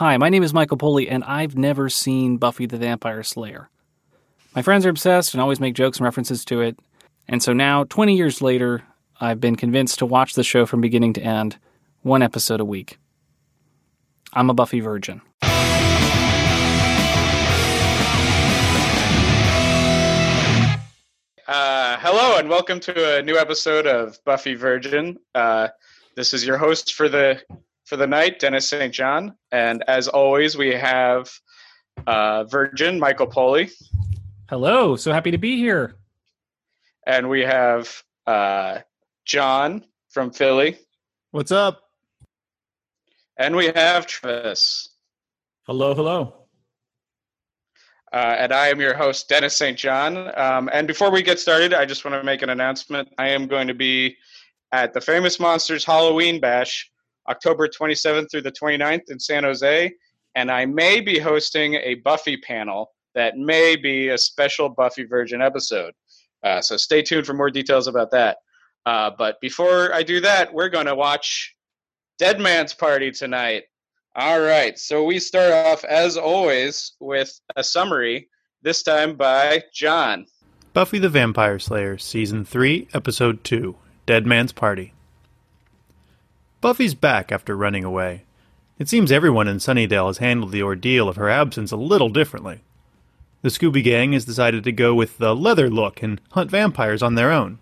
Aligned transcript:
Hi, 0.00 0.16
my 0.16 0.30
name 0.30 0.42
is 0.42 0.54
Michael 0.54 0.78
Poley, 0.78 1.10
and 1.10 1.22
I've 1.24 1.58
never 1.58 1.90
seen 1.90 2.38
Buffy 2.38 2.64
the 2.64 2.78
Vampire 2.78 3.22
Slayer. 3.22 3.68
My 4.56 4.62
friends 4.62 4.86
are 4.86 4.88
obsessed 4.88 5.34
and 5.34 5.42
always 5.42 5.60
make 5.60 5.74
jokes 5.74 5.98
and 5.98 6.06
references 6.06 6.42
to 6.46 6.62
it, 6.62 6.78
and 7.28 7.42
so 7.42 7.52
now, 7.52 7.84
20 7.84 8.16
years 8.16 8.40
later, 8.40 8.82
I've 9.20 9.40
been 9.40 9.56
convinced 9.56 9.98
to 9.98 10.06
watch 10.06 10.32
the 10.32 10.42
show 10.42 10.64
from 10.64 10.80
beginning 10.80 11.12
to 11.12 11.20
end, 11.20 11.58
one 12.00 12.22
episode 12.22 12.60
a 12.60 12.64
week. 12.64 12.98
I'm 14.32 14.48
a 14.48 14.54
Buffy 14.54 14.80
virgin. 14.80 15.20
Uh, 21.46 21.98
hello 21.98 22.38
and 22.38 22.48
welcome 22.48 22.80
to 22.80 23.18
a 23.18 23.22
new 23.22 23.36
episode 23.36 23.86
of 23.86 24.18
Buffy 24.24 24.54
Virgin. 24.54 25.18
Uh, 25.34 25.68
this 26.14 26.32
is 26.32 26.46
your 26.46 26.56
host 26.56 26.94
for 26.94 27.10
the 27.10 27.42
for 27.90 27.96
the 27.96 28.06
night, 28.06 28.38
Dennis 28.38 28.68
St. 28.68 28.94
John, 28.94 29.34
and 29.50 29.82
as 29.88 30.06
always, 30.06 30.56
we 30.56 30.72
have 30.72 31.28
uh, 32.06 32.44
Virgin 32.44 33.00
Michael 33.00 33.26
Poley, 33.26 33.68
Hello, 34.48 34.94
so 34.94 35.12
happy 35.12 35.32
to 35.32 35.38
be 35.38 35.56
here. 35.56 35.96
and 37.04 37.28
we 37.28 37.40
have 37.40 37.92
uh, 38.28 38.78
John 39.24 39.84
from 40.08 40.30
Philly, 40.30 40.78
What's 41.32 41.50
up? 41.50 41.80
and 43.36 43.56
we 43.56 43.72
have 43.74 44.06
Travis. 44.06 44.90
Hello, 45.66 45.92
hello. 45.92 46.46
Uh, 48.12 48.36
and 48.38 48.52
I 48.52 48.68
am 48.68 48.80
your 48.80 48.94
host, 48.94 49.28
Dennis 49.28 49.56
St. 49.56 49.76
John. 49.76 50.30
Um, 50.38 50.70
and 50.72 50.86
before 50.86 51.10
we 51.10 51.22
get 51.22 51.40
started, 51.40 51.74
I 51.74 51.86
just 51.86 52.04
want 52.04 52.14
to 52.14 52.22
make 52.22 52.42
an 52.42 52.50
announcement. 52.50 53.08
I 53.18 53.30
am 53.30 53.48
going 53.48 53.66
to 53.66 53.74
be 53.74 54.16
at 54.70 54.92
the 54.94 55.00
Famous 55.00 55.40
Monsters 55.40 55.84
Halloween 55.84 56.38
Bash, 56.40 56.88
October 57.30 57.68
27th 57.68 58.30
through 58.30 58.42
the 58.42 58.52
29th 58.52 59.10
in 59.10 59.20
San 59.20 59.44
Jose. 59.44 59.92
And 60.34 60.50
I 60.50 60.66
may 60.66 61.00
be 61.00 61.18
hosting 61.18 61.74
a 61.74 61.94
Buffy 61.96 62.36
panel 62.36 62.90
that 63.14 63.36
may 63.36 63.76
be 63.76 64.08
a 64.08 64.18
special 64.18 64.68
Buffy 64.68 65.04
Virgin 65.04 65.40
episode. 65.40 65.92
Uh, 66.42 66.60
so 66.60 66.76
stay 66.76 67.02
tuned 67.02 67.26
for 67.26 67.34
more 67.34 67.50
details 67.50 67.86
about 67.86 68.10
that. 68.12 68.38
Uh, 68.86 69.10
but 69.16 69.40
before 69.40 69.92
I 69.92 70.02
do 70.02 70.20
that, 70.20 70.52
we're 70.52 70.68
going 70.68 70.86
to 70.86 70.94
watch 70.94 71.54
Dead 72.18 72.40
Man's 72.40 72.74
Party 72.74 73.10
tonight. 73.10 73.64
All 74.16 74.40
right, 74.40 74.76
so 74.78 75.04
we 75.04 75.20
start 75.20 75.52
off 75.52 75.84
as 75.84 76.16
always 76.16 76.92
with 76.98 77.38
a 77.56 77.62
summary, 77.62 78.28
this 78.62 78.82
time 78.82 79.16
by 79.16 79.62
John. 79.72 80.26
Buffy 80.72 80.98
the 80.98 81.08
Vampire 81.08 81.58
Slayer, 81.58 81.96
Season 81.96 82.44
3, 82.44 82.88
Episode 82.92 83.44
2 83.44 83.76
Dead 84.06 84.26
Man's 84.26 84.52
Party. 84.52 84.94
Buffy's 86.60 86.94
back 86.94 87.32
after 87.32 87.56
running 87.56 87.84
away. 87.84 88.24
It 88.78 88.88
seems 88.88 89.10
everyone 89.10 89.48
in 89.48 89.56
Sunnydale 89.56 90.08
has 90.08 90.18
handled 90.18 90.52
the 90.52 90.62
ordeal 90.62 91.08
of 91.08 91.16
her 91.16 91.30
absence 91.30 91.72
a 91.72 91.76
little 91.76 92.10
differently. 92.10 92.60
The 93.40 93.48
Scooby 93.48 93.82
Gang 93.82 94.12
has 94.12 94.26
decided 94.26 94.64
to 94.64 94.72
go 94.72 94.94
with 94.94 95.16
the 95.16 95.34
leather 95.34 95.70
look 95.70 96.02
and 96.02 96.20
hunt 96.32 96.50
vampires 96.50 97.02
on 97.02 97.14
their 97.14 97.32
own. 97.32 97.58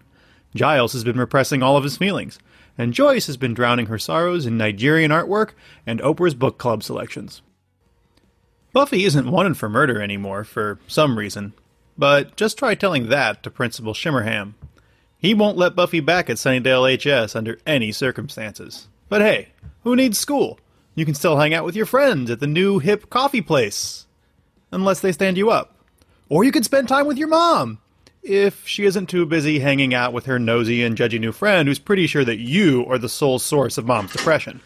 Giles 0.55 0.95
has 0.95 1.05
been 1.05 1.19
repressing 1.19 1.63
all 1.63 1.77
of 1.77 1.85
his 1.85 1.97
feelings, 1.97 2.41
and 2.77 2.93
Joyce 2.93 3.29
has 3.29 3.37
been 3.37 3.55
drowning 3.55 3.87
her 3.87 3.99
sorrows 3.99 4.47
in 4.47 4.57
Nigerian 4.57 5.13
artwork 5.13 5.51
and 5.87 6.01
Oprah's 6.01 6.35
book 6.35 6.59
club 6.59 6.83
selections. 6.83 7.43
Buffy 8.73 9.05
isn't 9.05 9.31
wanted 9.31 9.57
for 9.57 9.69
murder 9.69 10.03
anymore 10.03 10.43
for 10.43 10.81
some 10.89 11.19
reason, 11.19 11.53
but 11.97 12.37
just 12.37 12.59
try 12.59 12.75
telling 12.75 13.09
that 13.09 13.45
to 13.45 13.51
Principal 13.51 13.93
Shimmerham. 13.93 14.55
He 15.19 15.35
won't 15.35 15.57
let 15.57 15.75
Buffy 15.75 16.01
back 16.01 16.31
at 16.31 16.37
Sunnydale 16.37 17.27
HS 17.27 17.35
under 17.35 17.59
any 17.67 17.91
circumstances. 17.91 18.89
But 19.09 19.21
hey, 19.21 19.49
who 19.83 19.97
needs 19.97 20.19
school? 20.19 20.61
You 20.95 21.05
can 21.05 21.15
still 21.15 21.39
hang 21.39 21.55
out 21.55 21.65
with 21.65 21.75
your 21.75 21.87
friends 21.87 22.31
at 22.31 22.41
the 22.41 22.47
new 22.47 22.79
hip 22.79 23.11
coffee 23.11 23.41
place. 23.41 24.07
Unless 24.71 25.01
they 25.01 25.13
stand 25.13 25.37
you 25.37 25.51
up. 25.51 25.75
Or 26.29 26.45
you 26.45 26.53
can 26.53 26.63
spend 26.63 26.89
time 26.89 27.07
with 27.07 27.19
your 27.19 27.29
mom. 27.29 27.79
If 28.23 28.67
she 28.67 28.85
isn't 28.85 29.07
too 29.07 29.27
busy 29.27 29.59
hanging 29.59 29.95
out 29.95 30.13
with 30.13 30.27
her 30.27 30.39
nosy 30.39 30.83
and 30.83 30.97
judgy 30.97 31.19
new 31.19 31.33
friend 31.33 31.67
who's 31.67 31.79
pretty 31.79 32.07
sure 32.07 32.25
that 32.25 32.39
you 32.39 32.85
are 32.87 32.99
the 32.99 33.09
sole 33.09 33.39
source 33.39 33.79
of 33.79 33.87
mom's 33.87 34.13
depression. 34.13 34.61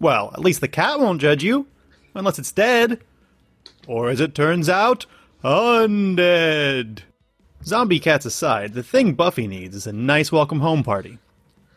Well, 0.00 0.30
at 0.32 0.40
least 0.40 0.60
the 0.60 0.68
cat 0.68 0.98
won't 0.98 1.20
judge 1.20 1.44
you. 1.44 1.66
Unless 2.14 2.38
it's 2.38 2.52
dead. 2.52 3.00
Or 3.86 4.08
as 4.08 4.20
it 4.20 4.34
turns 4.34 4.68
out, 4.68 5.06
undead. 5.44 7.02
Zombie 7.64 7.98
cats 7.98 8.24
aside, 8.24 8.74
the 8.74 8.82
thing 8.82 9.14
Buffy 9.14 9.46
needs 9.46 9.74
is 9.74 9.86
a 9.86 9.92
nice 9.92 10.30
welcome 10.30 10.60
home 10.60 10.84
party. 10.84 11.18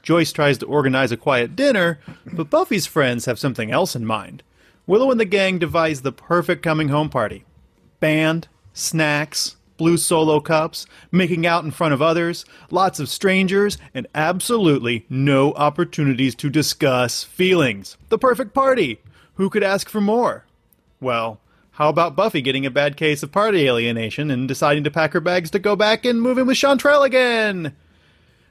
Joyce 0.04 0.32
tries 0.32 0.58
to 0.60 0.66
organize 0.66 1.12
a 1.12 1.18
quiet 1.18 1.56
dinner, 1.56 2.00
but 2.32 2.50
Buffy's 2.50 2.86
friends 2.86 3.26
have 3.26 3.40
something 3.40 3.72
else 3.72 3.96
in 3.96 4.06
mind. 4.06 4.44
Willow 4.88 5.12
and 5.12 5.20
the 5.20 5.26
gang 5.26 5.60
devise 5.60 6.02
the 6.02 6.12
perfect 6.12 6.64
coming 6.64 6.90
home 6.90 7.10
party 7.10 7.46
band, 8.00 8.48
snacks, 8.74 9.58
blue 9.78 9.98
solo 9.98 10.40
cups, 10.40 10.86
making 11.12 11.46
out 11.46 11.64
in 11.64 11.72
front 11.72 11.94
of 11.94 12.02
others, 12.02 12.46
lots 12.70 13.00
of 13.00 13.10
strangers, 13.10 13.78
and 13.94 14.08
absolutely 14.16 15.06
no 15.10 15.54
opportunities 15.54 16.36
to 16.36 16.50
discuss 16.50 17.24
feelings. 17.24 17.98
The 18.10 18.18
perfect 18.18 18.54
party! 18.54 19.02
Who 19.36 19.50
could 19.50 19.64
ask 19.64 19.90
for 19.90 20.02
more? 20.02 20.46
Well, 21.00 21.40
how 21.72 21.88
about 21.88 22.18
Buffy 22.18 22.42
getting 22.42 22.66
a 22.66 22.72
bad 22.72 22.98
case 22.98 23.24
of 23.24 23.32
party 23.32 23.66
alienation 23.66 24.30
and 24.30 24.46
deciding 24.46 24.84
to 24.84 24.92
pack 24.92 25.14
her 25.14 25.22
bags 25.22 25.50
to 25.52 25.60
go 25.60 25.78
back 25.78 26.04
and 26.04 26.22
move 26.22 26.38
in 26.38 26.46
with 26.46 26.58
Chantarelle 26.58 27.06
again? 27.06 27.74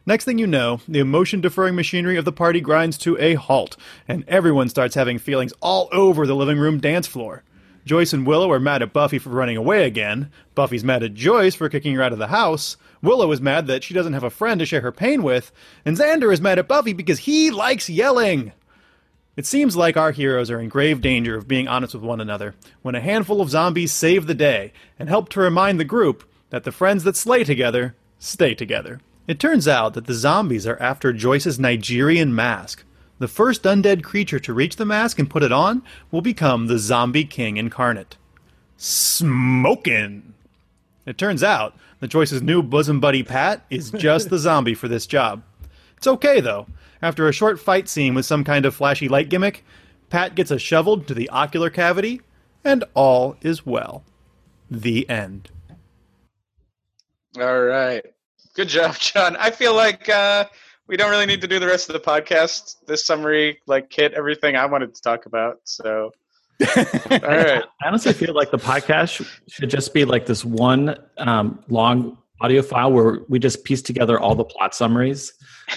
Next 0.06 0.25
thing 0.25 0.38
you 0.38 0.47
know, 0.47 0.81
the 0.88 1.00
emotion 1.00 1.42
deferring 1.42 1.75
machinery 1.75 2.16
of 2.16 2.25
the 2.25 2.32
party 2.32 2.62
grinds 2.62 2.97
to 2.98 3.19
a 3.19 3.34
halt, 3.34 3.76
and 4.08 4.25
everyone 4.26 4.70
starts 4.70 4.94
having 4.94 5.19
feelings 5.19 5.53
all 5.60 5.91
over 5.92 6.26
the 6.26 6.34
living 6.34 6.58
room 6.58 6.81
dance 6.81 7.06
floor. 7.06 7.44
Joyce 7.84 8.14
and 8.14 8.26
Willow 8.26 8.50
are 8.53 8.60
mad 8.60 8.82
at 8.82 8.94
Buffy 8.94 9.19
for 9.19 9.31
running 9.31 9.58
away 9.58 9.84
again. 9.84 10.31
Buffy's 10.54 10.84
mad 10.84 11.02
at 11.02 11.12
Joyce 11.12 11.54
for 11.54 11.69
kicking 11.69 11.94
her 11.94 12.02
out 12.02 12.12
of 12.12 12.19
the 12.19 12.28
house. 12.28 12.78
Willow 13.02 13.31
is 13.32 13.41
mad 13.41 13.66
that 13.66 13.84
she 13.84 13.92
doesn't 13.92 14.12
have 14.14 14.25
a 14.25 14.31
friend 14.31 14.58
to 14.60 14.66
share 14.66 14.81
her 14.81 14.92
pain 14.92 15.22
with. 15.22 15.52
And 15.84 15.97
Xander 15.97 16.32
is 16.32 16.41
mad 16.41 16.58
at 16.58 16.69
Buffy 16.69 16.94
because 16.94 17.20
he 17.20 17.50
likes 17.50 17.91
yelling. 17.91 18.52
It 19.40 19.46
seems 19.46 19.74
like 19.74 19.96
our 19.96 20.12
heroes 20.12 20.50
are 20.50 20.60
in 20.60 20.68
grave 20.68 21.00
danger 21.00 21.34
of 21.34 21.48
being 21.48 21.66
honest 21.66 21.94
with 21.94 22.02
one 22.02 22.20
another 22.20 22.54
when 22.82 22.94
a 22.94 23.00
handful 23.00 23.40
of 23.40 23.48
zombies 23.48 23.90
save 23.90 24.26
the 24.26 24.34
day 24.34 24.70
and 24.98 25.08
help 25.08 25.30
to 25.30 25.40
remind 25.40 25.80
the 25.80 25.84
group 25.86 26.28
that 26.50 26.64
the 26.64 26.70
friends 26.70 27.04
that 27.04 27.16
slay 27.16 27.42
together 27.42 27.94
stay 28.18 28.54
together. 28.54 29.00
It 29.26 29.40
turns 29.40 29.66
out 29.66 29.94
that 29.94 30.04
the 30.04 30.12
zombies 30.12 30.66
are 30.66 30.78
after 30.78 31.14
Joyce's 31.14 31.58
Nigerian 31.58 32.34
mask. 32.34 32.84
The 33.18 33.28
first 33.28 33.62
undead 33.62 34.02
creature 34.02 34.40
to 34.40 34.52
reach 34.52 34.76
the 34.76 34.84
mask 34.84 35.18
and 35.18 35.30
put 35.30 35.42
it 35.42 35.52
on 35.52 35.84
will 36.10 36.20
become 36.20 36.66
the 36.66 36.78
Zombie 36.78 37.24
King 37.24 37.56
incarnate. 37.56 38.18
Smokin'! 38.76 40.34
It 41.06 41.16
turns 41.16 41.42
out 41.42 41.74
that 42.00 42.08
Joyce's 42.08 42.42
new 42.42 42.62
bosom 42.62 43.00
buddy 43.00 43.22
Pat 43.22 43.64
is 43.70 43.90
just 43.90 44.28
the 44.28 44.38
zombie 44.38 44.74
for 44.74 44.86
this 44.86 45.06
job. 45.06 45.42
It's 45.96 46.06
okay 46.06 46.40
though. 46.40 46.66
After 47.03 47.28
a 47.28 47.33
short 47.33 47.59
fight 47.59 47.88
scene 47.88 48.15
with 48.15 48.27
some 48.27 48.44
kind 48.44 48.66
of 48.66 48.75
flashy 48.75 49.09
light 49.09 49.28
gimmick, 49.28 49.65
Pat 50.11 50.34
gets 50.34 50.50
a 50.50 50.59
shovel 50.59 50.99
to 50.99 51.15
the 51.15 51.28
ocular 51.31 51.71
cavity, 51.71 52.21
and 52.65 52.84
all 52.94 53.37
is 53.41 53.65
well. 53.65 54.05
The 54.71 55.09
end. 55.09 55.50
All 57.38 57.62
right. 57.62 58.05
Good 58.55 58.69
job, 58.69 58.97
John. 58.99 59.37
I 59.37 59.50
feel 59.50 59.75
like 59.75 60.09
uh, 60.09 60.47
we 60.88 60.97
don't 60.97 61.11
really 61.11 61.27
need 61.27 61.41
to 61.41 61.49
do 61.49 61.59
the 61.59 61.66
rest 61.66 61.88
of 61.88 61.93
the 61.94 62.00
podcast. 62.00 62.77
This 62.87 63.06
summary 63.06 63.61
like 63.67 63.93
hit 63.93 64.12
everything 64.12 64.56
I 64.56 64.67
wanted 64.67 64.94
to 64.94 65.00
talk 65.00 65.27
about. 65.27 65.61
So, 65.65 66.11
all 66.77 66.77
right. 67.09 67.65
I 67.82 67.87
honestly 67.87 68.12
feel 68.12 68.34
like 68.34 68.50
the 68.50 68.59
podcast 68.59 69.27
should 69.49 69.71
just 69.71 69.94
be 69.94 70.05
like 70.05 70.27
this 70.27 70.44
one 70.44 70.97
um, 71.19 71.65
long 71.69 72.19
audio 72.40 72.62
file 72.62 72.90
where 72.92 73.20
we 73.28 73.38
just 73.38 73.64
piece 73.64 73.82
together 73.82 74.18
all 74.18 74.34
the 74.34 74.44
plot 74.44 74.74
summaries. 74.74 75.32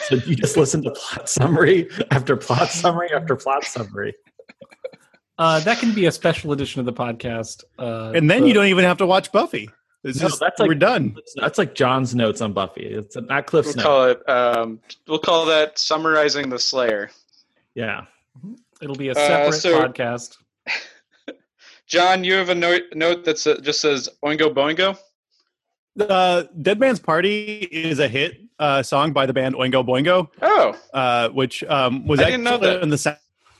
So 0.06 0.16
you 0.16 0.36
just 0.44 0.58
listen 0.58 0.82
to 0.84 0.92
plot 0.92 1.30
summary 1.30 1.90
after 2.12 2.36
plot 2.38 2.70
summary 2.70 3.10
after 3.14 3.36
plot 3.36 3.64
summary. 3.66 4.14
Uh, 5.38 5.60
that 5.62 5.80
can 5.80 5.94
be 5.94 6.06
a 6.06 6.12
special 6.12 6.52
edition 6.52 6.80
of 6.80 6.86
the 6.86 6.94
podcast. 6.94 7.64
Uh, 7.80 8.12
And 8.16 8.30
then 8.30 8.46
you 8.46 8.54
don't 8.54 8.68
even 8.68 8.84
have 8.86 8.98
to 8.98 9.06
watch 9.06 9.32
Buffy. 9.32 9.70
It's 10.04 10.20
No, 10.22 10.28
just 10.28 10.40
that's 10.40 10.60
like- 10.60 10.68
we're 10.70 10.76
done. 10.76 11.16
That's 11.36 11.58
like 11.58 11.76
John's 11.76 12.14
notes 12.14 12.40
on 12.42 12.54
Buffy. 12.54 12.86
It's 12.86 13.16
not 13.16 13.46
Cliff's 13.48 13.76
We'll 13.76 13.76
notes. 13.78 13.86
call 13.86 14.06
it. 14.10 14.30
Um, 14.30 14.80
we'll 15.08 15.20
call 15.20 15.46
that 15.46 15.80
summarizing 15.80 16.50
the 16.50 16.60
Slayer. 16.60 17.10
Yeah. 17.74 18.06
It'll 18.82 18.96
be 18.96 19.08
a 19.10 19.14
Uh, 19.14 19.16
separate 19.16 19.54
so- 19.54 19.82
podcast. 19.88 20.38
John, 21.88 22.24
you 22.24 22.34
have 22.34 22.50
a 22.50 22.56
note 22.56 22.84
note 22.96 23.26
that 23.26 23.38
sa- 23.38 23.58
just 23.60 23.82
says 23.82 24.10
"Oingo 24.26 24.54
Boingo." 24.54 24.98
Uh, 26.00 26.44
Dead 26.62 26.80
Man's 26.80 27.00
Party 27.00 27.68
is 27.72 28.00
a 28.00 28.08
hit 28.08 28.40
uh, 28.60 28.82
song 28.84 29.14
by 29.14 29.26
the 29.26 29.34
band 29.34 29.56
Oingo 29.56 29.86
Boingo, 29.86 30.30
Oh, 30.42 30.76
uh, 30.94 31.30
which 31.30 31.64
um, 31.66 32.08
was 32.08 32.20
I 32.20 32.26
didn't 32.26 32.44
know 32.44 32.56
actually 32.56 32.68
that. 32.74 32.84
in 32.84 32.90
the 32.90 33.18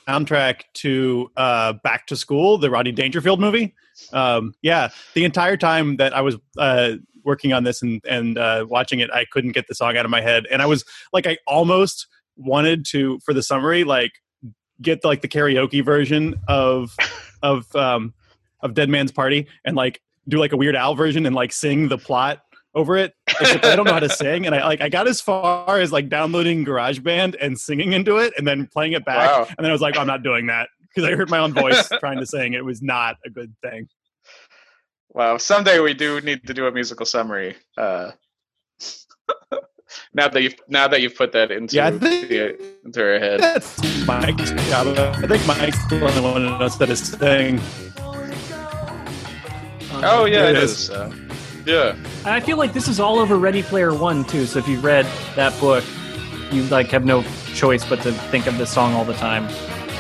soundtrack 0.08 0.62
to 0.76 1.32
uh, 1.38 1.74
Back 1.84 2.08
to 2.08 2.16
School, 2.16 2.58
the 2.58 2.70
Rodney 2.70 2.92
Dangerfield 2.92 3.40
movie. 3.40 3.76
Um, 4.12 4.54
yeah, 4.62 4.90
the 5.14 5.26
entire 5.26 5.58
time 5.58 5.98
that 5.98 6.16
I 6.16 6.22
was 6.22 6.38
uh, 6.58 6.94
working 7.24 7.54
on 7.54 7.64
this 7.64 7.82
and 7.84 8.02
and 8.08 8.38
uh, 8.38 8.66
watching 8.68 9.00
it, 9.00 9.12
I 9.12 9.26
couldn't 9.32 9.52
get 9.52 9.68
the 9.68 9.76
song 9.76 9.96
out 9.98 10.06
of 10.06 10.12
my 10.12 10.22
head, 10.22 10.48
and 10.52 10.62
I 10.62 10.66
was 10.66 10.86
like, 11.12 11.28
I 11.28 11.38
almost 11.46 12.08
wanted 12.36 12.86
to 12.88 13.20
for 13.24 13.34
the 13.34 13.44
summary, 13.44 13.84
like 13.84 14.12
get 14.82 15.06
like 15.06 15.22
the 15.22 15.28
karaoke 15.28 15.86
version 15.86 16.36
of 16.48 16.96
of 17.44 17.74
um 17.76 18.14
of 18.62 18.74
Dead 18.74 18.90
Man's 18.90 19.12
Party 19.12 19.48
and 19.64 19.76
like 19.76 20.02
do 20.28 20.38
like 20.38 20.54
a 20.54 20.58
Weird 20.58 20.76
Al 20.76 20.96
version 20.96 21.26
and 21.26 21.36
like 21.36 21.52
sing 21.52 21.88
the 21.90 21.98
plot 21.98 22.42
over 22.76 22.98
it. 22.98 23.14
I 23.40 23.58
don't 23.76 23.86
know 23.86 23.94
how 23.94 24.00
to 24.00 24.10
sing, 24.24 24.46
and 24.46 24.56
I 24.56 24.66
like 24.66 24.82
I 24.82 24.90
got 24.90 25.08
as 25.08 25.22
far 25.22 25.80
as 25.80 25.92
like 25.92 26.10
downloading 26.10 26.66
GarageBand 26.66 27.36
and 27.40 27.58
singing 27.60 27.94
into 27.94 28.18
it, 28.18 28.34
and 28.38 28.48
then 28.48 28.68
playing 28.68 28.94
it 28.94 29.06
back, 29.06 29.30
Wow. 29.30 29.46
and 29.50 29.58
then 29.60 29.68
I 29.68 29.72
was 29.74 29.82
like, 29.82 29.98
I'm 29.98 30.08
not 30.08 30.24
doing 30.24 30.48
that 30.48 30.70
because 30.88 31.10
I 31.10 31.16
heard 31.16 31.30
my 31.30 31.40
own 31.40 31.54
voice 31.54 31.88
trying 32.00 32.20
to 32.20 32.26
sing. 32.26 32.54
It 32.54 32.66
was 32.66 32.82
not 32.82 33.18
a 33.26 33.30
good 33.30 33.54
thing. 33.64 33.88
Wow. 35.10 35.38
Someday 35.38 35.80
we 35.80 35.94
do 35.94 36.20
need 36.22 36.48
to 36.48 36.54
do 36.56 36.66
a 36.66 36.72
musical 36.72 37.06
summary. 37.06 37.56
Uh, 37.78 38.12
now 40.14 40.28
that 40.28 40.42
you've 40.42 40.56
now 40.68 40.88
that 40.88 41.02
you've 41.02 41.16
put 41.16 41.32
that 41.34 41.52
into 41.52 41.76
Yeah, 41.76 41.88
I 41.88 41.92
think- 41.92 42.28
the, 42.30 42.58
into 42.86 43.04
our 43.14 43.20
head. 43.20 43.40
That's 43.40 44.06
Mike's 44.08 44.52
job. 44.70 44.88
I 44.98 45.28
think 45.28 45.46
Mike's 45.46 45.86
the 45.88 46.02
only 46.04 46.22
one 46.22 46.46
that 46.46 46.60
knows 46.60 46.78
that 46.80 46.90
is 46.90 47.10
thing. 47.12 47.60
Oh 50.06 50.26
yeah, 50.26 50.50
it 50.50 50.56
it 50.58 50.64
is. 50.64 50.90
Uh, 50.90 51.14
yeah. 51.66 51.96
I 52.26 52.40
feel 52.40 52.58
like 52.58 52.74
this 52.74 52.88
is 52.88 53.00
all 53.00 53.20
over 53.20 53.38
Ready 53.38 53.64
Player 53.64 53.94
One 53.94 54.24
too. 54.26 54.46
So 54.46 54.60
if 54.60 54.68
you've 54.68 54.84
read 54.84 55.06
that 55.36 55.58
book, 55.60 55.84
you 56.52 56.64
like 56.64 56.88
have 56.88 57.06
no 57.06 57.24
choice 57.54 57.86
but 57.88 58.02
to 58.02 58.12
think 58.12 58.48
of 58.48 58.58
this 58.58 58.72
song 58.72 58.94
all 58.94 59.06
the 59.06 59.14
time 59.14 59.46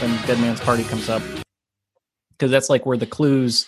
when 0.01 0.11
Dead 0.27 0.39
Man's 0.39 0.59
Party 0.59 0.83
comes 0.83 1.09
up, 1.09 1.21
because 2.31 2.51
that's 2.51 2.69
like 2.69 2.85
where 2.85 2.97
the 2.97 3.05
clues 3.05 3.67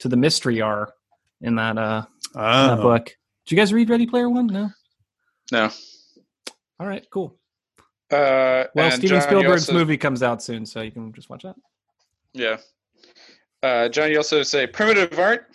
to 0.00 0.08
the 0.08 0.16
mystery 0.16 0.60
are 0.60 0.92
in 1.40 1.54
that 1.56 1.78
uh 1.78 2.04
in 2.34 2.40
that 2.40 2.78
Oh. 2.78 2.82
book. 2.82 3.04
Did 3.06 3.52
you 3.52 3.56
guys 3.56 3.72
read 3.72 3.88
Ready 3.88 4.06
Player 4.06 4.28
One? 4.28 4.48
No. 4.48 4.70
No. 5.52 5.70
All 6.80 6.86
right, 6.86 7.06
cool. 7.10 7.38
Uh, 8.10 8.64
Well, 8.74 8.90
Steven 8.90 9.08
John, 9.20 9.22
Spielberg's 9.22 9.62
also- 9.68 9.72
movie 9.72 9.96
comes 9.96 10.22
out 10.22 10.42
soon, 10.42 10.66
so 10.66 10.80
you 10.82 10.90
can 10.90 11.12
just 11.12 11.30
watch 11.30 11.42
that. 11.44 11.54
Yeah. 12.32 12.56
Uh, 13.62 13.88
John, 13.88 14.10
you 14.10 14.16
also 14.18 14.42
say 14.42 14.66
primitive 14.66 15.18
art. 15.18 15.46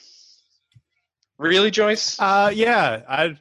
Really, 1.41 1.71
Joyce? 1.71 2.19
Uh, 2.19 2.51
yeah, 2.53 3.01
I, 3.09 3.35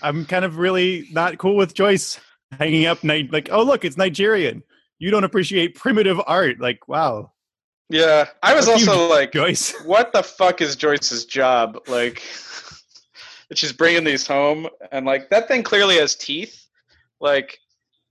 I'm 0.00 0.26
kind 0.26 0.44
of 0.44 0.58
really 0.58 1.08
not 1.10 1.38
cool 1.38 1.56
with 1.56 1.74
Joyce 1.74 2.20
hanging 2.52 2.86
up 2.86 3.02
night 3.02 3.32
like, 3.32 3.48
oh 3.50 3.64
look, 3.64 3.84
it's 3.84 3.96
Nigerian. 3.96 4.62
You 5.00 5.10
don't 5.10 5.24
appreciate 5.24 5.74
primitive 5.74 6.20
art. 6.24 6.60
Like, 6.60 6.86
wow, 6.86 7.32
yeah, 7.88 8.28
I 8.44 8.54
was 8.54 8.66
Fuck 8.66 8.78
you, 8.80 8.90
also 8.90 9.08
like, 9.08 9.32
Joyce. 9.32 9.74
what 9.84 10.12
the 10.12 10.22
fuck 10.22 10.60
is 10.60 10.76
Joyce's 10.76 11.24
job? 11.24 11.80
Like, 11.88 12.22
that 13.48 13.54
she's 13.58 13.72
bringing 13.72 14.04
these 14.04 14.24
home, 14.24 14.68
and 14.92 15.04
like 15.04 15.28
that 15.30 15.48
thing 15.48 15.64
clearly 15.64 15.96
has 15.96 16.14
teeth, 16.14 16.64
like 17.20 17.58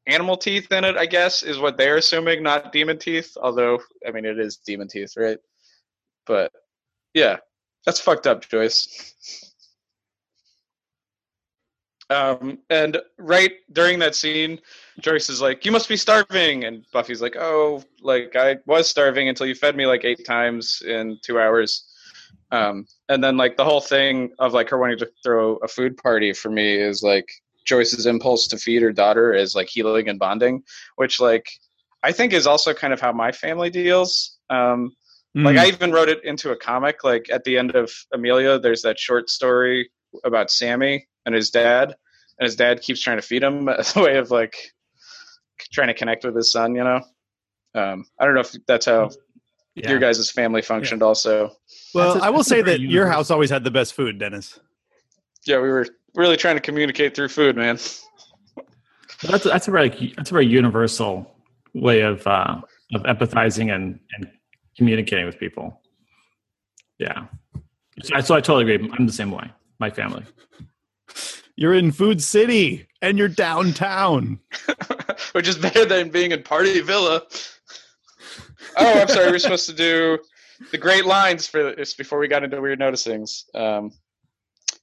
animal 0.08 0.36
teeth 0.36 0.70
in 0.74 0.84
it. 0.84 0.98
I 0.98 1.06
guess 1.06 1.42
is 1.42 1.58
what 1.58 1.78
they're 1.78 1.96
assuming, 1.96 2.44
not 2.44 2.74
demon 2.74 3.00
teeth. 3.00 3.38
Although, 3.42 3.80
I 4.06 4.12
mean, 4.12 4.26
it 4.26 4.40
is 4.40 4.58
demon 4.58 4.90
teeth, 4.90 5.14
right? 5.16 5.40
But 6.28 6.52
yeah, 7.14 7.38
that's 7.86 8.00
fucked 8.00 8.28
up, 8.28 8.48
Joyce. 8.48 9.14
Um, 12.10 12.60
and 12.70 13.02
right 13.18 13.52
during 13.72 14.00
that 14.00 14.16
scene, 14.16 14.60
Joyce 15.00 15.30
is 15.30 15.42
like, 15.42 15.66
"You 15.66 15.72
must 15.72 15.90
be 15.90 15.98
starving," 15.98 16.66
and 16.66 16.86
Buffy's 16.92 17.22
like, 17.22 17.36
"Oh, 17.36 17.84
like 18.02 18.36
I 18.36 18.58
was 18.68 18.88
starving 18.90 19.28
until 19.28 19.48
you 19.48 19.56
fed 19.56 19.76
me 19.76 19.88
like 19.88 20.06
eight 20.06 20.24
times 20.26 20.84
in 20.86 21.20
two 21.24 21.40
hours." 21.40 21.88
Um, 22.52 22.86
and 23.10 23.24
then 23.24 23.38
like 23.38 23.58
the 23.58 23.66
whole 23.66 23.82
thing 23.82 24.32
of 24.40 24.54
like 24.54 24.70
her 24.70 24.78
wanting 24.78 25.00
to 25.00 25.10
throw 25.24 25.56
a 25.58 25.68
food 25.68 25.98
party 25.98 26.32
for 26.34 26.50
me 26.52 26.76
is 26.76 27.02
like 27.02 27.28
Joyce's 27.66 28.06
impulse 28.06 28.48
to 28.48 28.58
feed 28.58 28.84
her 28.84 28.94
daughter 28.94 29.34
is 29.34 29.56
like 29.56 29.68
healing 29.68 30.08
and 30.08 30.20
bonding, 30.20 30.64
which 30.98 31.20
like 31.20 31.48
I 32.04 32.12
think 32.12 32.34
is 32.34 32.46
also 32.46 32.74
kind 32.74 32.94
of 32.94 33.02
how 33.02 33.12
my 33.12 33.32
family 33.32 33.72
deals. 33.72 34.38
Um, 34.52 34.96
like 35.36 35.56
Mm. 35.56 35.60
I 35.60 35.66
even 35.68 35.92
wrote 35.92 36.10
it 36.10 36.24
into 36.24 36.52
a 36.52 36.56
comic. 36.56 37.04
Like 37.04 37.30
at 37.30 37.44
the 37.44 37.58
end 37.58 37.76
of 37.76 37.92
Amelia, 38.14 38.58
there's 38.60 38.82
that 38.84 38.98
short 38.98 39.30
story 39.30 39.90
about 40.24 40.50
Sammy 40.50 41.08
and 41.26 41.36
his 41.36 41.50
dad, 41.50 41.94
and 42.40 42.46
his 42.46 42.56
dad 42.56 42.82
keeps 42.82 43.02
trying 43.02 43.18
to 43.18 43.22
feed 43.22 43.44
him 43.44 43.68
as 43.82 43.96
a 43.96 44.00
way 44.02 44.18
of 44.18 44.32
like 44.32 44.56
trying 45.74 45.88
to 45.88 45.94
connect 45.94 46.24
with 46.24 46.36
his 46.36 46.52
son. 46.52 46.74
You 46.76 46.84
know, 46.86 47.02
um, 47.76 48.06
I 48.20 48.26
don't 48.26 48.34
know 48.36 48.42
if 48.42 48.54
that's 48.68 48.86
how 48.86 49.10
Yeah. 49.76 49.90
your 49.90 50.00
guys' 50.00 50.32
family 50.32 50.62
functioned. 50.62 51.04
Also, 51.04 51.52
well, 51.94 52.14
That's 52.14 52.24
a- 52.24 52.28
I 52.28 52.30
will 52.30 52.44
say 52.44 52.62
very 52.62 52.78
that 52.78 52.80
your 52.80 53.08
house 53.08 53.30
always 53.30 53.50
had 53.50 53.64
the 53.66 53.72
best 53.72 53.94
food, 53.94 54.18
Dennis. 54.20 54.58
yeah, 55.46 55.58
we 55.60 55.68
were 55.70 55.86
really 56.16 56.38
trying 56.38 56.56
to 56.56 56.62
communicate 56.62 57.14
through 57.14 57.28
food, 57.28 57.58
man. 57.58 57.78
That's 59.22 59.44
that's 59.44 59.68
a 59.68 59.72
very 59.72 60.14
that's 60.16 60.30
a 60.32 60.34
very 60.34 60.46
universal 60.48 61.30
way 61.74 62.02
of 62.02 62.26
uh, 62.28 62.62
of 62.94 63.04
empathizing 63.04 63.74
and 63.76 64.00
and 64.18 64.30
communicating 64.78 65.26
with 65.26 65.40
people. 65.40 65.82
Yeah, 66.98 67.26
so 68.04 68.16
I, 68.16 68.22
so 68.22 68.36
I 68.36 68.42
totally 68.42 68.74
agree. 68.74 68.90
I'm 68.98 69.06
the 69.06 69.14
same 69.14 69.32
way. 69.32 69.52
My 69.80 69.90
family. 69.90 70.24
You're 71.56 71.74
in 71.74 71.92
Food 71.92 72.22
City 72.22 72.88
and 73.02 73.18
you're 73.18 73.30
downtown. 73.30 74.40
Which 75.32 75.48
is 75.48 75.58
better 75.58 75.86
than 75.86 76.10
being 76.10 76.32
in 76.32 76.44
Party 76.44 76.82
Villa. 76.82 77.22
Oh, 78.78 79.02
I'm 79.02 79.08
sorry. 79.08 79.32
We're 79.32 79.40
supposed 79.40 79.68
to 79.70 79.76
do 79.76 80.20
the 80.72 80.78
great 80.78 81.06
lines 81.06 81.48
for 81.48 81.74
this 81.76 81.94
before 81.94 82.20
we 82.20 82.28
got 82.28 82.44
into 82.44 82.60
weird 82.60 82.80
noticings. 82.80 83.44
Um, 83.56 83.92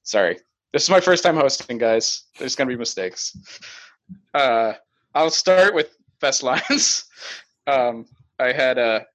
sorry, 0.02 0.38
this 0.72 0.82
is 0.84 0.90
my 0.90 1.00
first 1.00 1.22
time 1.22 1.36
hosting, 1.36 1.78
guys. 1.78 2.24
There's 2.38 2.56
gonna 2.56 2.68
be 2.68 2.76
mistakes. 2.76 3.36
Uh, 4.32 4.74
I'll 5.14 5.30
start 5.30 5.74
with 5.74 5.96
best 6.20 6.42
lines. 6.42 7.04
Um, 7.68 8.06
I 8.40 8.50
had 8.50 8.76
a 8.76 9.06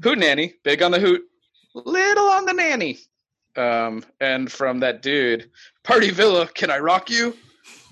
hootenanny, 0.00 0.54
big 0.62 0.82
on 0.82 0.90
the 0.90 1.00
hoot, 1.00 1.22
little 1.74 2.26
on 2.26 2.44
the 2.44 2.52
nanny. 2.52 2.98
Um, 3.56 4.04
and 4.20 4.50
from 4.52 4.80
that 4.80 5.00
dude, 5.02 5.50
Party 5.82 6.10
Villa, 6.10 6.46
can 6.48 6.70
I 6.70 6.78
rock 6.78 7.08
you? 7.08 7.34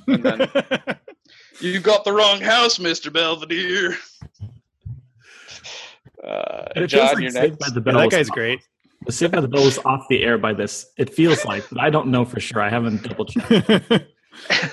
And 0.07 0.23
then 0.23 0.51
you 1.61 1.81
got 1.81 2.05
the 2.05 2.13
wrong 2.13 2.41
house, 2.41 2.79
Mister 2.79 3.11
Belvedere. 3.11 3.97
Uh, 6.23 6.65
And 6.75 6.85
it 6.85 6.89
John, 6.89 7.01
feels 7.09 7.13
like 7.15 7.23
you're 7.23 7.31
Saved 7.31 7.61
next. 7.61 7.75
by 7.75 7.81
the 7.81 7.91
Yeah, 7.93 7.99
that 8.03 8.11
guy's 8.11 8.29
off- 8.31 8.35
great. 8.35 8.61
The 9.07 9.13
Saved 9.13 9.33
by 9.33 9.41
the 9.41 9.49
Bell 9.49 9.65
was 9.65 9.79
off 9.85 10.07
the 10.09 10.23
air 10.23 10.39
by 10.39 10.55
this. 10.55 10.87
It 10.97 11.13
feels 11.13 11.45
like, 11.45 11.65
but 11.71 11.81
I 11.81 11.91
don't 11.91 12.09
know 12.09 12.25
for 12.25 12.41
sure. 12.41 12.63
I 12.63 12.71
haven't 12.71 13.03
double 13.03 13.27
checked. 13.27 13.71
uh, 13.91 14.05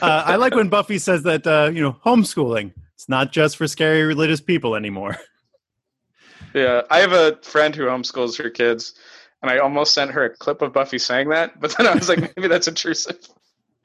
I 0.02 0.38
like 0.38 0.56
when 0.56 0.70
Buffy 0.70 1.00
says 1.00 1.24
that 1.24 1.46
uh, 1.46 1.70
you 1.74 1.82
know 1.82 1.98
homeschooling. 2.06 2.72
It's 2.96 3.10
not 3.10 3.32
just 3.34 3.58
for 3.58 3.68
scary 3.68 4.04
religious 4.04 4.40
people 4.42 4.76
anymore. 4.76 5.18
Yeah, 6.54 6.82
I 6.90 7.00
have 7.00 7.14
a 7.14 7.38
friend 7.44 7.76
who 7.76 7.86
homeschools 7.86 8.38
her 8.42 8.50
kids, 8.50 8.94
and 9.42 9.50
I 9.52 9.58
almost 9.60 9.94
sent 9.94 10.12
her 10.12 10.26
a 10.26 10.30
clip 10.30 10.62
of 10.62 10.74
Buffy 10.74 10.98
saying 10.98 11.30
that, 11.30 11.60
but 11.60 11.76
then 11.78 11.88
I 11.88 11.96
was 11.96 12.10
like, 12.10 12.20
maybe 12.36 12.48
that's 12.48 12.68
intrusive. 12.68 13.18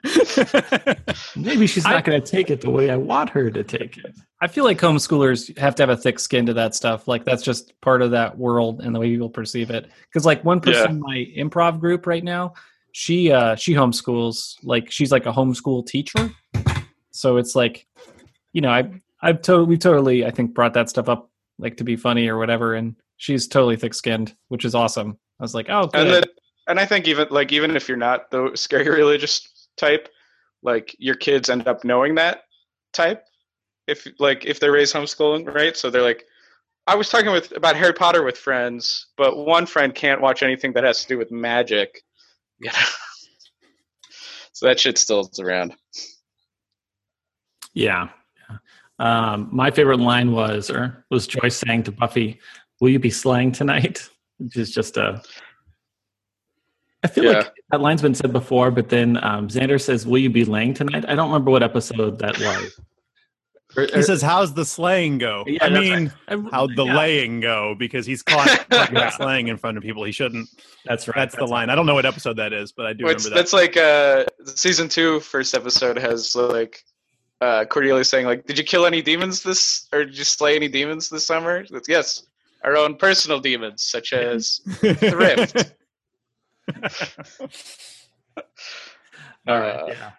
Maybe 1.35 1.67
she's 1.67 1.83
not 1.83 2.05
going 2.05 2.21
to 2.21 2.25
take 2.25 2.49
it 2.49 2.61
the 2.61 2.69
way 2.69 2.89
I 2.89 2.95
want 2.95 3.31
her 3.31 3.49
to 3.49 3.63
take 3.63 3.97
it. 3.97 4.15
I 4.41 4.47
feel 4.47 4.63
like 4.63 4.77
homeschoolers 4.79 5.57
have 5.57 5.75
to 5.75 5.83
have 5.83 5.89
a 5.89 5.97
thick 5.97 6.19
skin 6.19 6.45
to 6.45 6.53
that 6.53 6.75
stuff. 6.75 7.07
Like 7.07 7.25
that's 7.25 7.41
just 7.43 7.79
part 7.81 8.01
of 8.01 8.11
that 8.11 8.37
world 8.37 8.81
and 8.81 8.93
the 8.93 8.99
way 8.99 9.09
people 9.09 9.29
perceive 9.29 9.71
it. 9.71 9.89
Because 10.07 10.25
like 10.25 10.45
one 10.45 10.61
person 10.61 10.83
Yeah. 10.83 10.89
in 10.91 10.99
my 10.99 11.25
improv 11.35 11.79
group 11.79 12.05
right 12.05 12.23
now, 12.23 12.53
she 12.91 13.31
uh 13.31 13.55
she 13.55 13.73
homeschools. 13.73 14.55
Like 14.63 14.91
she's 14.91 15.11
like 15.11 15.25
a 15.25 15.31
homeschool 15.33 15.85
teacher. 15.87 16.29
So 17.11 17.37
it's 17.37 17.55
like, 17.55 17.87
you 18.53 18.61
know, 18.61 18.69
I 18.69 19.01
I've 19.21 19.41
totally 19.41 19.67
we've 19.67 19.79
totally 19.79 20.25
I 20.25 20.31
think 20.31 20.53
brought 20.53 20.73
that 20.75 20.89
stuff 20.89 21.09
up 21.09 21.31
like 21.59 21.77
to 21.77 21.83
be 21.83 21.95
funny 21.95 22.27
or 22.27 22.37
whatever, 22.37 22.75
and 22.75 22.95
she's 23.17 23.47
totally 23.47 23.75
thick 23.75 23.93
skinned, 23.93 24.35
which 24.47 24.65
is 24.65 24.75
awesome. 24.75 25.17
I 25.39 25.43
was 25.43 25.53
like, 25.53 25.67
oh, 25.69 25.87
good. 25.87 26.01
And 26.01 26.13
then, 26.13 26.23
and 26.67 26.79
I 26.79 26.85
think 26.85 27.07
even 27.07 27.27
like 27.29 27.51
even 27.51 27.75
if 27.75 27.87
you're 27.87 27.97
not 27.97 28.31
the 28.31 28.51
scary 28.55 28.89
religious 28.95 29.67
type, 29.77 30.09
like 30.63 30.95
your 30.99 31.15
kids 31.15 31.49
end 31.49 31.67
up 31.67 31.83
knowing 31.83 32.15
that 32.15 32.43
type. 32.93 33.23
If 33.87 34.07
like 34.19 34.45
if 34.45 34.59
they're 34.59 34.71
raised 34.71 34.93
homeschooling, 34.93 35.53
right? 35.53 35.77
So 35.77 35.89
they're 35.89 36.01
like, 36.01 36.25
I 36.87 36.95
was 36.95 37.09
talking 37.09 37.31
with 37.31 37.55
about 37.55 37.75
Harry 37.75 37.93
Potter 37.93 38.23
with 38.23 38.37
friends, 38.37 39.07
but 39.17 39.37
one 39.37 39.65
friend 39.65 39.93
can't 39.93 40.21
watch 40.21 40.43
anything 40.43 40.73
that 40.73 40.83
has 40.83 41.01
to 41.01 41.07
do 41.07 41.17
with 41.17 41.31
magic. 41.31 42.01
You 42.59 42.71
know? 42.71 42.85
so 44.51 44.65
that 44.65 44.79
shit 44.79 44.97
still 44.97 45.29
is 45.31 45.39
around. 45.39 45.75
Yeah. 47.75 48.09
Yeah. 48.99 49.31
Um, 49.33 49.49
my 49.51 49.71
favorite 49.71 49.99
line 49.99 50.31
was, 50.31 50.69
or 50.69 51.05
was 51.09 51.27
Joyce 51.27 51.57
saying 51.57 51.83
to 51.83 51.91
Buffy, 51.91 52.39
"Will 52.81 52.89
you 52.89 52.99
be 52.99 53.09
slaying 53.09 53.51
tonight?" 53.51 54.09
Which 54.39 54.55
is 54.57 54.71
just 54.71 54.97
a. 54.97 55.21
I 57.03 57.07
feel 57.07 57.25
Yeah. 57.25 57.31
like 57.39 57.53
that 57.71 57.81
line's 57.81 58.01
been 58.01 58.15
said 58.15 58.33
before, 58.33 58.71
but 58.71 58.89
then 58.89 59.23
um, 59.23 59.47
Xander 59.49 59.79
says, 59.79 60.05
"Will 60.07 60.17
you 60.17 60.29
be 60.29 60.45
laying 60.45 60.73
tonight?" 60.73 61.05
I 61.07 61.15
don't 61.15 61.29
remember 61.29 61.51
what 61.51 61.63
episode 61.63 62.19
that 62.19 62.37
was. 62.39 62.79
Or- 63.75 63.85
he 63.93 64.01
says, 64.01 64.21
"How's 64.21 64.53
the 64.53 64.65
slaying 64.65 65.19
go?" 65.19 65.43
Yeah, 65.45 65.63
I 65.65 65.69
mean, 65.69 66.11
I- 66.27 66.41
how'd 66.51 66.75
the 66.75 66.85
yeah, 66.85 66.97
laying 66.97 67.39
go? 67.39 67.75
Because 67.77 68.05
he's 68.05 68.23
caught 68.23 68.47
talking 68.71 68.97
about 68.97 69.13
slaying 69.13 69.47
in 69.49 69.57
front 69.57 69.77
of 69.77 69.83
people 69.83 70.03
he 70.03 70.11
shouldn't. 70.11 70.49
That's 70.85 71.07
right. 71.07 71.15
That's 71.17 71.35
the 71.35 71.45
line. 71.45 71.69
I 71.69 71.75
don't 71.75 71.85
know 71.85 71.93
what 71.93 72.05
episode 72.05 72.37
that 72.37 72.53
is, 72.53 72.71
but 72.71 72.85
I 72.87 72.93
do 72.93 73.03
Well, 73.03 73.11
it's- 73.11 73.25
remember 73.25 73.35
that. 73.37 73.41
that's 73.41 73.53
like 73.53 73.77
uh, 73.77 74.25
season 74.55 74.89
two, 74.89 75.19
first 75.19 75.53
episode 75.53 75.97
has 75.97 76.35
like 76.35 76.83
uh, 77.41 77.65
Cordelia 77.65 78.03
saying 78.03 78.25
like, 78.25 78.45
"Did 78.45 78.57
you 78.57 78.63
kill 78.63 78.85
any 78.85 79.01
demons 79.01 79.43
this, 79.43 79.87
or 79.93 80.05
did 80.05 80.17
you 80.17 80.23
slay 80.23 80.55
any 80.55 80.67
demons 80.67 81.09
this 81.09 81.25
summer?" 81.25 81.65
Yes, 81.87 82.23
our 82.63 82.75
own 82.77 82.95
personal 82.95 83.39
demons, 83.39 83.83
such 83.83 84.13
as 84.13 84.61
thrift. 84.79 85.73
All 89.47 89.59
right. 89.59 89.75
Uh, 89.75 89.87
yeah. 89.87 90.11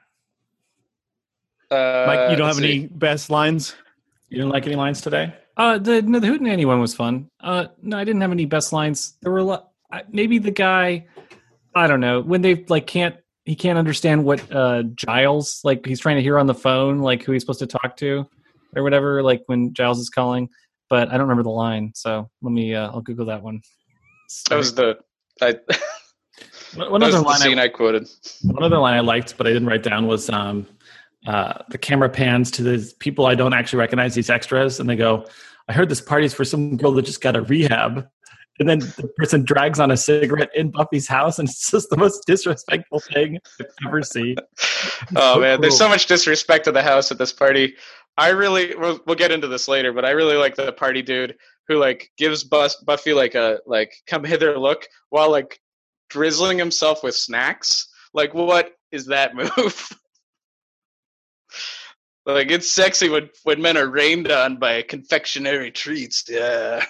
Uh, 1.71 2.05
Mike, 2.07 2.31
you 2.31 2.37
don't 2.37 2.47
have 2.47 2.57
see. 2.57 2.65
any 2.65 2.87
best 2.87 3.29
lines? 3.31 3.75
You 4.29 4.39
didn't 4.39 4.53
like 4.53 4.67
any 4.67 4.77
lines 4.77 5.01
today? 5.01 5.35
Uh, 5.57 5.79
the 5.79 6.03
no, 6.03 6.21
the 6.21 6.29
Hootenanny 6.29 6.65
one 6.65 6.81
was 6.81 6.95
fun. 6.95 7.29
Uh, 7.41 7.67
no, 7.83 7.99
I 7.99 8.05
didn't 8.05 8.21
have 8.21 8.33
any 8.33 8.47
best 8.47 8.73
lines. 8.73 9.17
There 9.21 9.33
were 9.33 9.39
a 9.39 9.45
lot. 9.45 9.71
Maybe 10.11 10.39
the 10.39 10.51
guy, 10.51 11.07
I 11.75 11.87
don't 11.87 12.01
know, 12.01 12.21
when 12.21 12.43
they 12.43 12.65
like 12.69 12.87
can't 12.87 13.17
he 13.49 13.57
can't 13.57 13.79
understand 13.79 14.25
what 14.25 14.41
uh 14.53 14.83
Giles 14.95 15.61
like 15.65 15.85
he's 15.87 16.01
trying 16.01 16.17
to 16.17 16.23
hear 16.23 16.39
on 16.39 16.47
the 16.47 16.55
phone 16.55 16.99
like 17.01 17.23
who 17.25 17.33
he's 17.33 17.43
supposed 17.43 17.61
to 17.61 17.67
talk 17.67 17.97
to 17.99 18.27
or 18.77 18.83
whatever 18.83 19.23
like 19.23 19.43
when 19.47 19.73
Giles 19.73 19.99
is 19.99 20.11
calling. 20.11 20.49
But 20.91 21.09
I 21.09 21.13
don't 21.13 21.23
remember 21.23 21.43
the 21.43 21.51
line, 21.51 21.93
so 21.95 22.31
let 22.43 22.53
me 22.53 22.75
uh, 22.75 22.91
I'll 22.91 23.01
Google 23.03 23.27
that 23.27 23.43
one. 23.43 23.61
That 24.49 24.57
was 24.57 24.75
the 24.75 24.99
I, 25.41 25.59
One 26.75 26.91
one 26.91 27.01
that 27.01 27.07
was 27.07 27.15
other 27.15 27.23
the 27.25 27.29
line. 27.29 27.39
scene 27.39 27.59
I, 27.59 27.65
I 27.65 27.69
quoted. 27.69 28.09
one 28.43 28.63
other 28.63 28.79
line 28.79 28.95
I 28.95 29.01
liked, 29.01 29.37
but 29.37 29.47
I 29.47 29.51
didn't 29.51 29.69
write 29.69 29.83
down 29.83 30.07
was 30.07 30.29
um, 30.31 30.67
uh, 31.27 31.55
the 31.71 31.79
camera 31.79 32.09
pans 32.09 32.51
to 32.53 32.63
the 32.63 32.93
people 32.99 33.27
I 33.27 33.35
don't 33.35 33.55
actually 33.55 33.81
recognize, 33.81 34.15
these 34.15 34.31
extras, 34.31 34.79
and 34.81 34.89
they 34.89 34.97
go, 34.97 35.27
"I 35.69 35.73
heard 35.73 35.89
this 35.89 36.01
party's 36.01 36.35
for 36.35 36.45
some 36.45 36.77
girl 36.77 36.93
that 36.93 37.03
just 37.03 37.21
got 37.21 37.37
a 37.37 37.43
rehab." 37.43 38.09
And 38.59 38.69
then 38.69 38.81
the 38.81 39.09
person 39.17 39.45
drags 39.45 39.79
on 39.79 39.91
a 39.91 39.97
cigarette 39.97 40.51
in 40.55 40.71
Buffy's 40.71 41.07
house, 41.07 41.39
and 41.39 41.49
it's 41.49 41.71
just 41.71 41.91
the 41.91 41.97
most 41.97 42.25
disrespectful 42.27 43.01
thing 43.01 43.39
I've 43.61 43.67
ever 43.87 44.03
seen. 44.03 44.37
Oh 45.17 45.35
so 45.35 45.41
man, 45.41 45.61
there's 45.61 45.79
so 45.79 45.89
much 45.89 46.07
disrespect 46.07 46.65
to 46.65 46.73
the 46.73 46.83
house 46.83 47.11
at 47.13 47.19
this 47.19 47.33
party. 47.33 47.75
I 48.17 48.31
really 48.31 48.75
we'll, 48.75 49.01
we'll 49.07 49.17
get 49.17 49.31
into 49.31 49.47
this 49.47 49.69
later, 49.69 49.93
but 49.93 50.05
I 50.05 50.11
really 50.11 50.37
like 50.37 50.57
the 50.57 50.73
party 50.73 51.03
dude 51.03 51.37
who 51.69 51.77
like 51.79 52.11
gives 52.19 52.43
Bus, 52.43 52.77
Buffy 52.77 53.13
like 53.13 53.37
a 53.37 53.61
like 53.65 53.95
come 54.07 54.25
hither 54.25 54.59
look 54.59 54.87
while 55.11 55.31
like 55.31 55.61
drizzling 56.11 56.59
himself 56.59 57.05
with 57.05 57.15
snacks. 57.15 57.89
Like 58.13 58.35
what 58.35 58.73
is 58.91 59.07
that 59.07 59.35
move? 59.57 59.89
like 62.27 62.51
it's 62.51 62.71
sexy 62.71 63.09
when 63.09 63.31
when 63.45 63.63
men 63.63 63.77
are 63.77 63.89
rained 63.89 64.31
on 64.31 64.57
by 64.57 64.83
confectionery 64.83 65.71
treats. 65.71 66.25
Yeah. 66.29 66.85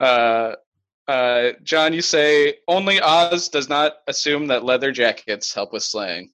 Uh 0.00 0.54
uh, 1.08 1.52
John, 1.62 1.94
you 1.94 2.02
say 2.02 2.56
only 2.68 3.00
Oz 3.00 3.48
does 3.48 3.68
not 3.68 3.94
assume 4.08 4.46
that 4.48 4.62
leather 4.62 4.92
jackets 4.92 5.54
help 5.54 5.72
with 5.72 5.82
slaying. 5.82 6.30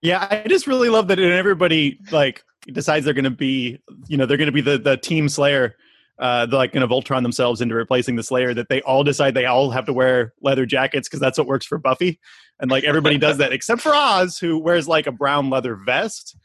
Yeah, 0.00 0.26
I 0.30 0.46
just 0.48 0.68
really 0.68 0.88
love 0.88 1.08
that 1.08 1.18
everybody 1.18 1.98
like 2.12 2.44
decides 2.72 3.04
they're 3.04 3.14
going 3.14 3.24
to 3.24 3.30
be, 3.30 3.80
you 4.06 4.16
know, 4.16 4.26
they're 4.26 4.36
going 4.36 4.46
to 4.46 4.52
be 4.52 4.60
the 4.60 4.78
the 4.78 4.96
team 4.96 5.28
Slayer. 5.28 5.76
Uh, 6.18 6.46
they're 6.46 6.58
like 6.58 6.72
going 6.72 6.88
to 6.88 6.92
Voltron 6.92 7.22
themselves 7.22 7.60
into 7.60 7.74
replacing 7.74 8.14
the 8.14 8.22
Slayer. 8.22 8.54
That 8.54 8.68
they 8.68 8.80
all 8.82 9.02
decide 9.02 9.34
they 9.34 9.46
all 9.46 9.70
have 9.70 9.86
to 9.86 9.92
wear 9.92 10.32
leather 10.40 10.64
jackets 10.66 11.08
because 11.08 11.20
that's 11.20 11.38
what 11.38 11.48
works 11.48 11.66
for 11.66 11.78
Buffy, 11.78 12.20
and 12.60 12.70
like 12.70 12.84
everybody 12.84 13.18
does 13.18 13.38
that 13.38 13.52
except 13.52 13.80
for 13.80 13.92
Oz, 13.94 14.38
who 14.38 14.58
wears 14.58 14.86
like 14.86 15.08
a 15.08 15.12
brown 15.12 15.50
leather 15.50 15.74
vest 15.74 16.36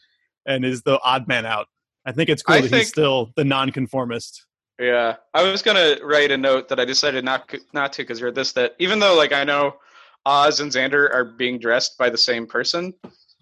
and 0.48 0.66
is 0.66 0.82
the 0.82 1.00
odd 1.04 1.28
man 1.28 1.46
out. 1.46 1.68
I 2.06 2.12
think 2.12 2.30
it's 2.30 2.42
cool 2.42 2.56
I 2.56 2.62
that 2.62 2.70
think- 2.70 2.80
he's 2.82 2.90
still 2.90 3.32
the 3.36 3.46
nonconformist. 3.46 4.46
Yeah, 4.82 5.18
I 5.36 5.44
was 5.44 5.62
gonna 5.62 5.98
write 6.02 6.32
a 6.32 6.38
note 6.38 6.68
that 6.70 6.80
I 6.80 6.86
decided 6.86 7.24
not 7.24 7.54
not 7.72 7.94
to 7.94 8.02
because 8.02 8.20
you 8.20 8.26
read 8.26 8.34
this 8.34 8.54
that 8.54 8.74
even 8.80 8.98
though 8.98 9.16
like 9.16 9.32
I 9.32 9.44
know 9.44 9.76
Oz 10.26 10.60
and 10.60 10.72
Xander 10.72 11.14
are 11.14 11.24
being 11.24 11.60
dressed 11.60 12.00
by 12.00 12.10
the 12.10 12.18
same 12.18 12.48
person, 12.48 12.92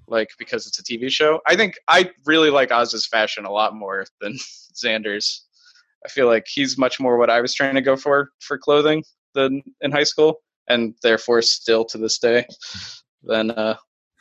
like 0.09 0.27
because 0.37 0.67
it's 0.67 0.79
a 0.79 0.83
TV 0.83 1.09
show, 1.09 1.39
I 1.47 1.55
think 1.55 1.75
I 1.87 2.11
really 2.25 2.49
like 2.49 2.73
Oz's 2.73 3.07
fashion 3.07 3.45
a 3.45 3.51
lot 3.51 3.73
more 3.73 4.05
than 4.19 4.33
Xander's. 4.75 5.45
I 6.05 6.09
feel 6.09 6.27
like 6.27 6.45
he's 6.45 6.77
much 6.77 6.99
more 6.99 7.17
what 7.17 7.29
I 7.29 7.39
was 7.39 7.53
trying 7.53 7.75
to 7.75 7.81
go 7.81 7.95
for 7.95 8.31
for 8.41 8.57
clothing 8.57 9.05
than 9.33 9.61
in 9.79 9.93
high 9.93 10.03
school, 10.03 10.41
and 10.67 10.93
therefore 11.03 11.41
still 11.41 11.85
to 11.85 11.97
this 11.97 12.19
day 12.19 12.47
than 13.23 13.51
uh, 13.51 13.77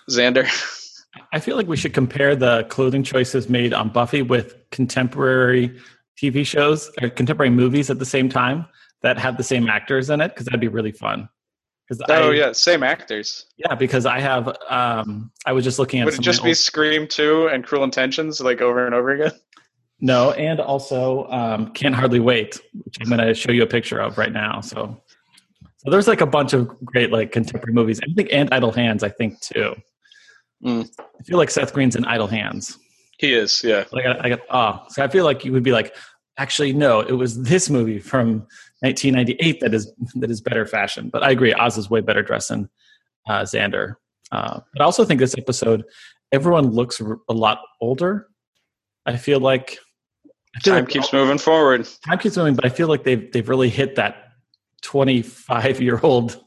Xander. 0.08 0.48
I 1.32 1.40
feel 1.40 1.56
like 1.56 1.66
we 1.66 1.76
should 1.76 1.94
compare 1.94 2.36
the 2.36 2.62
clothing 2.68 3.02
choices 3.02 3.48
made 3.48 3.72
on 3.72 3.88
Buffy 3.88 4.22
with 4.22 4.54
contemporary 4.70 5.80
TV 6.20 6.46
shows 6.46 6.90
or 7.00 7.08
contemporary 7.08 7.50
movies 7.50 7.90
at 7.90 7.98
the 7.98 8.04
same 8.06 8.28
time 8.28 8.66
that 9.02 9.18
have 9.18 9.36
the 9.36 9.44
same 9.44 9.68
actors 9.68 10.10
in 10.10 10.20
it 10.20 10.28
because 10.28 10.46
that'd 10.46 10.60
be 10.60 10.68
really 10.68 10.92
fun. 10.92 11.28
Oh 12.10 12.30
I, 12.30 12.34
yeah, 12.34 12.52
same 12.52 12.82
actors. 12.82 13.46
yeah, 13.56 13.74
because 13.74 14.04
I 14.04 14.20
have 14.20 14.54
um, 14.68 15.30
I 15.46 15.52
was 15.52 15.64
just 15.64 15.78
looking 15.78 16.00
at 16.00 16.04
Would 16.04 16.14
it 16.14 16.20
just 16.20 16.42
be 16.42 16.50
old- 16.50 16.58
Scream 16.58 17.06
Two 17.06 17.48
and 17.48 17.64
Cruel 17.64 17.82
Intentions 17.82 18.40
like 18.40 18.60
over 18.60 18.84
and 18.84 18.94
over 18.94 19.10
again? 19.10 19.32
no, 20.00 20.32
and 20.32 20.60
also 20.60 21.26
um, 21.30 21.72
can't 21.72 21.94
hardly 21.94 22.20
wait, 22.20 22.60
which 22.84 22.96
I'm 23.00 23.08
going 23.08 23.26
to 23.26 23.32
show 23.32 23.52
you 23.52 23.62
a 23.62 23.66
picture 23.66 23.98
of 24.00 24.18
right 24.18 24.32
now. 24.32 24.60
So, 24.60 25.02
so 25.78 25.90
there's 25.90 26.08
like 26.08 26.20
a 26.20 26.26
bunch 26.26 26.52
of 26.52 26.68
great 26.84 27.10
like 27.10 27.32
contemporary 27.32 27.72
movies. 27.72 28.00
I 28.02 28.12
think 28.14 28.28
and 28.32 28.52
Idle 28.52 28.72
Hands, 28.72 29.02
I 29.02 29.08
think 29.08 29.40
too. 29.40 29.74
Mm. 30.62 30.90
I 30.98 31.22
feel 31.22 31.38
like 31.38 31.50
Seth 31.50 31.72
Green's 31.72 31.96
in 31.96 32.04
Idle 32.04 32.26
Hands. 32.26 32.78
He 33.18 33.34
is, 33.34 33.62
yeah. 33.64 33.84
Like 33.92 34.06
I, 34.06 34.18
I 34.20 34.28
got 34.30 34.40
oh, 34.50 34.84
so 34.88 35.02
I 35.02 35.08
feel 35.08 35.24
like 35.24 35.44
you 35.44 35.52
would 35.52 35.62
be 35.64 35.72
like, 35.72 35.94
actually, 36.38 36.72
no, 36.72 37.00
it 37.00 37.12
was 37.12 37.42
this 37.42 37.68
movie 37.68 37.98
from 37.98 38.46
1998 38.80 39.60
that 39.60 39.74
is 39.74 39.92
that 40.14 40.30
is 40.30 40.40
better 40.40 40.64
fashion. 40.64 41.10
But 41.10 41.22
I 41.22 41.30
agree, 41.30 41.52
Oz 41.52 41.76
is 41.76 41.90
way 41.90 42.00
better 42.00 42.22
dressed 42.22 42.48
than 42.50 42.68
uh, 43.28 43.42
Xander. 43.42 43.94
Uh, 44.30 44.60
but 44.72 44.82
I 44.82 44.84
also 44.84 45.04
think 45.04 45.20
this 45.20 45.34
episode, 45.36 45.84
everyone 46.32 46.70
looks 46.70 47.00
r- 47.00 47.18
a 47.28 47.32
lot 47.32 47.60
older. 47.80 48.28
I 49.06 49.16
feel 49.16 49.40
like 49.40 49.78
Time 50.64 50.86
keeps 50.86 51.12
moving 51.12 51.38
forward. 51.38 51.88
time 52.06 52.18
keeps 52.18 52.36
moving, 52.36 52.54
but 52.54 52.64
I 52.64 52.68
feel 52.68 52.88
like 52.88 53.04
they've 53.04 53.30
they've 53.32 53.48
really 53.48 53.68
hit 53.68 53.96
that 53.96 54.24
25 54.82 55.80
year 55.80 56.00
old 56.02 56.40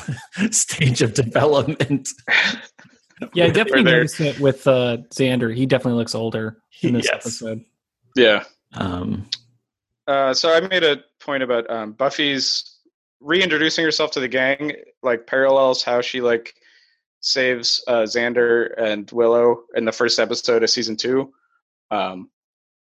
stage 0.50 1.02
of 1.02 1.14
development. 1.14 2.08
Yeah, 3.34 3.44
I 3.46 3.50
definitely 3.50 3.84
noticed 3.84 4.20
it 4.20 4.38
with 4.40 4.66
uh, 4.66 4.98
Xander. 5.10 5.54
He 5.54 5.66
definitely 5.66 5.98
looks 5.98 6.14
older 6.14 6.58
in 6.82 6.94
this 6.94 7.06
Yes. 7.06 7.26
episode. 7.26 7.64
Yeah. 8.16 8.44
Um, 8.74 9.28
Uh, 10.06 10.32
so 10.34 10.52
I 10.52 10.60
made 10.60 10.84
a 10.84 11.02
point 11.20 11.42
about 11.42 11.68
um, 11.70 11.92
Buffy's 11.92 12.78
reintroducing 13.20 13.84
herself 13.84 14.12
to 14.12 14.20
the 14.20 14.28
gang, 14.28 14.72
like 15.02 15.26
parallels 15.26 15.82
how 15.82 16.00
she 16.00 16.20
like 16.20 16.54
saves 17.20 17.82
uh, 17.88 18.02
Xander 18.02 18.72
and 18.80 19.10
Willow 19.10 19.64
in 19.74 19.84
the 19.84 19.92
first 19.92 20.18
episode 20.18 20.62
of 20.62 20.70
season 20.70 20.96
two. 20.96 21.32
Um, 21.90 22.30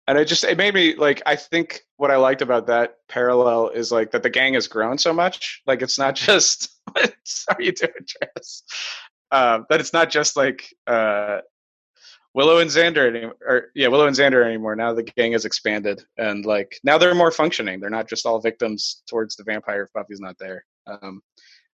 and 0.06 0.18
it 0.18 0.26
just 0.26 0.44
it 0.44 0.58
made 0.58 0.74
me 0.74 0.96
like 0.96 1.22
I 1.24 1.36
think 1.36 1.80
what 1.96 2.10
I 2.10 2.16
liked 2.16 2.42
about 2.42 2.66
that 2.66 2.96
parallel 3.08 3.68
is 3.70 3.90
like 3.90 4.10
that 4.10 4.22
the 4.22 4.28
gang 4.30 4.52
has 4.54 4.68
grown 4.68 4.98
so 4.98 5.14
much. 5.14 5.62
Like 5.66 5.80
it's 5.80 5.98
not 5.98 6.14
just 6.16 6.76
what 6.92 7.14
are 7.48 7.62
you 7.62 7.72
doing, 7.72 7.92
Travis? 8.06 8.64
Um, 9.34 9.66
that 9.68 9.80
it's 9.80 9.92
not 9.92 10.10
just 10.10 10.36
like 10.36 10.72
uh, 10.86 11.40
Willow 12.34 12.58
and 12.58 12.70
Xander 12.70 13.08
anymore. 13.08 13.36
Or, 13.44 13.66
yeah, 13.74 13.88
Willow 13.88 14.06
and 14.06 14.16
Xander 14.16 14.44
anymore. 14.44 14.76
Now 14.76 14.94
the 14.94 15.02
gang 15.02 15.32
has 15.32 15.44
expanded, 15.44 16.04
and 16.16 16.46
like 16.46 16.78
now 16.84 16.98
they're 16.98 17.16
more 17.16 17.32
functioning. 17.32 17.80
They're 17.80 17.90
not 17.90 18.08
just 18.08 18.26
all 18.26 18.40
victims 18.40 19.02
towards 19.08 19.34
the 19.34 19.42
vampire 19.42 19.82
if 19.82 19.92
Buffy's 19.92 20.20
not 20.20 20.36
there. 20.38 20.64
Um, 20.86 21.20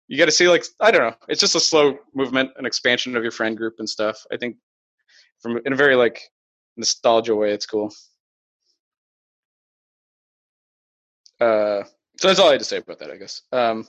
you 0.06 0.18
got 0.18 0.26
to 0.26 0.32
see 0.32 0.48
like 0.48 0.66
I 0.80 0.90
don't 0.90 1.00
know. 1.00 1.16
It's 1.28 1.40
just 1.40 1.54
a 1.54 1.60
slow 1.60 1.98
movement, 2.14 2.50
an 2.58 2.66
expansion 2.66 3.16
of 3.16 3.22
your 3.22 3.32
friend 3.32 3.56
group 3.56 3.76
and 3.78 3.88
stuff. 3.88 4.22
I 4.30 4.36
think 4.36 4.56
from 5.40 5.58
in 5.64 5.72
a 5.72 5.76
very 5.76 5.96
like 5.96 6.20
nostalgia 6.76 7.34
way, 7.34 7.52
it's 7.52 7.64
cool. 7.64 7.90
Uh, 11.40 11.84
so 12.18 12.28
that's 12.28 12.38
all 12.38 12.48
I 12.48 12.52
had 12.52 12.60
to 12.60 12.66
say 12.66 12.78
about 12.78 12.98
that, 12.98 13.10
I 13.10 13.16
guess. 13.16 13.40
Um, 13.50 13.86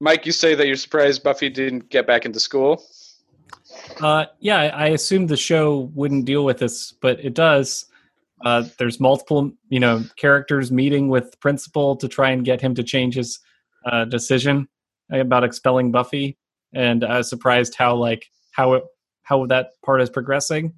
Mike, 0.00 0.26
you 0.26 0.32
say 0.32 0.54
that 0.54 0.66
you're 0.66 0.76
surprised 0.76 1.22
Buffy 1.22 1.48
didn't 1.48 1.88
get 1.88 2.06
back 2.06 2.26
into 2.26 2.40
school. 2.40 2.82
Uh, 4.00 4.26
yeah, 4.40 4.58
I 4.74 4.88
assumed 4.88 5.28
the 5.28 5.36
show 5.36 5.90
wouldn't 5.94 6.24
deal 6.24 6.44
with 6.44 6.58
this, 6.58 6.92
but 6.92 7.18
it 7.24 7.34
does. 7.34 7.86
Uh, 8.44 8.64
there's 8.78 9.00
multiple, 9.00 9.52
you 9.68 9.80
know, 9.80 10.04
characters 10.16 10.70
meeting 10.70 11.08
with 11.08 11.38
principal 11.40 11.96
to 11.96 12.08
try 12.08 12.30
and 12.30 12.44
get 12.44 12.60
him 12.60 12.74
to 12.74 12.82
change 12.82 13.14
his 13.14 13.38
uh, 13.90 14.04
decision 14.04 14.68
about 15.10 15.44
expelling 15.44 15.90
Buffy, 15.90 16.36
and 16.74 17.04
I 17.04 17.18
was 17.18 17.30
surprised 17.30 17.74
how 17.76 17.94
like 17.96 18.26
how 18.52 18.74
it 18.74 18.84
how 19.22 19.46
that 19.46 19.70
part 19.84 20.02
is 20.02 20.10
progressing. 20.10 20.74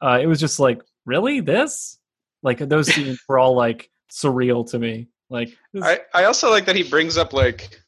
Uh, 0.00 0.18
it 0.22 0.26
was 0.26 0.38
just 0.40 0.60
like, 0.60 0.80
really, 1.04 1.40
this? 1.40 1.98
Like 2.42 2.58
those 2.58 2.92
scenes 2.94 3.20
were 3.28 3.38
all 3.38 3.54
like 3.54 3.90
surreal 4.10 4.68
to 4.70 4.78
me. 4.78 5.08
Like, 5.28 5.56
this- 5.72 5.84
I, 5.84 6.00
I 6.14 6.24
also 6.24 6.50
like 6.50 6.64
that 6.66 6.76
he 6.76 6.82
brings 6.82 7.18
up 7.18 7.32
like 7.32 7.80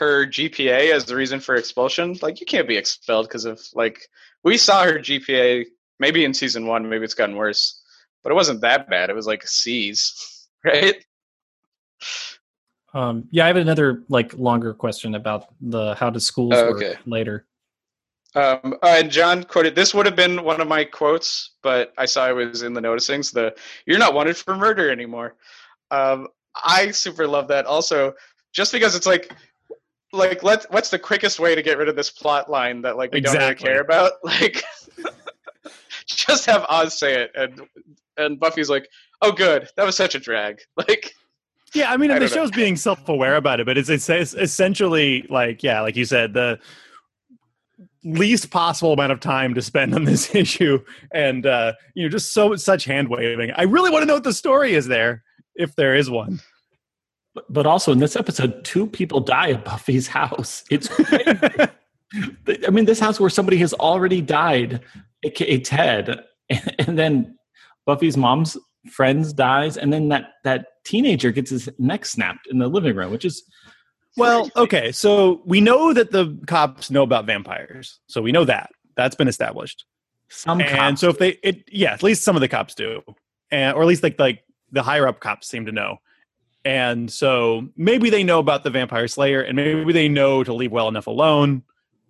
her 0.00 0.26
GPA 0.26 0.92
as 0.92 1.04
the 1.04 1.14
reason 1.14 1.40
for 1.40 1.54
expulsion. 1.54 2.16
Like 2.22 2.40
you 2.40 2.46
can't 2.46 2.66
be 2.66 2.76
expelled 2.76 3.28
because 3.28 3.44
of 3.44 3.60
like 3.74 4.00
we 4.42 4.56
saw 4.56 4.84
her 4.84 4.98
GPA 4.98 5.66
maybe 5.98 6.24
in 6.24 6.32
season 6.32 6.66
one, 6.66 6.88
maybe 6.88 7.04
it's 7.04 7.14
gotten 7.14 7.36
worse, 7.36 7.82
but 8.24 8.32
it 8.32 8.34
wasn't 8.34 8.62
that 8.62 8.88
bad. 8.88 9.10
It 9.10 9.14
was 9.14 9.26
like 9.26 9.44
a 9.44 9.46
C's, 9.46 10.48
right? 10.64 10.96
Um, 12.94 13.28
yeah, 13.30 13.44
I 13.44 13.48
have 13.48 13.56
another 13.56 14.02
like 14.08 14.32
longer 14.34 14.72
question 14.72 15.14
about 15.14 15.44
the 15.60 15.94
how 15.94 16.08
do 16.08 16.18
schools 16.18 16.54
Oh, 16.56 16.70
work 16.70 16.98
later. 17.06 17.46
Um, 18.34 18.74
uh, 18.82 18.96
and 18.98 19.10
John 19.10 19.44
quoted 19.44 19.74
this 19.74 19.92
would 19.92 20.06
have 20.06 20.16
been 20.16 20.42
one 20.42 20.62
of 20.62 20.66
my 20.66 20.84
quotes, 20.84 21.56
but 21.62 21.92
I 21.98 22.06
saw 22.06 22.28
it 22.28 22.32
was 22.32 22.62
in 22.62 22.72
the 22.72 22.80
noticings. 22.80 23.32
The 23.32 23.54
"You're 23.86 23.98
not 23.98 24.14
wanted 24.14 24.36
for 24.36 24.56
murder 24.56 24.90
anymore." 24.90 25.36
Um, 25.90 26.28
I 26.64 26.90
super 26.90 27.26
love 27.26 27.48
that. 27.48 27.66
Also, 27.66 28.14
just 28.52 28.72
because 28.72 28.94
it's 28.96 29.06
like, 29.06 29.32
like 30.12 30.42
let's 30.42 30.66
what's 30.70 30.90
the 30.90 30.98
quickest 30.98 31.38
way 31.38 31.54
to 31.54 31.62
get 31.62 31.78
rid 31.78 31.88
of 31.88 31.96
this 31.96 32.10
plot 32.10 32.50
line 32.50 32.82
that 32.82 32.96
like 32.96 33.12
we 33.12 33.20
don't 33.20 33.36
really 33.36 33.54
care 33.54 33.80
about? 33.80 34.12
Like, 34.24 34.62
just 36.06 36.46
have 36.46 36.64
Oz 36.68 36.98
say 36.98 37.22
it, 37.22 37.30
and 37.34 37.62
and 38.16 38.38
Buffy's 38.40 38.68
like, 38.70 38.88
"Oh, 39.22 39.32
good, 39.32 39.68
that 39.76 39.86
was 39.86 39.96
such 39.96 40.14
a 40.14 40.18
drag." 40.18 40.60
Like, 40.76 41.12
Yeah, 41.74 41.92
I 41.92 41.96
mean, 41.96 42.10
I 42.10 42.14
the 42.14 42.26
don't 42.26 42.30
know. 42.30 42.42
show's 42.42 42.50
being 42.50 42.76
self-aware 42.76 43.36
about 43.36 43.60
it, 43.60 43.66
but 43.66 43.78
it's, 43.78 43.88
it's 43.88 44.08
it's 44.08 44.34
essentially 44.34 45.26
like, 45.30 45.62
yeah, 45.62 45.80
like 45.80 45.96
you 45.96 46.04
said, 46.04 46.34
the 46.34 46.58
least 48.02 48.50
possible 48.50 48.92
amount 48.92 49.12
of 49.12 49.20
time 49.20 49.54
to 49.54 49.62
spend 49.62 49.94
on 49.94 50.04
this 50.04 50.34
issue, 50.34 50.82
and 51.12 51.46
uh, 51.46 51.72
you 51.94 52.02
know, 52.04 52.08
just 52.08 52.32
so 52.32 52.56
such 52.56 52.84
hand 52.84 53.08
waving. 53.08 53.52
I 53.52 53.62
really 53.62 53.90
want 53.90 54.02
to 54.02 54.06
know 54.06 54.14
what 54.14 54.24
the 54.24 54.32
story 54.32 54.74
is 54.74 54.86
there, 54.86 55.22
if 55.54 55.76
there 55.76 55.94
is 55.94 56.10
one. 56.10 56.40
But, 57.48 57.66
also 57.66 57.92
in 57.92 57.98
this 57.98 58.16
episode, 58.16 58.64
two 58.64 58.86
people 58.86 59.20
die 59.20 59.50
at 59.50 59.64
Buffy's 59.64 60.08
house. 60.08 60.64
It's. 60.70 60.88
I 62.66 62.70
mean, 62.70 62.86
this 62.86 62.98
house 62.98 63.20
where 63.20 63.30
somebody 63.30 63.56
has 63.58 63.72
already 63.74 64.20
died, 64.20 64.80
aka 65.22 65.60
Ted, 65.60 66.24
and, 66.48 66.74
and 66.88 66.98
then 66.98 67.38
Buffy's 67.86 68.16
mom's 68.16 68.56
friends 68.90 69.32
dies, 69.32 69.76
and 69.76 69.92
then 69.92 70.08
that 70.08 70.32
that 70.44 70.66
teenager 70.84 71.30
gets 71.30 71.50
his 71.50 71.68
neck 71.78 72.04
snapped 72.04 72.46
in 72.48 72.58
the 72.58 72.68
living 72.68 72.96
room, 72.96 73.12
which 73.12 73.24
is 73.24 73.44
well, 74.16 74.50
okay, 74.56 74.90
so 74.90 75.40
we 75.44 75.60
know 75.60 75.92
that 75.92 76.10
the 76.10 76.36
cops 76.46 76.90
know 76.90 77.02
about 77.02 77.26
vampires, 77.26 78.00
so 78.06 78.20
we 78.20 78.32
know 78.32 78.44
that 78.44 78.70
that's 78.96 79.14
been 79.14 79.28
established. 79.28 79.84
some 80.28 80.60
and 80.60 80.70
cops. 80.70 81.00
so 81.00 81.08
if 81.08 81.18
they 81.18 81.38
it 81.42 81.64
yeah 81.70 81.92
at 81.92 82.02
least 82.02 82.22
some 82.22 82.36
of 82.36 82.40
the 82.40 82.48
cops 82.48 82.74
do 82.74 83.02
and 83.50 83.74
or 83.76 83.82
at 83.82 83.88
least 83.88 84.02
like 84.02 84.18
like 84.18 84.44
the 84.72 84.82
higher 84.82 85.06
up 85.06 85.20
cops 85.20 85.48
seem 85.48 85.66
to 85.66 85.72
know 85.72 85.96
and 86.64 87.10
so 87.10 87.68
maybe 87.76 88.10
they 88.10 88.22
know 88.22 88.38
about 88.38 88.64
the 88.64 88.70
vampire 88.70 89.08
slayer 89.08 89.40
and 89.40 89.56
maybe 89.56 89.92
they 89.92 90.08
know 90.08 90.44
to 90.44 90.52
leave 90.52 90.72
well 90.72 90.88
enough 90.88 91.06
alone 91.06 91.62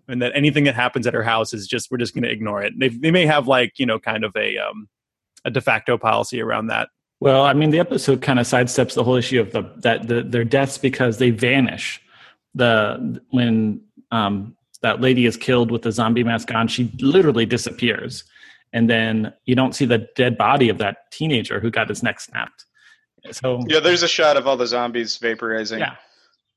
and 0.09 0.21
that 0.21 0.33
anything 0.35 0.65
that 0.65 0.75
happens 0.75 1.07
at 1.07 1.15
her 1.15 1.23
house 1.23 1.55
is 1.55 1.67
just 1.67 1.91
we're 1.91 1.97
just 1.97 2.15
going 2.15 2.25
to 2.25 2.31
ignore 2.31 2.63
it 2.63 2.73
they, 2.79 2.89
they 2.89 3.11
may 3.11 3.27
have 3.27 3.47
like 3.47 3.79
you 3.79 3.87
know 3.87 3.99
kind 3.99 4.25
of 4.25 4.35
a 4.37 4.59
um 4.59 4.89
a 5.45 5.51
de 5.51 5.61
facto 5.61 5.97
policy 5.97 6.41
around 6.41 6.67
that 6.67 6.89
Well, 7.21 7.45
I 7.45 7.53
mean, 7.53 7.71
the 7.71 7.79
episode 7.79 8.23
kind 8.23 8.39
of 8.39 8.47
sidesteps 8.47 8.95
the 8.95 9.05
whole 9.05 9.17
issue 9.17 9.41
of 9.41 9.53
the 9.53 9.63
that 9.79 10.09
the, 10.09 10.23
their 10.23 10.45
deaths 10.45 10.79
because 10.79 11.19
they 11.19 11.31
vanish. 11.31 12.01
The 12.55 13.21
when 13.31 13.83
um, 14.11 14.57
that 14.83 15.01
lady 15.01 15.27
is 15.27 15.37
killed 15.37 15.71
with 15.71 15.83
the 15.83 15.93
zombie 15.93 16.25
mask 16.25 16.53
on, 16.53 16.67
she 16.67 16.91
literally 16.99 17.47
disappears, 17.47 18.25
and 18.73 18.89
then 18.89 19.33
you 19.45 19.55
don't 19.55 19.75
see 19.75 19.85
the 19.85 20.09
dead 20.17 20.39
body 20.39 20.71
of 20.71 20.79
that 20.79 21.11
teenager 21.13 21.61
who 21.61 21.71
got 21.71 21.89
his 21.91 22.03
neck 22.03 22.21
snapped. 22.21 22.65
So 23.33 23.63
yeah, 23.67 23.81
there's 23.81 24.03
a 24.03 24.09
shot 24.09 24.37
of 24.37 24.47
all 24.47 24.57
the 24.57 24.67
zombies 24.67 25.19
vaporizing. 25.19 25.81
Yeah. 25.81 25.97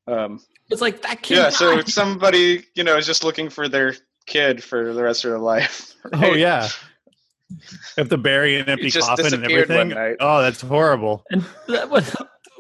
Um, 0.08 0.42
it's 0.70 0.82
like 0.82 1.02
that 1.04 1.22
kid. 1.22 1.38
yeah, 1.38 1.50
so 1.50 1.76
died. 1.76 1.90
somebody 1.90 2.66
you 2.76 2.84
know 2.84 2.98
is 2.98 3.06
just 3.06 3.24
looking 3.24 3.50
for 3.50 3.68
their 3.68 3.96
kid 4.26 4.64
for 4.64 4.94
the 4.94 5.04
rest 5.04 5.24
of 5.26 5.32
their 5.32 5.40
life. 5.40 5.96
oh 6.14 6.34
yeah 6.34 6.68
have 7.98 8.10
the 8.10 8.18
bury 8.18 8.60
an 8.60 8.68
empty 8.68 8.90
just 8.90 9.08
coffin 9.08 9.32
and 9.32 9.44
everything 9.44 9.94
oh 10.20 10.42
that's 10.42 10.62
horrible 10.62 11.24
and 11.30 11.46
that 11.68 11.88
was, 11.88 12.16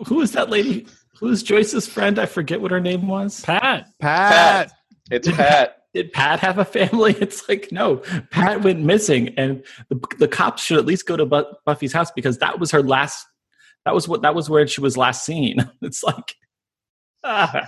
who 0.07 0.21
is 0.21 0.31
that 0.33 0.49
lady? 0.49 0.87
Who's 1.19 1.43
Joyce's 1.43 1.87
friend? 1.87 2.19
I 2.19 2.25
forget 2.25 2.61
what 2.61 2.71
her 2.71 2.79
name 2.79 3.07
was. 3.07 3.41
Pat. 3.41 3.87
pat, 3.99 4.69
Pat. 4.69 4.71
It's 5.11 5.29
Pat. 5.29 5.77
did 5.93 6.11
Pat 6.11 6.39
have 6.39 6.57
a 6.57 6.65
family? 6.65 7.15
It's 7.19 7.47
like 7.47 7.71
no, 7.71 7.97
Pat 8.31 8.61
went 8.61 8.79
missing, 8.81 9.29
and 9.37 9.63
the, 9.89 10.01
the 10.19 10.27
cops 10.27 10.63
should 10.63 10.77
at 10.77 10.85
least 10.85 11.05
go 11.05 11.15
to 11.15 11.25
Buffy's 11.65 11.93
house 11.93 12.11
because 12.11 12.39
that 12.39 12.59
was 12.59 12.71
her 12.71 12.81
last. 12.81 13.25
That 13.85 13.93
was 13.93 14.07
what 14.07 14.21
that 14.21 14.35
was 14.35 14.49
where 14.49 14.67
she 14.67 14.81
was 14.81 14.97
last 14.97 15.25
seen. 15.25 15.57
It's 15.81 16.03
like, 16.03 16.35
ah, 17.23 17.67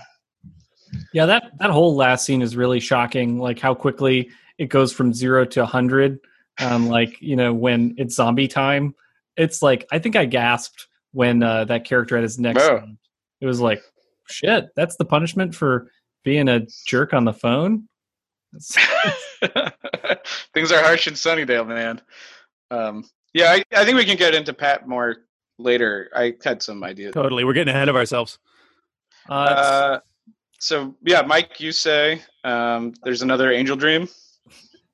Yeah, 1.13 1.25
that 1.25 1.51
that 1.59 1.71
whole 1.71 1.95
last 1.95 2.25
scene 2.25 2.41
is 2.41 2.55
really 2.55 2.79
shocking. 2.79 3.39
Like 3.39 3.59
how 3.59 3.73
quickly 3.73 4.29
it 4.57 4.69
goes 4.69 4.93
from 4.93 5.13
zero 5.13 5.45
to 5.45 5.63
a 5.63 5.65
hundred. 5.65 6.19
Um, 6.59 6.87
like 6.97 7.21
you 7.21 7.35
know 7.35 7.53
when 7.53 7.95
it's 7.97 8.15
zombie 8.15 8.47
time, 8.47 8.95
it's 9.35 9.61
like 9.61 9.85
I 9.91 9.99
think 9.99 10.15
I 10.15 10.25
gasped 10.25 10.87
when 11.11 11.43
uh, 11.43 11.65
that 11.65 11.85
character 11.85 12.15
had 12.15 12.23
his 12.23 12.39
neck. 12.39 12.57
Oh. 12.59 12.83
It 13.41 13.45
was 13.45 13.61
like, 13.61 13.81
shit. 14.29 14.67
That's 14.75 14.95
the 14.97 15.05
punishment 15.05 15.55
for 15.55 15.91
being 16.23 16.49
a 16.49 16.67
jerk 16.87 17.13
on 17.13 17.25
the 17.25 17.33
phone. 17.33 17.87
Things 20.53 20.71
are 20.71 20.81
harsh 20.81 21.07
in 21.07 21.13
Sunnydale, 21.13 21.67
man. 21.67 22.01
Um, 22.71 23.05
yeah, 23.33 23.51
I, 23.51 23.63
I 23.75 23.85
think 23.85 23.97
we 23.97 24.05
can 24.05 24.17
get 24.17 24.33
into 24.33 24.53
Pat 24.53 24.87
more 24.87 25.24
later. 25.57 26.09
I 26.15 26.35
had 26.43 26.61
some 26.61 26.83
ideas. 26.83 27.13
totally 27.13 27.43
we're 27.43 27.53
getting 27.53 27.73
ahead 27.73 27.89
of 27.89 27.95
ourselves 27.95 28.39
uh, 29.29 29.33
Uh, 29.33 29.99
so 30.59 30.95
yeah, 31.03 31.21
Mike, 31.21 31.59
you 31.59 31.71
say 31.71 32.21
um, 32.43 32.93
there's 33.03 33.21
another 33.21 33.51
Angel 33.51 33.75
Dream. 33.75 34.07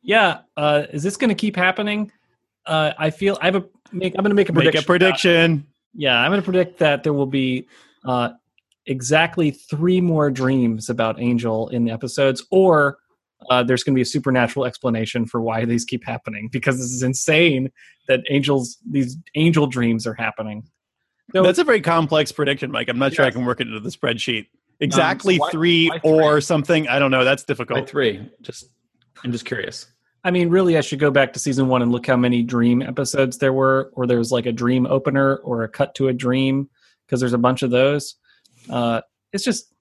yeah. 0.01 0.39
Uh, 0.57 0.83
is 0.91 1.03
this 1.03 1.17
going 1.17 1.29
to 1.29 1.35
keep 1.35 1.55
happening? 1.55 2.11
Uh, 2.65 2.91
I 2.97 3.09
feel 3.09 3.37
I 3.41 3.45
have 3.45 3.55
a 3.55 3.65
make. 3.91 4.13
I'm 4.17 4.23
going 4.23 4.29
to 4.31 4.35
make 4.35 4.49
a 4.49 4.53
make 4.53 4.63
prediction. 4.63 4.83
a 4.83 4.85
prediction 4.85 5.67
Yeah, 5.93 6.19
I'm 6.19 6.29
going 6.29 6.41
to 6.41 6.45
predict 6.45 6.79
that 6.79 7.03
there 7.03 7.13
will 7.13 7.25
be 7.25 7.67
uh, 8.05 8.29
exactly 8.85 9.51
three 9.51 10.01
more 10.01 10.29
dreams 10.29 10.89
about 10.89 11.19
Angel 11.19 11.69
in 11.69 11.85
the 11.85 11.91
episodes, 11.91 12.45
or 12.51 12.97
uh, 13.49 13.63
there's 13.63 13.83
going 13.83 13.93
to 13.93 13.97
be 13.97 14.01
a 14.01 14.05
supernatural 14.05 14.65
explanation 14.65 15.25
for 15.25 15.41
why 15.41 15.65
these 15.65 15.83
keep 15.85 16.03
happening 16.05 16.47
because 16.51 16.77
this 16.77 16.91
is 16.91 17.03
insane 17.03 17.71
that 18.07 18.21
angels 18.29 18.77
these 18.89 19.17
angel 19.35 19.67
dreams 19.67 20.05
are 20.05 20.13
happening. 20.13 20.63
No, 21.33 21.43
That's 21.43 21.59
a 21.59 21.63
very 21.63 21.81
complex 21.81 22.31
prediction, 22.31 22.71
Mike. 22.71 22.89
I'm 22.89 22.99
not 22.99 23.13
sure 23.13 23.25
I 23.25 23.31
can 23.31 23.45
work 23.45 23.61
it 23.61 23.67
into 23.67 23.79
the 23.79 23.89
spreadsheet. 23.89 24.47
Exactly 24.79 25.37
why- 25.37 25.49
three 25.51 25.87
why 25.89 25.99
three? 25.99 26.09
or 26.11 26.41
something. 26.41 26.87
I 26.87 26.99
don't 26.99 27.11
know. 27.11 27.23
That's 27.23 27.43
by 27.43 27.53
difficult. 27.53 27.89
three. 27.89 28.29
Just, 28.41 28.65
I'm 29.23 29.31
just 29.31 29.45
curious. 29.45 29.87
I 30.23 30.29
mean, 30.31 30.49
really, 30.49 30.77
I 30.77 30.81
should 30.81 30.99
go 30.99 31.09
back 31.09 31.33
to 31.33 31.39
season 31.39 31.67
one 31.67 31.81
and 31.81 31.91
look 31.91 32.05
how 32.05 32.15
many 32.17 32.43
dream 32.43 32.81
episodes 32.81 33.37
there 33.39 33.53
were, 33.53 33.91
or 33.93 34.05
there's 34.05 34.31
like 34.31 34.45
a 34.45 34.51
dream 34.51 34.85
opener 34.85 35.37
or 35.37 35.63
a 35.63 35.67
cut 35.69 35.95
to 35.95 36.09
a 36.09 36.13
dream, 36.13 36.69
because 37.05 37.19
there's 37.19 37.33
a 37.33 37.37
bunch 37.39 37.63
of 37.63 37.71
those. 37.71 38.15
Uh, 38.69 39.01
it's 39.33 39.43
just, 39.43 39.73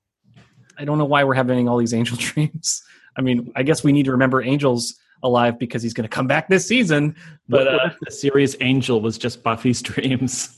I 0.78 0.84
don't 0.84 0.96
know 0.98 1.04
why 1.04 1.24
we're 1.24 1.34
having 1.34 1.68
all 1.68 1.76
these 1.78 1.92
angel 1.92 2.16
dreams. 2.20 2.82
I 3.20 3.22
mean, 3.22 3.52
I 3.54 3.62
guess 3.62 3.84
we 3.84 3.92
need 3.92 4.06
to 4.06 4.12
remember 4.12 4.40
Angel's 4.40 4.94
alive 5.22 5.58
because 5.58 5.82
he's 5.82 5.92
going 5.92 6.08
to 6.08 6.08
come 6.08 6.26
back 6.26 6.48
this 6.48 6.66
season, 6.66 7.14
but 7.50 7.64
But 7.64 7.66
what 7.74 7.84
uh, 7.84 7.90
the 8.06 8.10
series 8.10 8.56
Angel 8.62 9.02
was 9.02 9.18
just 9.18 9.42
Buffy's 9.42 9.82
dreams? 9.82 10.56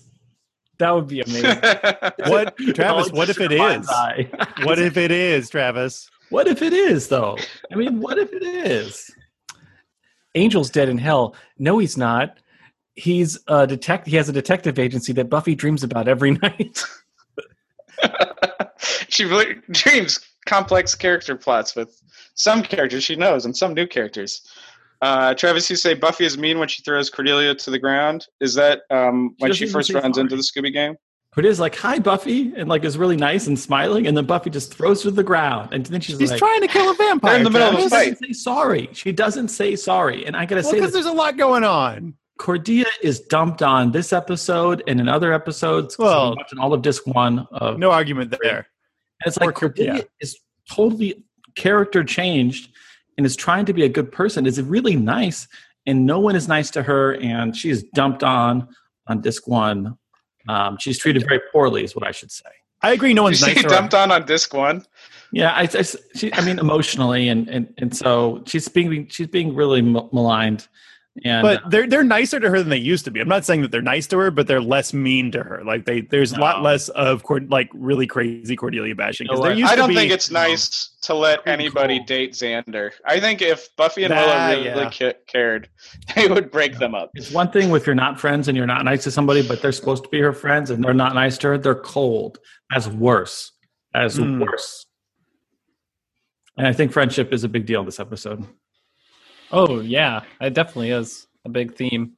that 0.78 0.90
would 0.94 1.08
be 1.08 1.20
amazing. 1.22 1.58
What, 2.30 2.56
Travis? 2.56 3.10
What 3.10 3.28
if 3.28 3.38
just 3.38 3.40
it 3.40 3.50
your 3.50 3.52
is? 3.52 3.58
mind's 3.58 3.88
eye. 3.90 4.30
What 4.62 4.78
if 4.78 4.96
it 4.96 5.10
is, 5.10 5.50
Travis? 5.50 6.08
What 6.30 6.46
if 6.46 6.62
it 6.62 6.72
is, 6.72 7.08
though? 7.08 7.36
I 7.72 7.74
mean, 7.74 8.00
what 8.00 8.16
if 8.18 8.32
it 8.32 8.44
is? 8.44 9.10
Angel's 10.36 10.70
dead 10.70 10.88
in 10.88 10.98
hell. 10.98 11.34
No, 11.58 11.78
he's 11.78 11.96
not. 11.96 12.38
He's 12.94 13.38
a 13.48 13.66
detect. 13.66 14.06
He 14.06 14.14
has 14.16 14.28
a 14.28 14.32
detective 14.32 14.78
agency 14.78 15.12
that 15.14 15.28
Buffy 15.28 15.56
dreams 15.56 15.82
about 15.82 16.06
every 16.06 16.30
night. 16.32 16.84
she 19.08 19.24
really 19.24 19.56
dreams 19.72 20.20
complex 20.46 20.94
character 20.94 21.36
plots 21.36 21.74
with 21.76 22.01
some 22.34 22.62
characters 22.62 23.04
she 23.04 23.16
knows 23.16 23.44
and 23.44 23.56
some 23.56 23.74
new 23.74 23.86
characters. 23.86 24.42
Uh, 25.00 25.34
Travis, 25.34 25.68
you 25.68 25.76
say 25.76 25.94
Buffy 25.94 26.24
is 26.24 26.38
mean 26.38 26.58
when 26.58 26.68
she 26.68 26.82
throws 26.82 27.10
Cordelia 27.10 27.54
to 27.56 27.70
the 27.70 27.78
ground. 27.78 28.26
Is 28.40 28.54
that 28.54 28.82
um, 28.90 29.34
when 29.38 29.50
doesn't 29.50 29.66
she 29.66 29.72
first 29.72 29.92
runs 29.92 30.14
sorry. 30.16 30.24
into 30.24 30.36
the 30.36 30.42
Scooby 30.42 30.72
Gang? 30.72 30.96
But 31.34 31.44
is 31.46 31.58
like, 31.58 31.74
"Hi, 31.76 31.98
Buffy," 31.98 32.52
and 32.56 32.68
like 32.68 32.84
is 32.84 32.96
really 32.98 33.16
nice 33.16 33.46
and 33.46 33.58
smiling, 33.58 34.06
and 34.06 34.16
then 34.16 34.26
Buffy 34.26 34.50
just 34.50 34.72
throws 34.74 35.02
her 35.02 35.10
to 35.10 35.16
the 35.16 35.22
ground, 35.24 35.72
and 35.72 35.84
then 35.86 36.00
she's 36.00 36.18
He's 36.18 36.30
like, 36.30 36.38
trying 36.38 36.60
to 36.60 36.68
kill 36.68 36.90
a 36.90 36.94
vampire. 36.94 37.36
In 37.38 37.42
the 37.42 37.50
middle 37.50 37.68
of 37.68 37.74
a 37.74 37.82
She 37.82 37.88
fight. 37.88 38.10
doesn't 38.10 38.26
say 38.28 38.32
sorry. 38.34 38.90
She 38.92 39.12
doesn't 39.12 39.48
say 39.48 39.74
sorry, 39.74 40.24
and 40.26 40.36
I 40.36 40.44
gotta 40.44 40.60
Well, 40.62 40.70
say, 40.70 40.76
because 40.78 40.92
there's 40.92 41.06
a 41.06 41.12
lot 41.12 41.36
going 41.38 41.64
on. 41.64 42.14
Cordelia 42.38 42.86
is 43.02 43.20
dumped 43.20 43.62
on 43.62 43.92
this 43.92 44.12
episode 44.12 44.82
and 44.86 45.00
in 45.00 45.08
other 45.08 45.32
episodes. 45.32 45.96
Well- 45.98 46.32
I'm 46.32 46.36
watching 46.36 46.58
all 46.58 46.74
of 46.74 46.82
disc 46.82 47.06
one 47.06 47.46
of, 47.52 47.78
No 47.78 47.90
argument 47.92 48.36
there. 48.42 48.56
and 48.58 49.26
it's 49.26 49.38
like 49.38 49.50
or 49.50 49.52
Cordelia 49.52 49.94
yeah. 49.94 50.02
is 50.20 50.38
totally 50.70 51.24
character 51.54 52.04
changed 52.04 52.70
and 53.16 53.26
is 53.26 53.36
trying 53.36 53.64
to 53.66 53.72
be 53.72 53.84
a 53.84 53.88
good 53.88 54.10
person. 54.10 54.46
Is 54.46 54.60
really 54.60 54.96
nice, 54.96 55.48
and 55.86 56.06
no 56.06 56.18
one 56.18 56.36
is 56.36 56.48
nice 56.48 56.70
to 56.70 56.82
her, 56.82 57.14
and 57.16 57.56
she 57.56 57.70
is 57.70 57.82
dumped 57.94 58.22
on 58.22 58.68
on 59.06 59.20
disc 59.20 59.46
one. 59.46 59.96
Um, 60.48 60.76
she's 60.78 60.98
treated 60.98 61.24
very 61.26 61.40
poorly, 61.52 61.84
is 61.84 61.94
what 61.94 62.06
I 62.06 62.10
should 62.10 62.30
say. 62.30 62.50
I 62.82 62.92
agree. 62.92 63.14
No 63.14 63.22
one's 63.22 63.40
see 63.40 63.54
nice. 63.54 63.64
dumped 63.64 63.94
on 63.94 64.10
on 64.10 64.26
disc 64.26 64.52
one. 64.52 64.84
Yeah, 65.32 65.52
I, 65.52 65.62
I, 65.62 65.82
she, 65.82 66.34
I 66.34 66.44
mean, 66.44 66.58
emotionally, 66.58 67.28
and, 67.28 67.48
and 67.48 67.72
and 67.78 67.96
so 67.96 68.42
she's 68.46 68.68
being 68.68 69.06
she's 69.08 69.28
being 69.28 69.54
really 69.54 69.80
maligned. 69.80 70.68
And 71.26 71.42
But 71.42 71.70
they're 71.70 71.86
they're 71.86 72.02
nicer 72.02 72.40
to 72.40 72.48
her 72.48 72.58
than 72.58 72.70
they 72.70 72.78
used 72.78 73.04
to 73.04 73.10
be. 73.10 73.20
I'm 73.20 73.28
not 73.28 73.44
saying 73.44 73.60
that 73.60 73.70
they're 73.70 73.82
nice 73.82 74.06
to 74.06 74.18
her, 74.18 74.30
but 74.30 74.46
they're 74.46 74.62
less 74.62 74.94
mean 74.94 75.30
to 75.32 75.42
her. 75.42 75.62
Like 75.62 75.84
they 75.84 76.00
there's 76.00 76.32
a 76.32 76.40
lot 76.40 76.62
less 76.62 76.88
of 76.90 77.22
Cord- 77.22 77.50
like 77.50 77.68
really 77.74 78.06
crazy 78.06 78.56
Cordelia 78.56 78.94
bashing. 78.94 79.26
'Cause 79.26 79.36
No, 79.38 79.42
there 79.44 79.52
I- 79.52 79.56
used 79.56 79.70
I 79.70 79.76
don't 79.76 79.90
be, 79.90 79.94
think 79.94 80.10
it's 80.10 80.30
nice 80.30 80.96
to 81.02 81.12
let 81.14 81.46
anybody 81.46 81.98
cool. 81.98 82.06
date 82.06 82.32
Xander. 82.32 82.92
I 83.04 83.20
think 83.20 83.42
if 83.42 83.68
Buffy 83.76 84.04
and 84.04 84.14
Nah, 84.14 84.20
Willow 84.22 84.48
really 84.64 84.64
yeah. 84.84 84.90
ca- 84.90 85.18
cared, 85.26 85.68
they 86.16 86.28
would 86.28 86.50
break 86.50 86.78
them 86.78 86.94
up. 86.94 87.10
it's 87.14 87.30
one 87.30 87.50
thing 87.50 87.70
if 87.76 87.84
you're 87.86 87.94
not 87.94 88.18
friends 88.18 88.48
and 88.48 88.56
you're 88.56 88.66
not 88.66 88.82
nice 88.86 89.04
to 89.04 89.10
somebody, 89.10 89.46
but 89.46 89.60
they're 89.60 89.70
supposed 89.70 90.04
to 90.04 90.08
be 90.08 90.18
her 90.20 90.32
friends 90.32 90.70
and 90.70 90.82
they're 90.82 90.94
not 90.94 91.14
nice 91.14 91.36
to 91.38 91.48
her. 91.48 91.58
They're 91.58 91.74
cold. 91.74 92.38
That's 92.70 92.88
worse. 92.88 93.52
That's 93.92 94.16
Mm. 94.16 94.40
worse. 94.40 94.86
And 96.56 96.66
I 96.66 96.72
think 96.72 96.90
friendship 96.90 97.34
is 97.34 97.44
a 97.44 97.48
big 97.50 97.66
deal 97.66 97.80
in 97.80 97.86
this 97.86 98.00
episode. 98.00 98.46
Oh 99.52 99.80
yeah, 99.80 100.22
it 100.40 100.54
definitely 100.54 100.90
is 100.90 101.26
a 101.44 101.50
big 101.50 101.74
theme. 101.74 102.14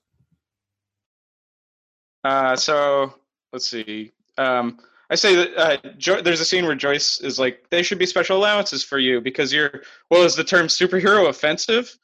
Uh, 2.23 2.57
so 2.57 3.12
let's 3.53 3.68
see. 3.68 4.12
Um, 4.38 4.79
I 5.11 5.16
say 5.16 5.35
that 5.35 5.57
uh, 5.57 5.90
jo- 5.99 6.23
there's 6.23 6.40
a 6.40 6.44
scene 6.44 6.64
where 6.64 6.75
Joyce 6.77 7.20
is 7.20 7.38
like, 7.38 7.68
"They 7.70 7.83
should 7.83 7.99
be 7.99 8.07
special 8.07 8.38
allowances 8.38 8.85
for 8.85 8.99
you 8.99 9.20
because 9.20 9.53
you're." 9.53 9.83
Well, 10.11 10.23
is 10.23 10.37
the 10.37 10.44
term 10.44 10.68
superhero 10.68 11.29
offensive? 11.29 11.97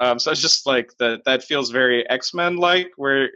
Um, 0.00 0.18
so 0.18 0.30
it's 0.30 0.40
just 0.40 0.66
like 0.66 0.92
that. 0.98 1.24
That 1.24 1.42
feels 1.42 1.70
very 1.70 2.08
X 2.08 2.32
Men 2.32 2.56
like, 2.56 2.92
where 2.96 3.30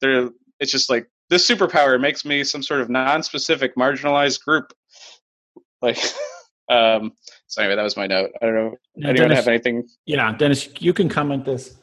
they're. 0.00 0.30
It's 0.58 0.72
just 0.72 0.90
like 0.90 1.08
this 1.30 1.48
superpower 1.48 2.00
makes 2.00 2.24
me 2.24 2.44
some 2.44 2.62
sort 2.62 2.80
of 2.80 2.90
non-specific 2.90 3.76
marginalized 3.76 4.44
group. 4.44 4.72
Like, 5.80 5.98
um. 6.68 7.12
So 7.50 7.62
anyway, 7.62 7.74
that 7.74 7.82
was 7.82 7.96
my 7.96 8.06
note. 8.06 8.30
I 8.40 8.46
don't 8.46 8.54
know. 8.54 8.76
Now, 8.94 9.08
Anyone 9.10 9.28
Dennis- 9.30 9.38
have 9.44 9.48
anything? 9.48 9.88
Yeah, 10.06 10.32
Dennis, 10.36 10.68
you 10.78 10.92
can 10.92 11.08
comment 11.08 11.44
this. 11.44 11.76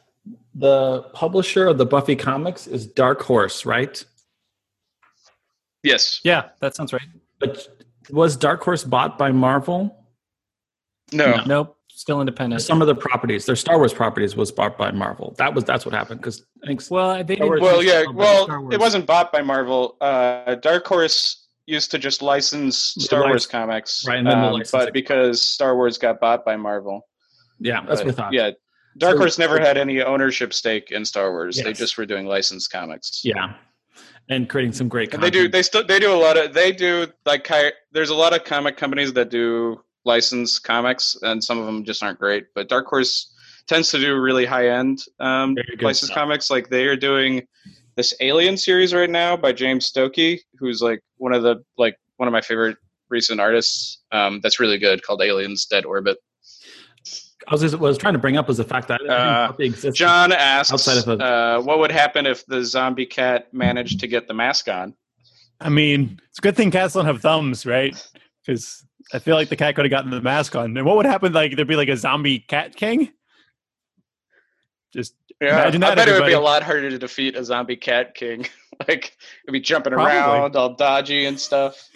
The 0.56 1.03
publisher 1.13 1.67
of 1.67 1.77
the 1.77 1.86
Buffy 1.86 2.15
comics 2.15 2.67
is 2.67 2.88
Dark 2.88 3.21
Horse, 3.21 3.65
right? 3.65 4.03
Yes. 5.84 6.21
Yeah, 6.23 6.49
that 6.62 6.73
sounds 6.75 6.93
right. 6.93 7.01
But 7.39 7.67
was 8.10 8.38
Dark 8.38 8.63
Horse 8.63 8.86
bought 8.86 9.17
by 9.17 9.32
Marvel? 9.34 10.06
No. 11.12 11.43
Nope, 11.45 11.77
still 11.89 12.21
independent. 12.21 12.62
Some 12.62 12.82
of 12.82 12.88
the 12.88 12.95
properties, 12.95 13.45
their 13.45 13.56
Star 13.58 13.77
Wars 13.77 13.93
properties, 13.93 14.38
was 14.38 14.51
bought 14.53 14.77
by 14.77 14.91
Marvel. 14.91 15.36
That 15.38 15.53
was 15.53 15.65
that's 15.65 15.86
what 15.86 15.93
happened 15.93 16.21
because 16.21 16.45
I 16.63 16.67
think 16.67 16.82
Well, 16.89 17.10
they 17.25 17.36
Star 17.36 17.45
didn't. 17.45 17.49
Wars- 17.49 17.62
Well, 17.62 17.84
yeah. 17.84 18.06
Well, 18.13 18.71
it 18.71 18.80
wasn't 18.80 19.06
bought 19.06 19.34
by 19.34 19.41
Marvel. 19.41 19.97
Uh, 19.99 20.56
Dark 20.56 20.88
Horse 20.88 21.47
used 21.67 21.91
to 21.91 21.99
just 21.99 22.21
license 22.21 22.95
Star 22.97 23.25
Wars 23.27 23.45
comics, 23.45 24.06
Right, 24.08 24.17
and 24.17 24.25
then 24.25 24.39
the 24.41 24.47
um, 24.47 24.53
licensing- 24.53 24.80
but 24.80 24.93
because 24.93 25.41
Star 25.41 25.75
Wars 25.75 25.97
got 25.97 26.19
bought 26.19 26.43
by 26.43 26.56
Marvel, 26.56 27.08
yeah, 27.60 27.82
that's 27.86 28.01
but, 28.01 28.08
what 28.08 28.13
I 28.13 28.15
thought. 28.15 28.34
Yeah, 28.34 28.51
Dark 28.97 29.13
So- 29.13 29.19
Horse 29.19 29.38
never 29.38 29.60
had 29.60 29.77
any 29.77 30.01
ownership 30.01 30.53
stake 30.53 30.91
in 30.91 31.06
Star 31.06 31.32
Wars. 31.32 31.62
They 31.62 31.73
just 31.73 31.97
were 31.97 32.06
doing 32.06 32.25
licensed 32.25 32.71
comics. 32.71 33.21
yeah, 33.23 33.53
and 34.30 34.49
creating 34.49 34.73
some 34.73 34.88
great. 34.88 35.13
And 35.13 35.21
they 35.21 35.30
do. 35.30 35.47
They 35.47 35.62
still. 35.62 35.86
They 35.86 35.99
do 35.99 36.12
a 36.12 36.17
lot 36.17 36.38
of. 36.38 36.53
They 36.53 36.71
do 36.71 37.08
like. 37.25 37.47
There's 37.91 38.10
a 38.10 38.15
lot 38.15 38.34
of 38.34 38.43
comic 38.43 38.77
companies 38.77 39.13
that 39.13 39.30
do 39.30 39.82
licensed 40.06 40.63
comics, 40.63 41.17
and 41.21 41.43
some 41.43 41.60
of 41.60 41.65
them 41.65 41.84
just 41.84 42.01
aren't 42.01 42.17
great. 42.19 42.45
But 42.56 42.69
Dark 42.69 42.88
Horse 42.88 43.34
tends 43.67 43.91
to 43.91 43.99
do 43.99 44.17
really 44.19 44.45
high 44.45 44.69
end 44.69 44.99
um, 45.19 45.56
licensed 45.82 46.06
stuff. 46.13 46.15
comics. 46.17 46.49
Like 46.49 46.69
they 46.69 46.86
are 46.86 46.95
doing 46.95 47.45
this 47.98 48.14
Alien 48.22 48.56
series 48.56 48.94
right 48.94 49.10
now 49.10 49.36
by 49.36 49.52
James 49.52 49.92
Stokoe, 49.92 50.40
who's 50.60 50.82
like 50.82 51.02
one 51.18 51.34
of 51.34 51.44
the 51.44 51.58
like 51.78 51.98
one 52.16 52.28
of 52.28 52.32
my 52.32 52.42
favorite 52.42 52.78
recent 53.10 53.40
artists. 53.42 54.02
Um, 54.12 54.40
that's 54.42 54.60
really 54.60 54.78
good 54.78 55.04
called 55.04 55.22
Aliens 55.22 55.66
Dead 55.66 55.84
Orbit. 55.86 56.18
I 57.50 57.54
was, 57.54 57.62
just, 57.62 57.76
what 57.76 57.88
I 57.88 57.90
was 57.90 57.98
trying 57.98 58.14
to 58.14 58.20
bring 58.20 58.36
up 58.36 58.48
was 58.50 58.58
the 58.58 58.66
fact 58.66 58.90
that 58.90 58.96
I 58.96 58.98
didn't 59.04 59.12
Uh, 59.12 59.48
think 59.48 59.52
Buffy 59.52 59.66
existed. 59.66 59.94
John 59.94 60.32
asks, 60.34 60.74
Outside 60.74 60.98
of 60.98 61.08
a- 61.20 61.24
uh, 61.24 61.62
what 61.62 61.80
would 61.80 61.92
happen 61.92 62.26
if 62.26 62.46
the 62.46 62.64
zombie 62.66 63.06
cat 63.06 63.54
managed 63.54 64.02
to 64.02 64.08
get 64.08 64.28
the 64.28 64.34
mask 64.34 64.68
on? 64.68 64.94
I 65.62 65.70
mean, 65.70 66.20
it's 66.30 66.40
a 66.40 66.42
good 66.42 66.58
thing 66.58 66.72
cats 66.72 66.94
don't 66.94 67.06
have 67.06 67.22
thumbs, 67.22 67.66
right? 67.66 67.96
Because 68.46 68.86
I 69.14 69.20
feel 69.20 69.36
like 69.36 69.48
the 69.48 69.56
cat 69.56 69.76
could 69.76 69.86
have 69.86 69.90
gotten 69.92 70.12
the 70.12 70.20
mask 70.22 70.56
on. 70.58 70.76
And 70.76 70.86
what 70.86 70.98
would 70.98 71.06
happen? 71.06 71.32
Like 71.32 71.56
there'd 71.56 71.68
be 71.70 71.78
like 71.78 71.88
a 71.90 71.96
zombie 71.98 72.40
cat 72.40 72.76
king. 72.76 73.14
Just 74.94 75.16
Yeah, 75.39 75.62
Imagine 75.62 75.84
I 75.84 75.89
that, 75.89 75.95
bet 75.97 76.08
it 76.10 76.19
would 76.19 76.26
be 76.26 76.34
a 76.34 76.39
lot 76.39 76.63
harder 76.63 76.89
to 76.89 76.97
defeat 76.97 77.36
a 77.36 77.43
zombie 77.45 77.76
cat 77.76 78.15
king. 78.15 78.47
like 78.88 79.15
it'd 79.43 79.54
be 79.54 79.60
jumping 79.60 79.93
Probably. 79.93 80.13
around, 80.13 80.56
all 80.56 80.73
dodgy 80.73 81.26
and 81.26 81.39
stuff. 81.39 81.89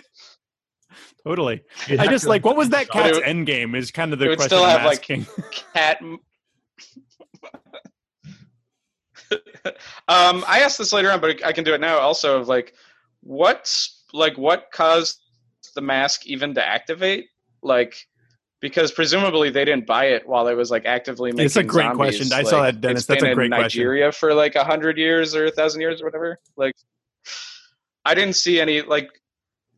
totally. 1.23 1.63
I 1.89 2.07
just 2.07 2.27
like 2.27 2.45
what 2.45 2.55
was 2.55 2.69
that 2.69 2.89
cat's 2.89 3.17
would- 3.17 3.23
end 3.25 3.47
game? 3.47 3.73
Is 3.75 3.89
kind 3.91 4.13
of 4.13 4.19
it 4.21 4.23
the 4.25 4.29
would 4.29 4.37
question. 4.37 4.57
still 4.57 4.65
I'm 4.65 4.79
have, 4.79 4.85
like, 4.85 4.99
asking. 4.99 5.25
Cat. 5.73 6.01
um, 10.07 10.43
I 10.47 10.59
asked 10.61 10.77
this 10.77 10.93
later 10.93 11.11
on, 11.11 11.21
but 11.21 11.43
I 11.45 11.51
can 11.51 11.63
do 11.63 11.73
it 11.73 11.81
now. 11.81 11.97
Also, 11.99 12.39
of 12.39 12.47
like, 12.47 12.73
what's 13.21 14.03
like 14.13 14.37
what 14.37 14.65
caused 14.73 15.19
the 15.75 15.81
mask 15.81 16.25
even 16.27 16.53
to 16.55 16.67
activate? 16.67 17.27
Like, 17.63 18.07
because 18.61 18.91
presumably 18.91 19.49
they 19.49 19.65
didn't 19.65 19.85
buy 19.87 20.05
it 20.05 20.27
while 20.27 20.47
it 20.47 20.53
was 20.55 20.71
like 20.71 20.85
actively 20.85 21.31
making. 21.31 21.45
It's 21.45 21.55
a 21.57 21.63
great 21.63 21.85
zombies. 21.85 22.17
question. 22.17 22.33
I 22.33 22.43
saw 22.43 22.61
that, 22.63 22.79
Dennis. 22.81 23.05
That's 23.05 23.23
a 23.23 23.33
great 23.33 23.45
in 23.45 23.51
question. 23.51 23.63
Nigeria 23.81 24.11
for 24.11 24.33
like 24.33 24.55
a 24.55 24.63
hundred 24.63 24.97
years 24.97 25.35
or 25.35 25.45
a 25.45 25.51
thousand 25.51 25.81
years 25.81 26.01
or 26.01 26.05
whatever. 26.05 26.39
Like, 26.55 26.73
I 28.05 28.13
didn't 28.13 28.35
see 28.35 28.59
any 28.61 28.81
like. 28.81 29.09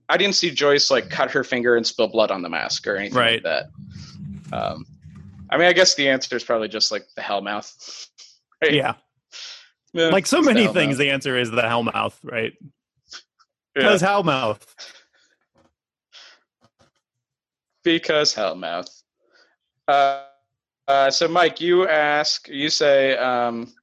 I 0.10 0.18
didn't 0.18 0.36
see 0.36 0.52
Joyce 0.52 0.92
like 0.92 1.10
cut 1.10 1.32
her 1.32 1.44
finger 1.46 1.78
and 1.78 1.88
spill 1.88 2.10
blood 2.10 2.30
on 2.30 2.42
the 2.42 2.50
mask 2.50 2.86
or 2.88 2.98
anything 2.98 3.18
Right. 3.18 3.42
like 3.44 3.66
that. 4.52 4.56
Um, 4.56 4.86
I 5.50 5.58
mean, 5.58 5.68
I 5.68 5.74
guess 5.74 5.96
the 5.96 6.10
answer 6.10 6.36
is 6.36 6.44
probably 6.44 6.68
just 6.68 6.92
like 6.92 7.06
the 7.16 7.22
Hellmouth. 7.22 8.08
Right? 8.62 8.74
Yeah, 8.74 8.94
Yeah, 9.94 10.08
like 10.08 10.26
so 10.26 10.38
the 10.42 10.54
many 10.54 10.68
Hellmouth. 10.68 10.74
things. 10.74 10.98
The 10.98 11.10
answer 11.10 11.38
is 11.38 11.52
the 11.52 11.62
Hellmouth, 11.64 12.14
right? 12.24 12.54
Yeah. 12.62 13.18
Because 13.76 14.02
Hellmouth. 14.02 14.62
Because 17.84 18.34
Hellmouth. 18.34 19.04
Uh, 19.88 20.24
uh, 20.88 21.10
so, 21.10 21.28
Mike, 21.28 21.62
you 21.62 21.88
ask, 21.88 22.48
you 22.50 22.70
say, 22.70 23.16
um, 23.18 23.74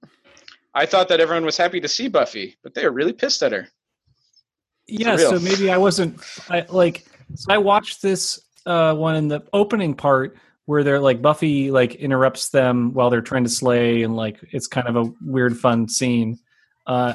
I 0.75 0.87
thought 0.87 1.09
that 1.09 1.21
everyone 1.21 1.45
was 1.45 1.57
happy 1.57 1.81
to 1.81 1.89
see 1.89 2.09
Buffy, 2.09 2.57
but 2.63 2.75
they 2.75 2.85
were 2.85 2.93
really 2.93 3.13
pissed 3.13 3.43
at 3.43 3.53
her. 3.53 3.69
yeah 4.87 5.15
real. 5.15 5.31
so 5.31 5.39
maybe 5.39 5.71
i 5.71 5.77
wasn't 5.77 6.21
I, 6.49 6.67
like 6.69 7.05
so 7.35 7.53
i 7.53 7.59
watched 7.59 8.03
this 8.03 8.41
uh 8.67 8.95
one 8.95 9.17
in 9.17 9.29
the 9.29 9.43
opening 9.53 9.95
part 9.95 10.37
where 10.67 10.83
they're 10.83 11.01
like 11.01 11.23
buffy 11.23 11.71
like 11.71 11.95
interrupts 11.95 12.51
them 12.51 12.93
while 12.93 13.11
they're 13.11 13.21
trying 13.21 13.45
to 13.45 13.51
slay 13.51 14.03
and 14.03 14.17
like 14.17 14.39
it's 14.51 14.67
kind 14.67 14.89
of 14.89 14.97
a 14.97 15.13
weird 15.25 15.57
fun 15.57 15.89
scene 15.89 16.39
uh 16.87 17.15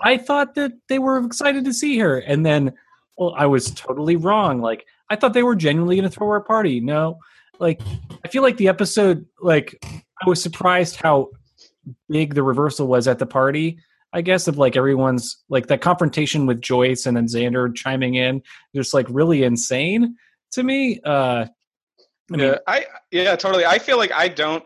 i 0.00 0.16
thought 0.16 0.54
that 0.54 0.72
they 0.88 0.98
were 0.98 1.18
excited 1.24 1.64
to 1.64 1.74
see 1.74 1.98
her 1.98 2.18
and 2.18 2.46
then 2.46 2.72
well 3.18 3.34
i 3.36 3.46
was 3.46 3.70
totally 3.72 4.16
wrong 4.16 4.60
like 4.60 4.86
i 5.10 5.16
thought 5.16 5.32
they 5.32 5.42
were 5.42 5.56
genuinely 5.56 5.96
going 5.96 6.08
to 6.08 6.14
throw 6.14 6.28
her 6.28 6.36
a 6.36 6.42
party 6.42 6.80
no 6.80 7.18
like 7.58 7.80
i 8.24 8.28
feel 8.28 8.42
like 8.42 8.56
the 8.56 8.68
episode 8.68 9.26
like 9.40 9.78
i 9.84 10.28
was 10.28 10.42
surprised 10.42 10.96
how 10.96 11.30
big 12.08 12.34
the 12.34 12.42
reversal 12.42 12.86
was 12.86 13.06
at 13.06 13.18
the 13.18 13.26
party 13.26 13.78
I 14.12 14.22
guess 14.22 14.48
of 14.48 14.56
like 14.56 14.76
everyone's 14.76 15.44
like 15.50 15.66
that 15.66 15.82
confrontation 15.82 16.46
with 16.46 16.62
Joyce 16.62 17.04
and 17.04 17.14
then 17.14 17.26
Xander 17.26 17.74
chiming 17.74 18.14
in, 18.14 18.42
just 18.74 18.94
like 18.94 19.06
really 19.10 19.42
insane 19.42 20.16
to 20.52 20.62
me. 20.62 21.00
Uh, 21.04 21.46
I 22.32 22.36
mean, 22.36 22.40
yeah, 22.40 22.58
I 22.66 22.86
yeah, 23.10 23.36
totally. 23.36 23.66
I 23.66 23.78
feel 23.78 23.98
like 23.98 24.12
I 24.12 24.28
don't 24.28 24.64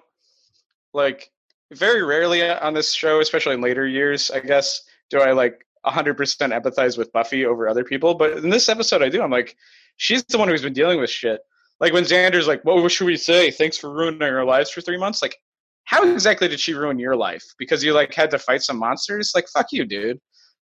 like 0.94 1.31
very 1.72 2.03
rarely 2.03 2.48
on 2.48 2.74
this 2.74 2.92
show, 2.92 3.20
especially 3.20 3.55
in 3.55 3.61
later 3.61 3.87
years. 3.87 4.31
I 4.31 4.38
guess 4.38 4.83
do 5.11 5.20
I 5.20 5.33
like 5.33 5.66
100% 5.85 6.16
empathize 6.16 6.96
with 6.96 7.12
Buffy 7.12 7.44
over 7.44 7.68
other 7.68 7.85
people, 7.85 8.14
but 8.14 8.38
in 8.38 8.50
this 8.50 8.68
episode, 8.68 9.03
I 9.03 9.09
do. 9.09 9.20
I'm 9.20 9.31
like, 9.31 9.57
she's 10.00 10.24
the 10.24 10.38
one 10.38 10.48
who's 10.48 10.62
been 10.62 10.72
dealing 10.72 10.98
with 10.98 11.10
shit. 11.10 11.40
Like 11.78 11.92
when 11.92 12.04
Xander's 12.04 12.48
like, 12.48 12.64
"What 12.64 12.90
should 12.90 13.06
we 13.06 13.16
say? 13.16 13.50
Thanks 13.50 13.76
for 13.76 13.92
ruining 13.92 14.22
our 14.22 14.44
lives 14.44 14.70
for 14.70 14.80
three 14.80 14.98
months." 14.98 15.22
Like, 15.22 15.36
how 15.84 16.10
exactly 16.10 16.48
did 16.48 16.58
she 16.58 16.74
ruin 16.74 16.98
your 16.98 17.16
life? 17.16 17.44
Because 17.58 17.84
you 17.84 17.92
like 17.92 18.12
had 18.14 18.30
to 18.32 18.38
fight 18.38 18.62
some 18.62 18.78
monsters? 18.78 19.32
Like, 19.34 19.46
fuck 19.48 19.66
you, 19.72 19.84
dude. 19.84 20.18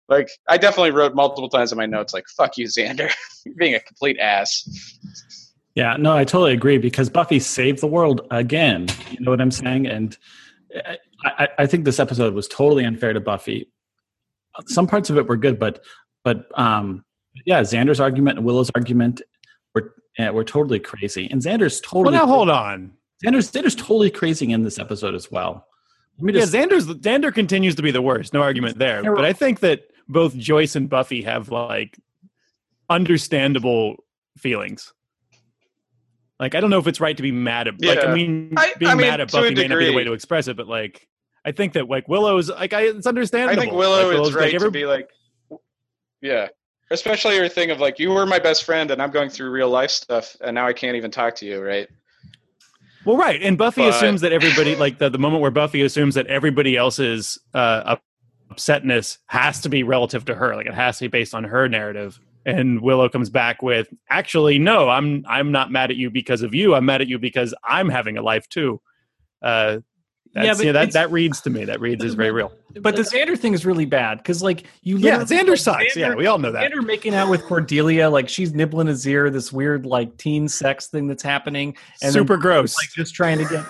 Like, 0.09 0.31
I 0.49 0.57
definitely 0.57 0.93
wrote 0.93 1.15
multiple 1.15 1.49
times 1.49 1.73
in 1.73 1.79
my 1.79 1.87
notes, 1.87 2.13
like, 2.13 2.25
"Fuck 2.37 2.57
you, 2.59 2.67
Xander, 2.67 3.13
You're 3.45 3.55
being 3.59 3.75
a 3.75 3.81
complete 3.81 4.19
ass." 4.19 4.69
Yeah, 5.75 5.97
no, 5.99 6.17
I 6.17 6.25
totally 6.25 6.55
agree 6.55 6.79
because 6.79 7.11
Buffy 7.11 7.39
saved 7.39 7.81
the 7.81 7.87
world 7.87 8.27
again. 8.31 8.87
You 9.11 9.21
know 9.21 9.31
what 9.31 9.41
I'm 9.43 9.51
saying? 9.51 9.87
And 9.87 10.17
I, 10.75 10.97
I, 11.25 11.49
I 11.59 11.67
think 11.67 11.85
this 11.85 12.01
episode 12.01 12.33
was 12.33 12.49
totally 12.49 12.85
unfair 12.85 13.13
to 13.13 13.21
Buffy. 13.21 13.71
Some 14.67 14.87
parts 14.87 15.11
of 15.11 15.19
it 15.19 15.29
were 15.29 15.37
good, 15.37 15.59
but 15.59 15.85
but 16.25 16.47
um, 16.55 17.05
yeah, 17.45 17.61
Xander's 17.61 18.01
argument 18.01 18.39
and 18.39 18.47
Willow's 18.47 18.71
argument 18.75 19.23
were 19.75 19.95
yeah, 20.19 20.31
were 20.31 20.45
totally 20.45 20.81
crazy. 20.81 21.29
And 21.31 21.41
Xander's 21.43 21.81
totally. 21.81 22.05
Well, 22.05 22.13
now 22.13 22.27
hold 22.27 22.51
on. 22.51 22.93
Xander's 23.25 23.51
Xander's 23.51 23.75
totally 23.75 24.11
crazy 24.11 24.51
in 24.53 24.63
this 24.63 24.79
episode 24.79 25.15
as 25.15 25.31
well. 25.31 25.67
Let 26.19 26.25
me 26.25 26.33
Yeah, 26.33 26.41
just 26.41 26.55
Xander's 26.55 26.87
Xander 26.87 27.33
continues 27.35 27.75
to 27.77 27.83
be 27.83 27.91
the 27.91 28.03
worst. 28.03 28.33
No 28.33 28.41
argument 28.43 28.79
there. 28.79 29.03
But 29.15 29.25
I 29.25 29.33
think 29.33 29.61
that 29.61 29.83
both 30.09 30.37
Joyce 30.37 30.77
and 30.77 30.89
Buffy 30.89 31.23
have 31.23 31.51
like 31.51 31.99
understandable 32.89 34.05
feelings. 34.39 34.93
Like 36.39 36.55
I 36.55 36.61
don't 36.61 36.71
know 36.71 36.79
if 36.79 36.87
it's 36.87 37.01
right 37.01 37.17
to 37.17 37.23
be 37.23 37.33
mad 37.33 37.69
at. 37.69 37.83
Like 37.83 37.99
Yeah. 38.03 38.11
I 38.11 38.15
mean, 38.15 38.53
I- 38.57 38.75
being 38.79 38.91
I 38.91 38.95
mean, 38.95 39.07
mad 39.07 39.21
at 39.21 39.33
Buffy 39.33 39.55
may 39.55 39.69
not 39.69 39.79
be 39.79 39.87
the 39.87 39.95
way 39.95 40.05
to 40.05 40.13
express 40.13 40.49
it, 40.49 40.57
but 40.57 40.69
like 40.69 41.09
I 41.45 41.53
think 41.53 41.75
that 41.75 41.89
like 41.89 42.09
Willow's 42.09 42.51
like 42.51 42.73
I, 42.73 42.83
it's 42.83 43.07
understandable. 43.07 43.59
I 43.61 43.65
think 43.65 43.77
Willow 43.77 43.97
Like, 43.97 44.07
is 44.07 44.19
Willow's, 44.21 44.35
like, 44.35 44.41
right 44.43 44.55
every- 44.55 44.69
to 44.69 44.71
be 44.73 44.87
like, 44.87 45.09
yeah. 46.21 46.49
Especially 46.91 47.35
your 47.35 47.49
thing 47.49 47.71
of 47.71 47.81
like, 47.81 47.99
you 47.99 48.11
were 48.11 48.27
my 48.27 48.39
best 48.39 48.65
friend, 48.65 48.91
and 48.91 49.03
I'm 49.03 49.11
going 49.11 49.29
through 49.29 49.51
real 49.51 49.69
life 49.69 49.91
stuff, 49.91 50.37
and 50.41 50.55
now 50.55 50.67
I 50.67 50.73
can't 50.73 50.97
even 50.97 51.11
talk 51.11 51.35
to 51.37 51.47
you, 51.47 51.61
right? 51.63 51.89
Well, 53.05 53.17
right, 53.17 53.41
and 53.43 53.57
Buffy 53.57 53.83
But- 53.83 53.95
assumes 53.95 54.21
that 54.23 54.33
everybody 54.33 54.75
like 54.77 54.99
the 54.99 55.09
the 55.09 55.19
moment 55.19 55.43
where 55.43 55.51
Buffy 55.51 55.83
assumes 55.83 56.15
that 56.17 56.27
everybody 56.27 56.77
else's 56.77 57.39
uh, 57.55 57.97
upsetness 58.53 59.19
has 59.27 59.61
to 59.63 59.69
be 59.69 59.83
relative 59.83 60.25
to 60.27 60.35
her, 60.35 60.57
like 60.57 60.67
it 60.67 60.75
has 60.75 60.99
to 60.99 61.05
be 61.05 61.09
based 61.09 61.35
on 61.35 61.45
her 61.45 61.69
narrative. 61.69 62.21
And 62.45 62.81
Willow 62.81 63.09
comes 63.09 63.31
back 63.31 63.63
with, 63.63 63.89
"Actually, 64.09 64.59
no, 64.59 64.89
I'm 64.89 65.25
I'm 65.29 65.51
not 65.53 65.73
mad 65.73 65.91
at 65.91 65.97
you 65.97 66.11
because 66.11 66.43
of 66.43 66.55
you. 66.55 66.75
I'm 66.75 66.85
mad 66.85 67.01
at 67.01 67.09
you 67.09 67.19
because 67.19 67.55
I'm 67.65 67.89
having 67.89 68.17
a 68.17 68.23
life 68.23 68.49
too." 68.49 68.81
Uh, 69.43 69.79
that's, 70.35 70.61
Yeah, 70.61 70.67
yeah, 70.67 70.73
that 70.73 70.93
that 70.93 71.11
reads 71.11 71.41
to 71.43 71.51
me. 71.51 71.65
That 71.65 71.81
reads 71.81 72.05
is 72.05 72.15
very 72.15 72.31
real. 72.31 72.53
But 72.81 72.95
the 72.97 73.03
Xander 73.03 73.39
thing 73.39 73.55
is 73.55 73.65
really 73.65 73.87
bad 73.87 74.19
because, 74.19 74.43
like, 74.43 74.65
you 74.83 74.99
Yeah, 74.99 75.19
literally- 75.19 75.45
Xander 75.45 75.49
like, 75.51 75.59
sucks. 75.59 75.97
Yeah, 75.97 76.15
we 76.15 76.27
all 76.27 76.39
know 76.39 76.53
that. 76.53 76.71
Xander 76.71 76.85
making 76.85 77.15
out 77.15 77.31
with 77.31 77.43
Cordelia, 77.45 78.11
like 78.11 78.29
she's 78.29 78.53
nibbling 78.55 78.87
his 78.87 79.07
ear, 79.07 79.31
this 79.31 79.53
weird 79.53 79.87
like 79.87 80.17
teen 80.19 80.49
sex 80.49 80.89
thing 80.89 81.07
that's 81.07 81.23
happening, 81.23 81.71
and 82.03 82.09
then 82.09 82.13
Super 82.13 82.37
gross. 82.37 82.77
like 82.77 82.91
just 82.95 83.15
trying 83.15 83.39
to 83.39 83.45
get, 83.45 83.65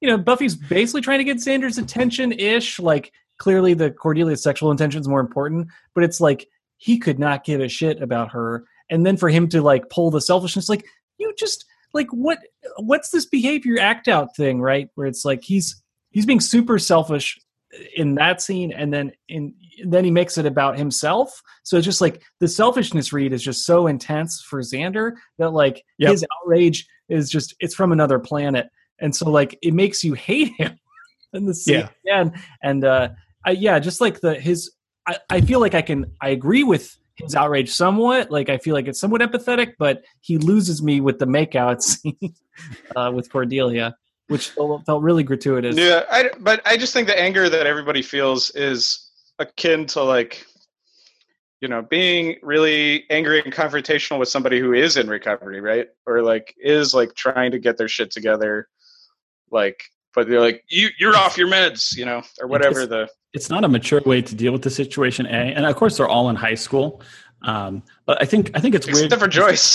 you 0.00 0.08
know, 0.08 0.16
Buffy's 0.18 0.54
basically 0.54 1.00
trying 1.00 1.18
to 1.18 1.24
get 1.24 1.38
Xander's 1.38 1.78
attention 1.78 2.32
ish. 2.32 2.78
Like 2.78 3.12
clearly 3.38 3.74
the 3.74 3.90
Cordelia's 3.90 4.42
sexual 4.42 4.70
intention 4.70 5.00
is 5.00 5.08
more 5.08 5.20
important, 5.20 5.68
but 5.94 6.04
it's 6.04 6.20
like 6.20 6.46
he 6.76 6.98
could 6.98 7.18
not 7.18 7.44
give 7.44 7.60
a 7.60 7.68
shit 7.68 8.00
about 8.00 8.30
her, 8.30 8.64
and 8.88 9.04
then 9.04 9.16
for 9.16 9.28
him 9.28 9.48
to 9.48 9.62
like 9.62 9.90
pull 9.90 10.10
the 10.12 10.20
selfishness, 10.20 10.68
like 10.68 10.84
you 11.18 11.34
just 11.36 11.64
like 11.94 12.08
what 12.10 12.38
what's 12.78 13.10
this 13.10 13.26
behavior 13.26 13.78
act 13.80 14.08
out 14.08 14.34
thing, 14.36 14.60
right? 14.60 14.88
Where 14.94 15.06
it's 15.06 15.24
like 15.24 15.42
he's 15.42 15.82
he's 16.10 16.26
being 16.26 16.40
super 16.40 16.78
selfish 16.78 17.38
in 17.96 18.14
that 18.14 18.40
scene 18.40 18.72
and 18.72 18.92
then 18.92 19.12
in 19.28 19.54
then 19.84 20.02
he 20.04 20.10
makes 20.10 20.38
it 20.38 20.46
about 20.46 20.78
himself 20.78 21.42
so 21.64 21.76
it's 21.76 21.84
just 21.84 22.00
like 22.00 22.22
the 22.40 22.48
selfishness 22.48 23.12
read 23.12 23.30
is 23.30 23.42
just 23.42 23.66
so 23.66 23.86
intense 23.86 24.40
for 24.40 24.62
xander 24.62 25.12
that 25.36 25.50
like 25.50 25.84
Yep. 25.98 26.10
his 26.10 26.26
outrage 26.42 26.86
is 27.10 27.28
just 27.28 27.54
it's 27.60 27.74
from 27.74 27.92
another 27.92 28.18
planet 28.18 28.68
and 29.00 29.14
so 29.14 29.28
like 29.30 29.56
it 29.60 29.74
makes 29.74 30.02
you 30.02 30.14
hate 30.28 30.50
him 30.56 30.78
in 31.34 31.44
the 31.44 31.54
scene 31.54 31.86
Yeah. 32.04 32.20
again 32.22 32.42
and 32.62 32.84
uh 32.86 33.10
I, 33.44 33.50
yeah 33.50 33.78
just 33.78 34.00
like 34.00 34.20
the 34.20 34.34
his 34.34 34.72
I, 35.06 35.18
I 35.28 35.40
feel 35.42 35.60
like 35.60 35.74
i 35.74 35.82
can 35.82 36.10
i 36.22 36.30
agree 36.30 36.64
with 36.64 36.96
his 37.18 37.34
outrage 37.34 37.70
somewhat 37.70 38.30
like 38.30 38.48
i 38.48 38.58
feel 38.58 38.74
like 38.74 38.86
it's 38.86 39.00
somewhat 39.00 39.20
empathetic 39.20 39.74
but 39.78 40.02
he 40.20 40.38
loses 40.38 40.82
me 40.82 41.00
with 41.00 41.18
the 41.18 41.26
makeout 41.26 41.82
scene 41.82 42.34
uh, 42.96 43.10
with 43.14 43.30
cordelia 43.30 43.94
which 44.28 44.50
felt 44.50 45.02
really 45.02 45.22
gratuitous 45.22 45.76
Yeah, 45.76 46.04
I, 46.10 46.30
but 46.38 46.60
I 46.66 46.76
just 46.76 46.92
think 46.92 47.08
the 47.08 47.18
anger 47.18 47.48
that 47.48 47.66
everybody 47.66 48.02
feels 48.02 48.50
is 48.50 49.10
akin 49.38 49.86
to 49.86 50.02
like, 50.02 50.46
you 51.60 51.68
know, 51.68 51.82
being 51.82 52.36
really 52.42 53.04
angry 53.10 53.40
and 53.42 53.52
confrontational 53.52 54.18
with 54.18 54.28
somebody 54.28 54.60
who 54.60 54.74
is 54.74 54.96
in 54.96 55.08
recovery, 55.08 55.60
right? 55.60 55.88
Or 56.06 56.22
like 56.22 56.54
is 56.58 56.94
like 56.94 57.14
trying 57.14 57.50
to 57.52 57.58
get 57.58 57.78
their 57.78 57.88
shit 57.88 58.10
together, 58.10 58.68
like, 59.50 59.82
but 60.18 60.28
they're 60.28 60.40
like, 60.40 60.64
you 60.68 60.88
you're 60.98 61.16
off 61.16 61.38
your 61.38 61.46
meds, 61.46 61.96
you 61.96 62.04
know, 62.04 62.22
or 62.40 62.48
whatever 62.48 62.86
the. 62.86 63.08
it's 63.32 63.48
not 63.48 63.62
a 63.62 63.68
mature 63.68 64.02
way 64.04 64.20
to 64.20 64.34
deal 64.34 64.52
with 64.52 64.62
the 64.62 64.70
situation 64.70 65.26
a 65.26 65.30
and 65.30 65.64
of 65.64 65.76
course 65.76 65.96
they're 65.96 66.08
all 66.08 66.28
in 66.28 66.34
high 66.34 66.56
school 66.56 67.00
um, 67.42 67.82
but 68.04 68.20
i 68.20 68.24
think 68.24 68.50
i 68.56 68.60
think 68.60 68.74
it's 68.74 68.86
weird 68.86 69.04
Except 69.04 69.22
for 69.22 69.28
Joyce. 69.28 69.68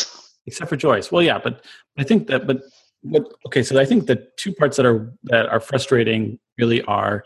except 0.46 0.68
for 0.70 0.76
joyce 0.76 1.12
well 1.14 1.22
yeah 1.22 1.40
but 1.42 1.64
i 1.98 2.04
think 2.04 2.28
that 2.28 2.46
but 2.46 2.58
but 3.06 3.24
okay 3.48 3.64
so 3.64 3.80
i 3.80 3.86
think 3.86 4.06
the 4.08 4.18
two 4.42 4.52
parts 4.54 4.76
that 4.78 4.86
are 4.86 5.14
that 5.32 5.46
are 5.48 5.62
frustrating 5.62 6.40
really 6.58 6.82
are 6.84 7.24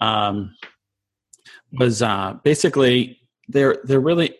um 0.00 0.54
was 1.72 2.00
uh 2.02 2.34
basically 2.44 3.18
they're 3.48 3.78
they're 3.84 4.06
really 4.10 4.36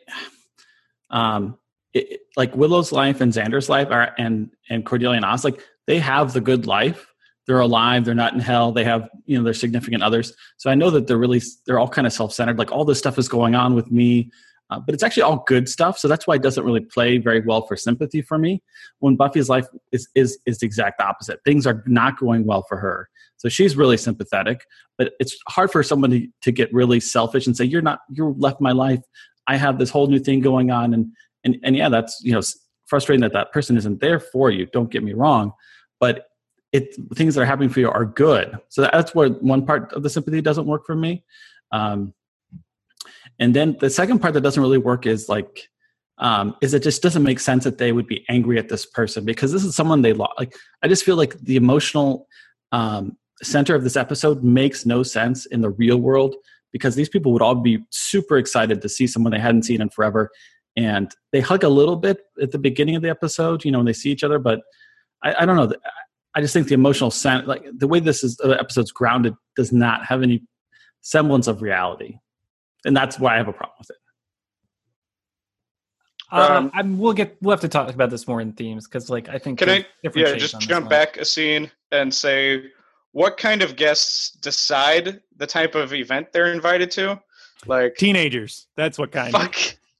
um 1.10 1.58
it- 1.92 2.20
like 2.36 2.54
willow's 2.56 2.92
life 2.92 3.20
and 3.20 3.32
xander's 3.32 3.68
life 3.68 3.88
are 3.90 4.14
and 4.16 4.50
and 4.70 4.86
cordelia 4.86 5.16
and 5.16 5.24
oz 5.24 5.44
like 5.44 5.60
they 5.88 5.98
have 5.98 6.32
the 6.32 6.40
good 6.40 6.66
life 6.66 7.11
they're 7.46 7.60
alive 7.60 8.04
they're 8.04 8.14
not 8.14 8.34
in 8.34 8.40
hell 8.40 8.72
they 8.72 8.84
have 8.84 9.08
you 9.26 9.36
know 9.36 9.44
their 9.44 9.54
significant 9.54 10.02
others. 10.02 10.32
So 10.58 10.70
i 10.70 10.74
know 10.74 10.90
that 10.90 11.06
they're 11.06 11.18
really 11.18 11.42
they're 11.66 11.78
all 11.78 11.88
kind 11.88 12.06
of 12.06 12.12
self-centered 12.12 12.58
like 12.58 12.72
all 12.72 12.84
this 12.84 12.98
stuff 12.98 13.18
is 13.18 13.28
going 13.28 13.54
on 13.54 13.74
with 13.74 13.90
me 13.90 14.30
uh, 14.70 14.80
but 14.80 14.94
it's 14.94 15.02
actually 15.02 15.22
all 15.22 15.44
good 15.46 15.68
stuff. 15.68 15.98
So 15.98 16.08
that's 16.08 16.26
why 16.26 16.36
it 16.36 16.42
doesn't 16.42 16.64
really 16.64 16.80
play 16.80 17.18
very 17.18 17.42
well 17.42 17.66
for 17.66 17.76
sympathy 17.76 18.22
for 18.22 18.38
me. 18.38 18.62
When 19.00 19.16
buffy's 19.16 19.50
life 19.50 19.66
is 19.90 20.08
is 20.14 20.38
is 20.46 20.60
the 20.60 20.66
exact 20.66 21.02
opposite. 21.02 21.40
Things 21.44 21.66
are 21.66 21.84
not 21.86 22.18
going 22.18 22.46
well 22.46 22.64
for 22.66 22.78
her. 22.78 23.10
So 23.36 23.50
she's 23.50 23.76
really 23.76 23.98
sympathetic 23.98 24.64
but 25.02 25.14
it's 25.18 25.36
hard 25.48 25.70
for 25.70 25.82
somebody 25.82 26.30
to 26.42 26.52
get 26.52 26.72
really 26.72 27.00
selfish 27.00 27.46
and 27.46 27.56
say 27.56 27.64
you're 27.64 27.82
not 27.82 28.00
you're 28.08 28.34
left 28.38 28.60
my 28.60 28.72
life. 28.72 29.00
I 29.48 29.56
have 29.56 29.78
this 29.78 29.90
whole 29.90 30.06
new 30.06 30.20
thing 30.20 30.40
going 30.40 30.70
on. 30.70 30.94
And 30.94 31.06
and 31.44 31.56
and 31.64 31.76
yeah 31.76 31.88
that's 31.88 32.20
you 32.22 32.32
know 32.32 32.40
frustrating 32.86 33.22
that 33.22 33.32
that 33.32 33.52
person 33.52 33.76
isn't 33.76 34.00
there 34.00 34.20
for 34.20 34.50
you. 34.50 34.66
Don't 34.66 34.90
get 34.90 35.02
me 35.02 35.12
wrong. 35.12 35.52
But 35.98 36.26
it 36.72 36.96
things 37.14 37.34
that 37.34 37.42
are 37.42 37.46
happening 37.46 37.68
for 37.68 37.80
you 37.80 37.90
are 37.90 38.04
good. 38.04 38.58
So 38.68 38.82
that's 38.82 39.14
where 39.14 39.28
one 39.28 39.66
part 39.66 39.92
of 39.92 40.02
the 40.02 40.10
sympathy 40.10 40.40
doesn't 40.40 40.66
work 40.66 40.86
for 40.86 40.96
me. 40.96 41.24
Um, 41.70 42.14
and 43.38 43.54
then 43.54 43.76
the 43.80 43.90
second 43.90 44.20
part 44.20 44.34
that 44.34 44.40
doesn't 44.40 44.62
really 44.62 44.78
work 44.78 45.06
is 45.06 45.28
like 45.28 45.68
um, 46.18 46.54
is 46.60 46.74
it 46.74 46.82
just 46.82 47.02
doesn't 47.02 47.22
make 47.22 47.40
sense 47.40 47.64
that 47.64 47.78
they 47.78 47.92
would 47.92 48.06
be 48.06 48.24
angry 48.28 48.58
at 48.58 48.68
this 48.68 48.86
person 48.86 49.24
because 49.24 49.50
this 49.50 49.64
is 49.64 49.74
someone 49.74 50.02
they 50.02 50.12
lost 50.12 50.34
like 50.38 50.54
i 50.82 50.86
just 50.86 51.04
feel 51.04 51.16
like 51.16 51.38
the 51.40 51.56
emotional 51.56 52.28
um, 52.70 53.16
center 53.42 53.74
of 53.74 53.82
this 53.82 53.96
episode 53.96 54.44
makes 54.44 54.86
no 54.86 55.02
sense 55.02 55.46
in 55.46 55.62
the 55.62 55.70
real 55.70 55.96
world 55.96 56.36
because 56.70 56.94
these 56.94 57.08
people 57.08 57.32
would 57.32 57.42
all 57.42 57.54
be 57.54 57.84
super 57.90 58.38
excited 58.38 58.80
to 58.80 58.88
see 58.88 59.06
someone 59.06 59.32
they 59.32 59.38
hadn't 59.38 59.64
seen 59.64 59.82
in 59.82 59.90
forever. 59.90 60.30
And 60.74 61.14
they 61.32 61.40
hug 61.40 61.64
a 61.64 61.68
little 61.68 61.96
bit 61.96 62.22
at 62.40 62.50
the 62.50 62.58
beginning 62.58 62.96
of 62.96 63.02
the 63.02 63.10
episode 63.10 63.64
you 63.64 63.70
know 63.70 63.78
when 63.78 63.86
they 63.86 63.92
see 63.92 64.10
each 64.10 64.24
other 64.24 64.38
but 64.38 64.60
i, 65.22 65.34
I 65.40 65.46
don't 65.46 65.56
know 65.56 65.70
I 66.34 66.40
just 66.40 66.54
think 66.54 66.68
the 66.68 66.74
emotional 66.74 67.10
sense, 67.10 67.46
like 67.46 67.64
the 67.76 67.86
way 67.86 68.00
this 68.00 68.24
is, 68.24 68.36
the 68.36 68.58
episode's 68.58 68.90
grounded, 68.92 69.34
does 69.56 69.72
not 69.72 70.06
have 70.06 70.22
any 70.22 70.42
semblance 71.02 71.46
of 71.46 71.62
reality, 71.62 72.16
and 72.84 72.96
that's 72.96 73.18
why 73.18 73.34
I 73.34 73.36
have 73.36 73.48
a 73.48 73.52
problem 73.52 73.76
with 73.78 73.90
it. 73.90 73.96
Uh, 76.30 76.48
Um, 76.56 76.70
I'm, 76.72 76.98
we'll 76.98 77.12
get 77.12 77.36
we'll 77.42 77.52
have 77.52 77.60
to 77.60 77.68
talk 77.68 77.92
about 77.94 78.08
this 78.10 78.26
more 78.26 78.40
in 78.40 78.52
themes 78.52 78.88
because 78.88 79.10
like 79.10 79.28
I 79.28 79.38
think 79.38 79.58
Can 79.58 79.68
I? 79.68 79.86
Yeah, 80.14 80.34
just 80.36 80.58
jump 80.60 80.88
back 80.88 81.18
a 81.18 81.24
scene 81.24 81.70
and 81.90 82.12
say 82.14 82.64
what 83.12 83.36
kind 83.36 83.60
of 83.62 83.76
guests 83.76 84.30
decide 84.30 85.20
the 85.36 85.46
type 85.46 85.74
of 85.74 85.92
event 85.92 86.32
they're 86.32 86.52
invited 86.52 86.90
to. 86.92 87.20
Like, 87.66 87.96
Teenagers. 87.96 88.66
That's 88.76 88.98
what 88.98 89.12
kind. 89.12 89.30
fuck 89.30 89.54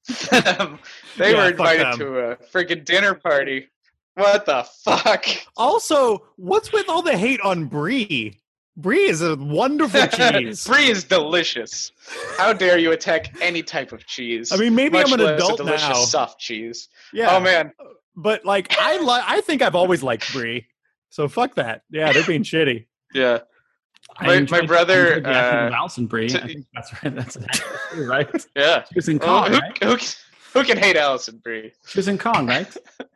them. 0.31 0.79
They 1.19 1.33
Yeah, 1.33 1.37
were 1.45 1.51
invited 1.51 1.99
to 1.99 2.19
a 2.19 2.37
freaking 2.37 2.85
dinner 2.85 3.15
party. 3.15 3.69
What 4.15 4.45
the 4.47 4.65
fuck? 4.85 5.25
Also, 5.57 6.27
what's 6.37 6.73
with 6.73 6.89
all 6.89 7.03
the 7.03 7.17
hate 7.17 7.41
on 7.41 7.67
brie? 7.67 8.39
Brie 8.77 9.05
is 9.05 9.21
a 9.23 9.37
wonderful 9.37 10.07
cheese. 10.07 10.67
Brie 10.67 10.89
is 10.89 11.05
delicious. 11.05 11.93
How 12.37 12.53
dare 12.53 12.79
you 12.79 12.93
attack 12.93 13.35
any 13.41 13.63
type 13.63 13.93
of 13.93 14.07
cheese? 14.07 14.51
I 14.53 14.57
mean, 14.57 14.75
maybe 14.75 14.99
I'm 14.99 15.13
an 15.13 15.21
adult 15.21 15.55
a 15.61 15.65
delicious 15.65 15.89
now. 15.89 15.95
soft 15.95 16.41
cheese. 16.41 16.89
Yeah. 17.13 17.37
Oh 17.37 17.41
man, 17.41 17.73
But 18.17 18.45
like, 18.45 18.75
I 18.79 18.99
li- 18.99 19.23
I 19.27 19.41
think 19.43 19.61
I've 19.63 19.75
always 19.75 20.03
liked 20.03 20.33
brie. 20.33 20.67
So 21.11 21.29
fuck 21.29 21.55
that. 21.57 21.83
Yeah, 21.91 22.13
they're 22.13 22.27
being 22.27 22.43
shitty. 22.45 22.87
yeah. 23.15 23.41
My- 24.21 24.35
enjoyed- 24.35 24.61
my 24.63 24.67
brother, 24.67 25.15
I 25.15 25.17
enjoyed 25.17 25.25
the 25.25 25.29
acting 25.31 26.05
of 26.05 26.05
uh, 26.05 26.07
Brie. 26.09 26.29
to- 26.29 26.39
think 26.47 26.67
that's 26.75 26.93
right. 27.03 27.15
That's 27.15 27.39
right. 27.97 28.47
Yeah. 28.57 28.85
She 28.85 28.95
was 28.97 29.09
in 29.09 29.19
Kong, 29.19 29.53
who, 29.53 29.59
right? 29.59 29.83
who, 29.85 29.97
who 30.55 30.65
can 30.65 30.77
hate 30.77 30.97
Alison 30.97 31.39
Brie? 31.39 31.73
She 31.87 31.99
was 31.99 32.09
in 32.09 32.19
Kong, 32.19 32.47
right? 32.47 32.75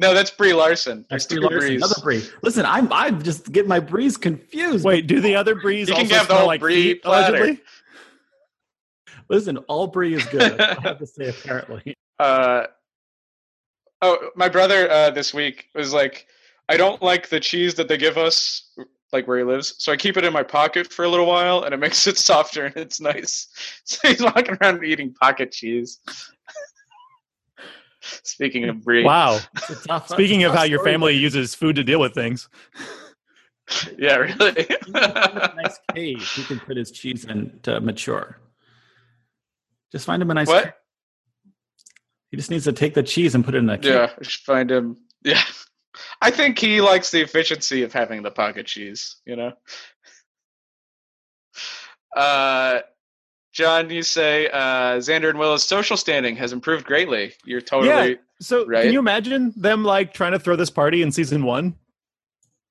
No, 0.00 0.14
that's 0.14 0.30
Brie 0.30 0.54
Larson. 0.54 1.04
That's 1.10 1.26
There's 1.26 1.40
Brie 1.40 1.48
two 1.48 1.54
Larson, 1.54 1.68
Bries. 1.70 1.82
another 1.82 2.02
Brie. 2.02 2.22
Listen, 2.42 2.64
I'm 2.64 2.90
I'm 2.92 3.20
just 3.22 3.50
getting 3.52 3.68
my 3.68 3.80
Brees 3.80 4.18
confused. 4.18 4.84
Wait, 4.84 5.08
do 5.08 5.20
the 5.20 5.34
other 5.34 5.56
bries 5.56 5.88
You 5.88 5.94
can 5.94 6.04
also 6.04 6.14
have 6.14 6.28
the 6.28 6.34
smell 6.34 6.38
whole 6.38 6.46
like 6.46 6.60
brie 6.60 6.82
feet, 6.94 7.02
platter. 7.02 7.36
allegedly? 7.36 7.62
Listen, 9.28 9.58
all 9.58 9.88
Brie 9.88 10.14
is 10.14 10.24
good. 10.26 10.58
I 10.60 10.80
have 10.82 10.98
to 11.00 11.06
say. 11.06 11.28
Apparently, 11.28 11.94
uh, 12.18 12.66
oh, 14.00 14.30
my 14.36 14.48
brother 14.48 14.90
uh, 14.90 15.10
this 15.10 15.34
week 15.34 15.66
was 15.74 15.92
like, 15.92 16.26
I 16.68 16.76
don't 16.76 17.02
like 17.02 17.28
the 17.28 17.40
cheese 17.40 17.74
that 17.74 17.88
they 17.88 17.98
give 17.98 18.16
us, 18.16 18.70
like 19.12 19.26
where 19.28 19.36
he 19.38 19.44
lives, 19.44 19.74
so 19.78 19.92
I 19.92 19.96
keep 19.96 20.16
it 20.16 20.24
in 20.24 20.32
my 20.32 20.42
pocket 20.42 20.90
for 20.92 21.04
a 21.04 21.08
little 21.08 21.26
while, 21.26 21.64
and 21.64 21.74
it 21.74 21.78
makes 21.78 22.06
it 22.06 22.16
softer 22.28 22.66
and 22.66 22.76
it's 22.76 23.00
nice. 23.00 23.48
So 23.84 24.08
he's 24.08 24.22
walking 24.22 24.56
around 24.60 24.84
eating 24.84 25.12
pocket 25.12 25.52
cheese. 25.52 25.98
Speaking 28.24 28.68
of 28.68 28.82
brie, 28.84 29.04
Wow. 29.04 29.38
It's 29.56 29.70
a 29.70 29.88
tough- 29.88 30.08
Speaking 30.08 30.44
of 30.44 30.54
how 30.54 30.62
your 30.64 30.78
story, 30.78 30.92
family 30.92 31.16
uses 31.16 31.54
food 31.54 31.76
to 31.76 31.84
deal 31.84 32.00
with 32.00 32.14
things. 32.14 32.48
yeah, 33.98 34.16
really. 34.16 34.34
but 34.38 34.58
you 34.58 34.64
can 34.64 34.92
find 34.92 35.32
him 35.32 35.36
a 35.36 35.54
nice 35.62 35.78
cave. 35.94 36.22
He 36.22 36.44
can 36.44 36.60
put 36.60 36.76
his 36.76 36.90
cheese 36.90 37.24
in 37.24 37.58
to 37.62 37.80
mature. 37.80 38.38
Just 39.92 40.06
find 40.06 40.22
him 40.22 40.30
a 40.30 40.34
nice. 40.34 40.48
What? 40.48 40.64
cave. 40.64 40.72
He 42.30 42.36
just 42.36 42.50
needs 42.50 42.64
to 42.64 42.72
take 42.72 42.92
the 42.94 43.02
cheese 43.02 43.34
and 43.34 43.44
put 43.44 43.54
it 43.54 43.58
in 43.58 43.70
a 43.70 43.78
cave. 43.78 43.92
yeah, 43.94 44.10
I 44.18 44.22
should 44.22 44.42
find 44.44 44.70
him. 44.70 44.96
Yeah, 45.24 45.42
I 46.20 46.30
think 46.30 46.58
he 46.58 46.80
likes 46.80 47.10
the 47.10 47.20
efficiency 47.22 47.82
of 47.82 47.92
having 47.92 48.22
the 48.22 48.30
pocket 48.30 48.66
cheese. 48.66 49.16
You 49.26 49.36
know. 49.36 49.52
Uh, 52.16 52.80
John, 53.52 53.90
you 53.90 54.02
say 54.02 54.48
uh, 54.48 54.98
Xander 54.98 55.30
and 55.30 55.38
Willow's 55.38 55.64
social 55.64 55.96
standing 55.96 56.36
has 56.36 56.52
improved 56.52 56.84
greatly. 56.84 57.32
You're 57.44 57.60
totally 57.60 58.10
Yeah. 58.10 58.14
So 58.40 58.66
Right. 58.66 58.84
can 58.84 58.92
you 58.92 58.98
imagine 59.00 59.52
them 59.56 59.84
like 59.84 60.12
trying 60.14 60.32
to 60.32 60.38
throw 60.38 60.54
this 60.54 60.70
party 60.70 61.02
in 61.02 61.10
season 61.10 61.42
one? 61.44 61.74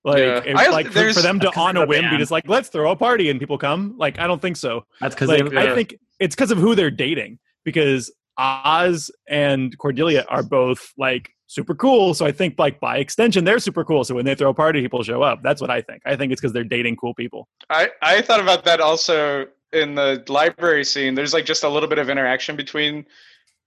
Like, 0.03 0.19
Yeah. 0.19 0.41
if- 0.45 0.55
I- 0.55 0.69
like 0.69 0.87
for, 0.87 1.11
for 1.13 1.21
them 1.21 1.39
to 1.41 1.49
on 1.59 1.75
a 1.75 1.85
whim 1.85 2.09
be 2.09 2.17
just 2.17 2.31
like, 2.31 2.47
let's 2.47 2.69
throw 2.69 2.91
a 2.91 2.95
party 2.95 3.29
and 3.29 3.39
people 3.39 3.57
come. 3.57 3.95
Like, 3.97 4.19
I 4.19 4.27
don't 4.27 4.41
think 4.41 4.55
so. 4.55 4.85
That's 5.01 5.13
because 5.15 5.29
Like, 5.29 5.49
they 5.49 5.57
I 5.71 5.75
think 5.75 5.95
it's 6.19 6.35
because 6.35 6.51
of 6.51 6.57
who 6.57 6.75
they're 6.75 6.91
dating. 6.91 7.39
Because 7.65 8.11
Oz 8.37 9.11
and 9.27 9.77
Cordelia 9.77 10.23
are 10.29 10.43
both 10.43 10.93
like 10.97 11.31
super 11.47 11.75
cool. 11.75 12.13
So 12.13 12.25
I 12.25 12.31
think 12.31 12.55
like 12.57 12.79
by 12.79 12.97
extension 12.99 13.43
they're 13.43 13.59
super 13.59 13.83
cool. 13.83 14.03
So 14.05 14.15
when 14.15 14.23
they 14.25 14.35
throw 14.35 14.51
a 14.51 14.53
party, 14.53 14.81
people 14.81 15.03
show 15.03 15.21
up. 15.23 15.41
That's 15.43 15.59
what 15.59 15.69
I 15.69 15.81
think. 15.81 16.01
I 16.05 16.15
think 16.15 16.31
it's 16.31 16.39
because 16.39 16.53
they're 16.53 16.63
dating 16.63 16.95
cool 16.97 17.13
people. 17.13 17.49
I, 17.69 17.89
I 18.01 18.21
thought 18.21 18.39
about 18.39 18.63
that 18.65 18.79
also 18.79 19.47
in 19.73 19.95
the 19.95 20.23
library 20.27 20.83
scene. 20.83 21.15
There's 21.15 21.33
like 21.33 21.45
just 21.45 21.63
a 21.63 21.69
little 21.69 21.89
bit 21.89 21.99
of 21.99 22.09
interaction 22.09 22.55
between 22.55 23.05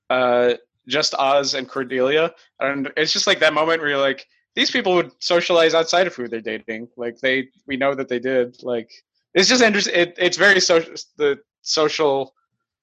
uh, 0.09 0.55
just 0.89 1.15
Oz 1.15 1.55
and 1.55 1.69
Cordelia, 1.69 2.35
and 2.59 2.91
it's 2.97 3.13
just 3.13 3.27
like 3.27 3.41
that 3.41 3.55
moment 3.55 3.81
where 3.81 3.91
you're 3.91 3.99
like, 3.99 4.27
these 4.55 4.71
people 4.71 4.95
would 4.95 5.13
socialize 5.21 5.75
outside 5.75 6.07
of 6.07 6.15
who 6.15 6.29
they're 6.29 6.41
dating. 6.41 6.89
Like 6.97 7.19
they, 7.21 7.49
we 7.67 7.77
know 7.77 7.95
that 7.95 8.09
they 8.09 8.19
did. 8.19 8.63
Like 8.63 8.91
it's 9.35 9.49
just 9.49 9.63
interesting. 9.63 9.95
It, 9.95 10.15
it's 10.19 10.37
very 10.37 10.61
social. 10.61 10.95
The 11.17 11.39
social 11.63 12.35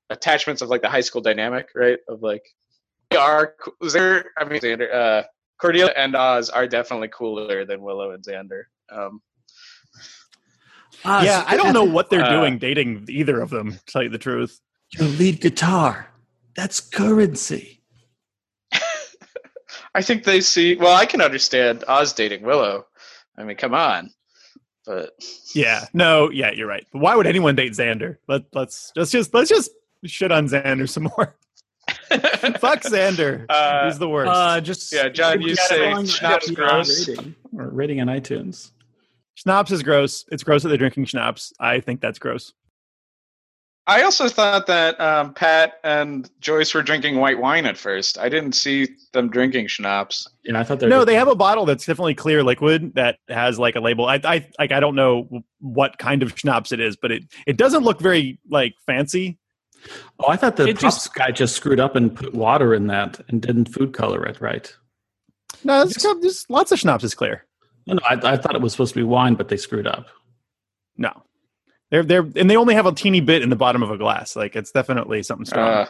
attachments 0.10 0.62
of 0.62 0.70
like 0.70 0.82
the 0.82 0.90
high 0.90 1.02
school 1.02 1.22
dynamic, 1.22 1.70
right? 1.76 2.00
Of 2.08 2.22
like, 2.22 2.46
they 3.10 3.18
are 3.18 3.56
there. 3.94 4.26
I 4.38 4.46
mean, 4.46 4.60
Xander, 4.60 4.94
uh, 4.94 5.24
Cordelia 5.60 5.94
and 5.98 6.16
Oz 6.16 6.50
are 6.50 6.68
definitely 6.68 7.10
cooler 7.10 7.66
than 7.66 7.82
Willow 7.82 8.12
and 8.12 8.24
Xander. 8.24 8.64
Um, 8.90 9.22
Ah, 11.06 11.24
yeah, 11.24 11.44
I 11.48 11.56
don't 11.58 11.74
know 11.74 11.84
what 11.84 12.10
they're 12.10 12.24
Uh, 12.24 12.32
doing 12.40 12.58
dating 12.58 13.06
either 13.10 13.40
of 13.40 13.50
them, 13.50 13.74
to 13.74 13.86
tell 13.86 14.04
you 14.04 14.10
the 14.10 14.18
truth. 14.18 14.60
Your 14.92 15.08
lead 15.08 15.42
guitar. 15.42 16.08
That's 16.56 16.80
currency. 16.80 17.82
I 19.96 20.02
think 20.02 20.24
they 20.24 20.42
see. 20.42 20.76
Well, 20.76 20.96
I 20.96 21.06
can 21.06 21.22
understand 21.22 21.84
Oz 21.88 22.14
dating 22.14 22.44
Willow. 22.44 22.86
I 23.38 23.44
mean, 23.44 23.58
come 23.58 23.74
on. 23.74 24.10
But 24.86 25.12
Yeah. 25.54 25.86
No, 25.94 26.30
yeah, 26.32 26.52
you're 26.52 26.68
right. 26.68 26.86
But 26.92 27.00
why 27.00 27.16
would 27.16 27.28
anyone 27.28 27.56
date 27.56 27.74
Xander? 27.74 28.18
Let 28.28 28.44
let's 28.54 28.92
let's 28.96 29.12
just 29.12 29.34
let's 29.34 29.50
just 29.50 29.70
shit 30.06 30.32
on 30.32 30.48
Xander 30.48 30.88
some 30.90 31.04
more. 31.04 31.36
Fuck 32.10 32.82
Xander. 32.84 33.46
Uh, 33.50 33.86
He's 33.86 34.00
the 34.00 34.10
worst. 34.10 34.32
Uh, 34.34 34.62
just 34.62 34.94
yeah, 34.94 35.10
John, 35.10 35.42
you 35.42 35.56
say 35.56 35.92
Wrong 35.92 36.06
gross. 36.54 37.08
rating, 37.08 37.36
or 37.58 37.68
rating 37.70 38.02
on 38.02 38.08
iTunes. 38.08 38.72
Schnapps 39.38 39.72
is 39.72 39.84
gross. 39.84 40.26
It's 40.32 40.44
gross 40.44 40.64
that 40.64 40.70
they're 40.70 40.78
drinking 40.78 41.06
schnapps. 41.06 41.54
I 41.60 41.80
think 41.80 42.02
that's 42.02 42.18
gross. 42.20 42.54
I 43.90 44.02
also 44.02 44.28
thought 44.28 44.68
that 44.68 45.00
um, 45.00 45.34
Pat 45.34 45.76
and 45.84 46.30
Joyce 46.42 46.74
were 46.74 46.82
drinking 46.84 47.18
white 47.18 47.40
wine 47.40 47.66
at 47.66 47.78
first. 47.78 48.18
I 48.18 48.28
didn't 48.28 48.52
see 48.52 48.90
them 49.14 49.30
drinking 49.30 49.68
schnapps. 49.68 50.28
Yeah, 50.44 50.60
I 50.60 50.66
thought 50.66 50.82
they 50.82 50.88
No, 50.90 51.06
they 51.06 51.16
have 51.16 51.30
a 51.30 51.36
bottle 51.36 51.66
that's 51.66 51.86
definitely 51.86 52.16
clear 52.16 52.44
liquid 52.44 52.96
that 52.96 53.20
has 53.30 53.58
like 53.60 53.78
a 53.78 53.80
label. 53.80 54.06
I, 54.06 54.20
I 54.26 54.46
like 54.60 54.74
I 54.74 54.82
don't 54.82 54.96
know 54.96 55.30
what 55.62 56.00
kind 56.00 56.22
of 56.22 56.38
schnapps 56.38 56.74
it 56.74 56.82
is, 56.82 56.98
but 56.98 57.14
it 57.14 57.24
it 57.46 57.56
doesn't 57.56 57.84
look 57.84 58.02
very 58.02 58.40
like 58.50 58.74
fancy. 58.86 59.38
Oh, 60.20 60.28
I 60.28 60.36
thought 60.36 60.58
the 60.58 60.68
It 60.68 60.80
props 60.80 60.96
just- 61.06 61.14
guy 61.14 61.32
just 61.32 61.56
screwed 61.56 61.80
up 61.80 61.96
and 61.96 62.14
put 62.14 62.34
water 62.34 62.74
in 62.74 62.88
that 62.88 63.22
and 63.30 63.42
didn't 63.42 63.70
food 63.70 63.94
color 63.94 64.26
it 64.26 64.42
right. 64.42 64.76
No, 65.64 65.84
it's, 65.84 66.04
there's 66.04 66.46
lots 66.50 66.74
of 66.74 66.80
schnapps 66.80 67.06
is 67.06 67.16
clear. 67.16 67.46
No, 67.88 67.96
no, 67.96 68.02
I, 68.08 68.34
I 68.34 68.38
thought 68.38 68.56
it 68.56 68.62
was 68.62 68.74
supposed 68.74 68.94
to 68.94 69.00
be 69.00 69.04
wine, 69.04 69.36
but 69.36 69.48
they 69.48 69.58
screwed 69.58 69.88
up. 69.88 70.08
No, 70.98 71.24
they're 71.90 72.04
they're 72.04 72.28
and 72.36 72.50
they 72.50 72.58
only 72.58 72.76
have 72.76 72.86
a 72.86 72.92
teeny 72.92 73.22
bit 73.22 73.42
in 73.42 73.50
the 73.50 73.56
bottom 73.56 73.82
of 73.82 73.90
a 73.92 73.98
glass. 73.98 74.36
Like 74.36 74.56
it's 74.56 74.72
definitely 74.72 75.24
something 75.24 75.46
strong. 75.46 75.70
Uh, 75.70 75.88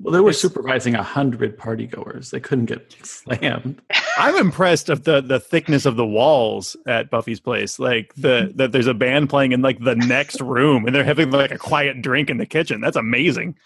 Well, 0.00 0.14
they 0.14 0.20
were 0.20 0.32
supervising 0.32 0.94
a 0.94 1.02
hundred 1.02 1.58
partygoers. 1.58 2.30
They 2.30 2.40
couldn't 2.40 2.66
get 2.66 2.94
slammed. 3.06 3.82
I'm 4.16 4.36
impressed 4.36 4.88
of 4.88 5.04
the 5.04 5.20
the 5.20 5.38
thickness 5.40 5.84
of 5.86 5.96
the 5.96 6.06
walls 6.06 6.76
at 6.86 7.10
Buffy's 7.10 7.40
place. 7.40 7.78
Like 7.78 8.14
the 8.14 8.52
that 8.56 8.72
there's 8.72 8.86
a 8.86 8.94
band 8.94 9.28
playing 9.28 9.52
in 9.52 9.60
like 9.60 9.78
the 9.80 9.96
next 9.96 10.40
room, 10.40 10.86
and 10.86 10.94
they're 10.94 11.04
having 11.04 11.30
like 11.30 11.50
a 11.50 11.58
quiet 11.58 12.00
drink 12.00 12.30
in 12.30 12.38
the 12.38 12.46
kitchen. 12.46 12.80
That's 12.80 12.96
amazing. 12.96 13.56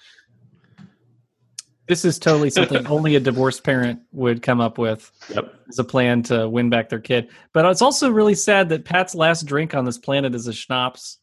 This 1.87 2.05
is 2.05 2.19
totally 2.19 2.51
something 2.51 2.87
only 2.87 3.15
a 3.17 3.21
divorced 3.21 3.63
parent 3.65 4.01
would 4.13 4.43
come 4.43 4.61
up 4.61 4.79
with 4.79 5.11
Yep. 5.35 5.55
as 5.69 5.79
a 5.79 5.85
plan 5.85 6.23
to 6.25 6.49
win 6.49 6.71
back 6.71 6.89
their 6.89 7.01
kid. 7.01 7.29
But 7.53 7.65
it's 7.67 7.83
also 7.83 8.11
really 8.11 8.35
sad 8.35 8.69
that 8.71 8.85
Pat's 8.85 9.15
last 9.15 9.47
drink 9.47 9.75
on 9.75 9.85
this 9.85 9.99
planet 9.99 10.35
is 10.35 10.47
a 10.47 10.53
schnapps. 10.53 11.19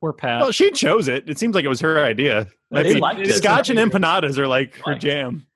Poor 0.00 0.12
Pat. 0.14 0.40
Well, 0.40 0.50
she 0.52 0.70
chose 0.70 1.08
it. 1.08 1.28
It 1.28 1.38
seems 1.38 1.54
like 1.54 1.64
it 1.64 1.68
was 1.68 1.80
her 1.80 2.02
idea. 2.02 2.46
They 2.70 2.80
I 2.80 2.82
mean, 2.84 2.98
liked 2.98 3.20
it. 3.20 3.32
Scotch 3.34 3.68
and 3.70 3.78
empanadas 3.78 4.38
are 4.38 4.48
like 4.48 4.76
her 4.86 4.94
jam. 4.94 5.46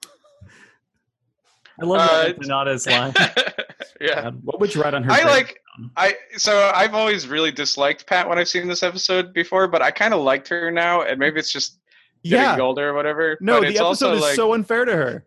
I 1.81 1.85
love 1.87 2.01
Uh, 2.09 2.23
that 2.25 2.38
empanadas 2.38 2.87
line. 2.90 3.14
yeah. 4.01 4.29
Uh, 4.29 4.31
what 4.43 4.61
would 4.61 4.75
you 4.75 4.83
write 4.83 4.95
on 4.95 5.03
her? 5.03 5.11
I 5.11 5.23
grave? 5.23 5.27
like 5.31 5.61
I 5.97 6.14
so 6.37 6.71
I've 6.75 6.95
always 6.95 7.27
really 7.27 7.51
disliked 7.51 8.07
Pat 8.07 8.29
when 8.29 8.38
I've 8.38 8.49
seen 8.49 8.69
this 8.69 8.83
episode 8.83 9.33
before, 9.33 9.67
but 9.67 9.83
I 9.83 9.90
kind 9.90 10.14
of 10.14 10.21
liked 10.21 10.47
her 10.49 10.71
now, 10.71 11.03
and 11.03 11.19
maybe 11.19 11.40
it's 11.40 11.51
just 11.53 11.79
getting 12.25 12.59
Yeah. 12.59 12.61
older 12.65 12.89
or 12.91 12.95
whatever. 12.95 13.39
No, 13.41 13.61
the 13.61 13.79
episode 13.79 14.15
is 14.17 14.23
like 14.23 14.35
so 14.37 14.55
unfair 14.55 14.85
to 14.85 14.93
her. 14.97 15.27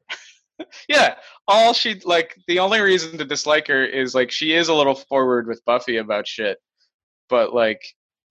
yeah, 0.89 1.15
all 1.47 1.73
she 1.73 1.99
like 2.03 2.35
the 2.47 2.59
only 2.59 2.79
reason 2.81 3.17
to 3.17 3.25
dislike 3.25 3.67
her 3.67 3.85
is 3.85 4.15
like 4.15 4.31
she 4.31 4.53
is 4.53 4.67
a 4.69 4.73
little 4.73 4.95
forward 4.95 5.47
with 5.47 5.63
Buffy 5.65 5.97
about 5.97 6.27
shit, 6.27 6.57
but 7.29 7.53
like 7.53 7.81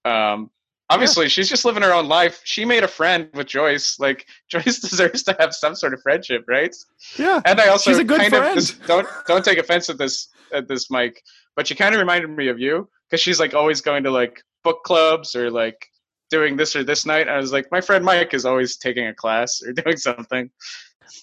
um 0.05 0.51
obviously 0.89 1.29
she's 1.29 1.49
just 1.49 1.65
living 1.65 1.83
her 1.83 1.93
own 1.93 2.07
life. 2.09 2.41
She 2.45 2.65
made 2.65 2.83
a 2.85 2.89
friend 2.89 3.29
with 3.35 3.47
Joyce. 3.47 3.99
Like 3.99 4.27
Joyce 4.51 4.81
deserves 4.81 5.23
to 5.25 5.37
have 5.39 5.55
some 5.55 5.75
sort 5.75 5.95
of 5.95 6.01
friendship, 6.03 6.45
right? 6.49 6.75
Yeah. 7.19 7.41
And 7.45 7.61
I 7.61 7.69
also 7.69 7.91
She's 7.91 7.99
a 7.99 8.05
good 8.05 8.21
kind 8.21 8.31
friend. 8.33 8.49
of 8.49 8.55
this, 8.55 8.73
don't 8.87 9.07
don't 9.27 9.45
take 9.45 9.59
offense 9.59 9.89
at 9.89 9.99
this 9.99 10.29
at 10.53 10.69
this 10.69 10.91
Mike, 10.91 11.21
but 11.55 11.67
she 11.67 11.75
kind 11.75 11.95
of 11.95 11.99
reminded 12.01 12.29
me 12.31 12.49
of 12.49 12.59
you 12.59 12.89
because 13.09 13.21
she's 13.21 13.39
like 13.41 13.55
always 13.55 13.81
going 13.81 14.03
to 14.05 14.11
like 14.11 14.43
book 14.65 14.83
clubs 14.85 15.37
or 15.37 15.51
like 15.51 15.77
doing 16.31 16.57
this 16.57 16.75
or 16.75 16.85
this 16.85 17.07
night. 17.07 17.29
I 17.29 17.37
was 17.37 17.53
like, 17.53 17.71
my 17.71 17.81
friend 17.81 18.05
Mike 18.05 18.35
is 18.35 18.45
always 18.45 18.77
taking 18.77 19.07
a 19.07 19.15
class 19.15 19.63
or 19.63 19.73
doing 19.85 19.97
something. 19.97 20.51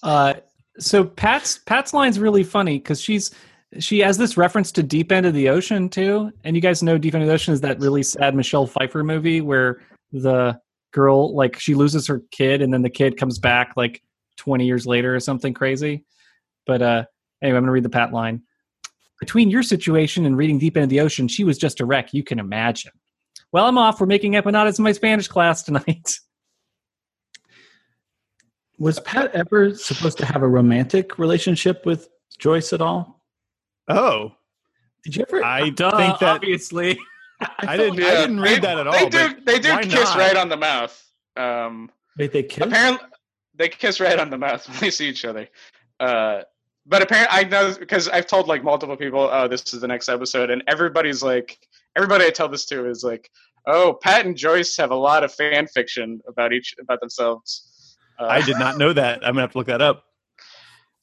Uh, 0.02 0.34
so 0.78 1.04
Pat's 1.04 1.58
Pat's 1.58 1.94
line's 1.94 2.18
really 2.18 2.44
funny 2.44 2.78
because 2.78 3.00
she's 3.00 3.30
she 3.78 3.98
has 4.00 4.16
this 4.16 4.36
reference 4.36 4.70
to 4.72 4.82
Deep 4.82 5.10
End 5.12 5.26
of 5.26 5.34
the 5.34 5.48
Ocean 5.48 5.88
too, 5.88 6.32
and 6.44 6.56
you 6.56 6.62
guys 6.62 6.82
know 6.82 6.98
Deep 6.98 7.14
End 7.14 7.22
of 7.22 7.28
the 7.28 7.34
Ocean 7.34 7.54
is 7.54 7.60
that 7.62 7.80
really 7.80 8.02
sad 8.02 8.34
Michelle 8.34 8.66
Pfeiffer 8.66 9.04
movie 9.04 9.40
where 9.40 9.82
the 10.12 10.58
girl 10.92 11.34
like 11.34 11.58
she 11.58 11.74
loses 11.74 12.06
her 12.06 12.22
kid 12.30 12.62
and 12.62 12.72
then 12.72 12.82
the 12.82 12.90
kid 12.90 13.16
comes 13.16 13.38
back 13.38 13.72
like 13.76 14.00
20 14.36 14.64
years 14.64 14.86
later 14.86 15.14
or 15.14 15.20
something 15.20 15.52
crazy. 15.52 16.04
But 16.66 16.82
uh, 16.82 17.04
anyway, 17.42 17.58
I'm 17.58 17.64
gonna 17.64 17.72
read 17.72 17.84
the 17.84 17.90
Pat 17.90 18.12
line. 18.12 18.42
Between 19.20 19.50
your 19.50 19.62
situation 19.62 20.26
and 20.26 20.36
reading 20.36 20.58
Deep 20.58 20.76
End 20.76 20.84
of 20.84 20.90
the 20.90 21.00
Ocean, 21.00 21.28
she 21.28 21.44
was 21.44 21.58
just 21.58 21.80
a 21.80 21.84
wreck. 21.84 22.12
You 22.12 22.24
can 22.24 22.38
imagine. 22.38 22.92
Well, 23.54 23.66
I'm 23.66 23.78
off. 23.78 24.00
We're 24.00 24.06
making 24.06 24.32
empanadas 24.32 24.80
in 24.80 24.82
my 24.82 24.90
Spanish 24.90 25.28
class 25.28 25.62
tonight. 25.62 26.18
Was 28.80 28.98
Pat 28.98 29.32
ever 29.32 29.76
supposed 29.76 30.18
to 30.18 30.26
have 30.26 30.42
a 30.42 30.48
romantic 30.48 31.20
relationship 31.20 31.86
with 31.86 32.08
Joyce 32.36 32.72
at 32.72 32.82
all? 32.82 33.24
Oh, 33.86 34.32
Did 35.04 35.14
you 35.14 35.24
ever? 35.28 35.44
I 35.44 35.70
Duh, 35.70 35.96
think 35.96 36.18
that 36.18 36.34
obviously. 36.34 36.98
I 37.60 37.76
didn't. 37.76 38.02
I 38.02 38.14
didn't 38.22 38.40
read 38.40 38.56
they, 38.56 38.66
that 38.66 38.78
at 38.80 38.86
all. 38.88 38.92
They 38.92 39.08
do 39.08 39.36
they 39.46 39.60
do 39.60 39.78
kiss 39.82 40.08
not? 40.08 40.18
right 40.18 40.36
on 40.36 40.48
the 40.48 40.56
mouth. 40.56 41.12
Um, 41.36 41.92
Wait, 42.18 42.32
they 42.32 42.42
kissed. 42.42 42.66
apparently 42.66 43.06
they 43.54 43.68
kiss 43.68 44.00
right 44.00 44.18
on 44.18 44.30
the 44.30 44.38
mouth 44.38 44.68
when 44.68 44.80
they 44.80 44.90
see 44.90 45.08
each 45.08 45.24
other. 45.24 45.48
Uh, 46.00 46.42
but 46.86 47.02
apparently, 47.02 47.38
I 47.38 47.44
know 47.44 47.72
because 47.78 48.08
I've 48.08 48.26
told 48.26 48.48
like 48.48 48.64
multiple 48.64 48.96
people, 48.96 49.28
"Oh, 49.30 49.46
this 49.46 49.72
is 49.72 49.80
the 49.80 49.86
next 49.86 50.08
episode," 50.08 50.50
and 50.50 50.64
everybody's 50.66 51.22
like, 51.22 51.56
everybody 51.96 52.24
I 52.24 52.30
tell 52.30 52.48
this 52.48 52.66
to 52.66 52.88
is 52.88 53.02
like, 53.04 53.30
"Oh, 53.66 53.98
Pat 54.02 54.26
and 54.26 54.36
Joyce 54.36 54.76
have 54.76 54.90
a 54.90 54.96
lot 54.96 55.24
of 55.24 55.32
fan 55.32 55.66
fiction 55.66 56.20
about 56.28 56.52
each 56.52 56.74
about 56.80 57.00
themselves." 57.00 57.96
Uh, 58.18 58.26
I 58.26 58.42
did 58.42 58.58
not 58.58 58.78
know 58.78 58.92
that. 58.92 59.18
I'm 59.24 59.32
gonna 59.34 59.42
have 59.42 59.52
to 59.52 59.58
look 59.58 59.66
that 59.66 59.82
up. 59.82 60.04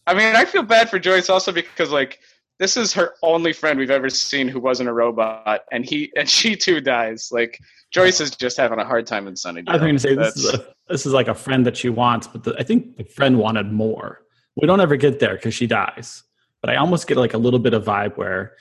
I 0.08 0.14
mean, 0.14 0.36
I 0.36 0.46
feel 0.46 0.64
bad 0.64 0.90
for 0.90 1.00
Joyce 1.00 1.30
also 1.30 1.52
because 1.52 1.92
like 1.92 2.20
this 2.60 2.78
is 2.78 2.94
her 2.94 3.16
only 3.24 3.54
friend 3.54 3.80
we've 3.80 3.90
ever 3.92 4.10
seen 4.10 4.48
who 4.48 4.60
wasn't 4.60 4.88
a 4.88 4.94
robot, 4.94 5.62
and 5.72 5.84
he 5.84 6.12
and 6.16 6.30
she 6.30 6.56
too 6.56 6.80
dies. 6.82 7.30
Like 7.32 7.60
Joyce 7.92 8.22
is 8.22 8.32
just 8.32 8.58
having 8.58 8.80
a 8.80 8.86
hard 8.86 9.08
time 9.08 9.28
in 9.28 9.34
Sunnydale. 9.34 9.70
I 9.70 9.74
was 9.74 9.82
going 9.82 9.96
to 9.96 10.00
say 10.00 10.16
this 10.16 10.38
is 10.38 10.52
That's- 10.52 10.68
a, 10.70 10.74
this 10.94 11.06
is 11.06 11.14
like 11.14 11.28
a 11.28 11.36
friend 11.36 11.66
that 11.66 11.76
she 11.76 11.89
wants, 11.89 12.28
but 12.28 12.44
the, 12.44 12.56
I 12.60 12.64
think 12.64 12.98
the 12.98 13.04
friend 13.04 13.38
wanted 13.38 13.72
more. 13.72 14.22
We 14.56 14.68
don't 14.68 14.82
ever 14.82 14.96
get 14.96 15.20
there 15.20 15.36
because 15.36 15.54
she 15.54 15.66
dies, 15.66 16.24
but 16.62 16.70
I 16.70 16.76
almost 16.76 17.08
get 17.08 17.18
like 17.18 17.34
a 17.34 17.38
little 17.38 17.60
bit 17.60 17.74
of 17.74 17.86
vibe 17.86 18.18
where 18.18 18.54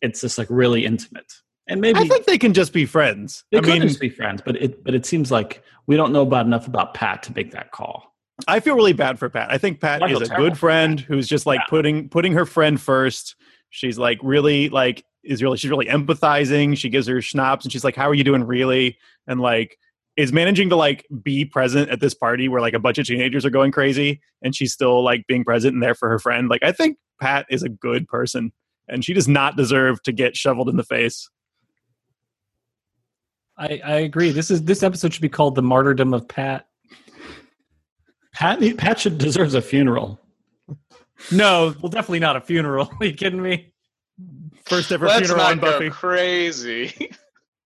it's 0.00 0.22
just 0.22 0.38
like 0.38 0.48
really 0.50 0.84
intimate, 0.84 1.32
and 1.68 1.80
maybe 1.80 1.98
I 1.98 2.08
think 2.08 2.26
they 2.26 2.38
can 2.38 2.52
just 2.52 2.72
be 2.72 2.86
friends. 2.86 3.44
they 3.50 3.58
I 3.58 3.60
could 3.60 3.72
mean, 3.74 3.82
just 3.82 4.00
be 4.00 4.08
friends. 4.08 4.42
But 4.44 4.56
it 4.56 4.84
but 4.84 4.94
it 4.94 5.06
seems 5.06 5.30
like 5.30 5.62
we 5.86 5.96
don't 5.96 6.12
know 6.12 6.22
about 6.22 6.46
enough 6.46 6.66
about 6.66 6.94
Pat 6.94 7.22
to 7.24 7.34
make 7.34 7.52
that 7.52 7.72
call. 7.72 8.14
I 8.48 8.60
feel 8.60 8.74
really 8.74 8.92
bad 8.92 9.18
for 9.18 9.28
Pat. 9.28 9.50
I 9.50 9.58
think 9.58 9.80
Pat 9.80 10.02
I 10.02 10.10
is 10.10 10.28
a 10.28 10.34
good 10.34 10.58
friend 10.58 10.98
who's 11.00 11.28
just 11.28 11.46
like 11.46 11.60
Yeah. 11.60 11.66
putting 11.68 12.08
putting 12.08 12.32
her 12.32 12.44
friend 12.46 12.80
first. 12.80 13.36
She's 13.70 13.98
like 13.98 14.18
really 14.22 14.68
like 14.68 15.04
is 15.22 15.42
really 15.42 15.56
she's 15.56 15.70
really 15.70 15.86
empathizing. 15.86 16.76
She 16.76 16.88
gives 16.90 17.06
her 17.06 17.22
schnapps 17.22 17.64
and 17.64 17.72
she's 17.72 17.84
like, 17.84 17.96
"How 17.96 18.08
are 18.08 18.14
you 18.14 18.24
doing, 18.24 18.44
really?" 18.44 18.98
And 19.26 19.40
like 19.40 19.78
is 20.16 20.32
managing 20.32 20.68
to 20.68 20.76
like 20.76 21.04
be 21.22 21.44
present 21.44 21.90
at 21.90 21.98
this 21.98 22.14
party 22.14 22.48
where 22.48 22.60
like 22.60 22.74
a 22.74 22.78
bunch 22.78 22.98
of 22.98 23.06
teenagers 23.06 23.44
are 23.44 23.50
going 23.50 23.72
crazy 23.72 24.20
and 24.42 24.54
she's 24.54 24.72
still 24.72 25.02
like 25.02 25.26
being 25.26 25.42
present 25.44 25.74
and 25.74 25.82
there 25.82 25.94
for 25.94 26.08
her 26.08 26.20
friend. 26.20 26.48
Like 26.48 26.62
I 26.62 26.70
think 26.70 26.98
Pat 27.20 27.46
is 27.50 27.62
a 27.64 27.68
good 27.68 28.06
person 28.06 28.52
and 28.88 29.04
she 29.04 29.12
does 29.12 29.26
not 29.26 29.56
deserve 29.56 30.00
to 30.04 30.12
get 30.12 30.36
shoveled 30.36 30.68
in 30.68 30.76
the 30.76 30.84
face. 30.84 31.28
I, 33.56 33.80
I 33.84 33.94
agree. 34.00 34.30
This 34.30 34.50
is 34.50 34.62
this 34.64 34.82
episode 34.82 35.12
should 35.12 35.22
be 35.22 35.28
called 35.28 35.54
"The 35.54 35.62
Martyrdom 35.62 36.12
of 36.12 36.26
Pat." 36.28 36.66
Pat 38.32 38.60
Pat 38.76 38.98
should 38.98 39.18
deserves 39.18 39.54
a 39.54 39.62
funeral. 39.62 40.20
No, 41.30 41.74
well, 41.80 41.90
definitely 41.90 42.18
not 42.18 42.36
a 42.36 42.40
funeral. 42.40 42.90
Are 43.00 43.06
you 43.06 43.14
kidding 43.14 43.40
me? 43.40 43.72
First 44.64 44.92
ever 44.92 45.06
Let's 45.06 45.26
funeral 45.26 45.46
on 45.46 45.56
not 45.56 45.64
go 45.64 45.72
Buffy. 45.72 45.90
crazy. 45.90 47.10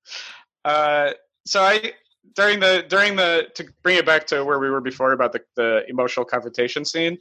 uh, 0.64 1.12
so 1.46 1.62
I 1.62 1.92
during 2.34 2.60
the 2.60 2.84
during 2.88 3.16
the 3.16 3.48
to 3.54 3.66
bring 3.82 3.96
it 3.96 4.06
back 4.06 4.26
to 4.28 4.44
where 4.44 4.58
we 4.58 4.70
were 4.70 4.80
before 4.80 5.12
about 5.12 5.32
the, 5.32 5.40
the 5.56 5.84
emotional 5.88 6.24
confrontation 6.24 6.84
scene. 6.84 7.18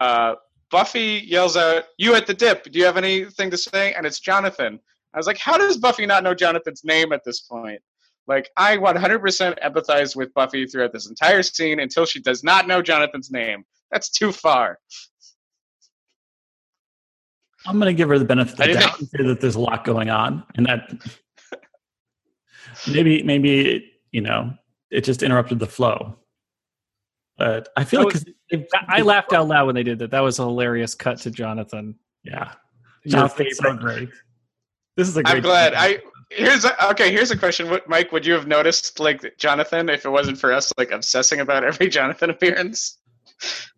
Uh, 0.00 0.34
Buffy 0.70 1.22
yells 1.24 1.56
out, 1.56 1.84
"You 1.96 2.14
at 2.14 2.26
the 2.26 2.34
dip? 2.34 2.64
Do 2.64 2.78
you 2.78 2.84
have 2.84 2.96
anything 2.96 3.50
to 3.50 3.56
say?" 3.56 3.94
And 3.94 4.04
it's 4.04 4.20
Jonathan. 4.20 4.78
I 5.14 5.18
was 5.18 5.26
like, 5.26 5.38
"How 5.38 5.56
does 5.56 5.78
Buffy 5.78 6.04
not 6.04 6.22
know 6.22 6.34
Jonathan's 6.34 6.84
name 6.84 7.12
at 7.12 7.22
this 7.24 7.40
point?" 7.40 7.80
Like, 8.26 8.50
I 8.56 8.76
100% 8.78 9.58
empathize 9.62 10.16
with 10.16 10.32
Buffy 10.34 10.66
throughout 10.66 10.92
this 10.92 11.08
entire 11.08 11.42
scene 11.42 11.80
until 11.80 12.06
she 12.06 12.20
does 12.20 12.42
not 12.42 12.66
know 12.66 12.80
Jonathan's 12.80 13.30
name. 13.30 13.64
That's 13.90 14.08
too 14.10 14.32
far. 14.32 14.78
I'm 17.66 17.78
going 17.78 17.94
to 17.94 17.96
give 17.96 18.08
her 18.08 18.18
the 18.18 18.24
benefit 18.24 18.60
I 18.60 18.64
of 18.64 18.68
the 18.68 18.74
didn't 18.74 18.80
doubt 18.90 18.98
and 19.00 19.08
say 19.08 19.22
that 19.24 19.40
there's 19.40 19.54
a 19.54 19.60
lot 19.60 19.84
going 19.84 20.10
on, 20.10 20.44
and 20.56 20.66
that 20.66 20.90
maybe 22.86 23.22
maybe 23.22 23.76
it, 23.76 23.82
you 24.12 24.20
know 24.20 24.52
it 24.90 25.02
just 25.02 25.22
interrupted 25.22 25.58
the 25.58 25.66
flow. 25.66 26.18
But 27.38 27.68
I 27.76 27.84
feel 27.84 28.00
That 28.00 28.04
like 28.06 28.14
was- 28.14 28.24
'cause 28.24 28.34
they- 28.50 28.68
I 28.88 29.00
laughed 29.00 29.32
out 29.32 29.48
loud 29.48 29.66
when 29.66 29.74
they 29.74 29.82
did 29.82 29.98
that. 30.00 30.10
That 30.10 30.20
was 30.20 30.38
a 30.38 30.42
hilarious 30.42 30.94
cut 30.94 31.18
to 31.22 31.30
Jonathan. 31.30 31.98
yeah, 32.22 32.52
Your 33.04 33.12
Jonathan's 33.20 33.56
so 33.58 33.74
great. 33.76 34.10
This 34.96 35.08
is 35.08 35.16
a 35.16 35.22
great. 35.22 35.36
I'm 35.36 35.42
glad. 35.42 35.72
I 35.74 36.00
here's 36.30 36.64
a, 36.64 36.90
okay. 36.90 37.10
Here's 37.10 37.30
a 37.30 37.36
question. 37.36 37.70
What, 37.70 37.88
Mike? 37.88 38.12
Would 38.12 38.26
you 38.26 38.32
have 38.32 38.46
noticed 38.46 39.00
like 39.00 39.36
Jonathan 39.38 39.88
if 39.88 40.04
it 40.04 40.10
wasn't 40.10 40.38
for 40.38 40.52
us 40.52 40.72
like 40.76 40.90
obsessing 40.90 41.40
about 41.40 41.64
every 41.64 41.88
Jonathan 41.90 42.30
appearance? 42.30 42.98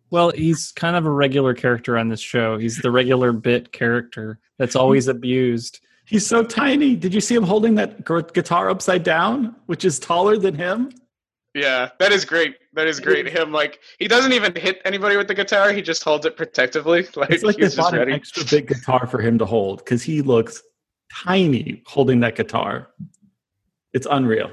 Well, 0.09 0.31
he's 0.31 0.71
kind 0.71 0.95
of 0.95 1.05
a 1.05 1.11
regular 1.11 1.53
character 1.53 1.97
on 1.97 2.09
this 2.09 2.21
show. 2.21 2.57
He's 2.57 2.77
the 2.77 2.91
regular 2.91 3.31
bit 3.31 3.71
character 3.71 4.39
that's 4.57 4.75
always 4.75 5.05
hmm. 5.05 5.11
abused. 5.11 5.81
He's 6.05 6.25
so 6.25 6.43
tiny. 6.43 6.95
Did 6.95 7.13
you 7.13 7.19
see 7.19 7.35
him 7.35 7.43
holding 7.43 7.75
that 7.75 8.05
guitar 8.33 8.69
upside 8.69 9.03
down, 9.03 9.55
which 9.65 9.83
is 9.83 9.99
taller 9.99 10.37
than 10.37 10.55
him? 10.55 10.91
Yeah, 11.53 11.89
that 11.99 12.11
is 12.11 12.23
great. 12.23 12.55
That 12.73 12.87
is 12.87 12.99
great. 12.99 13.27
Him 13.27 13.51
like 13.51 13.79
he 13.97 14.07
doesn't 14.07 14.31
even 14.31 14.55
hit 14.55 14.79
anybody 14.85 15.17
with 15.17 15.27
the 15.27 15.33
guitar. 15.33 15.73
He 15.73 15.81
just 15.81 16.03
holds 16.03 16.25
it 16.25 16.37
protectively. 16.37 17.07
Like, 17.15 17.31
It's 17.31 17.43
like 17.43 17.57
they 17.57 17.63
he's 17.63 17.75
just 17.75 17.77
bought 17.77 17.93
an 17.93 17.99
ready. 17.99 18.13
extra 18.13 18.45
big 18.45 18.67
guitar 18.67 19.07
for 19.07 19.19
him 19.19 19.39
to 19.39 19.45
hold 19.45 19.79
because 19.79 20.03
he 20.03 20.21
looks 20.21 20.61
tiny 21.13 21.81
holding 21.85 22.19
that 22.21 22.35
guitar. 22.35 22.89
It's 23.93 24.07
unreal. 24.09 24.51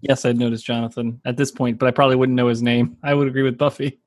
Yes, 0.00 0.24
I'd 0.24 0.38
noticed 0.38 0.64
Jonathan 0.64 1.20
at 1.24 1.36
this 1.36 1.50
point, 1.50 1.78
but 1.78 1.86
I 1.86 1.90
probably 1.90 2.16
wouldn't 2.16 2.36
know 2.36 2.48
his 2.48 2.62
name. 2.62 2.96
I 3.02 3.14
would 3.14 3.28
agree 3.28 3.42
with 3.42 3.58
Buffy. 3.58 4.00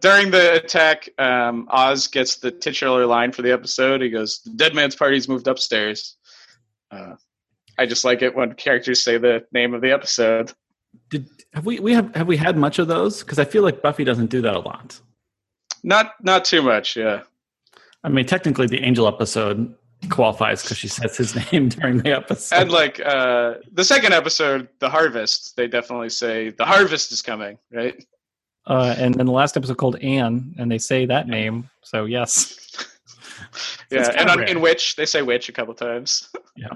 During 0.00 0.30
the 0.30 0.54
attack, 0.54 1.08
um, 1.18 1.68
Oz 1.70 2.08
gets 2.08 2.36
the 2.36 2.50
titular 2.50 3.06
line 3.06 3.32
for 3.32 3.42
the 3.42 3.52
episode. 3.52 4.00
He 4.00 4.08
goes, 4.08 4.40
"The 4.40 4.50
dead 4.50 4.74
man's 4.74 4.96
party's 4.96 5.28
moved 5.28 5.46
upstairs." 5.46 6.16
Uh, 6.90 7.16
I 7.78 7.86
just 7.86 8.04
like 8.04 8.22
it 8.22 8.34
when 8.34 8.54
characters 8.54 9.02
say 9.02 9.18
the 9.18 9.46
name 9.52 9.74
of 9.74 9.82
the 9.82 9.92
episode. 9.92 10.52
Did 11.10 11.28
have 11.52 11.66
we 11.66 11.80
we 11.80 11.92
have 11.92 12.14
have 12.14 12.26
we 12.26 12.36
had 12.36 12.56
much 12.56 12.78
of 12.78 12.88
those? 12.88 13.20
Because 13.20 13.38
I 13.38 13.44
feel 13.44 13.62
like 13.62 13.82
Buffy 13.82 14.04
doesn't 14.04 14.30
do 14.30 14.40
that 14.42 14.54
a 14.54 14.60
lot. 14.60 15.00
Not 15.82 16.14
not 16.22 16.44
too 16.44 16.62
much, 16.62 16.96
yeah. 16.96 17.22
I 18.04 18.08
mean, 18.08 18.26
technically, 18.26 18.66
the 18.66 18.82
Angel 18.82 19.08
episode 19.08 19.74
qualifies 20.10 20.62
because 20.62 20.76
she 20.76 20.88
says 20.88 21.16
his 21.16 21.34
name 21.52 21.70
during 21.70 21.98
the 21.98 22.12
episode. 22.12 22.56
And 22.56 22.70
like 22.70 23.00
uh, 23.00 23.54
the 23.72 23.84
second 23.84 24.12
episode, 24.12 24.68
the 24.78 24.90
harvest, 24.90 25.56
they 25.56 25.66
definitely 25.66 26.10
say 26.10 26.50
the 26.50 26.64
harvest 26.64 27.10
is 27.10 27.22
coming, 27.22 27.58
right? 27.72 28.04
Uh, 28.66 28.94
and 28.98 29.14
then 29.14 29.26
the 29.26 29.32
last 29.32 29.56
episode 29.56 29.76
called 29.76 29.96
Anne, 29.96 30.54
and 30.58 30.70
they 30.70 30.78
say 30.78 31.04
that 31.06 31.26
name. 31.28 31.68
So 31.82 32.04
yes, 32.04 32.60
Yeah, 33.90 34.12
and 34.16 34.30
on, 34.30 34.48
in 34.48 34.60
which 34.60 34.96
they 34.96 35.06
say 35.06 35.22
which 35.22 35.48
a 35.48 35.52
couple 35.52 35.74
times. 35.74 36.30
yeah. 36.56 36.74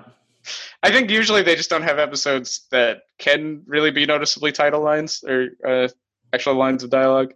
I 0.83 0.91
think 0.91 1.11
usually 1.11 1.43
they 1.43 1.57
just 1.57 1.71
don't 1.71 1.83
have 1.83 1.99
episodes 1.99 2.67
that 2.71 3.03
can 3.19 3.63
really 3.67 3.91
be 3.91 4.07
noticeably 4.07 4.53
title 4.53 4.81
lines 4.81 5.25
or 5.27 5.49
uh, 5.67 5.89
actual 6.33 6.55
lines 6.55 6.85
of 6.85 6.91
dialogue. 6.91 7.35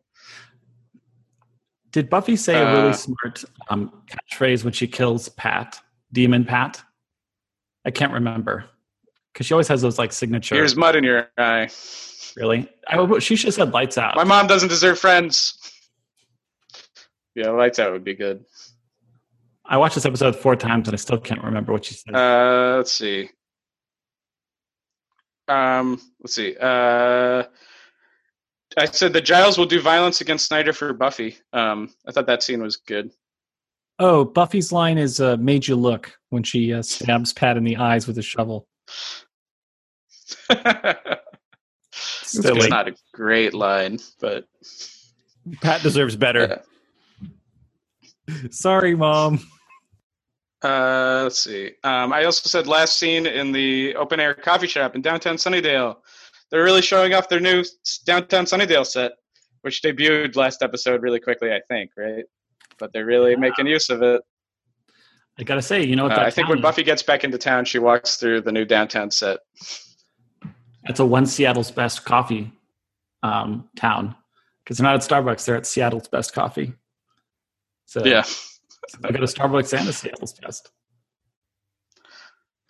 Did 1.92 2.08
Buffy 2.08 2.36
say 2.36 2.54
a 2.60 2.72
really 2.72 2.90
Uh, 2.90 2.92
smart 2.92 3.44
um, 3.68 4.02
catchphrase 4.06 4.64
when 4.64 4.72
she 4.72 4.86
kills 4.86 5.28
Pat, 5.30 5.78
Demon 6.12 6.44
Pat? 6.44 6.82
I 7.84 7.90
can't 7.90 8.12
remember 8.12 8.64
because 9.32 9.46
she 9.46 9.54
always 9.54 9.68
has 9.68 9.82
those 9.82 9.98
like 9.98 10.12
signature. 10.12 10.54
Here's 10.54 10.76
mud 10.76 10.96
in 10.96 11.04
your 11.04 11.28
eye. 11.36 11.68
really, 12.36 12.68
I, 12.88 13.18
she 13.18 13.36
should 13.36 13.48
have 13.48 13.54
said 13.54 13.72
lights 13.72 13.98
out. 13.98 14.16
My 14.16 14.24
mom 14.24 14.46
doesn't 14.46 14.68
deserve 14.68 14.98
friends. 14.98 15.58
Yeah, 17.34 17.50
lights 17.50 17.78
out 17.78 17.92
would 17.92 18.04
be 18.04 18.14
good. 18.14 18.44
I 19.64 19.76
watched 19.76 19.94
this 19.94 20.06
episode 20.06 20.36
four 20.36 20.56
times 20.56 20.88
and 20.88 20.94
I 20.94 20.98
still 20.98 21.18
can't 21.18 21.42
remember 21.42 21.72
what 21.72 21.84
she 21.84 21.94
said. 21.94 22.14
Uh, 22.14 22.76
let's 22.78 22.92
see. 22.92 23.30
Um, 25.48 26.00
let's 26.20 26.34
see. 26.34 26.56
Uh, 26.60 27.44
I 28.76 28.86
said 28.86 29.12
that 29.12 29.24
Giles 29.24 29.58
will 29.58 29.66
do 29.66 29.80
violence 29.80 30.20
against 30.20 30.46
Snyder 30.46 30.72
for 30.72 30.92
Buffy. 30.92 31.36
Um, 31.52 31.90
I 32.06 32.12
thought 32.12 32.26
that 32.26 32.42
scene 32.42 32.62
was 32.62 32.76
good. 32.76 33.10
Oh, 33.98 34.24
Buffy's 34.24 34.72
line 34.72 34.98
is 34.98 35.20
uh, 35.20 35.36
"made 35.36 35.66
you 35.66 35.76
look" 35.76 36.18
when 36.30 36.42
she 36.42 36.72
uh, 36.72 36.82
stabs 36.82 37.32
Pat 37.32 37.56
in 37.56 37.64
the 37.64 37.76
eyes 37.76 38.06
with 38.06 38.18
a 38.18 38.22
shovel. 38.22 38.66
it's 40.50 42.68
not 42.68 42.88
a 42.88 42.94
great 43.12 43.54
line, 43.54 43.98
but 44.20 44.46
Pat 45.60 45.82
deserves 45.82 46.16
better. 46.16 46.62
Sorry, 48.50 48.94
mom. 48.94 49.40
uh, 50.62 51.20
let's 51.24 51.40
see. 51.40 51.72
Um, 51.84 52.12
I 52.12 52.24
also 52.24 52.48
said 52.48 52.66
last 52.66 52.98
scene 52.98 53.26
in 53.26 53.52
the 53.52 53.94
open 53.96 54.20
air 54.20 54.34
coffee 54.34 54.66
shop 54.66 54.94
in 54.94 55.02
downtown 55.02 55.36
Sunnydale. 55.36 55.96
They're 56.52 56.62
really 56.62 56.82
showing 56.82 57.14
off 57.14 57.30
their 57.30 57.40
new 57.40 57.64
downtown 58.04 58.44
Sunnydale 58.44 58.86
set, 58.86 59.12
which 59.62 59.80
debuted 59.82 60.36
last 60.36 60.62
episode 60.62 61.02
really 61.02 61.18
quickly, 61.18 61.50
I 61.50 61.60
think, 61.66 61.92
right? 61.96 62.24
But 62.78 62.92
they're 62.92 63.06
really 63.06 63.34
making 63.36 63.66
use 63.66 63.88
of 63.88 64.02
it. 64.02 64.20
I 65.38 65.44
gotta 65.44 65.62
say, 65.62 65.82
you 65.82 65.96
know 65.96 66.04
what? 66.04 66.18
Uh, 66.18 66.20
I 66.20 66.30
think 66.30 66.50
when? 66.50 66.60
Buffy 66.60 66.82
gets 66.82 67.02
back 67.02 67.24
into 67.24 67.38
town, 67.38 67.64
she 67.64 67.78
walks 67.78 68.16
through 68.16 68.42
the 68.42 68.52
new 68.52 68.66
downtown 68.66 69.10
set. 69.10 69.38
That's 70.84 71.00
a 71.00 71.06
one 71.06 71.24
Seattle's 71.24 71.70
best 71.70 72.04
coffee 72.04 72.52
um, 73.22 73.66
town 73.74 74.14
because 74.62 74.76
they're 74.76 74.84
not 74.84 74.96
at 74.96 75.00
Starbucks; 75.00 75.46
they're 75.46 75.56
at 75.56 75.64
Seattle's 75.64 76.08
best 76.08 76.34
coffee. 76.34 76.74
So 77.86 78.04
Yeah, 78.04 78.24
I 79.02 79.10
got 79.10 79.22
a 79.22 79.26
Starbucks 79.26 79.78
and 79.78 79.88
a 79.88 79.92
Seattle's 79.92 80.34
best. 80.34 80.70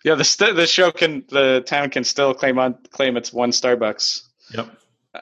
Yeah. 0.03 0.15
The 0.15 0.23
st- 0.23 0.55
the 0.55 0.67
show 0.67 0.91
can 0.91 1.23
the 1.29 1.63
town 1.65 1.89
can 1.89 2.03
still 2.03 2.33
claim 2.33 2.59
on 2.59 2.77
claim 2.91 3.17
it's 3.17 3.33
one 3.33 3.51
Starbucks. 3.51 4.21
Yep. 4.55 4.69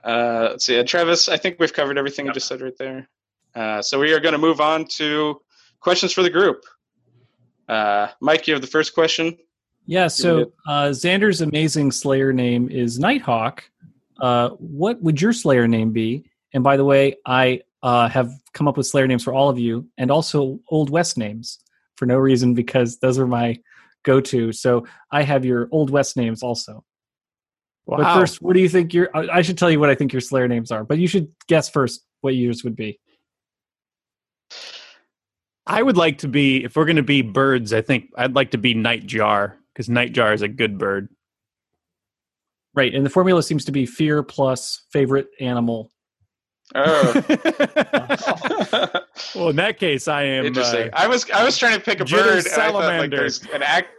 Uh, 0.04 0.48
let's 0.52 0.66
see. 0.66 0.78
And 0.78 0.88
Travis, 0.88 1.28
I 1.28 1.38
think 1.38 1.58
we've 1.60 1.74
covered 1.74 1.98
everything 1.98 2.26
you 2.26 2.34
just 2.34 2.48
said 2.48 2.62
right 2.62 2.78
there. 2.78 3.10
Uh, 3.54 3.82
so 3.82 4.00
we 4.00 4.14
are 4.14 4.20
going 4.20 4.32
to 4.32 4.38
move 4.38 4.62
on 4.62 4.86
to 4.86 5.42
questions 5.82 6.14
for 6.14 6.24
the 6.24 6.30
group. 6.30 6.64
Uh, 7.68 8.08
Mike, 8.22 8.48
you 8.48 8.54
have 8.54 8.62
the 8.62 8.68
first 8.68 8.94
question. 8.94 9.38
Yeah, 9.86 10.08
so 10.08 10.52
uh, 10.68 10.90
Xander's 10.90 11.42
amazing 11.42 11.92
Slayer 11.92 12.32
name 12.32 12.70
is 12.70 13.00
Nighthawk. 13.00 13.64
Uh, 14.20 14.50
what 14.50 15.02
would 15.02 15.22
your 15.22 15.34
Slayer 15.34 15.68
name 15.68 15.92
be? 15.92 16.24
And 16.54 16.64
by 16.64 16.78
the 16.78 16.86
way, 16.86 17.16
I 17.26 17.62
uh, 17.84 18.08
have 18.08 18.32
come 18.54 18.68
up 18.68 18.78
with 18.78 18.88
Slayer 18.88 19.08
names 19.08 19.24
for 19.24 19.34
all 19.34 19.50
of 19.50 19.58
you, 19.58 19.88
and 19.98 20.12
also 20.12 20.60
Old 20.70 20.90
West 20.90 21.18
names 21.18 21.60
for 21.96 22.06
no 22.06 22.18
reason 22.18 22.54
because 22.54 23.00
those 23.00 23.18
are 23.18 23.28
my 23.28 23.60
go-to. 24.04 24.52
So 24.52 24.86
I 25.12 25.24
have 25.24 25.46
your 25.46 25.68
Old 25.72 25.90
West 25.90 26.18
names 26.18 26.44
also. 26.44 26.84
But 27.88 28.14
first, 28.14 28.42
what 28.42 28.54
do 28.54 28.62
you 28.62 28.70
think 28.70 28.94
your? 28.94 29.10
I 29.16 29.40
I 29.40 29.42
should 29.42 29.58
tell 29.58 29.70
you 29.70 29.80
what 29.80 29.90
I 29.90 29.96
think 29.96 30.14
your 30.14 30.22
Slayer 30.22 30.48
names 30.48 30.72
are, 30.72 30.84
but 30.84 30.98
you 30.98 31.08
should 31.08 31.28
guess 31.48 31.68
first 31.68 32.06
what 32.22 32.36
yours 32.36 32.64
would 32.64 32.76
be. 32.76 33.00
I 35.68 35.82
would 35.82 35.98
like 35.98 36.20
to 36.20 36.28
be, 36.28 36.64
if 36.64 36.76
we're 36.76 36.86
going 36.86 36.96
to 36.96 37.04
be 37.04 37.22
birds, 37.22 37.72
I 37.72 37.82
think 37.82 38.10
I'd 38.18 38.36
like 38.36 38.52
to 38.52 38.58
be 38.58 38.74
Nightjar 38.74 39.54
because 39.74 39.88
Nightjar 39.88 40.34
is 40.34 40.42
a 40.42 40.48
good 40.48 40.78
bird. 40.78 41.10
Right, 42.74 42.94
and 42.94 43.06
the 43.06 43.10
formula 43.10 43.44
seems 43.44 43.66
to 43.66 43.72
be 43.72 43.86
fear 43.86 44.24
plus 44.24 44.86
favorite 44.92 45.28
animal. 45.40 45.92
Oh, 46.74 47.24
uh, 48.74 49.01
well, 49.36 49.50
in 49.50 49.56
that 49.58 49.78
case, 49.78 50.08
I 50.08 50.24
am. 50.24 50.46
interesting. 50.46 50.88
Uh, 50.94 50.98
I 50.98 51.08
was 51.08 51.30
I 51.32 51.44
was 51.44 51.58
trying 51.58 51.78
to 51.78 51.84
pick 51.84 52.00
a 52.00 52.06
Jitter 52.06 52.18
bird. 52.18 52.46
And 52.46 52.62
I 52.62 52.72
thought 52.72 52.74
like 52.74 53.12
there's 53.12 53.44
an 53.54 53.64
act. 53.64 53.90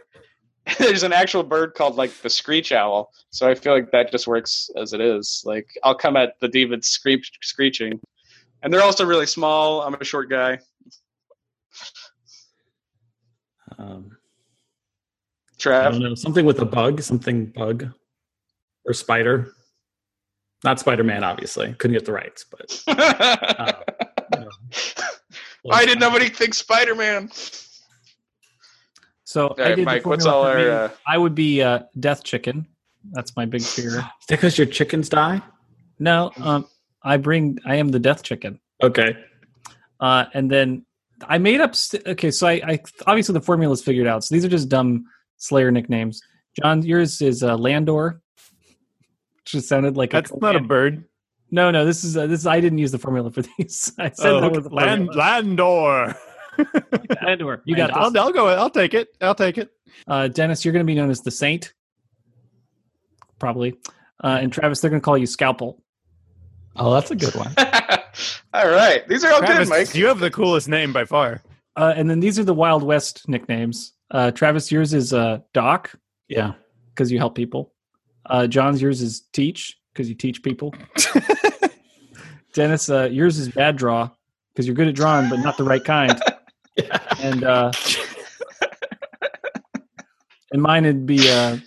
there's 0.79 1.03
an 1.03 1.11
actual 1.11 1.43
bird 1.43 1.73
called 1.73 1.95
like 1.95 2.13
the 2.21 2.29
screech 2.29 2.71
owl. 2.71 3.11
So 3.31 3.49
I 3.49 3.55
feel 3.55 3.73
like 3.73 3.91
that 3.91 4.11
just 4.11 4.27
works 4.27 4.69
as 4.77 4.93
it 4.93 5.01
is. 5.01 5.43
Like 5.45 5.67
I'll 5.83 5.95
come 5.95 6.15
at 6.15 6.39
the 6.39 6.47
demons 6.47 6.87
screech, 6.87 7.31
screeching, 7.41 7.99
and 8.61 8.73
they're 8.73 8.83
also 8.83 9.05
really 9.05 9.25
small. 9.25 9.81
I'm 9.81 9.93
a 9.93 10.03
short 10.05 10.29
guy. 10.29 10.59
Um, 13.77 14.17
I 15.65 15.89
don't 15.89 15.99
know 15.99 16.15
something 16.15 16.45
with 16.45 16.59
a 16.59 16.65
bug, 16.65 17.01
something 17.01 17.47
bug 17.47 17.89
or 18.85 18.93
spider. 18.93 19.53
Not 20.63 20.79
Spider 20.79 21.03
Man, 21.03 21.23
obviously. 21.23 21.73
Couldn't 21.73 21.93
get 21.93 22.05
the 22.05 22.13
rights, 22.13 22.45
but 22.49 22.83
uh, 22.87 23.73
you 24.33 24.39
know. 24.39 24.49
Why 25.63 25.85
did 25.85 25.99
nobody 25.99 26.29
think 26.29 26.53
Spider 26.53 26.93
Man? 26.93 27.29
So 29.23 29.47
All 29.47 29.61
I 29.61 29.75
did 29.75 29.85
Mike, 29.85 30.05
what's 30.05 30.25
all 30.25 30.43
our, 30.43 30.57
uh, 30.59 30.89
I 31.07 31.17
would 31.17 31.33
be 31.33 31.61
uh, 31.61 31.79
death 31.99 32.23
chicken. 32.23 32.67
That's 33.11 33.35
my 33.35 33.45
big 33.45 33.63
fear. 33.63 33.87
Is 33.89 33.95
that 33.95 34.11
because 34.29 34.57
your 34.57 34.67
chickens 34.67 35.09
die? 35.09 35.41
No, 35.99 36.31
um, 36.37 36.67
I 37.01 37.17
bring. 37.17 37.57
I 37.65 37.75
am 37.75 37.89
the 37.89 37.99
death 37.99 38.23
chicken. 38.23 38.59
Okay. 38.81 39.17
Uh, 39.99 40.25
and 40.33 40.51
then 40.51 40.85
I 41.27 41.37
made 41.37 41.61
up. 41.61 41.75
St- 41.75 42.05
okay, 42.05 42.31
so 42.31 42.47
I, 42.47 42.61
I 42.65 42.79
obviously 43.07 43.33
the 43.33 43.41
formula 43.41 43.73
is 43.73 43.81
figured 43.81 44.07
out. 44.07 44.23
So 44.23 44.35
these 44.35 44.45
are 44.45 44.49
just 44.49 44.69
dumb 44.69 45.05
Slayer 45.37 45.71
nicknames. 45.71 46.21
John, 46.61 46.83
yours 46.83 47.21
is 47.21 47.41
uh, 47.41 47.57
Landor, 47.57 48.21
which 49.35 49.53
just 49.53 49.67
sounded 49.67 49.97
like 49.97 50.11
That's 50.11 50.31
a 50.31 50.39
not 50.39 50.55
a 50.55 50.59
bird. 50.59 51.05
No, 51.53 51.69
no, 51.69 51.85
this 51.85 52.03
is 52.03 52.17
uh, 52.17 52.25
this. 52.25 52.39
Is, 52.39 52.47
I 52.47 52.59
didn't 52.59 52.79
use 52.79 52.91
the 52.91 52.97
formula 52.97 53.29
for 53.29 53.43
these. 53.57 53.93
I 53.99 54.09
said 54.09 54.31
Oh, 54.31 54.41
that 54.41 54.51
was 54.51 54.63
the 54.63 54.69
land, 54.73 55.05
formula. 55.13 55.23
Landor. 55.23 56.15
Landor. 57.23 57.61
You 57.65 57.75
got 57.75 57.91
I'll, 57.93 58.09
this. 58.09 58.19
I'll 58.19 58.31
go. 58.33 58.47
I'll 58.47 58.71
take 58.71 58.95
it. 58.95 59.09
I'll 59.21 59.35
take 59.35 59.59
it. 59.59 59.69
Uh, 60.07 60.27
Dennis, 60.29 60.65
you're 60.65 60.71
going 60.71 60.83
to 60.83 60.91
be 60.91 60.95
known 60.95 61.11
as 61.11 61.21
the 61.21 61.29
Saint, 61.29 61.73
probably. 63.37 63.75
Uh, 64.23 64.39
and 64.41 64.51
Travis, 64.51 64.81
they're 64.81 64.89
going 64.89 64.99
to 65.01 65.05
call 65.05 65.15
you 65.17 65.27
Scalpel. 65.27 65.79
Oh, 66.75 66.91
that's 66.93 67.11
a 67.11 67.15
good 67.15 67.35
one. 67.35 67.53
all 68.53 68.69
right, 68.71 69.07
these 69.07 69.23
are 69.23 69.31
all 69.31 69.39
Travis, 69.39 69.69
good, 69.69 69.77
Mike. 69.77 69.93
you 69.95 70.07
have 70.07 70.19
the 70.19 70.31
coolest 70.31 70.67
name 70.67 70.91
by 70.91 71.05
far. 71.05 71.43
Uh, 71.75 71.93
and 71.95 72.09
then 72.09 72.19
these 72.19 72.39
are 72.39 72.43
the 72.43 72.53
Wild 72.53 72.81
West 72.81 73.29
nicknames. 73.29 73.93
Uh, 74.09 74.31
Travis, 74.31 74.71
yours 74.71 74.93
is 74.95 75.13
uh, 75.13 75.39
Doc 75.53 75.91
Yeah. 76.29 76.53
because 76.89 77.11
you 77.11 77.19
help 77.19 77.35
people. 77.35 77.73
Uh, 78.25 78.47
John's 78.47 78.81
yours 78.81 79.01
is 79.03 79.21
Teach 79.33 79.77
because 79.93 80.09
you 80.09 80.15
teach 80.15 80.41
people. 80.43 80.73
Dennis, 82.53 82.89
uh, 82.89 83.09
yours 83.11 83.37
is 83.37 83.49
Bad 83.49 83.77
Draw 83.77 84.09
because 84.53 84.67
you're 84.67 84.75
good 84.75 84.87
at 84.87 84.95
drawing, 84.95 85.29
but 85.29 85.39
not 85.39 85.57
the 85.57 85.63
right 85.63 85.83
kind. 85.83 86.19
And 87.21 87.43
uh, 87.43 87.71
and 90.51 90.61
mine 90.61 90.83
would 90.85 91.05
be 91.05 91.29
uh, 91.29 91.57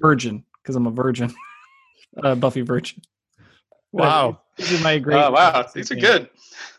Virgin 0.00 0.44
because 0.62 0.76
I'm 0.76 0.86
a 0.86 0.90
virgin, 0.90 1.32
uh, 2.22 2.34
Buffy 2.34 2.60
Virgin. 2.60 3.00
Wow, 3.92 4.40
These 4.56 4.78
are 4.80 4.84
my 4.84 4.98
great. 4.98 5.16
Oh 5.16 5.30
wow, 5.30 5.66
these 5.74 5.90
are 5.90 5.96
good. 5.96 6.28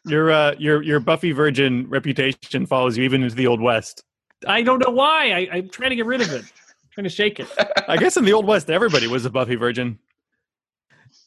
your 0.05 0.31
uh, 0.31 0.55
your 0.57 0.81
your 0.83 0.99
Buffy 0.99 1.31
Virgin 1.31 1.87
reputation 1.89 2.65
follows 2.65 2.97
you 2.97 3.03
even 3.03 3.23
into 3.23 3.35
the 3.35 3.47
Old 3.47 3.59
West. 3.59 4.03
I 4.47 4.61
don't 4.61 4.79
know 4.79 4.93
why. 4.93 5.31
I, 5.31 5.47
I'm 5.57 5.69
trying 5.69 5.89
to 5.89 5.95
get 5.95 6.05
rid 6.05 6.21
of 6.21 6.31
it. 6.31 6.45
trying 6.91 7.03
to 7.05 7.09
shake 7.09 7.39
it. 7.39 7.47
I 7.87 7.97
guess 7.97 8.17
in 8.17 8.25
the 8.25 8.33
Old 8.33 8.45
West, 8.45 8.69
everybody 8.69 9.07
was 9.07 9.25
a 9.25 9.29
Buffy 9.29 9.55
Virgin. 9.55 9.97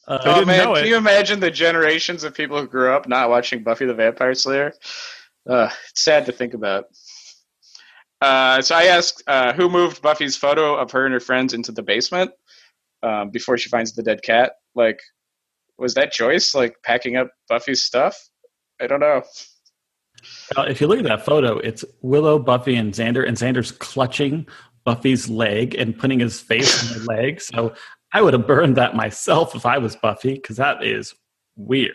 Uh, 0.07 0.19
oh 0.23 0.45
man, 0.45 0.73
can 0.73 0.85
it. 0.85 0.87
you 0.87 0.95
imagine 0.95 1.39
the 1.39 1.51
generations 1.51 2.23
of 2.23 2.33
people 2.33 2.59
who 2.59 2.67
grew 2.67 2.93
up 2.93 3.07
not 3.07 3.29
watching 3.29 3.61
Buffy 3.63 3.85
the 3.85 3.93
Vampire 3.93 4.33
Slayer? 4.33 4.73
Uh, 5.47 5.69
it's 5.89 6.03
sad 6.03 6.25
to 6.27 6.31
think 6.31 6.53
about. 6.53 6.85
Uh, 8.21 8.61
so 8.61 8.75
I 8.75 8.85
asked 8.85 9.21
uh, 9.27 9.53
who 9.53 9.69
moved 9.69 10.01
Buffy's 10.01 10.37
photo 10.37 10.75
of 10.75 10.91
her 10.91 11.05
and 11.05 11.13
her 11.13 11.19
friends 11.19 11.53
into 11.53 11.71
the 11.71 11.83
basement 11.83 12.31
um, 13.03 13.29
before 13.29 13.57
she 13.57 13.69
finds 13.69 13.93
the 13.93 14.03
dead 14.03 14.23
cat. 14.23 14.53
Like, 14.75 14.99
was 15.77 15.93
that 15.95 16.13
Joyce 16.13 16.55
like 16.55 16.77
packing 16.83 17.17
up 17.17 17.29
Buffy's 17.49 17.83
stuff? 17.83 18.17
I 18.81 18.87
don't 18.87 19.01
know. 19.01 19.23
Well, 20.55 20.67
if 20.67 20.81
you 20.81 20.87
look 20.87 20.99
at 20.99 21.05
that 21.05 21.25
photo, 21.25 21.57
it's 21.59 21.85
Willow, 22.01 22.39
Buffy, 22.39 22.75
and 22.75 22.93
Xander, 22.93 23.27
and 23.27 23.37
Xander's 23.37 23.71
clutching 23.71 24.47
Buffy's 24.83 25.29
leg 25.29 25.75
and 25.75 25.97
putting 25.97 26.19
his 26.19 26.39
face 26.39 26.81
on 26.81 26.97
the 26.97 27.05
leg. 27.05 27.41
So 27.41 27.73
I 28.17 28.21
would 28.21 28.33
have 28.33 28.47
burned 28.47 28.77
that 28.77 28.95
myself 28.95 29.53
if 29.53 29.63
I 29.63 29.77
was 29.77 29.95
Buffy, 29.95 30.33
because 30.33 30.57
that 30.57 30.83
is 30.83 31.13
weird. 31.55 31.93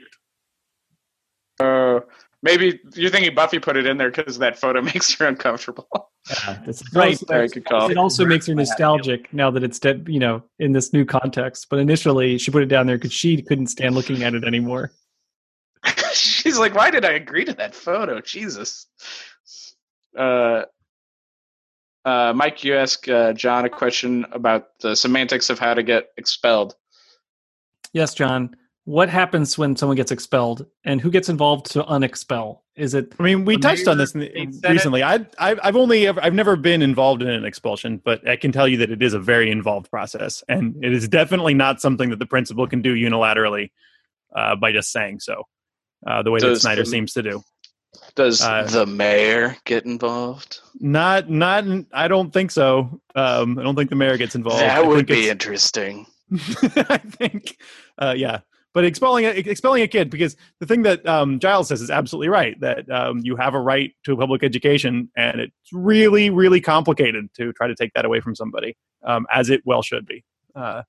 Uh, 1.59 1.99
maybe 2.45 2.79
you're 2.95 3.11
thinking 3.11 3.35
Buffy 3.35 3.59
put 3.59 3.77
it 3.77 3.87
in 3.87 3.99
there 3.99 4.13
because 4.13 4.39
that 4.39 4.57
photo 4.57 4.81
makes 4.95 5.13
her 5.17 5.27
uncomfortable. 5.27 6.13
Yeah, 6.31 6.63
it's 6.65 6.85
Right. 6.95 7.19
Very 7.27 7.49
good 7.49 7.65
call. 7.65 7.91
It 7.91 7.97
also 7.97 8.25
makes 8.25 8.47
her 8.47 8.55
nostalgic 8.63 9.35
now 9.35 9.51
that 9.51 9.65
it's 9.65 9.81
dead, 9.81 10.07
you 10.09 10.21
know, 10.21 10.45
in 10.61 10.71
this 10.71 10.93
new 10.93 11.05
context. 11.05 11.67
But 11.69 11.81
initially, 11.81 12.39
she 12.39 12.53
put 12.53 12.63
it 12.63 12.67
down 12.67 12.87
there 12.87 12.99
because 12.99 13.13
she 13.13 13.43
couldn't 13.43 13.67
stand 13.67 13.97
looking 13.97 14.23
at 14.23 14.33
it 14.37 14.45
anymore. 14.45 14.93
She's 16.13 16.57
like, 16.57 16.77
why 16.77 16.93
did 16.93 17.05
I 17.05 17.15
agree 17.15 17.45
to 17.47 17.55
that 17.55 17.75
photo? 17.75 18.21
Jesus. 18.21 18.87
Uh, 20.17 20.63
uh, 22.05 22.33
Mike, 22.35 22.65
you 22.65 22.75
ask 22.75 23.09
uh, 23.09 23.33
John 23.33 23.65
a 23.65 23.71
question 23.71 24.27
about 24.33 24.79
the 24.81 24.95
semantics 24.97 25.51
of 25.51 25.59
how 25.59 25.75
to 25.75 25.83
get 25.83 26.09
expelled. 26.17 26.75
Yes, 27.93 28.15
John. 28.15 28.57
What 28.85 29.09
happens 29.09 29.57
when 29.57 29.77
someone 29.77 29.97
gets 29.97 30.11
expelled, 30.11 30.67
and 30.85 31.01
who 31.01 31.11
gets 31.11 31.29
involved 31.29 31.67
to 31.73 31.85
unexpel? 31.85 32.65
Is 32.75 32.95
it 32.95 33.13
I 33.21 33.23
mean, 33.23 33.45
we 33.45 33.57
touched 33.57 33.87
on 33.87 33.97
this 33.99 34.13
in 34.15 34.21
the- 34.21 34.27
state 34.31 34.55
senate. 34.55 34.73
recently. 34.73 35.03
I, 35.05 35.25
I've, 35.39 35.61
I've 35.63 35.77
only 35.77 36.07
ever, 36.09 36.21
I've 36.25 36.35
never 36.35 36.57
been 36.57 36.83
involved 36.83 37.23
in 37.23 37.29
an 37.29 37.45
expulsion, 37.45 38.01
but 38.05 38.27
I 38.27 38.35
can 38.37 38.51
tell 38.51 38.67
you 38.67 38.79
that 38.79 38.91
it 38.91 39.01
is 39.03 39.15
a 39.15 39.21
very 39.21 39.51
involved 39.53 39.89
process, 39.91 40.43
and 40.49 40.83
it 40.85 40.93
is 40.93 41.07
definitely 41.07 41.55
not 41.55 41.81
something 41.81 42.11
that 42.11 42.19
the 42.19 42.27
principal 42.27 42.67
can 42.67 42.83
do 42.83 42.95
unilaterally 42.95 43.71
uh, 44.35 44.57
by 44.57 44.73
just 44.73 44.91
saying 44.91 45.21
so. 45.21 45.45
Uh, 46.05 46.23
the 46.25 46.33
way 46.33 46.41
that 46.41 46.57
Snyder 46.57 46.83
the- 46.83 46.87
seems 46.91 47.13
to 47.13 47.23
do. 47.23 47.45
Does 48.15 48.43
Uh, 48.43 48.65
the 48.65 48.87
mayor 48.87 49.57
get 49.65 49.85
involved? 49.85 50.61
Not, 50.81 51.31
not. 51.31 51.65
I 51.93 52.09
don't 52.09 52.33
think 52.33 52.51
so. 52.51 53.01
Um, 53.15 53.59
I 53.59 53.63
don't 53.63 53.75
think 53.75 53.91
the 53.91 53.97
mayor 53.97 54.17
gets 54.17 54.35
involved. 54.35 54.63
I 54.63 54.67
that 54.67 54.87
would 54.87 55.07
be 55.07 55.29
interesting. 55.29 56.07
I 56.33 56.99
think, 56.99 57.57
uh, 57.99 58.15
yeah. 58.17 58.41
But 58.75 58.87
expelling 58.87 59.27
a, 59.27 59.29
expelling 59.29 59.83
a 59.83 59.89
kid 59.89 60.09
because 60.09 60.35
the 60.59 60.67
thing 60.67 60.83
that 60.83 61.07
um, 61.07 61.39
Giles 61.39 61.69
says 61.69 61.83
is 61.83 61.91
absolutely 61.91 62.29
right 62.29 62.59
that 62.61 62.91
um, 62.91 63.21
you 63.23 63.37
have 63.37 63.53
a 63.55 63.61
right 63.61 63.93
to 64.05 64.15
a 64.15 64.17
public 64.17 64.43
education, 64.43 65.11
and 65.15 65.41
it's 65.43 65.55
really, 65.73 66.31
really 66.31 66.61
complicated 66.61 67.29
to 67.35 67.53
try 67.53 67.67
to 67.67 67.75
take 67.75 67.93
that 67.95 68.07
away 68.07 68.21
from 68.21 68.35
somebody, 68.35 68.75
um, 69.05 69.27
as 69.31 69.51
it 69.51 69.61
well 69.67 69.83
should 69.83 70.07
be. 70.07 70.25
Uh, 70.55 70.83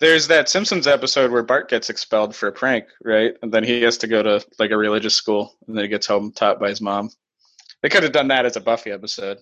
There's 0.00 0.28
that 0.28 0.48
Simpsons 0.48 0.86
episode 0.86 1.30
where 1.30 1.42
Bart 1.42 1.68
gets 1.68 1.90
expelled 1.90 2.34
for 2.34 2.48
a 2.48 2.52
prank, 2.52 2.86
right? 3.04 3.34
And 3.42 3.52
then 3.52 3.62
he 3.64 3.82
has 3.82 3.98
to 3.98 4.06
go 4.06 4.22
to 4.22 4.44
like 4.58 4.70
a 4.70 4.76
religious 4.76 5.14
school, 5.14 5.56
and 5.66 5.76
then 5.76 5.84
he 5.84 5.88
gets 5.88 6.06
home 6.06 6.32
taught 6.32 6.58
by 6.58 6.70
his 6.70 6.80
mom. 6.80 7.10
They 7.82 7.90
could 7.90 8.02
have 8.02 8.12
done 8.12 8.28
that 8.28 8.46
as 8.46 8.56
a 8.56 8.60
Buffy 8.60 8.90
episode. 8.90 9.38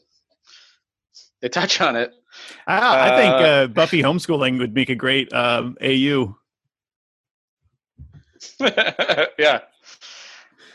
They 1.41 1.49
touch 1.49 1.81
on 1.81 1.95
it. 1.95 2.13
I, 2.67 3.13
I 3.13 3.17
think 3.17 3.35
Uh, 3.35 3.37
uh, 3.37 3.67
Buffy 3.69 4.03
homeschooling 4.03 4.59
would 4.59 4.75
make 4.75 4.89
a 4.91 4.95
great 4.97 5.33
um, 5.33 5.77
AU. 5.81 6.37
yeah. 9.39 9.61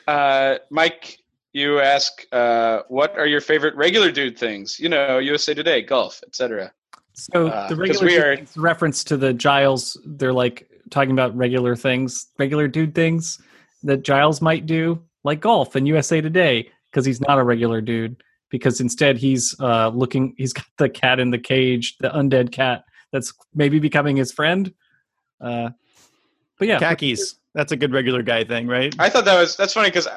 Uh, 0.07 0.55
Mike, 0.69 1.19
you 1.51 1.79
ask, 1.79 2.25
uh, 2.31 2.81
what 2.87 3.17
are 3.17 3.27
your 3.27 3.41
favorite 3.41 3.75
regular 3.75 4.11
dude 4.11 4.37
things? 4.37 4.79
You 4.79 4.89
know, 4.89 5.19
USA 5.19 5.53
Today, 5.53 5.81
golf, 5.81 6.21
etc. 6.25 6.71
so? 7.13 7.47
Uh, 7.47 7.67
the 7.69 7.75
'cause 7.75 8.01
regular 8.03 8.05
we 8.05 8.17
are- 8.17 8.45
reference 8.55 9.03
to 9.05 9.17
the 9.17 9.33
Giles. 9.33 9.97
They're 10.05 10.33
like 10.33 10.69
talking 10.89 11.11
about 11.11 11.35
regular 11.35 11.75
things, 11.75 12.27
regular 12.37 12.67
dude 12.67 12.93
things 12.95 13.41
that 13.83 14.03
Giles 14.03 14.41
might 14.41 14.65
do, 14.65 15.01
like 15.23 15.39
golf 15.39 15.75
and 15.75 15.87
USA 15.87 16.21
Today, 16.21 16.69
because 16.91 17.05
he's 17.05 17.21
not 17.21 17.39
a 17.39 17.43
regular 17.43 17.81
dude. 17.81 18.21
Because 18.49 18.79
instead, 18.81 19.17
he's 19.17 19.55
uh, 19.59 19.89
looking. 19.89 20.35
He's 20.37 20.53
got 20.53 20.65
the 20.77 20.87
cat 20.87 21.19
in 21.19 21.31
the 21.31 21.39
cage, 21.39 21.97
the 21.99 22.09
undead 22.09 22.51
cat 22.51 22.83
that's 23.11 23.33
maybe 23.55 23.79
becoming 23.79 24.15
his 24.15 24.31
friend. 24.31 24.71
Uh, 25.41 25.71
but 26.59 26.67
yeah, 26.67 26.77
Khakis. 26.77 27.35
That's 27.55 27.71
a 27.71 27.75
good 27.75 27.91
regular 27.93 28.21
guy 28.21 28.43
thing, 28.43 28.67
right? 28.67 28.95
I 28.99 29.09
thought 29.09 29.25
that 29.25 29.39
was 29.39 29.55
that's 29.57 29.73
funny 29.73 29.89
because 29.89 30.07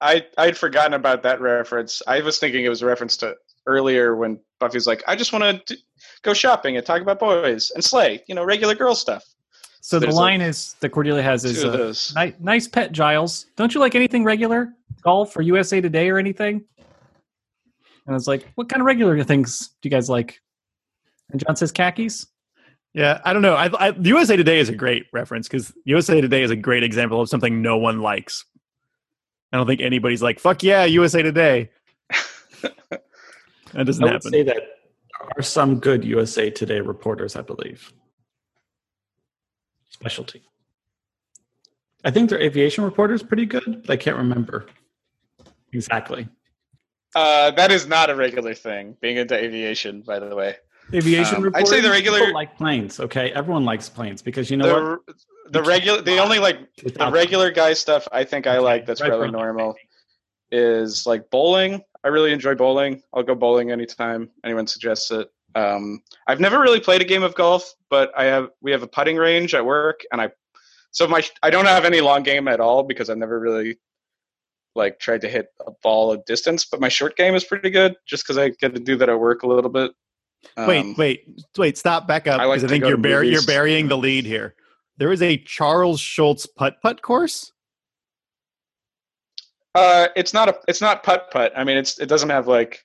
I 0.00 0.24
I'd 0.38 0.56
forgotten 0.56 0.94
about 0.94 1.24
that 1.24 1.40
reference. 1.40 2.00
I 2.06 2.20
was 2.20 2.38
thinking 2.38 2.64
it 2.64 2.68
was 2.68 2.82
a 2.82 2.86
reference 2.86 3.16
to 3.18 3.34
earlier 3.66 4.16
when 4.16 4.38
Buffy's 4.60 4.86
like, 4.86 5.02
I 5.06 5.16
just 5.16 5.32
want 5.32 5.66
to 5.66 5.76
go 6.22 6.34
shopping 6.34 6.76
and 6.76 6.84
talk 6.84 7.02
about 7.02 7.18
boys 7.18 7.70
and 7.74 7.84
slay, 7.84 8.22
you 8.26 8.34
know, 8.34 8.44
regular 8.44 8.74
girl 8.74 8.94
stuff. 8.94 9.24
So 9.80 9.98
the 9.98 10.06
There's 10.06 10.16
line 10.16 10.40
is 10.40 10.76
that 10.80 10.90
Cordelia 10.90 11.22
has 11.22 11.44
is 11.44 11.62
uh, 11.62 11.70
those. 11.70 12.14
nice 12.40 12.66
pet 12.66 12.92
Giles. 12.92 13.46
Don't 13.56 13.74
you 13.74 13.80
like 13.80 13.94
anything 13.94 14.24
regular? 14.24 14.72
Golf 15.02 15.36
or 15.36 15.42
USA 15.42 15.80
Today 15.82 16.08
or 16.08 16.18
anything? 16.18 16.64
And 18.06 18.14
I 18.14 18.16
was 18.16 18.26
like, 18.26 18.50
what 18.54 18.70
kind 18.70 18.80
of 18.80 18.86
regular 18.86 19.22
things 19.24 19.68
do 19.82 19.88
you 19.88 19.90
guys 19.90 20.08
like? 20.08 20.40
And 21.30 21.44
John 21.44 21.56
says 21.56 21.70
khakis. 21.70 22.26
Yeah, 22.94 23.20
I 23.24 23.32
don't 23.32 23.42
know. 23.42 23.56
I, 23.56 23.88
I, 23.88 23.88
USA 23.90 24.36
Today 24.36 24.60
is 24.60 24.68
a 24.68 24.74
great 24.74 25.06
reference 25.12 25.48
because 25.48 25.72
USA 25.84 26.20
Today 26.20 26.42
is 26.42 26.50
a 26.50 26.56
great 26.56 26.82
example 26.82 27.20
of 27.20 27.28
something 27.28 27.60
no 27.60 27.76
one 27.76 28.00
likes. 28.00 28.44
I 29.52 29.56
don't 29.56 29.66
think 29.66 29.80
anybody's 29.80 30.22
like, 30.22 30.38
"Fuck 30.38 30.62
yeah, 30.62 30.84
USA 30.84 31.22
Today." 31.22 31.70
That 33.74 33.86
doesn't 33.86 34.02
I 34.02 34.06
would 34.06 34.12
happen. 34.14 34.30
say 34.32 34.42
that 34.44 34.56
there 34.56 35.30
are 35.38 35.42
some 35.42 35.78
good 35.80 36.04
USA 36.04 36.50
Today 36.50 36.80
reporters, 36.80 37.36
I 37.36 37.42
believe. 37.42 37.92
Specialty. 39.90 40.42
I 42.04 42.10
think 42.10 42.28
their 42.30 42.40
aviation 42.40 42.84
reporter 42.84 43.14
is 43.14 43.22
pretty 43.22 43.46
good, 43.46 43.82
but 43.82 43.90
I 43.90 43.96
can't 43.96 44.16
remember 44.16 44.66
exactly. 45.72 46.28
Uh, 47.14 47.50
that 47.52 47.70
is 47.70 47.86
not 47.86 48.10
a 48.10 48.14
regular 48.14 48.54
thing. 48.54 48.96
Being 49.00 49.16
into 49.16 49.34
aviation, 49.36 50.02
by 50.02 50.18
the 50.18 50.34
way. 50.34 50.56
Aviation 50.92 51.36
Um, 51.36 51.42
reporter. 51.44 51.64
I'd 51.64 51.68
say 51.68 51.80
the 51.80 51.88
regular, 51.90 52.18
People 52.18 52.34
like 52.34 52.56
planes, 52.58 53.00
okay? 53.00 53.30
Everyone 53.32 53.64
likes 53.64 53.88
planes 53.88 54.20
because 54.20 54.50
you 54.50 54.56
know 54.58 54.98
what? 54.98 55.06
the 55.06 55.14
the 55.50 55.62
regular, 55.62 56.02
the 56.02 56.18
only 56.18 56.38
like 56.38 56.58
the 56.76 57.10
regular 57.10 57.50
guy 57.50 57.72
stuff 57.72 58.06
I 58.12 58.24
think 58.24 58.46
I 58.46 58.58
like 58.58 58.84
that's 58.84 59.00
right 59.00 59.08
probably 59.08 59.30
normal 59.30 59.74
is 60.50 61.06
like 61.06 61.30
bowling. 61.30 61.82
I 62.04 62.08
really 62.08 62.32
enjoy 62.32 62.54
bowling. 62.54 63.02
I'll 63.14 63.22
go 63.22 63.34
bowling 63.34 63.70
anytime 63.70 64.30
anyone 64.44 64.66
suggests 64.66 65.10
it. 65.10 65.28
Um, 65.54 66.02
I've 66.26 66.40
never 66.40 66.60
really 66.60 66.80
played 66.80 67.00
a 67.00 67.04
game 67.04 67.22
of 67.22 67.34
golf, 67.34 67.72
but 67.88 68.12
I 68.16 68.24
have. 68.24 68.50
We 68.60 68.72
have 68.72 68.82
a 68.82 68.88
putting 68.88 69.16
range 69.16 69.54
at 69.54 69.64
work, 69.64 70.02
and 70.12 70.20
I 70.20 70.30
so 70.90 71.06
my 71.08 71.22
I 71.42 71.50
don't 71.50 71.66
have 71.66 71.84
any 71.84 72.00
long 72.00 72.22
game 72.22 72.46
at 72.48 72.60
all 72.60 72.82
because 72.82 73.08
I've 73.08 73.18
never 73.18 73.38
really 73.40 73.78
like 74.74 74.98
tried 74.98 75.20
to 75.22 75.28
hit 75.28 75.46
a 75.66 75.70
ball 75.82 76.12
a 76.12 76.18
distance. 76.24 76.64
But 76.64 76.80
my 76.80 76.88
short 76.88 77.16
game 77.16 77.34
is 77.34 77.44
pretty 77.44 77.70
good, 77.70 77.94
just 78.06 78.24
because 78.24 78.38
I 78.38 78.50
get 78.50 78.74
to 78.74 78.80
do 78.80 78.96
that 78.96 79.08
at 79.08 79.18
work 79.18 79.42
a 79.42 79.46
little 79.46 79.70
bit. 79.70 79.92
Um, 80.56 80.66
wait, 80.66 80.98
wait, 80.98 81.28
wait! 81.56 81.78
Stop, 81.78 82.06
back 82.06 82.26
up, 82.26 82.40
I 82.40 82.44
like 82.44 82.62
I 82.62 82.66
think 82.66 82.84
you're 82.84 82.96
bur- 82.96 83.22
you're 83.22 83.46
burying 83.46 83.88
the 83.88 83.96
lead 83.96 84.24
here. 84.24 84.54
There 84.98 85.10
is 85.10 85.22
a 85.22 85.36
Charles 85.38 86.00
Schulz 86.00 86.46
putt 86.46 86.76
putt 86.82 87.00
course. 87.02 87.52
Uh, 89.74 90.08
it's 90.14 90.32
not 90.32 90.48
a 90.48 90.58
it's 90.68 90.80
not 90.80 91.02
putt 91.02 91.30
putt. 91.30 91.52
I 91.56 91.64
mean, 91.64 91.76
it's 91.76 91.98
it 91.98 92.06
doesn't 92.06 92.30
have 92.30 92.46
like 92.46 92.84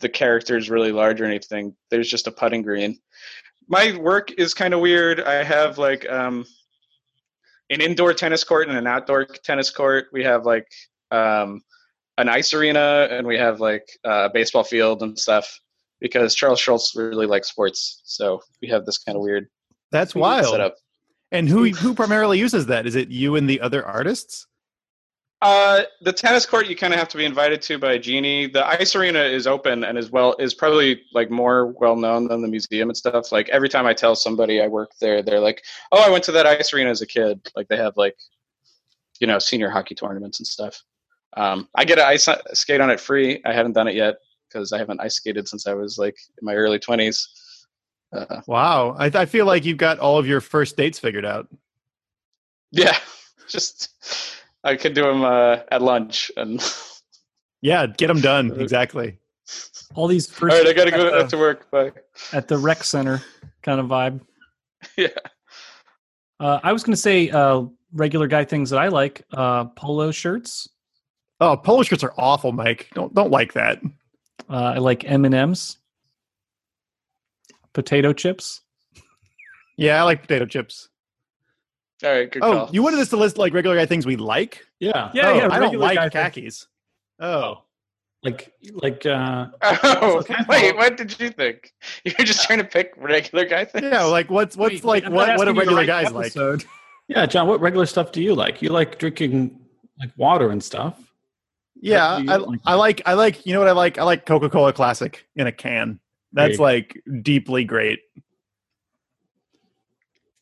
the 0.00 0.08
characters 0.08 0.70
really 0.70 0.92
large 0.92 1.20
or 1.20 1.24
anything. 1.24 1.74
There's 1.90 2.08
just 2.08 2.26
a 2.26 2.30
putting 2.30 2.62
green. 2.62 2.98
My 3.68 3.96
work 3.96 4.30
is 4.32 4.54
kind 4.54 4.74
of 4.74 4.80
weird. 4.80 5.20
I 5.20 5.42
have 5.42 5.78
like 5.78 6.08
um, 6.08 6.44
an 7.70 7.80
indoor 7.80 8.14
tennis 8.14 8.44
court 8.44 8.68
and 8.68 8.76
an 8.76 8.86
outdoor 8.86 9.24
tennis 9.24 9.70
court. 9.70 10.06
We 10.12 10.22
have 10.24 10.44
like 10.44 10.68
um, 11.10 11.62
an 12.18 12.28
ice 12.28 12.54
arena 12.54 13.08
and 13.10 13.26
we 13.26 13.36
have 13.38 13.60
like 13.60 13.88
a 14.04 14.30
baseball 14.32 14.64
field 14.64 15.02
and 15.02 15.18
stuff 15.18 15.60
because 16.00 16.34
Charles 16.34 16.60
Schulz 16.60 16.94
really 16.94 17.26
likes 17.26 17.48
sports. 17.48 18.02
So 18.04 18.42
we 18.62 18.68
have 18.68 18.86
this 18.86 18.98
kind 18.98 19.16
of 19.16 19.22
weird 19.22 19.48
That's 19.90 20.14
wild. 20.14 20.46
setup. 20.46 20.76
And 21.32 21.48
who 21.48 21.64
who 21.70 21.94
primarily 21.94 22.38
uses 22.38 22.66
that? 22.66 22.86
Is 22.86 22.94
it 22.94 23.08
you 23.08 23.34
and 23.34 23.50
the 23.50 23.60
other 23.60 23.84
artists? 23.84 24.46
Uh, 25.46 25.84
the 26.00 26.12
tennis 26.12 26.44
court 26.44 26.66
you 26.66 26.74
kind 26.74 26.92
of 26.92 26.98
have 26.98 27.06
to 27.08 27.16
be 27.16 27.24
invited 27.24 27.62
to 27.62 27.78
by 27.78 27.96
Genie. 27.96 28.48
The 28.48 28.66
ice 28.66 28.96
arena 28.96 29.20
is 29.20 29.46
open 29.46 29.84
and 29.84 29.96
is 29.96 30.10
well 30.10 30.34
is 30.40 30.54
probably 30.54 31.02
like 31.14 31.30
more 31.30 31.68
well 31.80 31.94
known 31.94 32.26
than 32.26 32.42
the 32.42 32.48
museum 32.48 32.88
and 32.88 32.96
stuff. 32.96 33.30
Like 33.30 33.48
every 33.50 33.68
time 33.68 33.86
I 33.86 33.94
tell 33.94 34.16
somebody 34.16 34.60
I 34.60 34.66
work 34.66 34.90
there, 35.00 35.22
they're 35.22 35.38
like, 35.38 35.62
"Oh, 35.92 36.02
I 36.04 36.10
went 36.10 36.24
to 36.24 36.32
that 36.32 36.46
ice 36.46 36.74
arena 36.74 36.90
as 36.90 37.00
a 37.00 37.06
kid." 37.06 37.48
Like 37.54 37.68
they 37.68 37.76
have 37.76 37.96
like, 37.96 38.16
you 39.20 39.28
know, 39.28 39.38
senior 39.38 39.70
hockey 39.70 39.94
tournaments 39.94 40.40
and 40.40 40.46
stuff. 40.48 40.82
Um, 41.36 41.68
I 41.76 41.84
get 41.84 41.94
to 41.94 42.04
ice 42.04 42.28
skate 42.54 42.80
on 42.80 42.90
it 42.90 42.98
free. 42.98 43.40
I 43.44 43.52
haven't 43.52 43.74
done 43.74 43.86
it 43.86 43.94
yet 43.94 44.16
because 44.48 44.72
I 44.72 44.78
haven't 44.78 45.00
ice 45.00 45.14
skated 45.14 45.46
since 45.46 45.68
I 45.68 45.74
was 45.74 45.96
like 45.96 46.16
in 46.42 46.44
my 46.44 46.54
early 46.56 46.80
twenties. 46.80 47.24
Uh, 48.12 48.40
Wow, 48.48 48.96
I, 48.98 49.12
I 49.14 49.26
feel 49.26 49.46
like 49.46 49.64
you've 49.64 49.78
got 49.78 50.00
all 50.00 50.18
of 50.18 50.26
your 50.26 50.40
first 50.40 50.76
dates 50.76 50.98
figured 50.98 51.24
out. 51.24 51.46
yeah, 52.72 52.98
just 53.48 53.90
I 54.66 54.76
could 54.76 54.94
do 54.94 55.02
them 55.04 55.24
uh, 55.24 55.58
at 55.70 55.80
lunch 55.80 56.30
and. 56.36 56.62
Yeah, 57.62 57.86
get 57.86 58.08
them 58.08 58.20
done 58.20 58.52
exactly. 58.60 59.18
All 59.94 60.06
these 60.06 60.28
All 60.28 60.34
first 60.36 60.56
right, 60.56 60.66
I 60.68 60.72
gotta 60.72 60.90
go 60.90 61.10
back 61.10 61.30
the, 61.30 61.36
to 61.36 61.38
work. 61.38 61.70
Bye. 61.70 61.90
at 62.32 62.46
the 62.48 62.58
rec 62.58 62.84
center 62.84 63.22
kind 63.62 63.80
of 63.80 63.86
vibe. 63.86 64.20
Yeah. 64.96 65.08
Uh, 66.38 66.60
I 66.62 66.72
was 66.72 66.84
going 66.84 66.92
to 66.92 67.00
say 67.00 67.30
uh, 67.30 67.62
regular 67.92 68.28
guy 68.28 68.44
things 68.44 68.70
that 68.70 68.78
I 68.78 68.88
like: 68.88 69.24
uh, 69.32 69.64
polo 69.64 70.12
shirts. 70.12 70.68
Oh, 71.40 71.56
polo 71.56 71.82
shirts 71.82 72.04
are 72.04 72.12
awful, 72.18 72.52
Mike. 72.52 72.88
Don't 72.94 73.12
don't 73.14 73.30
like 73.30 73.54
that. 73.54 73.80
Uh, 74.48 74.74
I 74.74 74.78
like 74.78 75.10
M 75.10 75.24
and 75.24 75.34
M's, 75.34 75.78
potato 77.72 78.12
chips. 78.12 78.60
Yeah, 79.76 79.98
I 79.98 80.04
like 80.04 80.20
potato 80.22 80.44
chips. 80.44 80.88
All 82.04 82.10
right, 82.12 82.30
good 82.30 82.42
Oh, 82.42 82.52
call. 82.52 82.70
you 82.72 82.82
wanted 82.82 83.00
us 83.00 83.08
to 83.10 83.16
list 83.16 83.38
like 83.38 83.54
regular 83.54 83.76
guy 83.76 83.86
things 83.86 84.04
we 84.06 84.16
like? 84.16 84.64
Yeah. 84.80 85.10
Yeah, 85.14 85.30
Oh, 85.30 85.34
yeah. 85.36 85.48
I 85.50 85.58
don't 85.58 85.78
like 85.78 85.98
things. 85.98 86.12
khakis. 86.12 86.66
Oh, 87.20 87.62
Like 88.22 88.52
like 88.72 89.06
uh 89.06 89.46
Oh, 89.62 90.18
Okay. 90.18 90.34
wait, 90.48 90.76
what 90.76 90.96
did 90.96 91.18
you 91.18 91.30
think? 91.30 91.72
You're 92.04 92.26
just 92.26 92.44
trying 92.44 92.58
to 92.58 92.64
pick 92.64 92.92
regular 92.96 93.46
guy 93.46 93.64
things? 93.64 93.84
yeah. 93.90 94.02
Like 94.04 94.30
what's 94.30 94.56
what's 94.56 94.74
Wait, 94.74 94.84
like 94.84 95.04
I'm 95.06 95.12
what 95.12 95.36
what 95.38 95.44
do 95.46 95.50
asking 95.50 95.54
you 95.54 95.54
to 95.54 95.58
regular 95.60 95.78
write 95.78 95.86
guys 95.86 96.32
the 96.34 96.58
like? 96.58 96.66
yeah, 97.08 97.24
John, 97.24 97.46
what 97.48 97.60
regular 97.60 97.86
stuff 97.86 98.12
do 98.12 98.22
you 98.22 98.34
like? 98.34 98.60
You 98.60 98.68
like 98.70 98.98
drinking 98.98 99.58
like 99.98 100.10
water 100.18 100.50
and 100.50 100.62
stuff. 100.62 101.00
Yeah, 101.80 102.14
What 102.14 102.18
do 102.18 102.24
you 102.24 102.30
I, 102.32 102.36
like? 102.36 102.60
I 102.66 102.74
like 102.74 103.02
I 103.06 103.12
like 103.14 103.46
you 103.46 103.52
know 103.54 103.60
what 103.60 103.68
I 103.68 103.72
like? 103.72 103.96
I 103.98 104.02
like 104.02 104.26
Coca 104.26 104.50
Cola 104.50 104.72
Classic 104.74 105.24
in 105.36 105.46
a 105.46 105.52
can. 105.52 105.98
That's 106.32 106.56
Hey. 106.56 106.62
like 106.62 107.00
deeply 107.22 107.64
great. 107.64 108.00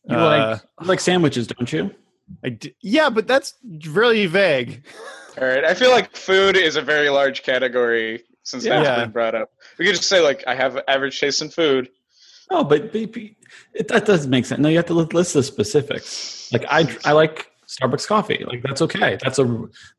You 0.08 0.16
Uh, 0.16 0.58
like 0.80 0.86
like 0.86 1.00
sandwiches, 1.00 1.46
don't 1.46 1.72
you? 1.72 1.90
I 2.44 2.50
d- 2.50 2.74
yeah, 2.80 3.10
but 3.10 3.26
that's 3.26 3.54
really 3.86 4.26
vague. 4.26 4.84
All 5.40 5.46
right, 5.46 5.64
I 5.64 5.74
feel 5.74 5.90
like 5.90 6.14
food 6.16 6.56
is 6.56 6.76
a 6.76 6.82
very 6.82 7.10
large 7.10 7.42
category 7.42 8.22
since 8.44 8.64
that's 8.64 8.84
Yeah. 8.86 9.00
been 9.00 9.10
brought 9.10 9.34
up. 9.34 9.50
We 9.78 9.84
could 9.86 9.94
just 9.96 10.08
say 10.08 10.20
like 10.20 10.44
I 10.46 10.54
have 10.54 10.80
average 10.88 11.18
taste 11.18 11.42
in 11.42 11.48
food. 11.50 11.88
No, 12.50 12.62
but, 12.62 12.92
but, 12.92 13.12
but 13.12 13.22
it, 13.72 13.88
that 13.88 14.04
doesn't 14.04 14.30
make 14.30 14.44
sense. 14.44 14.60
No, 14.60 14.68
you 14.68 14.76
have 14.76 14.86
to 14.86 14.94
list 14.94 15.32
the 15.32 15.42
specifics. 15.42 16.52
Like 16.52 16.66
I, 16.68 16.86
I 17.04 17.12
like 17.12 17.50
Starbucks 17.66 18.06
coffee. 18.06 18.44
Like 18.46 18.62
that's 18.62 18.82
okay. 18.82 19.16
That's 19.22 19.38
a 19.38 19.44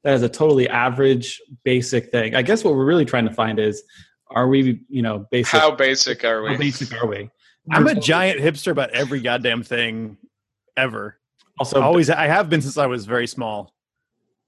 that 0.04 0.14
is 0.14 0.22
a 0.22 0.30
totally 0.30 0.70
average, 0.70 1.42
basic 1.64 2.12
thing. 2.12 2.36
I 2.36 2.44
guess 2.44 2.64
what 2.64 2.76
we're 2.76 2.86
really 2.86 3.06
trying 3.06 3.28
to 3.28 3.34
find 3.34 3.60
is, 3.60 3.82
are 4.30 4.48
we, 4.48 4.82
you 4.90 5.02
know, 5.02 5.26
basic? 5.32 5.60
How 5.60 5.72
basic 5.72 6.24
are 6.24 6.46
how 6.46 6.52
we? 6.52 6.58
basic 6.58 6.94
are 7.02 7.08
we? 7.08 7.30
I'm 7.72 7.88
a 7.88 7.96
giant 7.96 8.40
hipster 8.40 8.72
about 8.72 8.92
every 8.92 9.20
goddamn 9.22 9.64
thing 9.64 10.18
ever. 10.78 11.18
Also, 11.60 11.82
Always 11.82 12.10
I 12.10 12.28
have 12.28 12.50
been 12.50 12.62
since 12.62 12.78
I 12.78 12.86
was 12.86 13.06
very 13.06 13.28
small. 13.28 13.74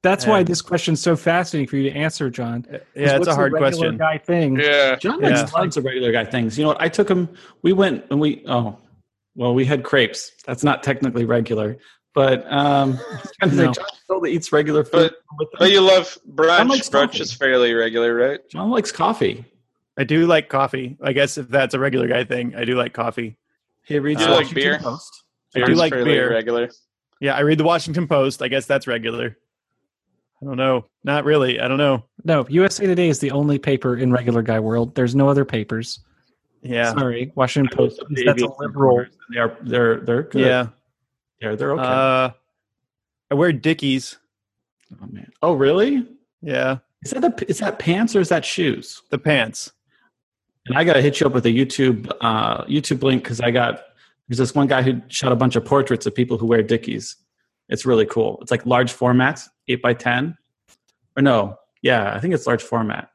That's 0.04 0.26
why 0.28 0.44
this 0.44 0.62
question's 0.62 1.02
so 1.02 1.16
fascinating 1.16 1.68
for 1.68 1.76
you 1.78 1.90
to 1.90 1.96
answer, 1.98 2.30
John. 2.30 2.66
Yeah, 2.70 2.78
it's 2.96 3.14
what's 3.20 3.28
a 3.28 3.36
hard 3.36 3.52
regular 3.54 3.72
question. 3.72 3.98
Guy 3.98 4.18
thing. 4.20 4.60
Yeah. 4.60 4.96
John 4.98 5.22
Yeah. 5.22 5.46
tons 5.46 5.76
of 5.76 5.86
regular 5.86 6.12
guy 6.12 6.24
things. 6.24 6.58
You 6.58 6.64
know 6.64 6.70
what? 6.70 6.82
I 6.82 6.88
took 6.88 7.10
him. 7.10 7.28
We 7.64 7.74
went 7.74 8.06
and 8.12 8.20
we. 8.20 8.44
Oh, 8.48 8.78
well, 9.36 9.54
we 9.54 9.66
had 9.66 9.84
crepes. 9.84 10.32
That's 10.46 10.64
not 10.64 10.84
technically 10.84 11.26
regular, 11.26 11.78
but 12.14 12.46
um, 12.52 13.00
I 13.12 13.16
was 13.16 13.32
trying 13.40 13.52
to 13.52 13.56
No. 13.58 13.72
John 13.74 13.86
still 14.04 14.28
eats 14.28 14.52
regular 14.54 14.84
food. 14.86 15.14
with 15.40 15.50
them. 15.52 15.58
But 15.60 15.72
you 15.72 15.82
love 15.82 16.18
brunch. 16.32 16.70
likes 16.70 16.90
Brunch 16.90 17.08
coffee. 17.12 17.20
is 17.22 17.34
fairly 17.34 17.74
regular, 17.74 18.14
right? 18.16 18.40
John 18.50 18.70
likes 18.70 18.92
coffee. 18.92 19.44
I 19.98 20.04
do 20.04 20.28
like 20.28 20.50
coffee. 20.50 20.98
I 21.02 21.14
guess 21.14 21.38
if 21.38 21.50
that's 21.50 21.74
a 21.74 21.80
regular 21.80 22.08
guy 22.08 22.24
thing, 22.24 22.56
I 22.56 22.66
do 22.66 22.76
like 22.76 22.94
coffee. 22.94 23.38
He 23.84 23.98
reads 24.00 24.22
You 24.22 24.28
the 24.28 24.34
like 24.34 24.42
Washington 24.46 24.64
beer? 24.64 24.80
Post. 24.80 25.24
I 25.56 25.66
do 25.66 25.74
like 25.74 25.92
beer. 25.92 26.32
regular. 26.32 26.70
Yeah, 27.20 27.36
I 27.36 27.40
read 27.40 27.58
the 27.58 27.64
Washington 27.64 28.08
Post. 28.08 28.42
I 28.42 28.48
guess 28.48 28.66
that's 28.66 28.86
regular. 28.86 29.38
I 30.42 30.46
don't 30.46 30.58
know. 30.58 30.86
Not 31.04 31.26
really. 31.26 31.60
I 31.60 31.68
don't 31.68 31.80
know. 31.80 32.04
No, 32.24 32.46
USA 32.50 32.86
Today 32.86 33.10
is 33.10 33.20
the 33.20 33.32
only 33.32 33.58
paper 33.58 33.98
in 33.98 34.12
regular 34.12 34.44
guy 34.44 34.60
world. 34.60 34.94
There's 34.94 35.16
no 35.16 35.30
other 35.30 35.46
papers. 35.46 36.00
Yeah. 36.62 36.94
Sorry, 36.94 37.32
Washington 37.36 37.76
Post. 37.76 38.04
The 38.10 38.26
That's 38.26 38.44
a 38.44 38.50
liberal. 38.60 39.06
They 39.34 39.40
are. 39.40 39.58
They're. 39.62 40.02
They're 40.02 40.24
good. 40.24 40.46
Yeah. 40.46 40.68
They're. 41.42 41.56
They're 41.56 41.72
okay. 41.74 41.84
Uh, 41.84 42.30
I 43.32 43.36
wear 43.36 43.52
Dickies. 43.52 44.18
oh 45.02 45.08
man. 45.08 45.32
Oh 45.42 45.54
really? 45.54 46.06
Yeah. 46.42 46.78
Is 47.04 47.12
that 47.12 47.24
a, 47.24 47.50
is 47.50 47.60
that 47.60 47.80
pants 47.80 48.16
or 48.16 48.22
is 48.22 48.30
that 48.30 48.46
shoes? 48.46 49.02
The 49.10 49.18
pants. 49.18 49.72
And 50.68 50.78
I 50.78 50.84
got 50.84 50.94
to 50.94 51.02
hit 51.02 51.20
you 51.20 51.28
up 51.28 51.34
with 51.34 51.46
a 51.46 51.50
YouTube 51.50 52.12
uh, 52.22 52.64
YouTube 52.66 53.04
link 53.04 53.24
because 53.24 53.40
I 53.42 53.52
got 53.52 53.82
there's 54.28 54.38
this 54.38 54.54
one 54.54 54.68
guy 54.68 54.82
who 54.82 55.02
shot 55.08 55.32
a 55.32 55.36
bunch 55.36 55.56
of 55.56 55.64
portraits 55.66 56.06
of 56.06 56.14
people 56.14 56.38
who 56.38 56.46
wear 56.46 56.62
Dickies. 56.62 57.16
It's 57.70 57.86
really 57.86 58.06
cool. 58.06 58.40
It's 58.42 58.52
like 58.52 58.66
large 58.66 58.92
format, 58.92 59.42
eight 59.68 59.82
by 59.82 59.94
ten, 59.94 60.38
or 61.16 61.22
no, 61.24 61.58
yeah, 61.82 62.14
I 62.14 62.20
think 62.20 62.34
it's 62.34 62.48
large 62.48 62.64
format. 62.64 63.10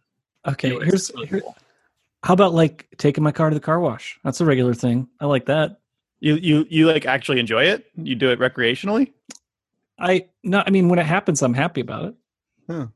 Okay, 0.46 0.68
Anyways, 0.68 0.86
here's 0.88 1.10
really 1.14 1.26
here, 1.28 1.40
cool. 1.40 1.56
how 2.22 2.34
about 2.34 2.52
like 2.54 2.88
taking 2.98 3.22
my 3.24 3.32
car 3.32 3.48
to 3.50 3.54
the 3.54 3.60
car 3.60 3.80
wash? 3.80 4.18
That's 4.24 4.40
a 4.40 4.44
regular 4.44 4.74
thing. 4.74 5.08
I 5.20 5.26
like 5.26 5.46
that. 5.46 5.78
You 6.20 6.36
you 6.36 6.66
you 6.70 6.86
like 6.86 7.06
actually 7.06 7.40
enjoy 7.40 7.64
it? 7.64 7.86
You 7.96 8.14
do 8.14 8.30
it 8.30 8.38
recreationally? 8.38 9.12
I 9.98 10.26
no, 10.42 10.62
I 10.66 10.70
mean 10.70 10.88
when 10.88 10.98
it 10.98 11.06
happens, 11.06 11.42
I'm 11.42 11.54
happy 11.54 11.80
about 11.82 12.06
it. 12.06 12.14
Huh. 12.68 12.86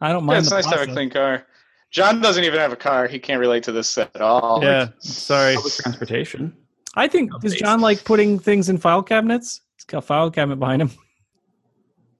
I 0.00 0.12
don't 0.12 0.22
Yeah, 0.22 0.26
mind. 0.26 0.38
it's 0.40 0.48
the 0.50 0.54
nice 0.56 0.66
to 0.66 0.78
have 0.78 0.88
a 0.88 0.92
clean 0.92 1.10
car. 1.10 1.44
John 1.90 2.20
doesn't 2.20 2.44
even 2.44 2.58
have 2.58 2.72
a 2.72 2.76
car. 2.76 3.06
He 3.06 3.18
can't 3.18 3.40
relate 3.40 3.62
to 3.64 3.72
this 3.72 3.96
at 3.96 4.20
all. 4.20 4.60
Yeah. 4.62 4.88
Sorry. 4.98 5.54
Public 5.54 5.74
transportation. 5.74 6.54
I 6.94 7.08
think 7.08 7.30
does 7.40 7.54
John 7.54 7.80
like 7.80 8.04
putting 8.04 8.38
things 8.38 8.68
in 8.68 8.78
file 8.78 9.02
cabinets? 9.02 9.62
He's 9.76 9.84
got 9.84 9.98
a 9.98 10.02
file 10.02 10.30
cabinet 10.30 10.56
behind 10.56 10.82
him. 10.82 10.90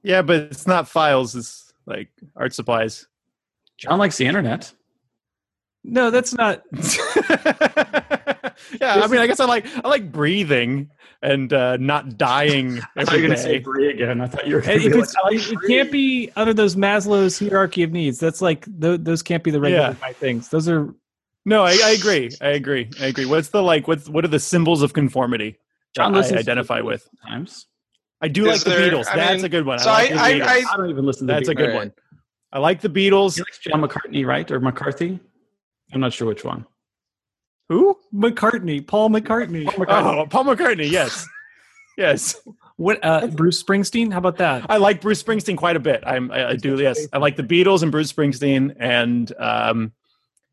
Yeah, 0.02 0.22
but 0.22 0.36
it's 0.36 0.66
not 0.66 0.88
files. 0.88 1.34
It's 1.34 1.72
like 1.86 2.10
art 2.36 2.54
supplies. 2.54 3.06
John 3.76 3.98
likes 3.98 4.16
the 4.16 4.26
internet. 4.26 4.72
No, 5.84 6.10
that's 6.10 6.34
not. 6.34 6.62
yeah, 6.72 6.82
I 8.80 9.06
mean, 9.08 9.20
I 9.20 9.26
guess 9.26 9.40
I 9.40 9.46
like 9.46 9.66
I 9.84 9.88
like 9.88 10.10
breathing 10.12 10.90
and 11.22 11.52
uh, 11.52 11.76
not 11.78 12.16
dying 12.16 12.78
I 12.96 13.04
thought 13.04 13.16
you 13.16 13.22
were 13.22 13.26
going 13.28 13.36
to 13.36 13.42
say 13.42 13.58
day. 13.58 13.64
Brie 13.64 13.90
again. 13.90 14.20
I 14.20 14.26
thought 14.28 14.46
you 14.46 14.54
were 14.56 14.60
going 14.60 14.76
It, 14.80 14.82
to 14.84 14.90
be 14.90 14.96
like, 14.98 15.06
it- 15.34 15.52
it 15.52 15.58
can't 15.66 15.90
be 15.90 16.30
under 16.36 16.54
those 16.54 16.76
Maslow's 16.76 17.38
hierarchy 17.38 17.82
of 17.82 17.92
needs. 17.92 18.18
That's 18.20 18.40
like 18.40 18.64
th- 18.80 19.00
those 19.02 19.22
can't 19.22 19.42
be 19.42 19.50
the 19.50 19.60
regular 19.60 19.88
Yeah. 19.88 19.92
five 19.94 20.16
things. 20.16 20.48
Those 20.48 20.68
are 20.68 20.94
No, 21.44 21.64
I, 21.64 21.70
I 21.84 21.90
agree. 21.90 22.30
I 22.40 22.48
agree. 22.50 22.88
I 23.00 23.06
agree. 23.06 23.26
What's 23.26 23.48
the 23.48 23.62
like? 23.62 23.88
What's 23.88 24.08
what 24.08 24.24
are 24.24 24.28
the 24.28 24.38
symbols 24.38 24.82
of 24.82 24.92
conformity? 24.92 25.56
John 25.96 26.14
I 26.14 26.20
identify 26.20 26.80
with. 26.82 27.08
Sometimes. 27.22 27.66
I 28.20 28.28
do 28.28 28.48
Is 28.48 28.64
like 28.66 28.76
the 28.76 28.80
Beatles. 28.82 29.06
I 29.08 29.16
That's 29.16 29.36
mean, 29.36 29.44
a 29.44 29.48
good 29.48 29.64
one. 29.66 29.78
so 29.78 29.90
I 29.90 30.02
like 30.02 30.12
I- 30.12 30.14
the 30.14 30.20
I- 30.20 30.32
Beatles. 30.32 30.46
I- 30.68 30.74
I 30.74 30.76
don't 30.76 30.90
even 30.90 31.06
listen 31.06 31.26
to 31.26 31.32
That's 31.32 31.46
the 31.46 31.52
a 31.52 31.54
good 31.54 31.70
Alright. 31.70 31.78
one. 31.88 31.92
I 32.52 32.58
like 32.60 32.80
the 32.80 32.88
Beatles. 32.88 33.34
He 33.36 33.40
likes 33.42 33.58
John 33.58 33.80
McCartney, 33.82 34.24
right? 34.26 34.48
Or 34.50 34.60
McCarthy? 34.60 35.18
I'm 35.92 36.00
not 36.00 36.12
sure 36.12 36.28
which 36.28 36.44
one. 36.44 36.66
Who? 37.68 37.98
McCartney, 38.14 38.86
Paul 38.86 39.10
McCartney. 39.10 39.66
Oh, 39.88 40.26
Paul 40.28 40.44
McCartney. 40.44 40.90
Yes, 40.90 41.26
yes. 41.96 42.36
What? 42.76 42.98
Uh, 43.04 43.26
Bruce 43.26 43.62
Springsteen? 43.62 44.12
How 44.12 44.18
about 44.18 44.36
that? 44.38 44.64
I 44.70 44.76
like 44.78 45.00
Bruce 45.00 45.22
Springsteen 45.22 45.56
quite 45.56 45.76
a 45.76 45.80
bit. 45.80 46.02
I'm, 46.06 46.30
I, 46.30 46.50
I 46.50 46.56
do. 46.56 46.78
Yes, 46.80 47.06
I 47.12 47.18
like 47.18 47.36
the 47.36 47.42
Beatles 47.42 47.82
and 47.82 47.90
Bruce 47.92 48.12
Springsteen. 48.12 48.74
And 48.78 49.32
um, 49.38 49.92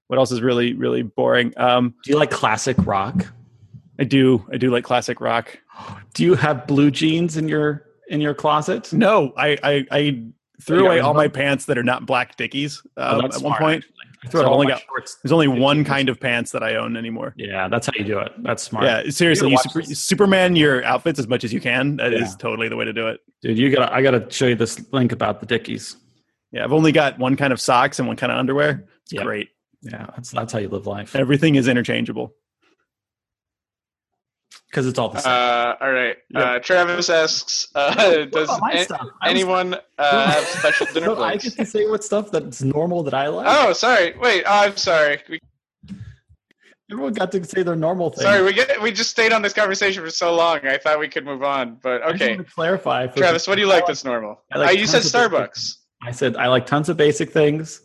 what 0.08 0.18
else 0.20 0.32
is 0.32 0.42
really, 0.42 0.74
really 0.74 1.04
boring? 1.04 1.54
Um, 1.58 1.94
Do 2.04 2.12
you 2.12 2.18
like 2.18 2.32
classic 2.32 2.76
rock? 2.80 3.26
I 4.00 4.04
do. 4.04 4.46
I 4.52 4.58
do 4.58 4.72
like 4.72 4.84
classic 4.84 5.22
rock. 5.22 5.58
Do 6.14 6.24
you 6.24 6.34
have 6.36 6.68
blue 6.68 6.92
jeans 6.92 7.38
in 7.38 7.48
your 7.48 7.86
in 8.10 8.20
your 8.22 8.34
closet? 8.34 8.92
No, 8.92 9.32
I, 9.38 9.58
I, 9.64 9.86
I 9.92 10.24
threw 10.62 10.80
You 10.80 10.86
away 10.88 11.00
all 11.00 11.12
of 11.12 11.18
my 11.18 11.28
pants 11.28 11.66
that 11.66 11.78
are 11.78 11.84
not 11.84 12.06
black 12.06 12.36
Dickies 12.38 12.82
Oh, 12.98 13.16
um, 13.16 13.22
that's 13.22 13.38
at 13.38 13.42
one 13.44 13.52
smart, 13.52 13.62
point. 13.62 13.84
actually. 13.84 14.15
I 14.26 14.30
throw 14.30 14.42
So 14.42 14.46
out 14.46 14.48
I've 14.48 14.52
all 14.52 14.56
only 14.56 14.68
my 14.68 14.72
got- 14.74 14.82
shorts. 14.88 15.18
There's 15.24 15.32
only 15.32 15.48
one 15.48 15.84
kind 15.84 16.10
of 16.10 16.20
pants 16.20 16.52
that 16.52 16.64
I 16.64 16.76
own 16.76 16.98
anymore. 16.98 17.34
Yeah, 17.38 17.68
that's 17.68 17.88
how 17.88 17.94
you 17.96 18.04
do 18.04 18.20
it. 18.20 18.32
That's 18.40 18.64
smart. 18.64 18.86
Yeah, 18.86 19.10
seriously, 19.10 19.48
You 19.50 19.52
you 19.54 19.58
super, 19.60 19.80
watch. 19.80 19.88
Superman 19.90 20.56
your 20.56 20.84
outfits 20.84 21.20
as 21.20 21.28
much 21.28 21.44
as 21.44 21.54
you 21.54 21.62
can. 21.62 21.98
That 21.98 22.14
is 22.14 22.32
Yeah. 22.32 22.36
totally 22.40 22.68
the 22.70 22.76
way 22.76 22.86
to 22.86 22.94
do 22.94 23.08
it. 23.08 23.20
Dude, 23.42 23.58
you 23.58 23.70
got 23.70 23.88
to 23.88 23.94
I 23.94 24.02
got 24.02 24.12
to 24.12 24.26
show 24.32 24.48
you 24.48 24.56
this 24.56 24.84
link 24.92 25.12
about 25.12 25.40
the 25.40 25.46
Dickies. 25.46 25.98
Yeah, 26.52 26.64
I've 26.64 26.74
only 26.74 26.92
got 26.92 27.20
one 27.20 27.36
kind 27.36 27.52
of 27.54 27.60
socks 27.62 28.00
and 28.00 28.08
one 28.08 28.18
kind 28.18 28.32
of 28.32 28.38
underwear. 28.38 28.86
It's 29.04 29.14
Yep. 29.14 29.24
great. 29.24 29.50
Yeah, 29.82 30.08
that's 30.16 30.32
that's 30.32 30.52
how 30.54 30.60
you 30.60 30.70
live 30.70 30.88
life. 30.88 31.16
Everything 31.16 31.56
is 31.56 31.68
interchangeable. 31.68 32.34
Cuz 34.72 34.88
it's 34.88 35.00
all 35.00 35.10
the 35.10 35.20
same. 35.20 35.32
Uh, 35.32 35.76
all 35.80 35.92
right. 35.92 36.18
Yep. 36.30 36.44
Uh, 36.44 36.60
Travis 36.60 37.10
asks, 37.10 37.68
uh, 37.76 38.26
does 38.26 38.50
a- 38.50 38.84
stuff. 38.84 39.00
I 39.02 39.06
was- 39.06 39.12
anyone 39.24 39.76
uh, 39.98 40.32
have 40.32 40.44
special 40.44 40.88
dinner 40.94 41.08
No, 41.08 41.24
I 41.24 41.38
get 41.38 41.54
to 41.54 41.66
say 41.66 41.88
what 41.88 42.04
stuff 42.04 42.32
that's 42.32 42.62
normal 42.62 43.04
that 43.04 43.14
I 43.14 43.28
like. 43.28 43.48
Oh, 43.50 43.74
sorry. 43.74 44.16
Wait, 44.18 44.44
oh, 44.46 44.60
I'm 44.66 44.78
sorry. 44.78 45.22
We, 45.30 45.40
Everyone 46.92 47.14
got 47.14 47.32
to 47.32 47.44
say 47.44 47.64
their 47.64 47.76
normal 47.76 48.12
thing. 48.12 48.24
sorry, 48.24 48.44
we 48.44 48.54
get 48.54 48.80
we 48.80 48.92
just 48.92 49.10
stayed 49.10 49.34
on 49.34 49.42
this 49.42 49.54
conversation 49.54 50.04
for 50.04 50.12
so 50.12 50.36
long. 50.36 50.60
I 50.68 50.78
thought 50.78 51.00
we 51.00 51.08
could 51.08 51.26
move 51.26 51.42
on, 51.42 51.80
but 51.82 52.04
I 52.04 52.12
just 52.12 52.22
okay. 52.22 52.36
want 52.36 52.48
to 52.48 52.54
clarify. 52.54 53.08
For 53.08 53.18
Travis, 53.18 53.48
what 53.48 53.56
do 53.56 53.62
you 53.62 53.68
like 53.68 53.88
that's 53.88 54.06
normal? 54.06 54.42
I 54.52 54.60
like 54.60 54.70
uh, 54.70 54.72
you 54.74 54.86
said 54.86 55.02
tons 55.02 55.16
of 55.16 55.32
basic 55.32 55.32
Starbucks. 55.32 55.76
I 56.04 56.12
said 56.12 56.36
I 56.36 56.48
like 56.48 56.68
tons 56.68 56.90
of 56.90 56.98
basic 56.98 57.32
things. 57.32 57.82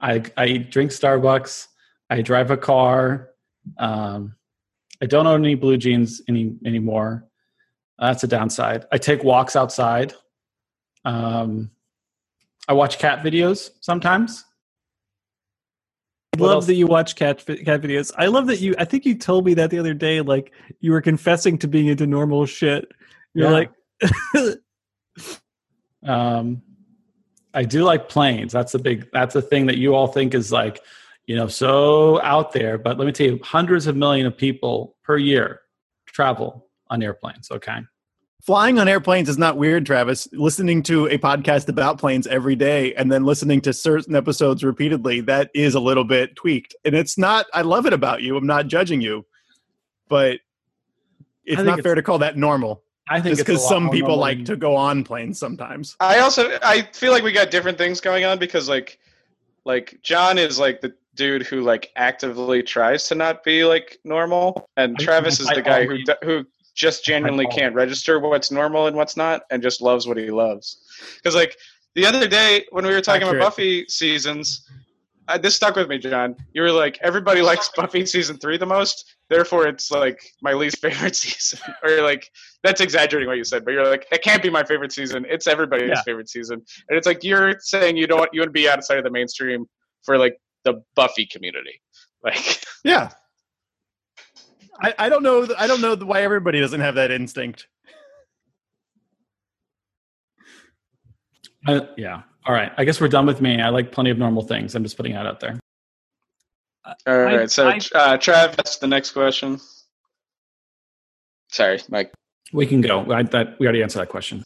I 0.00 0.24
I 0.36 0.56
drink 0.56 0.90
Starbucks. 0.90 1.68
I 2.08 2.22
drive 2.22 2.50
a 2.50 2.56
car. 2.56 3.30
Um, 3.78 4.34
I 5.02 5.06
don't 5.06 5.26
own 5.26 5.44
any 5.44 5.54
blue 5.54 5.76
jeans 5.76 6.20
any 6.28 6.54
anymore. 6.64 7.26
That's 7.98 8.22
a 8.24 8.26
downside. 8.28 8.86
I 8.92 8.98
take 8.98 9.22
walks 9.24 9.56
outside. 9.56 10.14
Um, 11.04 11.70
I 12.68 12.72
watch 12.74 12.98
cat 12.98 13.22
videos 13.22 13.70
sometimes. 13.80 14.44
I 16.36 16.42
love 16.42 16.52
else? 16.56 16.66
that 16.66 16.74
you 16.74 16.86
watch 16.86 17.16
cat 17.16 17.44
cat 17.46 17.80
videos. 17.82 18.12
I 18.16 18.26
love 18.26 18.46
that 18.46 18.60
you. 18.60 18.74
I 18.78 18.84
think 18.84 19.04
you 19.04 19.14
told 19.16 19.44
me 19.44 19.54
that 19.54 19.70
the 19.70 19.78
other 19.78 19.94
day. 19.94 20.20
Like 20.20 20.52
you 20.80 20.92
were 20.92 21.00
confessing 21.02 21.58
to 21.58 21.68
being 21.68 21.88
into 21.88 22.06
normal 22.06 22.46
shit. 22.46 22.86
You're 23.34 23.48
Yeah. 23.50 23.66
like, 24.42 24.58
Um, 26.06 26.62
I 27.52 27.64
do 27.64 27.82
like 27.84 28.08
planes. 28.08 28.52
That's 28.52 28.74
a 28.74 28.78
big. 28.78 29.08
That's 29.12 29.34
a 29.34 29.42
thing 29.42 29.66
that 29.66 29.76
you 29.76 29.94
all 29.94 30.06
think 30.06 30.34
is 30.34 30.50
like, 30.52 30.80
you 31.30 31.36
know, 31.36 31.46
so 31.46 32.20
out 32.22 32.50
there. 32.50 32.76
But 32.76 32.98
let 32.98 33.06
me 33.06 33.12
tell 33.12 33.28
you, 33.28 33.38
hundreds 33.44 33.86
of 33.86 33.94
million 33.94 34.26
of 34.26 34.36
people 34.36 34.96
per 35.04 35.16
year 35.16 35.60
travel 36.06 36.66
on 36.88 37.04
airplanes. 37.04 37.52
Okay. 37.52 37.78
Flying 38.42 38.80
on 38.80 38.88
airplanes 38.88 39.28
is 39.28 39.38
not 39.38 39.56
weird, 39.56 39.86
Travis. 39.86 40.26
Listening 40.32 40.82
to 40.82 41.06
a 41.06 41.18
podcast 41.18 41.68
about 41.68 41.98
planes 41.98 42.26
every 42.26 42.56
day 42.56 42.94
and 42.94 43.12
then 43.12 43.22
listening 43.22 43.60
to 43.60 43.72
certain 43.72 44.16
episodes 44.16 44.64
repeatedly, 44.64 45.20
that 45.20 45.52
is 45.54 45.76
a 45.76 45.78
little 45.78 46.02
bit 46.02 46.34
tweaked. 46.34 46.74
And 46.84 46.96
it's 46.96 47.16
not, 47.16 47.46
I 47.54 47.62
love 47.62 47.86
it 47.86 47.92
about 47.92 48.22
you. 48.22 48.36
I'm 48.36 48.44
not 48.48 48.66
judging 48.66 49.00
you, 49.00 49.24
but 50.08 50.40
it's 51.44 51.62
not 51.62 51.78
it's- 51.78 51.84
fair 51.84 51.94
to 51.94 52.02
call 52.02 52.18
that 52.18 52.36
normal. 52.36 52.82
I 53.08 53.20
think 53.20 53.36
Just 53.36 53.46
because 53.46 53.68
some 53.68 53.90
people 53.90 54.08
normal 54.08 54.18
like 54.18 54.38
than- 54.38 54.46
to 54.46 54.56
go 54.56 54.74
on 54.74 55.04
planes 55.04 55.38
sometimes. 55.38 55.94
I 56.00 56.18
also 56.18 56.58
I 56.60 56.82
feel 56.92 57.12
like 57.12 57.22
we 57.22 57.30
got 57.30 57.52
different 57.52 57.78
things 57.78 58.00
going 58.00 58.24
on 58.24 58.40
because 58.40 58.68
like 58.68 58.98
like 59.64 60.00
John 60.02 60.36
is 60.36 60.58
like 60.58 60.80
the 60.80 60.92
dude 61.20 61.42
who 61.42 61.60
like 61.60 61.90
actively 61.96 62.62
tries 62.62 63.06
to 63.08 63.14
not 63.14 63.44
be 63.44 63.62
like 63.62 63.98
normal, 64.04 64.66
and 64.78 64.98
Travis 64.98 65.38
is 65.38 65.48
the 65.48 65.60
guy 65.60 65.84
who 65.84 65.98
who 66.24 66.46
just 66.74 67.04
genuinely 67.04 67.46
can't 67.48 67.74
register 67.74 68.18
what's 68.18 68.50
normal 68.50 68.86
and 68.86 68.96
what's 68.96 69.16
not, 69.18 69.42
and 69.50 69.62
just 69.62 69.82
loves 69.82 70.06
what 70.08 70.16
he 70.16 70.30
loves. 70.30 70.80
Because 71.16 71.34
like 71.34 71.54
the 71.94 72.06
other 72.06 72.26
day 72.26 72.64
when 72.70 72.86
we 72.86 72.92
were 72.92 73.02
talking 73.02 73.22
Accurate. 73.22 73.36
about 73.42 73.50
Buffy 73.50 73.84
seasons. 73.88 74.66
Uh, 75.28 75.38
this 75.38 75.54
stuck 75.54 75.76
with 75.76 75.88
me, 75.88 75.96
John. 75.96 76.34
You 76.54 76.62
were 76.62 76.72
like, 76.72 76.98
everybody 77.02 77.40
likes 77.40 77.70
Buffy 77.76 78.04
season 78.04 78.36
three 78.38 78.56
the 78.56 78.66
most, 78.66 79.14
therefore 79.28 79.68
it's 79.68 79.88
like 79.92 80.18
my 80.42 80.54
least 80.54 80.78
favorite 80.84 81.14
season. 81.14 81.60
or 81.84 81.90
you're 81.90 82.02
like, 82.02 82.28
that's 82.64 82.80
exaggerating 82.80 83.28
what 83.28 83.36
you 83.36 83.44
said, 83.44 83.64
but 83.64 83.72
you're 83.72 83.86
like, 83.86 84.06
it 84.10 84.22
can't 84.22 84.42
be 84.42 84.50
my 84.50 84.64
favorite 84.64 84.90
season. 84.90 85.24
It's 85.28 85.46
everybody's 85.46 85.90
Yeah. 85.90 86.02
favorite 86.02 86.28
season. 86.28 86.56
And 86.88 86.98
it's 86.98 87.06
like 87.06 87.22
you're 87.22 87.54
saying 87.60 87.96
you 87.96 88.08
don't 88.08 88.28
you 88.32 88.40
want 88.40 88.48
to 88.48 88.52
be 88.52 88.68
outside 88.68 88.98
of 88.98 89.04
the 89.04 89.10
mainstream 89.10 89.66
for 90.04 90.18
like 90.18 90.36
the 90.64 90.82
Buffy 90.94 91.26
community. 91.26 91.80
Like 92.22 92.62
Yeah. 92.84 93.08
I, 94.78 94.92
I 94.98 95.08
don't 95.08 95.22
know. 95.22 95.48
I 95.58 95.66
don't 95.66 95.80
know 95.80 95.96
why 95.96 96.20
everybody 96.22 96.60
doesn't 96.60 96.80
have 96.80 96.96
that 96.96 97.10
instinct. 97.10 97.66
I- 101.66 101.88
yeah. 101.96 102.22
All 102.46 102.54
right. 102.54 102.72
I 102.76 102.84
guess 102.84 103.00
we're 103.00 103.08
done 103.08 103.24
with 103.24 103.40
me. 103.40 103.60
I 103.60 103.70
like 103.70 103.90
plenty 103.92 104.10
of 104.10 104.18
normal 104.18 104.42
things. 104.42 104.74
I'm 104.74 104.82
just 104.82 104.98
putting 104.98 105.12
that 105.14 105.26
out 105.26 105.40
there. 105.40 105.58
all 107.06 107.18
right, 107.22 107.50
so 107.50 107.68
I- 107.68 107.76
uh 107.94 108.16
Trav, 108.18 108.56
that's 108.56 108.76
the 108.76 108.86
next 108.86 109.12
question. 109.12 109.60
Sorry, 111.48 111.80
Mike. 111.88 112.12
We 112.52 112.66
can 112.66 112.80
go. 112.80 113.10
I, 113.10 113.22
that 113.22 113.58
we 113.58 113.66
already 113.66 113.82
answered 113.82 114.00
that 114.00 114.08
question. 114.08 114.44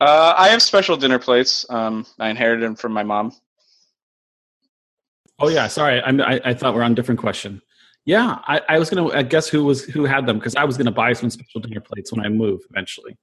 Uh, 0.00 0.34
I 0.36 0.48
have 0.48 0.62
special 0.62 0.96
dinner 0.96 1.18
plates. 1.18 1.66
Um, 1.68 2.06
I 2.18 2.30
inherited 2.30 2.64
them 2.64 2.74
from 2.76 2.92
my 2.92 3.02
mom. 3.02 3.32
Oh 5.40 5.48
yeah, 5.48 5.66
sorry. 5.68 6.02
I'm, 6.02 6.20
I 6.20 6.40
I 6.44 6.54
thought 6.54 6.74
we 6.74 6.80
are 6.80 6.84
on 6.84 6.92
a 6.92 6.94
different 6.94 7.20
question. 7.20 7.62
Yeah, 8.04 8.38
I, 8.46 8.60
I 8.68 8.78
was 8.78 8.90
gonna 8.90 9.08
I 9.08 9.22
guess 9.22 9.48
who 9.48 9.64
was 9.64 9.84
who 9.84 10.04
had 10.04 10.26
them 10.26 10.38
because 10.38 10.56
I 10.56 10.64
was 10.64 10.76
gonna 10.76 10.90
buy 10.90 11.12
some 11.12 11.30
special 11.30 11.60
dinner 11.60 11.80
plates 11.80 12.12
when 12.12 12.24
I 12.24 12.28
move 12.28 12.60
eventually. 12.70 13.16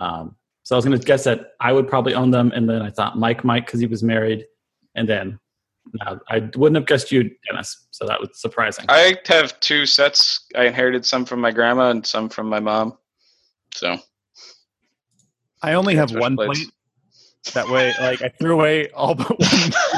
Um, 0.00 0.36
so 0.62 0.74
I 0.74 0.78
was 0.78 0.84
gonna 0.84 0.98
guess 0.98 1.24
that 1.24 1.52
I 1.60 1.72
would 1.72 1.88
probably 1.88 2.14
own 2.14 2.30
them, 2.30 2.52
and 2.54 2.68
then 2.68 2.82
I 2.82 2.90
thought 2.90 3.18
Mike 3.18 3.44
might 3.44 3.66
because 3.66 3.80
he 3.80 3.86
was 3.86 4.02
married, 4.02 4.46
and 4.94 5.08
then 5.08 5.38
no, 6.04 6.20
I 6.28 6.50
wouldn't 6.56 6.76
have 6.76 6.86
guessed 6.86 7.10
you, 7.10 7.30
Dennis. 7.48 7.86
So 7.90 8.06
that 8.06 8.20
was 8.20 8.30
surprising. 8.34 8.84
I 8.88 9.16
have 9.26 9.58
two 9.60 9.86
sets. 9.86 10.46
I 10.56 10.66
inherited 10.66 11.04
some 11.04 11.24
from 11.24 11.40
my 11.40 11.50
grandma 11.50 11.90
and 11.90 12.06
some 12.06 12.28
from 12.28 12.48
my 12.48 12.60
mom. 12.60 12.96
So 13.74 13.98
I 15.62 15.74
only 15.74 15.94
have 15.96 16.12
one 16.14 16.36
plates. 16.36 16.60
plate. 16.60 16.72
That 17.54 17.68
way, 17.68 17.92
like 18.00 18.22
I 18.22 18.28
threw 18.28 18.52
away 18.52 18.90
all 18.90 19.14
but 19.14 19.30
one. 19.30 19.48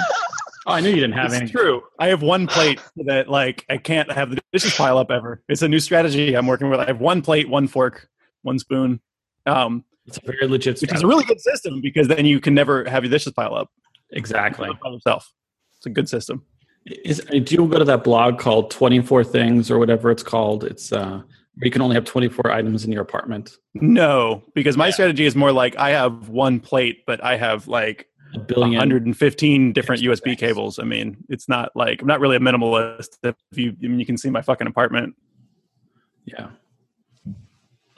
oh, 0.66 0.72
I 0.72 0.80
knew 0.80 0.90
you 0.90 0.96
didn't 0.96 1.12
have 1.14 1.32
any. 1.32 1.44
It's 1.44 1.52
true. 1.52 1.82
I 1.98 2.08
have 2.08 2.22
one 2.22 2.46
plate 2.46 2.80
that 3.06 3.28
like 3.28 3.64
I 3.68 3.76
can't 3.78 4.10
have 4.12 4.30
the 4.30 4.40
dishes 4.52 4.74
pile 4.74 4.98
up 4.98 5.10
ever. 5.10 5.42
It's 5.48 5.62
a 5.62 5.68
new 5.68 5.80
strategy 5.80 6.34
I'm 6.34 6.46
working 6.46 6.68
with. 6.70 6.80
I 6.80 6.86
have 6.86 7.00
one 7.00 7.22
plate, 7.22 7.48
one 7.48 7.66
fork, 7.68 8.08
one 8.42 8.58
spoon. 8.58 9.00
Um, 9.46 9.84
It's 10.06 10.18
a 10.18 10.20
very 10.26 10.46
legit. 10.48 10.80
which 10.80 10.92
is 10.92 11.02
a 11.02 11.06
really 11.06 11.24
good 11.24 11.40
system 11.40 11.80
because 11.80 12.08
then 12.08 12.26
you 12.26 12.40
can 12.40 12.54
never 12.54 12.84
have 12.88 13.04
your 13.04 13.10
dishes 13.10 13.32
pile 13.32 13.54
up 13.54 13.70
exactly. 14.10 14.70
by 14.82 14.90
yourself. 14.90 15.32
It's 15.76 15.86
a 15.86 15.90
good 15.90 16.08
system. 16.08 16.44
Is, 16.86 17.20
do 17.30 17.54
you 17.54 17.66
go 17.68 17.78
to 17.78 17.84
that 17.84 18.02
blog 18.02 18.38
called 18.40 18.70
24 18.72 19.22
Things 19.24 19.70
or 19.70 19.78
whatever 19.78 20.10
it's 20.10 20.22
called? 20.24 20.64
It's 20.64 20.92
uh, 20.92 21.22
where 21.54 21.64
you 21.64 21.70
can 21.70 21.80
only 21.82 21.94
have 21.94 22.04
24 22.04 22.50
items 22.50 22.84
in 22.84 22.90
your 22.90 23.02
apartment. 23.02 23.56
No, 23.74 24.42
because 24.54 24.76
my 24.76 24.86
Yeah. 24.86 24.92
strategy 24.92 25.24
is 25.24 25.36
more 25.36 25.52
like 25.52 25.76
I 25.76 25.90
have 25.90 26.28
one 26.28 26.58
plate, 26.58 27.04
but 27.06 27.22
I 27.22 27.36
have 27.36 27.68
like 27.68 28.08
A 28.34 28.38
billion. 28.38 28.72
115 28.78 29.72
different 29.72 30.00
extra 30.02 30.14
USB 30.14 30.24
things. 30.24 30.40
cables. 30.40 30.78
I 30.78 30.84
mean, 30.84 31.18
it's 31.28 31.48
not 31.48 31.70
like 31.74 32.00
I'm 32.00 32.06
not 32.08 32.20
really 32.20 32.36
a 32.36 32.40
minimalist. 32.40 33.18
If 33.22 33.36
you, 33.52 33.76
I 33.82 33.86
mean, 33.88 33.98
you 34.00 34.06
can 34.06 34.16
see 34.16 34.30
my 34.30 34.42
fucking 34.42 34.66
apartment. 34.66 35.14
Yeah. 36.24 36.50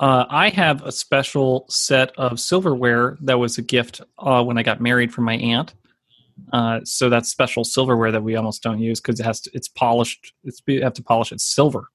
Uh, 0.00 0.24
I 0.28 0.48
have 0.48 0.82
a 0.82 0.90
special 0.90 1.66
set 1.68 2.10
of 2.18 2.40
silverware 2.40 3.16
that 3.22 3.38
was 3.38 3.58
a 3.58 3.62
gift 3.62 4.00
uh, 4.18 4.42
when 4.42 4.58
I 4.58 4.62
got 4.62 4.80
married 4.80 5.14
from 5.14 5.24
my 5.24 5.36
aunt. 5.36 5.74
Uh, 6.52 6.80
so 6.84 7.08
that's 7.08 7.28
special 7.28 7.62
silverware 7.62 8.10
that 8.10 8.22
we 8.22 8.34
almost 8.34 8.62
don't 8.62 8.80
use 8.80 9.00
because 9.00 9.20
it 9.20 9.24
has 9.24 9.40
to, 9.42 9.50
it's 9.54 9.68
polished. 9.68 10.32
It's 10.42 10.60
you 10.66 10.82
have 10.82 10.94
to 10.94 11.02
polish 11.02 11.30
it 11.30 11.40
silver, 11.40 11.88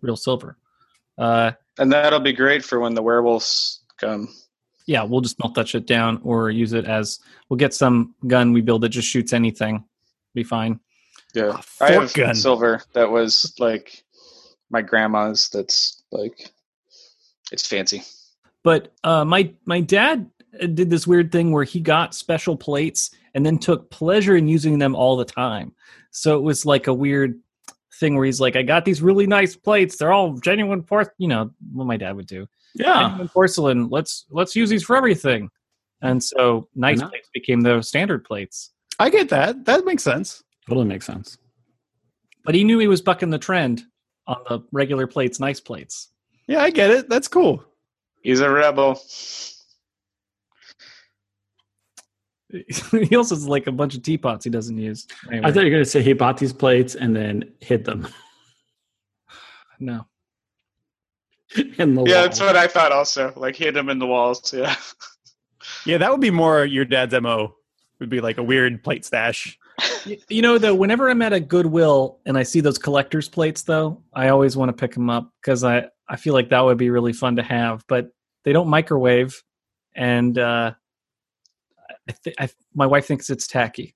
real 0.00 0.16
silver. 0.16 0.56
Uh, 1.16 1.52
And 1.78 1.92
that'll 1.92 2.18
be 2.18 2.32
great 2.32 2.64
for 2.64 2.80
when 2.80 2.94
the 2.94 3.02
werewolves 3.02 3.84
come. 3.98 4.28
Yeah, 4.88 5.02
we'll 5.02 5.20
just 5.20 5.38
melt 5.38 5.54
that 5.54 5.68
shit 5.68 5.86
down 5.86 6.18
or 6.24 6.50
use 6.50 6.72
it 6.72 6.86
as 6.86 7.20
we'll 7.48 7.58
get 7.58 7.74
some 7.74 8.14
gun 8.26 8.54
we 8.54 8.62
build 8.62 8.80
that 8.80 8.88
just 8.88 9.06
shoots 9.06 9.34
anything. 9.34 9.84
Be 10.34 10.42
fine. 10.42 10.80
Yeah. 11.34 11.52
Ah, 11.54 11.84
I 11.84 11.92
have 11.92 12.14
gun. 12.14 12.34
silver 12.34 12.82
that 12.94 13.10
was 13.10 13.54
like 13.58 14.02
my 14.70 14.80
grandma's 14.80 15.50
that's 15.50 16.02
like 16.10 16.50
it's 17.52 17.66
fancy. 17.66 18.02
But 18.64 18.94
uh, 19.04 19.26
my 19.26 19.52
my 19.66 19.80
dad 19.80 20.30
uh, 20.60 20.66
did 20.66 20.88
this 20.88 21.06
weird 21.06 21.30
thing 21.30 21.52
where 21.52 21.64
he 21.64 21.80
got 21.80 22.14
special 22.14 22.56
plates 22.56 23.10
and 23.34 23.44
then 23.44 23.58
took 23.58 23.90
pleasure 23.90 24.36
in 24.36 24.48
using 24.48 24.78
them 24.78 24.96
all 24.96 25.18
the 25.18 25.24
time. 25.24 25.74
So 26.12 26.36
it 26.36 26.42
was 26.42 26.64
like 26.64 26.86
a 26.86 26.94
weird 26.94 27.38
thing 28.00 28.16
where 28.16 28.24
he's 28.24 28.40
like, 28.40 28.56
"I 28.56 28.62
got 28.62 28.86
these 28.86 29.02
really 29.02 29.26
nice 29.26 29.54
plates. 29.54 29.96
They're 29.96 30.12
all 30.12 30.38
genuine 30.38 30.82
porcelain." 30.82 31.14
You 31.18 31.28
know 31.28 31.50
what 31.72 31.86
my 31.86 31.98
dad 31.98 32.16
would 32.16 32.26
do. 32.26 32.46
Yeah. 32.74 33.08
Genuine 33.08 33.28
porcelain. 33.28 33.88
Let's 33.88 34.26
let's 34.30 34.54
use 34.54 34.70
these 34.70 34.82
for 34.82 34.96
everything. 34.96 35.50
And 36.02 36.22
so 36.22 36.68
nice 36.74 36.98
not? 36.98 37.10
plates 37.10 37.28
became 37.34 37.60
the 37.62 37.82
standard 37.82 38.24
plates. 38.24 38.72
I 38.98 39.10
get 39.10 39.28
that. 39.30 39.64
That 39.64 39.84
makes 39.84 40.02
sense. 40.02 40.42
Totally 40.68 40.86
makes 40.86 41.06
sense. 41.06 41.38
But 42.44 42.54
he 42.54 42.64
knew 42.64 42.78
he 42.78 42.86
was 42.86 43.02
bucking 43.02 43.30
the 43.30 43.38
trend 43.38 43.82
on 44.26 44.38
the 44.48 44.60
regular 44.72 45.06
plates, 45.06 45.40
nice 45.40 45.60
plates. 45.60 46.10
Yeah, 46.46 46.62
I 46.62 46.70
get 46.70 46.90
it. 46.90 47.08
That's 47.08 47.28
cool. 47.28 47.64
He's 48.22 48.40
a 48.40 48.50
rebel. 48.50 49.00
he 52.50 53.16
also 53.16 53.34
has 53.34 53.46
like 53.46 53.66
a 53.66 53.72
bunch 53.72 53.94
of 53.94 54.02
teapots 54.02 54.44
he 54.44 54.50
doesn't 54.50 54.78
use. 54.78 55.06
Anyway, 55.30 55.46
I 55.46 55.52
thought 55.52 55.60
you 55.60 55.66
were 55.66 55.70
going 55.70 55.84
to 55.84 55.90
say 55.90 56.02
he 56.02 56.12
bought 56.14 56.38
these 56.38 56.52
plates 56.52 56.94
and 56.94 57.14
then 57.14 57.52
hid 57.60 57.84
them 57.84 58.08
no. 59.80 60.06
in 61.78 61.94
the 61.94 62.04
Yeah, 62.04 62.14
wall. 62.14 62.22
that's 62.22 62.40
what 62.40 62.56
I 62.56 62.66
thought 62.66 62.92
also. 62.92 63.32
Like 63.36 63.56
hit 63.56 63.76
him 63.76 63.88
in 63.88 63.98
the 63.98 64.06
walls. 64.06 64.52
Yeah. 64.52 64.74
Yeah, 65.84 65.98
that 65.98 66.10
would 66.10 66.20
be 66.20 66.30
more 66.30 66.64
your 66.64 66.84
dad's 66.84 67.18
mo. 67.20 67.54
Would 68.00 68.08
be 68.10 68.20
like 68.20 68.38
a 68.38 68.42
weird 68.42 68.82
plate 68.84 69.04
stash. 69.04 69.58
You 70.28 70.42
know, 70.42 70.56
though, 70.58 70.74
whenever 70.74 71.08
I'm 71.10 71.20
at 71.22 71.32
a 71.32 71.40
Goodwill 71.40 72.20
and 72.26 72.36
I 72.38 72.42
see 72.42 72.60
those 72.60 72.78
collector's 72.78 73.28
plates, 73.28 73.62
though, 73.62 74.02
I 74.12 74.28
always 74.28 74.56
want 74.56 74.68
to 74.70 74.72
pick 74.72 74.92
them 74.94 75.10
up 75.10 75.32
because 75.40 75.64
I, 75.64 75.86
I 76.08 76.16
feel 76.16 76.32
like 76.34 76.48
that 76.50 76.60
would 76.64 76.78
be 76.78 76.90
really 76.90 77.12
fun 77.12 77.36
to 77.36 77.42
have. 77.42 77.84
But 77.88 78.08
they 78.44 78.52
don't 78.52 78.68
microwave, 78.68 79.40
and 79.94 80.38
uh, 80.38 80.72
I 82.08 82.12
th- 82.24 82.36
I, 82.38 82.48
my 82.74 82.86
wife 82.86 83.06
thinks 83.06 83.30
it's 83.30 83.46
tacky. 83.46 83.94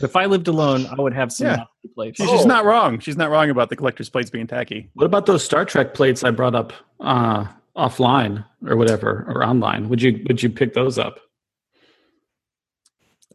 But 0.00 0.10
if 0.10 0.16
I 0.16 0.26
lived 0.26 0.48
alone, 0.48 0.86
I 0.86 1.00
would 1.00 1.12
have 1.14 1.32
some 1.32 1.46
Yeah. 1.48 1.64
Plates. 1.94 2.18
She's 2.18 2.30
just 2.30 2.46
not 2.46 2.64
wrong. 2.64 2.98
She's 2.98 3.16
not 3.16 3.30
wrong 3.30 3.48
about 3.50 3.70
the 3.70 3.76
collector's 3.76 4.08
plates 4.08 4.28
being 4.28 4.46
tacky. 4.46 4.90
What 4.94 5.06
about 5.06 5.26
those 5.26 5.44
Star 5.44 5.64
Trek 5.64 5.94
plates 5.94 6.24
I 6.24 6.30
brought 6.30 6.54
up 6.54 6.72
uh, 7.00 7.46
offline 7.76 8.44
or 8.66 8.76
whatever 8.76 9.24
or 9.28 9.44
online? 9.44 9.88
Would 9.88 10.02
you 10.02 10.24
would 10.28 10.42
you 10.42 10.50
pick 10.50 10.74
those 10.74 10.98
up? 10.98 11.20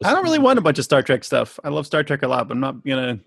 I 0.03 0.11
don't 0.13 0.23
really 0.23 0.39
want 0.39 0.57
a 0.59 0.61
bunch 0.61 0.79
of 0.79 0.83
Star 0.85 1.01
Trek 1.03 1.23
stuff. 1.23 1.59
I 1.63 1.69
love 1.69 1.85
Star 1.85 2.03
Trek 2.03 2.23
a 2.23 2.27
lot, 2.27 2.47
but 2.47 2.55
I'm 2.55 2.59
not 2.59 2.83
gonna 2.85 3.19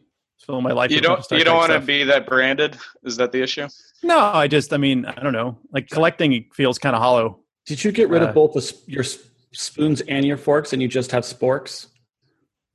fill 0.45 0.61
my 0.61 0.73
life. 0.73 0.91
You 0.91 0.97
with 0.97 1.05
don't 1.05 1.25
Star 1.25 1.39
you 1.39 1.45
don't 1.45 1.57
want 1.57 1.73
to 1.73 1.81
be 1.81 2.05
that 2.05 2.27
branded? 2.27 2.77
Is 3.05 3.17
that 3.17 3.33
the 3.33 3.43
issue? 3.43 3.69
No, 4.03 4.19
I 4.19 4.49
just. 4.49 4.73
I 4.73 4.77
mean, 4.77 5.07
I 5.07 5.21
don't 5.23 5.33
know. 5.33 5.57
Like 5.73 5.89
collecting 5.89 6.47
feels 6.53 6.79
kind 6.79 6.95
of 6.97 7.01
hollow. 7.03 7.41
Did 7.67 7.83
you 7.83 7.93
get 7.93 8.09
rid 8.09 8.23
Uh, 8.23 8.27
of 8.27 8.35
both 8.35 8.53
the, 8.55 8.61
sp- 8.61 8.85
your 8.87 9.03
s- 9.05 9.19
spoons 9.53 10.01
and 10.03 10.27
your 10.27 10.37
forks, 10.37 10.73
and 10.73 10.83
you 10.83 10.89
just 10.89 11.13
have 11.13 11.23
sporks? 11.23 11.87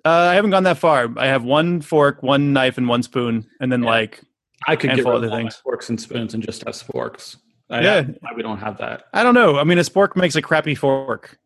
Uh, 0.06 0.10
I 0.10 0.36
haven't 0.36 0.52
gone 0.52 0.64
that 0.64 0.78
far. 0.78 1.10
I 1.18 1.28
have 1.28 1.44
one 1.44 1.82
fork, 1.82 2.24
one 2.24 2.54
knife, 2.54 2.78
and 2.78 2.88
one 2.88 3.04
spoon, 3.04 3.46
and 3.60 3.72
then 3.72 3.84
Yeah. 3.84 3.90
like 3.90 4.22
I 4.68 4.76
could 4.76 4.92
get 4.92 4.98
rid 5.00 5.08
of 5.08 5.08
of 5.08 5.16
other 5.16 5.28
all 5.28 5.34
my 5.38 5.42
things. 5.44 5.56
forks 5.58 5.90
and 5.90 6.00
spoons 6.00 6.34
and 6.34 6.44
just 6.44 6.64
have 6.66 6.74
sporks. 6.74 7.38
I, 7.70 7.82
Yeah. 7.82 8.02
why 8.22 8.32
we 8.36 8.42
don't 8.42 8.58
have 8.60 8.78
that. 8.80 9.04
I 9.14 9.24
don't 9.24 9.34
know. 9.36 9.58
I 9.58 9.64
mean, 9.64 9.78
a 9.78 9.82
spork 9.82 10.16
makes 10.16 10.36
a 10.36 10.42
crappy 10.42 10.74
fork. 10.76 11.38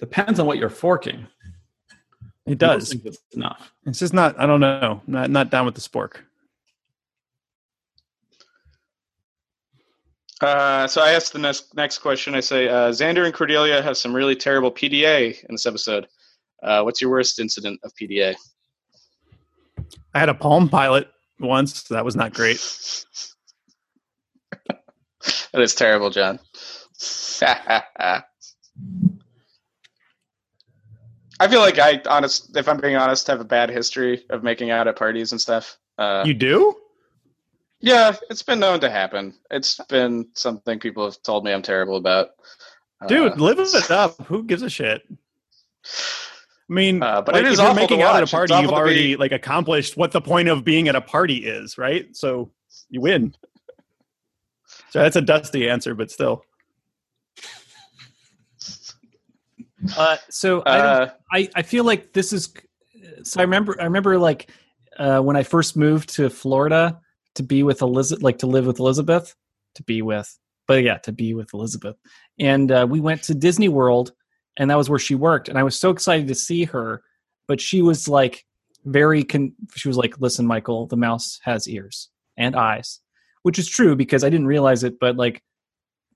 Depends 0.00 0.40
on 0.40 0.46
what 0.46 0.58
you're 0.58 0.68
forking. 0.70 1.26
It 2.46 2.58
does. 2.58 2.90
things 2.90 3.04
It's 3.06 3.18
enough. 3.34 3.72
It's 3.86 3.98
just 3.98 4.12
not. 4.12 4.38
I 4.38 4.46
don't 4.46 4.60
know. 4.60 5.00
Not 5.06 5.30
not 5.30 5.50
down 5.50 5.64
with 5.66 5.74
the 5.74 5.80
spork. 5.80 6.16
Uh, 10.40 10.86
so 10.86 11.00
I 11.00 11.12
asked 11.12 11.32
the 11.32 11.38
next 11.38 11.74
next 11.74 11.98
question. 11.98 12.34
I 12.34 12.40
say 12.40 12.68
uh, 12.68 12.90
Xander 12.90 13.24
and 13.24 13.32
Cordelia 13.32 13.80
have 13.80 13.96
some 13.96 14.12
really 14.14 14.34
terrible 14.36 14.70
PDA 14.70 15.42
in 15.44 15.54
this 15.54 15.64
episode. 15.64 16.06
Uh, 16.64 16.82
what's 16.82 17.00
your 17.00 17.10
worst 17.10 17.38
incident 17.38 17.78
of 17.84 17.92
PDA? 17.94 18.34
I 20.14 20.18
had 20.18 20.28
a 20.28 20.34
Palm 20.34 20.68
Pilot 20.68 21.08
once. 21.38 21.84
So 21.84 21.94
that 21.94 22.04
was 22.04 22.16
not 22.16 22.32
great. 22.34 22.60
That 25.52 25.62
is 25.62 25.74
terrible, 25.74 26.10
John. 26.10 26.38
I 27.42 28.22
feel 31.48 31.60
like 31.60 31.78
I 31.78 32.02
honest 32.08 32.56
if 32.56 32.68
I'm 32.68 32.78
being 32.78 32.96
honest, 32.96 33.26
have 33.28 33.40
a 33.40 33.44
bad 33.44 33.70
history 33.70 34.24
of 34.30 34.42
making 34.42 34.70
out 34.70 34.86
at 34.88 34.96
parties 34.96 35.32
and 35.32 35.40
stuff. 35.40 35.78
Uh, 35.96 36.24
You 36.26 36.34
do? 36.34 36.74
yeah, 37.80 38.14
it's 38.30 38.42
been 38.42 38.60
known 38.60 38.80
to 38.80 38.90
happen. 38.90 39.34
It's 39.50 39.80
been 39.88 40.28
something 40.34 40.78
people 40.78 41.04
have 41.04 41.22
told 41.22 41.44
me 41.44 41.52
I'm 41.52 41.62
terrible 41.62 41.96
about. 41.96 42.30
Dude, 43.08 43.32
Uh, 43.32 43.36
live 43.36 43.58
it 43.60 43.90
up. 43.90 44.16
Who 44.26 44.42
gives 44.44 44.62
a 44.62 44.68
shit? 44.70 45.02
I 46.70 46.72
mean, 46.72 47.02
Uh, 47.02 47.20
but 47.20 47.34
like, 47.34 47.44
it 47.44 47.52
is 47.52 47.58
if 47.58 47.64
you're 47.64 47.74
making 47.74 48.02
out 48.02 48.16
at 48.16 48.22
a 48.22 48.26
party, 48.26 48.54
you've 48.54 48.64
to 48.64 48.68
be- 48.68 48.74
already 48.74 49.16
like 49.16 49.32
accomplished 49.32 49.96
what 49.96 50.12
the 50.12 50.20
point 50.20 50.48
of 50.48 50.64
being 50.64 50.88
at 50.88 50.96
a 50.96 51.00
party 51.00 51.36
is, 51.44 51.76
right? 51.76 52.06
So 52.16 52.50
you 52.88 53.00
win. 53.00 53.34
So 54.90 55.00
that's 55.00 55.16
a 55.16 55.20
dusty 55.20 55.68
answer, 55.68 55.94
but 55.94 56.10
still. 56.10 56.44
Uh, 59.96 60.16
so 60.30 60.62
I, 60.64 60.76
don't, 60.78 60.86
Uh, 60.86 61.10
I 61.32 61.48
I 61.56 61.62
feel 61.62 61.84
like 61.84 62.12
this 62.12 62.32
is. 62.32 62.52
So 63.24 63.40
I 63.40 63.42
remember 63.42 63.76
I 63.78 63.84
remember 63.84 64.18
like 64.18 64.48
uh, 64.98 65.20
when 65.20 65.36
I 65.36 65.42
first 65.42 65.76
moved 65.76 66.14
to 66.14 66.30
Florida 66.30 66.98
to 67.34 67.42
be 67.42 67.62
with 67.62 67.82
Elizabeth, 67.82 68.22
like 68.22 68.38
to 68.38 68.46
live 68.46 68.66
with 68.66 68.78
Elizabeth, 68.78 69.34
to 69.74 69.82
be 69.82 70.00
with, 70.00 70.38
but 70.66 70.82
yeah, 70.82 70.98
to 70.98 71.12
be 71.12 71.34
with 71.34 71.52
Elizabeth, 71.52 71.96
and 72.38 72.72
uh, 72.72 72.86
we 72.88 73.00
went 73.00 73.22
to 73.24 73.34
Disney 73.34 73.68
World, 73.68 74.12
and 74.56 74.70
that 74.70 74.78
was 74.78 74.88
where 74.90 74.98
she 74.98 75.14
worked, 75.14 75.48
and 75.48 75.58
I 75.58 75.62
was 75.62 75.78
so 75.78 75.90
excited 75.90 76.28
to 76.28 76.34
see 76.34 76.64
her, 76.64 77.02
but 77.46 77.60
she 77.60 77.82
was 77.82 78.08
like 78.08 78.44
very 78.84 79.24
con- 79.24 79.54
she 79.74 79.88
was 79.88 79.96
like, 79.96 80.20
"Listen, 80.20 80.46
Michael, 80.46 80.86
the 80.86 80.96
mouse 80.96 81.40
has 81.42 81.68
ears 81.68 82.08
and 82.36 82.54
eyes," 82.56 83.00
which 83.42 83.58
is 83.58 83.68
true 83.68 83.96
because 83.96 84.24
I 84.24 84.30
didn't 84.30 84.46
realize 84.46 84.84
it, 84.84 84.98
but 85.00 85.16
like 85.16 85.42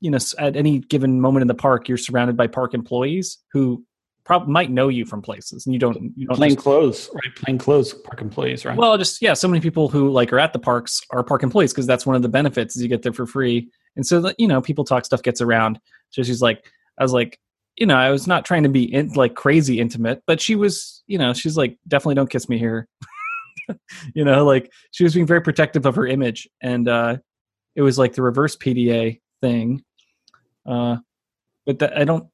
you 0.00 0.10
know, 0.12 0.18
at 0.38 0.54
any 0.54 0.78
given 0.78 1.20
moment 1.20 1.42
in 1.42 1.48
the 1.48 1.54
park, 1.54 1.88
you're 1.88 1.98
surrounded 1.98 2.36
by 2.36 2.46
park 2.46 2.72
employees 2.72 3.38
who 3.52 3.84
probably 4.24 4.52
might 4.52 4.70
know 4.70 4.88
you 4.88 5.04
from 5.04 5.20
places, 5.22 5.66
and 5.66 5.74
you 5.74 5.78
don't. 5.80 6.12
You 6.16 6.26
don't 6.26 6.36
Plain 6.36 6.50
just- 6.50 6.62
clothes, 6.62 7.10
right? 7.14 7.34
Plain 7.36 7.58
clothes 7.58 7.94
park 7.94 8.20
employees, 8.20 8.64
right? 8.64 8.76
well, 8.76 8.96
just 8.96 9.20
yeah, 9.20 9.34
so 9.34 9.48
many 9.48 9.60
people 9.60 9.88
who 9.88 10.10
like 10.10 10.32
are 10.32 10.38
at 10.38 10.52
the 10.52 10.58
parks 10.60 11.00
are 11.10 11.24
park 11.24 11.42
employees 11.42 11.72
because 11.72 11.86
that's 11.86 12.06
one 12.06 12.14
of 12.14 12.22
the 12.22 12.28
benefits 12.28 12.76
is 12.76 12.82
you 12.82 12.88
get 12.88 13.02
there 13.02 13.12
for 13.12 13.26
free, 13.26 13.68
and 13.96 14.06
so 14.06 14.20
that 14.20 14.36
you 14.38 14.46
know 14.46 14.60
people 14.60 14.84
talk 14.84 15.04
stuff 15.04 15.22
gets 15.22 15.40
around. 15.40 15.80
So 16.10 16.22
she's 16.22 16.40
like, 16.42 16.64
I 16.98 17.02
was 17.02 17.12
like, 17.12 17.40
you 17.78 17.86
know, 17.86 17.96
I 17.96 18.10
was 18.10 18.26
not 18.26 18.44
trying 18.44 18.64
to 18.64 18.68
be 18.68 18.92
in, 18.92 19.12
like 19.12 19.34
crazy 19.34 19.80
intimate, 19.80 20.22
but 20.26 20.40
she 20.40 20.56
was, 20.56 21.02
you 21.06 21.16
know, 21.16 21.32
she's 21.32 21.56
like, 21.56 21.78
definitely 21.86 22.16
don't 22.16 22.30
kiss 22.30 22.48
me 22.48 22.58
here. 22.58 22.88
you 24.14 24.24
know, 24.24 24.44
like 24.44 24.72
she 24.90 25.04
was 25.04 25.14
being 25.14 25.26
very 25.26 25.40
protective 25.40 25.86
of 25.86 25.94
her 25.94 26.06
image, 26.06 26.48
and 26.60 26.88
uh, 26.88 27.16
it 27.76 27.82
was 27.82 27.98
like 27.98 28.14
the 28.14 28.22
reverse 28.22 28.56
PDA 28.56 29.20
thing. 29.40 29.82
Uh, 30.66 30.96
but 31.66 31.78
that, 31.78 31.96
I 31.96 32.04
don't, 32.04 32.26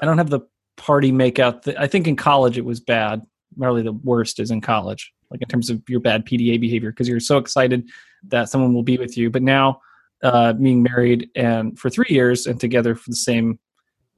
I 0.00 0.06
don't 0.06 0.18
have 0.18 0.30
the 0.30 0.40
party 0.76 1.12
makeout. 1.12 1.62
Th- 1.62 1.76
I 1.78 1.86
think 1.86 2.08
in 2.08 2.16
college 2.16 2.58
it 2.58 2.64
was 2.64 2.80
bad. 2.80 3.22
Probably 3.56 3.82
the 3.82 3.92
worst 3.92 4.40
is 4.40 4.50
in 4.50 4.60
college, 4.60 5.12
like 5.30 5.40
in 5.40 5.48
terms 5.48 5.70
of 5.70 5.82
your 5.88 6.00
bad 6.00 6.26
PDA 6.26 6.60
behavior, 6.60 6.90
because 6.90 7.08
you're 7.08 7.20
so 7.20 7.38
excited 7.38 7.88
that 8.24 8.48
someone 8.48 8.74
will 8.74 8.82
be 8.82 8.98
with 8.98 9.16
you. 9.16 9.30
But 9.30 9.42
now, 9.42 9.80
uh, 10.24 10.54
being 10.54 10.82
married 10.82 11.28
and 11.36 11.78
for 11.78 11.90
three 11.90 12.06
years 12.08 12.46
and 12.46 12.58
together 12.58 12.94
for 12.94 13.10
the 13.10 13.16
same 13.16 13.58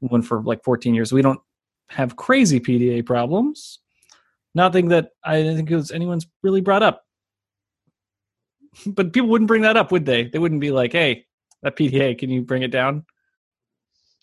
one 0.01 0.22
for 0.22 0.42
like 0.42 0.62
14 0.64 0.94
years, 0.94 1.12
we 1.12 1.22
don't 1.22 1.40
have 1.88 2.16
crazy 2.16 2.61
PDA 2.61 3.05
problems. 3.05 3.80
Nothing 4.55 4.88
that 4.88 5.11
I 5.24 5.42
think 5.42 5.70
it 5.70 5.76
was 5.76 5.90
anyone's 5.90 6.26
really 6.42 6.61
brought 6.61 6.82
up. 6.82 7.03
But 8.86 9.14
people 9.14 9.30
wouldn't 9.30 9.49
bring 9.49 9.62
that 9.62 9.78
up, 9.78 9.90
would 9.90 10.05
they? 10.05 10.24
They 10.24 10.38
wouldn't 10.38 10.61
be 10.61 10.70
like, 10.70 10.92
"Hey, 10.92 11.24
that 11.62 11.76
PDA, 11.76 12.18
can 12.18 12.28
you 12.28 12.42
bring 12.42 12.62
it 12.62 12.70
down?" 12.70 13.07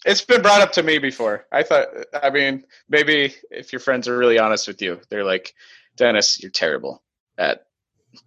it's 0.05 0.21
been 0.21 0.41
brought 0.41 0.61
up 0.61 0.71
to 0.73 0.83
me 0.83 0.97
before. 0.97 1.45
I 1.51 1.63
thought, 1.63 1.87
I 2.21 2.29
mean, 2.29 2.63
maybe 2.89 3.33
if 3.51 3.71
your 3.71 3.79
friends 3.79 4.07
are 4.07 4.17
really 4.17 4.37
honest 4.37 4.67
with 4.67 4.81
you, 4.81 4.99
they're 5.09 5.23
like, 5.23 5.53
Dennis, 5.95 6.41
you're 6.41 6.51
terrible 6.51 7.03
at 7.37 7.65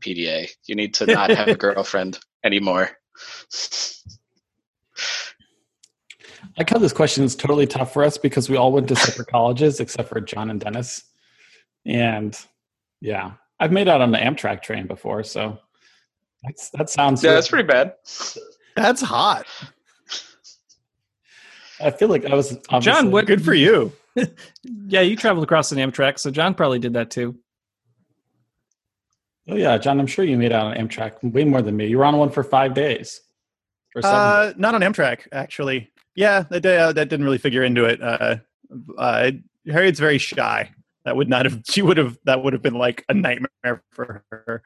PDA. 0.00 0.48
You 0.66 0.74
need 0.74 0.94
to 0.94 1.06
not 1.06 1.30
have 1.30 1.48
a 1.48 1.54
girlfriend 1.56 2.18
anymore. 2.44 2.90
like 6.58 6.70
how 6.70 6.78
this 6.78 6.92
question 6.92 7.24
is 7.24 7.34
totally 7.36 7.66
tough 7.66 7.92
for 7.92 8.02
us 8.04 8.18
because 8.18 8.48
we 8.48 8.56
all 8.56 8.72
went 8.72 8.88
to 8.88 8.96
separate 8.96 9.28
colleges 9.28 9.80
except 9.80 10.08
for 10.08 10.20
John 10.20 10.50
and 10.50 10.60
Dennis. 10.60 11.04
And 11.84 12.38
yeah, 13.00 13.32
I've 13.60 13.72
made 13.72 13.88
out 13.88 14.00
on 14.00 14.10
the 14.10 14.18
Amtrak 14.18 14.62
train 14.62 14.86
before, 14.86 15.22
so 15.22 15.58
that's, 16.42 16.70
that 16.70 16.90
sounds. 16.90 17.22
Yeah, 17.22 17.32
that's 17.32 17.48
pretty 17.48 17.66
bad. 17.66 17.94
That's 18.74 19.00
hot. 19.00 19.46
I 21.80 21.90
feel 21.90 22.08
like 22.08 22.24
I 22.24 22.34
was 22.34 22.56
John, 22.80 23.10
what- 23.10 23.26
Good 23.26 23.44
for 23.44 23.54
you. 23.54 23.92
Yeah, 24.88 25.02
you 25.02 25.14
traveled 25.14 25.44
across 25.44 25.72
an 25.72 25.78
Amtrak, 25.78 26.18
so 26.18 26.30
John 26.30 26.54
probably 26.54 26.78
did 26.78 26.94
that 26.94 27.10
too. 27.10 27.36
Oh 29.48 29.54
yeah, 29.54 29.76
John, 29.78 30.00
I'm 30.00 30.06
sure 30.06 30.24
you 30.24 30.36
made 30.38 30.52
out 30.52 30.66
on 30.66 30.76
Amtrak 30.88 31.22
way 31.22 31.44
more 31.44 31.60
than 31.62 31.76
me. 31.76 31.86
You 31.86 31.98
were 31.98 32.04
on 32.04 32.16
one 32.16 32.30
for 32.30 32.42
five 32.42 32.72
days. 32.74 33.20
Or 33.94 34.02
seven. 34.02 34.16
Uh, 34.18 34.52
not 34.56 34.74
on 34.74 34.80
Amtrak, 34.80 35.28
actually. 35.32 35.90
Yeah, 36.16 36.44
that 36.50 36.66
uh, 36.66 36.92
that 36.92 37.08
didn't 37.08 37.24
really 37.24 37.38
figure 37.38 37.62
into 37.62 37.84
it. 37.84 38.02
Uh, 38.02 38.36
uh, 38.98 39.30
Harriet's 39.70 40.00
very 40.00 40.18
shy. 40.18 40.70
That 41.04 41.16
would 41.16 41.28
not 41.28 41.44
have. 41.44 41.62
She 41.70 41.82
would 41.82 41.98
have. 41.98 42.18
That 42.24 42.42
would 42.42 42.52
have 42.52 42.62
been 42.62 42.74
like 42.74 43.04
a 43.08 43.14
nightmare 43.14 43.82
for 43.90 44.24
her. 44.30 44.62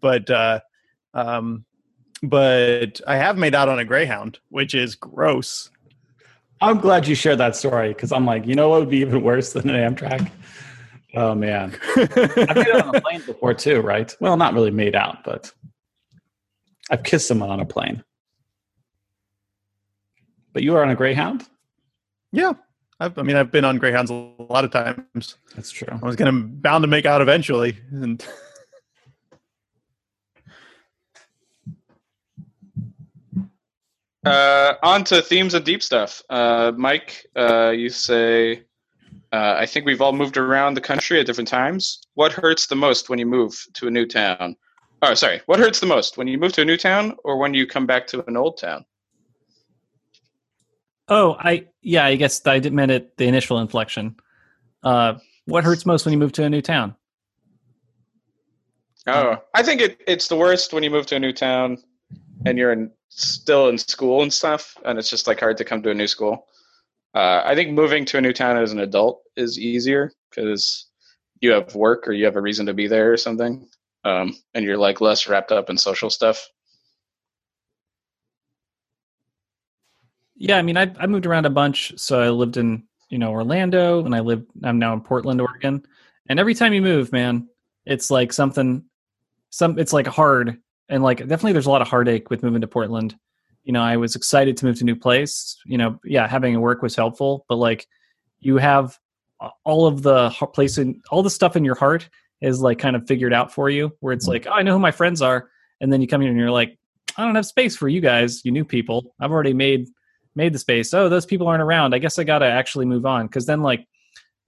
But, 0.00 0.28
uh, 0.28 0.60
um, 1.14 1.64
but 2.22 3.00
I 3.06 3.16
have 3.16 3.38
made 3.38 3.54
out 3.54 3.68
on 3.68 3.78
a 3.78 3.84
Greyhound, 3.84 4.38
which 4.50 4.74
is 4.74 4.94
gross. 4.94 5.70
I'm 6.60 6.78
glad 6.78 7.06
you 7.06 7.14
shared 7.14 7.38
that 7.38 7.56
story 7.56 7.88
because 7.88 8.12
I'm 8.12 8.26
like, 8.26 8.46
you 8.46 8.54
know 8.54 8.68
what 8.68 8.80
would 8.80 8.90
be 8.90 8.98
even 8.98 9.22
worse 9.22 9.52
than 9.52 9.68
an 9.70 9.94
Amtrak? 9.94 10.30
Oh 11.14 11.34
man, 11.34 11.78
I've 11.96 12.16
made 12.16 12.68
out 12.68 12.88
on 12.88 12.96
a 12.96 13.00
plane 13.00 13.22
before 13.24 13.54
too, 13.54 13.80
right? 13.80 14.14
Well, 14.20 14.36
not 14.36 14.54
really 14.54 14.70
made 14.70 14.94
out, 14.94 15.24
but 15.24 15.52
I've 16.90 17.02
kissed 17.02 17.28
someone 17.28 17.50
on 17.50 17.60
a 17.60 17.66
plane. 17.66 18.02
But 20.54 20.62
you 20.62 20.74
are 20.76 20.82
on 20.82 20.88
a 20.88 20.94
Greyhound. 20.94 21.46
yeah, 22.32 22.52
I've, 23.00 23.18
I 23.18 23.22
mean, 23.22 23.36
I've 23.36 23.50
been 23.50 23.64
on 23.64 23.76
Greyhounds 23.76 24.10
a 24.10 24.14
lot 24.38 24.64
of 24.64 24.70
times. 24.70 25.36
That's 25.54 25.70
true. 25.70 25.88
I 25.90 26.06
was 26.06 26.16
gonna 26.16 26.32
bound 26.32 26.84
to 26.84 26.88
make 26.88 27.04
out 27.04 27.20
eventually, 27.20 27.76
and 27.90 28.24
Uh, 34.24 34.74
on 34.82 35.04
to 35.04 35.20
themes 35.20 35.52
and 35.52 35.66
deep 35.66 35.82
stuff. 35.82 36.22
Uh, 36.30 36.72
Mike, 36.78 37.26
uh, 37.36 37.68
you 37.68 37.90
say, 37.90 38.62
uh, 39.32 39.56
I 39.58 39.66
think 39.66 39.84
we've 39.84 40.00
all 40.00 40.14
moved 40.14 40.38
around 40.38 40.74
the 40.74 40.80
country 40.80 41.20
at 41.20 41.26
different 41.26 41.48
times. 41.48 42.00
What 42.14 42.32
hurts 42.32 42.66
the 42.66 42.74
most 42.74 43.10
when 43.10 43.18
you 43.18 43.26
move 43.26 43.54
to 43.74 43.86
a 43.86 43.90
new 43.90 44.06
town? 44.06 44.56
Oh, 45.02 45.12
sorry. 45.12 45.42
What 45.44 45.60
hurts 45.60 45.80
the 45.80 45.86
most 45.86 46.16
when 46.16 46.26
you 46.26 46.38
move 46.38 46.54
to 46.54 46.62
a 46.62 46.64
new 46.64 46.78
town 46.78 47.16
or 47.22 47.36
when 47.36 47.52
you 47.52 47.66
come 47.66 47.84
back 47.84 48.06
to 48.08 48.26
an 48.26 48.38
old 48.38 48.56
town? 48.56 48.86
Oh, 51.08 51.36
I 51.38 51.66
yeah, 51.82 52.04
I 52.04 52.16
guess 52.16 52.46
I 52.46 52.58
didn't 52.58 52.76
mean 52.76 52.90
it 52.90 53.16
the 53.16 53.26
initial 53.26 53.58
inflection. 53.58 54.16
Uh, 54.82 55.14
what 55.46 55.64
hurts 55.64 55.84
most 55.84 56.04
when 56.04 56.12
you 56.12 56.18
move 56.18 56.32
to 56.32 56.44
a 56.44 56.50
new 56.50 56.62
town? 56.62 56.94
Oh, 59.06 59.36
I 59.52 59.62
think 59.62 59.82
it, 59.82 60.00
it's 60.06 60.28
the 60.28 60.36
worst 60.36 60.72
when 60.72 60.82
you 60.82 60.90
move 60.90 61.06
to 61.06 61.16
a 61.16 61.20
new 61.20 61.32
town 61.32 61.76
and 62.46 62.56
you're 62.56 62.72
in, 62.72 62.90
still 63.08 63.68
in 63.68 63.76
school 63.76 64.22
and 64.22 64.32
stuff, 64.32 64.76
and 64.84 64.98
it's 64.98 65.10
just 65.10 65.26
like 65.26 65.40
hard 65.40 65.58
to 65.58 65.64
come 65.64 65.82
to 65.82 65.90
a 65.90 65.94
new 65.94 66.06
school. 66.06 66.46
Uh, 67.14 67.42
I 67.44 67.54
think 67.54 67.70
moving 67.70 68.04
to 68.06 68.18
a 68.18 68.20
new 68.20 68.32
town 68.32 68.56
as 68.56 68.72
an 68.72 68.80
adult 68.80 69.22
is 69.36 69.58
easier 69.58 70.12
because 70.30 70.88
you 71.40 71.50
have 71.50 71.74
work 71.74 72.08
or 72.08 72.12
you 72.12 72.24
have 72.24 72.36
a 72.36 72.40
reason 72.40 72.66
to 72.66 72.74
be 72.74 72.86
there 72.88 73.12
or 73.12 73.16
something, 73.18 73.68
um, 74.04 74.34
and 74.54 74.64
you're 74.64 74.78
like 74.78 75.00
less 75.00 75.28
wrapped 75.28 75.52
up 75.52 75.68
in 75.68 75.76
social 75.76 76.08
stuff. 76.08 76.48
Yeah, 80.36 80.58
I 80.58 80.62
mean, 80.62 80.76
I 80.76 80.92
I 80.98 81.06
moved 81.06 81.26
around 81.26 81.46
a 81.46 81.50
bunch. 81.50 81.92
So 81.96 82.20
I 82.20 82.30
lived 82.30 82.56
in 82.56 82.84
you 83.08 83.18
know 83.18 83.30
Orlando, 83.30 84.04
and 84.04 84.14
I 84.14 84.20
live. 84.20 84.44
I'm 84.62 84.78
now 84.78 84.92
in 84.92 85.00
Portland, 85.00 85.40
Oregon. 85.40 85.84
And 86.28 86.40
every 86.40 86.54
time 86.54 86.72
you 86.72 86.82
move, 86.82 87.12
man, 87.12 87.48
it's 87.86 88.10
like 88.10 88.32
something. 88.32 88.84
Some 89.50 89.78
it's 89.78 89.92
like 89.92 90.06
hard, 90.06 90.58
and 90.88 91.02
like 91.02 91.18
definitely 91.18 91.52
there's 91.52 91.66
a 91.66 91.70
lot 91.70 91.82
of 91.82 91.88
heartache 91.88 92.30
with 92.30 92.42
moving 92.42 92.60
to 92.60 92.66
Portland. 92.66 93.16
You 93.62 93.72
know, 93.72 93.82
I 93.82 93.96
was 93.96 94.16
excited 94.16 94.56
to 94.58 94.66
move 94.66 94.78
to 94.78 94.84
a 94.84 94.86
new 94.86 94.96
place. 94.96 95.56
You 95.64 95.78
know, 95.78 95.98
yeah, 96.04 96.26
having 96.26 96.56
a 96.56 96.60
work 96.60 96.82
was 96.82 96.96
helpful, 96.96 97.44
but 97.48 97.56
like 97.56 97.86
you 98.40 98.56
have 98.56 98.98
all 99.64 99.86
of 99.86 100.02
the 100.02 100.30
place 100.52 100.78
in 100.78 101.00
all 101.10 101.22
the 101.22 101.30
stuff 101.30 101.56
in 101.56 101.64
your 101.64 101.74
heart 101.74 102.08
is 102.40 102.60
like 102.60 102.78
kind 102.78 102.96
of 102.96 103.06
figured 103.06 103.32
out 103.32 103.52
for 103.52 103.70
you. 103.70 103.92
Where 104.00 104.12
it's 104.12 104.24
mm-hmm. 104.24 104.32
like, 104.32 104.46
oh, 104.48 104.52
I 104.52 104.62
know 104.62 104.72
who 104.72 104.80
my 104.80 104.90
friends 104.90 105.22
are, 105.22 105.48
and 105.80 105.92
then 105.92 106.00
you 106.00 106.08
come 106.08 106.20
here 106.20 106.30
and 106.30 106.38
you're 106.38 106.50
like, 106.50 106.78
I 107.16 107.24
don't 107.24 107.34
have 107.36 107.46
space 107.46 107.76
for 107.76 107.88
you 107.88 108.00
guys, 108.00 108.44
you 108.44 108.50
new 108.50 108.64
people. 108.64 109.14
I've 109.20 109.30
already 109.30 109.54
made 109.54 109.88
made 110.36 110.52
the 110.52 110.58
space. 110.58 110.92
Oh, 110.92 111.08
those 111.08 111.26
people 111.26 111.46
aren't 111.46 111.62
around. 111.62 111.94
I 111.94 111.98
guess 111.98 112.18
I 112.18 112.24
got 112.24 112.40
to 112.40 112.46
actually 112.46 112.86
move 112.86 113.06
on 113.06 113.26
because 113.26 113.46
then 113.46 113.62
like 113.62 113.86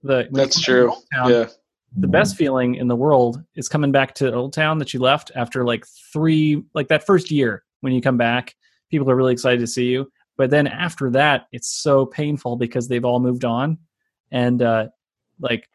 the 0.03 0.27
That's 0.31 0.59
true. 0.59 0.93
Town, 1.13 1.31
Yeah. 1.31 1.47
The 1.95 2.07
best 2.07 2.35
feeling 2.35 2.75
in 2.75 2.87
the 2.89 2.95
world 2.95 3.41
is 3.55 3.69
coming 3.69 3.93
back 3.93 4.13
to 4.15 4.31
Old 4.33 4.53
Town 4.53 4.77
that 4.79 4.93
you 4.93 4.99
left 4.99 5.31
after 5.35 5.63
like 5.63 5.85
three, 6.11 6.61
like 6.73 6.89
that 6.89 7.05
first 7.05 7.31
year 7.31 7.63
when 7.79 7.93
you 7.93 8.01
come 8.01 8.17
back. 8.17 8.55
People 8.91 9.09
are 9.09 9.15
really 9.15 9.31
excited 9.31 9.61
to 9.61 9.67
see 9.67 9.85
you, 9.85 10.11
but 10.37 10.49
then 10.49 10.67
after 10.67 11.09
that, 11.11 11.47
it's 11.51 11.69
so 11.69 12.05
painful 12.05 12.57
because 12.57 12.87
they've 12.87 13.05
all 13.05 13.19
moved 13.19 13.45
on, 13.45 13.77
and 14.31 14.61
uh, 14.61 14.87
like 15.39 15.67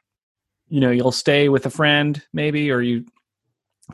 you 0.68 0.80
know 0.80 0.90
you'll 0.90 1.12
stay 1.12 1.48
with 1.48 1.66
a 1.66 1.70
friend 1.70 2.22
maybe, 2.32 2.70
or 2.70 2.82
you 2.82 3.04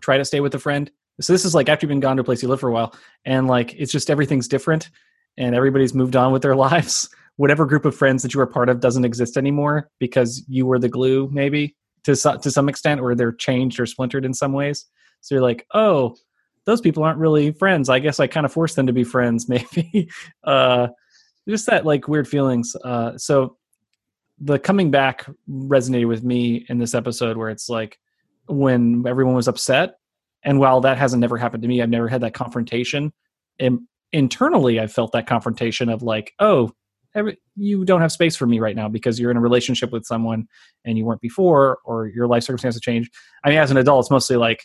try 0.00 0.18
to 0.18 0.24
stay 0.24 0.40
with 0.40 0.54
a 0.54 0.58
friend. 0.58 0.90
So 1.20 1.32
this 1.32 1.44
is 1.44 1.54
like 1.54 1.68
after 1.68 1.86
you've 1.86 1.90
been 1.90 2.00
gone 2.00 2.16
to 2.16 2.22
a 2.22 2.24
place 2.24 2.42
you 2.42 2.48
live 2.48 2.60
for 2.60 2.68
a 2.68 2.72
while, 2.72 2.94
and 3.24 3.46
like 3.46 3.74
it's 3.74 3.92
just 3.92 4.10
everything's 4.10 4.48
different 4.48 4.90
and 5.38 5.54
everybody's 5.54 5.94
moved 5.94 6.16
on 6.16 6.32
with 6.32 6.42
their 6.42 6.56
lives. 6.68 7.08
Whatever 7.36 7.64
group 7.64 7.84
of 7.84 7.94
friends 7.94 8.22
that 8.22 8.34
you 8.34 8.38
were 8.38 8.46
part 8.46 8.68
of 8.68 8.80
doesn't 8.80 9.04
exist 9.04 9.36
anymore 9.36 9.90
because 9.98 10.44
you 10.48 10.66
were 10.66 10.78
the 10.78 10.88
glue, 10.88 11.30
maybe 11.32 11.76
to 12.04 12.16
so- 12.16 12.36
to 12.36 12.50
some 12.50 12.68
extent, 12.68 13.00
or 13.00 13.14
they're 13.14 13.32
changed 13.32 13.78
or 13.80 13.86
splintered 13.86 14.24
in 14.24 14.34
some 14.34 14.52
ways. 14.52 14.86
So 15.20 15.34
you're 15.34 15.42
like, 15.42 15.66
oh, 15.72 16.16
those 16.64 16.80
people 16.80 17.02
aren't 17.02 17.18
really 17.18 17.52
friends. 17.52 17.88
I 17.88 17.98
guess 17.98 18.20
I 18.20 18.26
kind 18.26 18.44
of 18.44 18.52
forced 18.52 18.76
them 18.76 18.86
to 18.88 18.92
be 18.92 19.04
friends, 19.04 19.48
maybe. 19.48 20.10
uh, 20.44 20.88
just 21.48 21.66
that 21.66 21.86
like 21.86 22.08
weird 22.08 22.28
feelings. 22.28 22.76
Uh, 22.84 23.16
so 23.16 23.56
the 24.40 24.58
coming 24.58 24.90
back 24.90 25.26
resonated 25.48 26.08
with 26.08 26.22
me 26.22 26.66
in 26.68 26.78
this 26.78 26.94
episode 26.94 27.36
where 27.36 27.48
it's 27.48 27.68
like 27.68 27.98
when 28.46 29.04
everyone 29.06 29.34
was 29.34 29.48
upset, 29.48 29.98
and 30.42 30.58
while 30.60 30.80
that 30.80 30.98
hasn't 30.98 31.20
never 31.20 31.36
happened 31.36 31.62
to 31.62 31.68
me, 31.68 31.82
I've 31.82 31.88
never 31.88 32.08
had 32.08 32.20
that 32.20 32.34
confrontation. 32.34 33.12
And 33.58 33.80
internally, 34.12 34.80
I 34.80 34.86
felt 34.86 35.12
that 35.12 35.26
confrontation 35.26 35.88
of 35.88 36.02
like, 36.02 36.32
oh, 36.38 36.72
every, 37.14 37.38
you 37.56 37.84
don't 37.84 38.00
have 38.00 38.12
space 38.12 38.36
for 38.36 38.46
me 38.46 38.60
right 38.60 38.76
now 38.76 38.88
because 38.88 39.18
you're 39.18 39.30
in 39.30 39.36
a 39.36 39.40
relationship 39.40 39.90
with 39.92 40.04
someone 40.04 40.46
and 40.84 40.96
you 40.96 41.04
weren't 41.04 41.20
before, 41.20 41.78
or 41.84 42.06
your 42.06 42.26
life 42.26 42.42
circumstances 42.44 42.80
change. 42.80 43.10
I 43.44 43.48
mean, 43.50 43.58
as 43.58 43.70
an 43.70 43.76
adult, 43.76 44.04
it's 44.04 44.10
mostly 44.10 44.36
like 44.36 44.64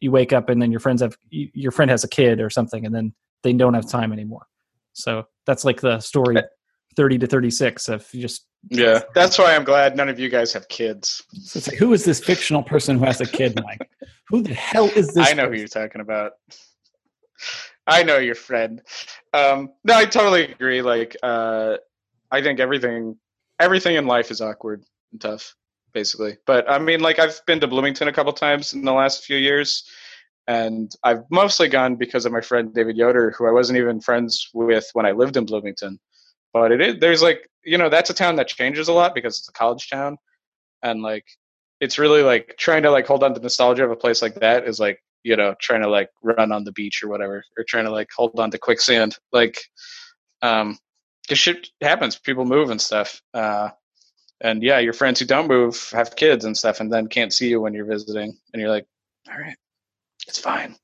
you 0.00 0.10
wake 0.10 0.32
up 0.32 0.48
and 0.48 0.62
then 0.62 0.70
your 0.70 0.80
friends 0.80 1.02
have 1.02 1.14
your 1.30 1.72
friend 1.72 1.90
has 1.90 2.04
a 2.04 2.08
kid 2.08 2.40
or 2.40 2.48
something, 2.48 2.86
and 2.86 2.94
then 2.94 3.12
they 3.42 3.52
don't 3.52 3.74
have 3.74 3.88
time 3.88 4.12
anymore. 4.12 4.46
So 4.92 5.24
that's 5.46 5.64
like 5.64 5.80
the 5.80 6.00
story, 6.00 6.38
eh. 6.38 6.42
thirty 6.96 7.18
to 7.18 7.26
thirty-six 7.26 7.88
of 7.88 8.08
just 8.12 8.46
Yeah. 8.70 9.00
That's 9.14 9.38
why 9.38 9.54
I'm 9.54 9.64
glad 9.64 9.96
none 9.96 10.08
of 10.08 10.18
you 10.18 10.28
guys 10.28 10.52
have 10.52 10.68
kids. 10.68 11.22
So 11.32 11.58
it's 11.58 11.68
like, 11.68 11.78
who 11.78 11.92
is 11.92 12.04
this 12.04 12.22
fictional 12.22 12.62
person 12.62 12.98
who 12.98 13.04
has 13.04 13.20
a 13.20 13.26
kid, 13.26 13.60
Mike? 13.62 13.88
who 14.30 14.42
the 14.42 14.54
hell 14.54 14.88
is 14.96 15.12
this? 15.12 15.28
I 15.28 15.32
know 15.34 15.48
who 15.48 15.56
you're 15.56 15.68
talking 15.68 16.00
about. 16.00 16.32
I 17.86 18.02
know 18.02 18.18
your 18.18 18.34
friend. 18.34 18.82
Um, 19.32 19.70
no, 19.84 19.94
I 19.94 20.04
totally 20.04 20.44
agree. 20.44 20.82
Like, 20.82 21.16
uh, 21.22 21.76
I 22.30 22.42
think 22.42 22.60
everything, 22.60 23.16
everything 23.58 23.96
in 23.96 24.06
life 24.06 24.30
is 24.30 24.40
awkward 24.40 24.84
and 25.12 25.20
tough, 25.20 25.54
basically. 25.92 26.38
But 26.46 26.70
I 26.70 26.78
mean, 26.78 27.00
like, 27.00 27.18
I've 27.18 27.40
been 27.46 27.60
to 27.60 27.66
Bloomington 27.66 28.08
a 28.08 28.12
couple 28.12 28.32
times 28.32 28.72
in 28.72 28.84
the 28.84 28.92
last 28.92 29.24
few 29.24 29.36
years, 29.36 29.84
and 30.46 30.92
I've 31.02 31.22
mostly 31.30 31.68
gone 31.68 31.96
because 31.96 32.26
of 32.26 32.32
my 32.32 32.40
friend 32.40 32.72
David 32.74 32.96
Yoder, 32.96 33.32
who 33.36 33.46
I 33.46 33.52
wasn't 33.52 33.78
even 33.78 34.00
friends 34.00 34.50
with 34.52 34.88
when 34.92 35.06
I 35.06 35.12
lived 35.12 35.36
in 35.36 35.46
Bloomington. 35.46 35.98
But 36.52 36.72
it 36.72 36.80
is 36.80 36.96
there's 37.00 37.22
like 37.22 37.48
you 37.64 37.78
know 37.78 37.88
that's 37.88 38.10
a 38.10 38.14
town 38.14 38.36
that 38.36 38.48
changes 38.48 38.88
a 38.88 38.92
lot 38.92 39.14
because 39.14 39.38
it's 39.38 39.48
a 39.48 39.52
college 39.52 39.88
town, 39.88 40.16
and 40.82 41.02
like 41.02 41.24
it's 41.80 41.98
really 41.98 42.22
like 42.22 42.56
trying 42.58 42.82
to 42.82 42.90
like 42.90 43.06
hold 43.06 43.22
on 43.22 43.34
to 43.34 43.40
nostalgia 43.40 43.84
of 43.84 43.90
a 43.90 43.96
place 43.96 44.22
like 44.22 44.34
that 44.36 44.66
is 44.66 44.80
like 44.80 45.02
you 45.22 45.36
know 45.36 45.54
trying 45.60 45.82
to 45.82 45.88
like 45.88 46.10
run 46.22 46.52
on 46.52 46.64
the 46.64 46.72
beach 46.72 47.02
or 47.02 47.08
whatever 47.08 47.44
or 47.56 47.64
trying 47.64 47.84
to 47.84 47.90
like 47.90 48.08
hold 48.14 48.38
on 48.38 48.50
to 48.50 48.58
quicksand 48.58 49.16
like 49.32 49.60
um 50.42 50.78
because 51.22 51.38
shit 51.38 51.68
happens 51.80 52.18
people 52.18 52.44
move 52.44 52.70
and 52.70 52.80
stuff 52.80 53.20
uh 53.34 53.68
and 54.40 54.62
yeah 54.62 54.78
your 54.78 54.92
friends 54.92 55.20
who 55.20 55.26
don't 55.26 55.48
move 55.48 55.90
have 55.92 56.16
kids 56.16 56.44
and 56.44 56.56
stuff 56.56 56.80
and 56.80 56.92
then 56.92 57.06
can't 57.06 57.32
see 57.32 57.48
you 57.48 57.60
when 57.60 57.74
you're 57.74 57.84
visiting 57.84 58.36
and 58.52 58.60
you're 58.60 58.70
like 58.70 58.86
all 59.30 59.38
right 59.38 59.56
it's 60.26 60.38
fine 60.38 60.76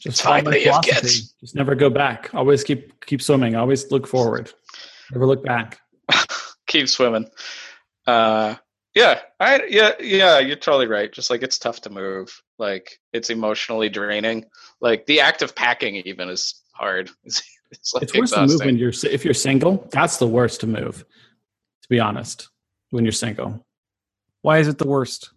Just 0.00 0.06
It's 0.06 0.20
fine 0.20 0.44
that 0.44 0.62
you 0.62 0.72
have 0.72 0.82
kids. 0.82 1.34
Just 1.40 1.54
never 1.54 1.74
go 1.74 1.90
back. 1.90 2.30
Always 2.32 2.64
keep 2.64 3.04
keep 3.04 3.20
swimming. 3.20 3.56
Always 3.56 3.90
look 3.90 4.06
forward. 4.06 4.52
Never 5.10 5.26
look 5.26 5.44
back. 5.44 5.80
keep 6.66 6.88
swimming 6.88 7.26
uh 8.06 8.54
yeah 8.94 9.20
i 9.38 9.62
yeah 9.68 9.92
yeah 10.00 10.38
you're 10.38 10.56
totally 10.56 10.86
right 10.86 11.12
just 11.12 11.30
like 11.30 11.42
it's 11.42 11.58
tough 11.58 11.80
to 11.82 11.90
move 11.90 12.42
like 12.58 12.98
it's 13.12 13.30
emotionally 13.30 13.88
draining 13.88 14.44
like 14.80 15.06
the 15.06 15.20
act 15.20 15.42
of 15.42 15.54
packing 15.54 15.96
even 15.96 16.28
is 16.28 16.62
hard 16.72 17.10
It's, 17.70 17.92
like 17.92 18.02
It's 18.04 18.14
worse 18.16 18.30
to 18.30 18.46
move 18.46 18.60
when 18.64 18.78
you're 18.78 18.92
if 19.10 19.24
you're 19.26 19.34
single. 19.34 19.86
That's 19.92 20.16
the 20.16 20.26
worst 20.26 20.60
to 20.62 20.66
move. 20.66 21.04
To 21.82 21.88
be 21.90 22.00
honest, 22.00 22.48
when 22.90 23.04
you're 23.04 23.12
single, 23.12 23.62
Why 24.40 24.56
is 24.58 24.68
it 24.68 24.78
the 24.78 24.88
worst? 24.88 25.30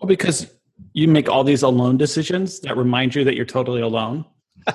well, 0.00 0.08
because 0.08 0.50
you 0.94 1.08
make 1.08 1.28
all 1.28 1.44
these 1.44 1.62
alone 1.62 1.98
decisions 1.98 2.60
that 2.60 2.76
remind 2.78 3.14
you 3.14 3.22
that 3.24 3.34
you're 3.36 3.44
totally 3.44 3.82
alone. 3.82 4.24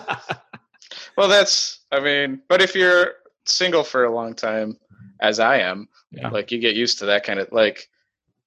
Well, 1.18 1.28
that's. 1.28 1.80
I 1.92 2.00
mean, 2.00 2.42
but 2.50 2.62
if 2.62 2.76
you're 2.76 3.14
single 3.46 3.84
for 3.84 4.06
a 4.06 4.14
long 4.14 4.34
time, 4.34 4.78
as 5.22 5.40
I 5.40 5.60
am, 5.60 5.88
Yeah. 6.12 6.30
like 6.30 6.52
you 6.52 6.60
get 6.60 6.76
used 6.76 7.00
to 7.00 7.06
that 7.08 7.24
kind 7.24 7.40
of 7.40 7.52
like 7.52 7.88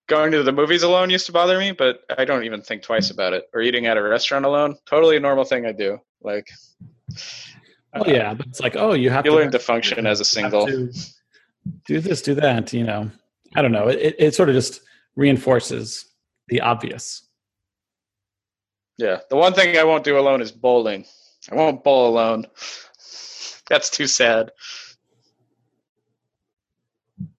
going 0.06 0.32
to 0.32 0.42
the 0.42 0.52
movies 0.52 0.82
alone 0.82 1.10
used 1.10 1.26
to 1.26 1.32
bother 1.32 1.58
me, 1.58 1.72
but 1.72 2.00
I 2.16 2.24
don't 2.24 2.44
even 2.44 2.62
think 2.62 2.82
twice 2.82 3.10
about 3.10 3.32
it. 3.32 3.48
Or 3.52 3.60
eating 3.60 3.86
at 3.86 3.96
a 3.96 4.02
restaurant 4.02 4.44
alone, 4.44 4.76
totally 4.86 5.16
a 5.16 5.20
normal 5.20 5.44
thing 5.44 5.66
I 5.66 5.72
do. 5.72 5.98
Like, 6.22 6.48
Oh 7.96 8.02
uh, 8.02 8.04
yeah, 8.06 8.34
but 8.34 8.46
it's 8.46 8.60
like 8.60 8.76
oh, 8.76 8.92
you 8.92 9.10
have 9.10 9.24
you 9.24 9.30
to 9.32 9.36
learn 9.36 9.50
to 9.52 9.58
function 9.58 10.06
as 10.06 10.20
a 10.20 10.24
single. 10.24 10.66
do 10.66 12.00
this, 12.00 12.22
do 12.22 12.34
that. 12.34 12.72
You 12.72 12.84
know, 12.84 13.10
I 13.54 13.62
don't 13.62 13.72
know. 13.72 13.88
It, 13.88 13.98
it, 13.98 14.16
it 14.18 14.34
sort 14.34 14.48
of 14.48 14.54
just 14.54 14.80
reinforces 15.14 16.06
the 16.48 16.60
obvious. 16.60 17.26
Yeah, 18.98 19.20
the 19.30 19.36
one 19.36 19.52
thing 19.54 19.76
I 19.78 19.84
won't 19.84 20.04
do 20.04 20.18
alone 20.18 20.42
is 20.42 20.52
bowling. 20.52 21.04
I 21.50 21.54
won't 21.54 21.84
bowl 21.84 22.08
alone. 22.08 22.46
That's 23.68 23.90
too 23.90 24.06
sad. 24.06 24.52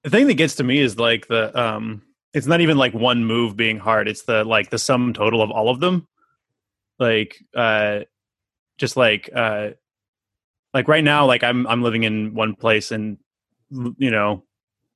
The 0.03 0.09
thing 0.09 0.27
that 0.27 0.35
gets 0.35 0.55
to 0.55 0.63
me 0.63 0.79
is 0.79 0.97
like 0.97 1.27
the 1.27 1.57
um 1.59 2.01
it's 2.37 2.45
not 2.45 2.61
even 2.61 2.77
like 2.77 2.93
one 2.93 3.25
move 3.25 3.57
being 3.57 3.79
hard, 3.79 4.07
it's 4.07 4.21
the 4.23 4.43
like 4.43 4.69
the 4.69 4.77
sum 4.77 5.11
total 5.11 5.41
of 5.41 5.49
all 5.49 5.69
of 5.69 5.79
them. 5.79 6.07
Like 6.99 7.43
uh 7.55 8.01
just 8.77 8.95
like 8.95 9.29
uh 9.35 9.71
like 10.71 10.87
right 10.87 11.03
now 11.03 11.25
like 11.25 11.43
I'm 11.43 11.65
I'm 11.65 11.81
living 11.81 12.03
in 12.03 12.35
one 12.35 12.53
place 12.53 12.91
and 12.91 13.17
you 13.71 14.11
know 14.11 14.43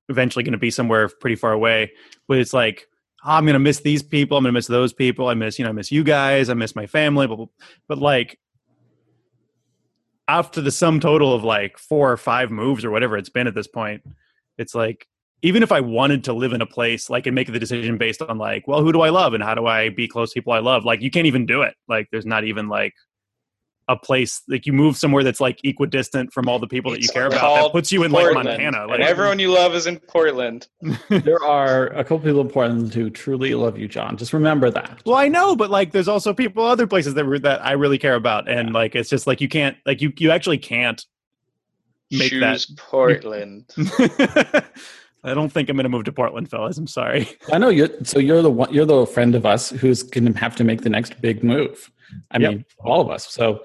eventually 0.07 0.43
going 0.43 0.51
to 0.51 0.59
be 0.59 0.69
somewhere 0.69 1.09
pretty 1.09 1.35
far 1.35 1.51
away, 1.51 1.91
but 2.27 2.37
it's 2.37 2.53
like 2.53 2.87
oh, 3.25 3.31
I'm 3.31 3.45
going 3.45 3.53
to 3.53 3.59
miss 3.59 3.79
these 3.79 4.03
people, 4.03 4.37
I'm 4.37 4.43
going 4.43 4.53
to 4.53 4.57
miss 4.57 4.67
those 4.67 4.93
people, 4.93 5.27
I 5.27 5.33
miss 5.33 5.57
you 5.57 5.65
know 5.65 5.69
I 5.69 5.73
miss 5.73 5.91
you 5.91 6.03
guys, 6.03 6.47
I 6.47 6.53
miss 6.53 6.75
my 6.75 6.85
family, 6.85 7.25
blah. 7.25 7.47
but 7.87 7.97
like 7.97 8.39
after 10.27 10.61
the 10.61 10.71
sum 10.71 10.99
total 10.99 11.33
of 11.33 11.43
like 11.43 11.79
four 11.79 12.11
or 12.11 12.17
five 12.17 12.51
moves 12.51 12.85
or 12.85 12.91
whatever 12.91 13.17
it's 13.17 13.29
been 13.29 13.47
at 13.47 13.55
this 13.55 13.67
point, 13.67 14.03
it's 14.59 14.75
like 14.75 15.07
even 15.41 15.63
if 15.63 15.71
I 15.71 15.79
wanted 15.79 16.23
to 16.25 16.33
live 16.33 16.53
in 16.53 16.61
a 16.61 16.65
place 16.65 17.09
like 17.09 17.25
and 17.25 17.33
make 17.33 17.51
the 17.51 17.59
decision 17.59 17.97
based 17.97 18.21
on 18.21 18.37
like, 18.37 18.67
well, 18.67 18.81
who 18.81 18.91
do 18.91 19.01
I 19.01 19.09
love 19.09 19.33
and 19.33 19.43
how 19.43 19.55
do 19.55 19.65
I 19.65 19.89
be 19.89 20.07
close 20.07 20.31
to 20.31 20.39
people 20.39 20.53
I 20.53 20.59
love? 20.59 20.85
Like 20.85 21.01
you 21.01 21.09
can't 21.09 21.27
even 21.27 21.45
do 21.45 21.61
it. 21.63 21.75
Like 21.87 22.07
there's 22.11 22.25
not 22.25 22.43
even 22.43 22.67
like 22.67 22.93
a 23.87 23.95
place 23.95 24.41
like 24.47 24.65
you 24.65 24.73
move 24.73 24.95
somewhere 24.95 25.23
that's 25.23 25.41
like 25.41 25.59
equidistant 25.63 26.31
from 26.31 26.47
all 26.47 26.59
the 26.59 26.67
people 26.67 26.91
that 26.91 27.01
you 27.01 27.09
care 27.09 27.25
about. 27.25 27.63
That 27.63 27.71
puts 27.71 27.91
you 27.91 28.03
in 28.03 28.11
like 28.11 28.33
Montana. 28.33 28.85
Like 28.85 28.99
and 28.99 29.03
everyone 29.03 29.39
you 29.39 29.51
love 29.51 29.73
is 29.73 29.87
in 29.87 29.99
Portland. 29.99 30.67
There 31.09 31.43
are 31.43 31.87
a 31.87 32.03
couple 32.03 32.19
people 32.19 32.41
in 32.41 32.49
Portland 32.49 32.93
who 32.93 33.09
truly 33.09 33.53
love 33.53 33.77
you, 33.77 33.87
John. 33.87 34.17
Just 34.17 34.33
remember 34.33 34.69
that. 34.71 35.01
Well, 35.05 35.17
I 35.17 35.27
know, 35.27 35.55
but 35.55 35.69
like, 35.69 35.91
there's 35.91 36.07
also 36.07 36.33
people 36.33 36.65
other 36.65 36.87
places 36.87 37.15
that 37.15 37.25
re- 37.25 37.39
that 37.39 37.63
I 37.65 37.73
really 37.73 37.97
care 37.97 38.15
about, 38.15 38.47
and 38.47 38.73
like, 38.73 38.95
it's 38.95 39.09
just 39.09 39.27
like 39.27 39.41
you 39.41 39.49
can't, 39.49 39.75
like, 39.85 40.01
you 40.01 40.13
you 40.17 40.31
actually 40.31 40.57
can't 40.57 41.03
make 42.11 42.31
that. 42.39 42.53
Choose 42.53 42.73
Portland. 42.77 43.65
that. 45.23 45.31
I 45.31 45.33
don't 45.33 45.49
think 45.51 45.69
I'm 45.69 45.75
going 45.75 45.83
to 45.83 45.89
move 45.89 46.05
to 46.05 46.11
Portland, 46.11 46.49
fellas. 46.49 46.77
I'm 46.77 46.87
sorry. 46.87 47.29
I 47.53 47.57
know 47.57 47.69
you. 47.69 47.89
So 48.03 48.19
you're 48.19 48.41
the 48.41 48.51
one. 48.51 48.73
You're 48.73 48.85
the 48.85 49.05
friend 49.05 49.35
of 49.35 49.45
us 49.45 49.69
who's 49.69 50.03
going 50.03 50.31
to 50.31 50.39
have 50.39 50.55
to 50.57 50.63
make 50.63 50.81
the 50.81 50.89
next 50.89 51.21
big 51.21 51.43
move. 51.43 51.91
I 52.31 52.39
Yep. 52.39 52.51
mean, 52.51 52.65
all 52.79 53.01
of 53.01 53.09
us. 53.09 53.27
So 53.31 53.63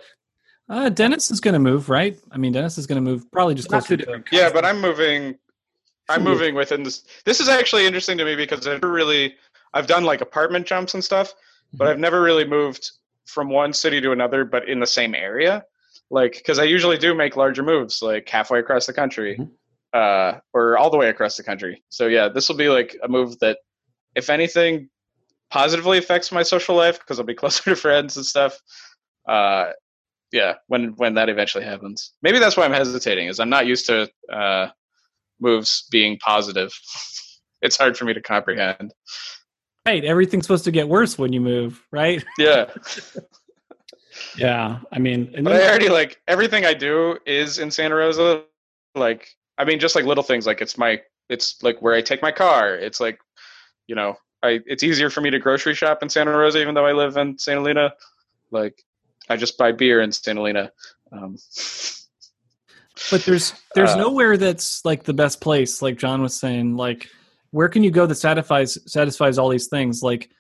Uh, 0.69 0.89
Dennis 0.89 1.31
is 1.31 1.41
going 1.41 1.53
to 1.55 1.61
move, 1.61 1.89
right? 1.89 2.19
I 2.33 2.39
mean, 2.39 2.53
Dennis 2.53 2.77
is 2.79 2.87
going 2.87 2.97
to 3.05 3.11
move 3.11 3.31
probably 3.31 3.55
just 3.55 3.71
not 3.71 3.83
closer 3.83 3.89
too 3.97 3.97
to 3.99 4.05
different. 4.05 4.27
Yeah, 4.33 4.51
but 4.53 4.65
I'm 4.65 4.81
moving. 4.81 5.37
I'm 6.09 6.23
moving 6.23 6.55
within 6.55 6.83
this. 6.85 7.05
This 7.25 7.41
is 7.41 7.49
actually 7.49 7.85
interesting 7.87 8.17
to 8.19 8.25
me 8.25 8.37
because 8.37 8.67
I've 8.67 8.75
never 8.83 8.91
really. 8.93 9.35
I've 9.75 9.87
done 9.89 10.05
like 10.05 10.21
apartment 10.21 10.67
jumps 10.67 10.95
and 10.95 11.03
stuff, 11.05 11.35
but 11.73 11.87
Mhm. 11.87 11.91
I've 11.91 11.99
never 11.99 12.23
really 12.23 12.45
moved 12.47 12.93
from 13.27 13.49
one 13.51 13.73
city 13.73 14.01
to 14.01 14.13
another, 14.13 14.45
but 14.45 14.69
in 14.69 14.79
the 14.81 14.87
same 14.87 15.15
area. 15.15 15.65
Like, 16.11 16.35
because 16.35 16.61
I 16.61 16.65
usually 16.65 16.97
do 16.97 17.13
make 17.15 17.37
larger 17.37 17.65
moves, 17.65 18.01
like 18.01 18.29
halfway 18.29 18.61
across 18.61 18.87
the 18.87 18.93
country, 18.93 19.37
Mhm. 19.37 19.51
Uh, 19.97 20.41
or 20.53 20.77
all 20.77 20.91
the 20.91 20.97
way 20.99 21.09
across 21.09 21.37
the 21.37 21.43
country. 21.43 21.83
So 21.89 22.07
yeah, 22.07 22.29
this 22.29 22.49
will 22.49 22.57
be 22.57 22.69
like 22.69 22.97
a 23.03 23.09
move 23.09 23.39
that, 23.39 23.59
if 24.15 24.29
anything, 24.29 24.91
positively 25.51 25.97
affects 25.97 26.31
my 26.31 26.43
social 26.43 26.75
life 26.75 26.99
because 26.99 27.19
I'll 27.19 27.25
be 27.25 27.35
closer 27.43 27.71
to 27.71 27.77
friends 27.77 28.17
and 28.17 28.27
stuff. 28.27 28.59
Uh, 29.27 29.71
yeah, 30.33 30.55
when 30.67 30.95
when 30.97 31.15
that 31.15 31.29
eventually 31.29 31.65
happens, 31.65 32.13
maybe 32.21 32.39
that's 32.39 32.57
why 32.57 32.65
I'm 32.65 32.73
hesitating. 32.73 33.29
Is 33.29 33.41
I'm 33.41 33.49
not 33.49 33.67
used 33.67 33.87
to 33.87 34.11
uh, 34.31 34.69
moves 35.41 35.87
being 35.91 36.19
positive. 36.19 36.73
it's 37.63 37.77
hard 37.77 37.97
for 37.97 38.05
me 38.05 38.13
to 38.13 38.21
comprehend. 38.21 38.93
Right, 39.87 40.05
everything's 40.05 40.45
supposed 40.47 40.65
to 40.65 40.73
get 40.73 40.89
worse 40.89 41.17
when 41.17 41.33
you 41.33 41.41
move, 41.41 41.81
right? 41.91 42.23
Yeah, 42.39 42.67
yeah, 44.37 44.81
I 44.93 44.99
mean, 44.99 45.33
and 45.35 45.45
but 45.45 45.53
then- 45.53 45.63
I 45.63 45.71
already 45.71 45.89
like 45.89 46.21
everything 46.29 46.67
I 46.67 46.75
do 46.75 47.19
is 47.25 47.59
in 47.59 47.71
Santa 47.71 47.95
Rosa. 47.95 48.45
Like, 48.95 49.29
I 49.59 49.65
mean, 49.65 49.79
just 49.79 49.95
like 49.95 50.05
little 50.05 50.25
things. 50.25 50.47
Like 50.47 50.61
it's 50.61 50.77
my, 50.77 51.01
it's 51.29 51.63
like 51.63 51.81
where 51.83 51.95
I 51.95 52.03
take 52.03 52.23
my 52.23 52.33
car. 52.33 52.75
It's 52.75 53.01
like, 53.01 53.19
you 53.87 53.95
know, 53.95 54.17
I. 54.43 54.61
It's 54.67 54.83
easier 54.83 55.11
for 55.11 55.21
me 55.21 55.31
to 55.31 55.39
grocery 55.39 55.75
shop 55.75 56.03
in 56.03 56.09
Santa 56.09 56.31
Rosa, 56.37 56.61
even 56.61 56.75
though 56.75 56.87
I 56.87 56.93
live 56.93 57.17
in 57.17 57.39
Saint 57.39 57.59
Helena. 57.59 57.95
Like, 58.51 58.83
I 59.29 59.37
just 59.37 59.59
buy 59.59 59.73
beer 59.73 60.01
in 60.01 60.13
Saint 60.13 60.39
Helena. 60.39 60.71
Um, 61.13 61.37
But 63.11 63.25
there's 63.25 63.53
there's 63.75 63.91
Uh, 63.91 63.99
nowhere 63.99 64.37
that's 64.37 64.85
like 64.85 65.05
the 65.05 65.13
best 65.13 65.41
place, 65.41 65.83
like 65.83 65.99
John 65.99 66.23
was 66.23 66.35
saying. 66.35 66.77
Like, 66.77 67.09
where 67.51 67.69
can 67.69 67.83
you 67.83 67.91
go 67.91 68.07
that 68.07 68.15
satisfies 68.15 68.79
satisfies 68.91 69.39
all 69.39 69.49
these 69.49 69.69
things? 69.69 70.03
Like, 70.03 70.31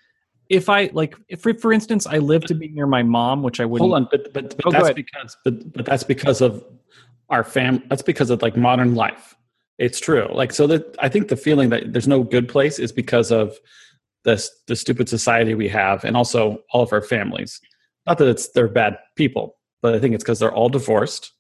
if 0.49 0.69
I 0.69 0.91
like, 0.93 1.15
if 1.29 1.43
for, 1.43 1.53
for 1.55 1.73
instance, 1.73 2.07
I 2.07 2.19
live 2.19 2.45
to 2.47 2.55
be 2.55 2.69
near 2.69 2.87
my 2.87 3.03
mom, 3.03 3.43
which 3.43 3.61
I 3.61 3.67
wouldn't. 3.67 3.91
hold 3.91 3.95
on, 4.03 4.09
but 4.11 4.33
but, 4.33 4.57
but 4.57 4.67
Oh, 4.67 4.71
that's 4.71 4.95
because 4.95 5.37
but 5.45 5.73
but 5.73 5.85
that's 5.85 6.03
because 6.03 6.41
of 6.41 6.65
our 7.31 7.45
fam. 7.45 7.83
That's 7.89 8.03
because 8.03 8.31
of 8.31 8.43
like 8.43 8.57
modern 8.57 8.95
life. 8.95 9.35
It's 9.79 10.01
true. 10.01 10.29
Like 10.33 10.53
so 10.53 10.67
that 10.69 10.97
I 10.99 11.09
think 11.09 11.29
the 11.29 11.37
feeling 11.37 11.69
that 11.71 11.93
there's 11.93 12.09
no 12.09 12.23
good 12.23 12.49
place 12.49 12.79
is 12.79 12.93
because 12.93 13.31
of 13.31 13.57
this 14.25 14.51
the 14.67 14.77
stupid 14.77 15.09
society 15.09 15.55
we 15.55 15.69
have, 15.69 16.05
and 16.05 16.17
also 16.17 16.63
all 16.73 16.83
of 16.83 16.93
our 16.93 17.03
families. 17.03 17.61
Not 18.07 18.19
that 18.19 18.29
it's 18.29 18.49
they're 18.49 18.69
bad 18.69 18.99
people, 19.17 19.57
but 19.83 19.95
I 19.95 19.99
think 19.99 20.15
it's 20.15 20.25
because 20.25 20.39
they're 20.39 20.55
all 20.55 20.69
divorced, 20.69 21.33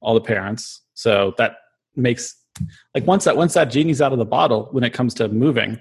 all 0.00 0.14
the 0.14 0.20
parents. 0.20 0.82
So 0.94 1.34
that 1.38 1.56
makes 1.96 2.36
like 2.94 3.06
once 3.06 3.24
that 3.24 3.36
once 3.36 3.54
that 3.54 3.70
genie's 3.70 4.02
out 4.02 4.12
of 4.12 4.18
the 4.18 4.24
bottle 4.24 4.68
when 4.72 4.84
it 4.84 4.92
comes 4.92 5.14
to 5.14 5.28
moving, 5.28 5.80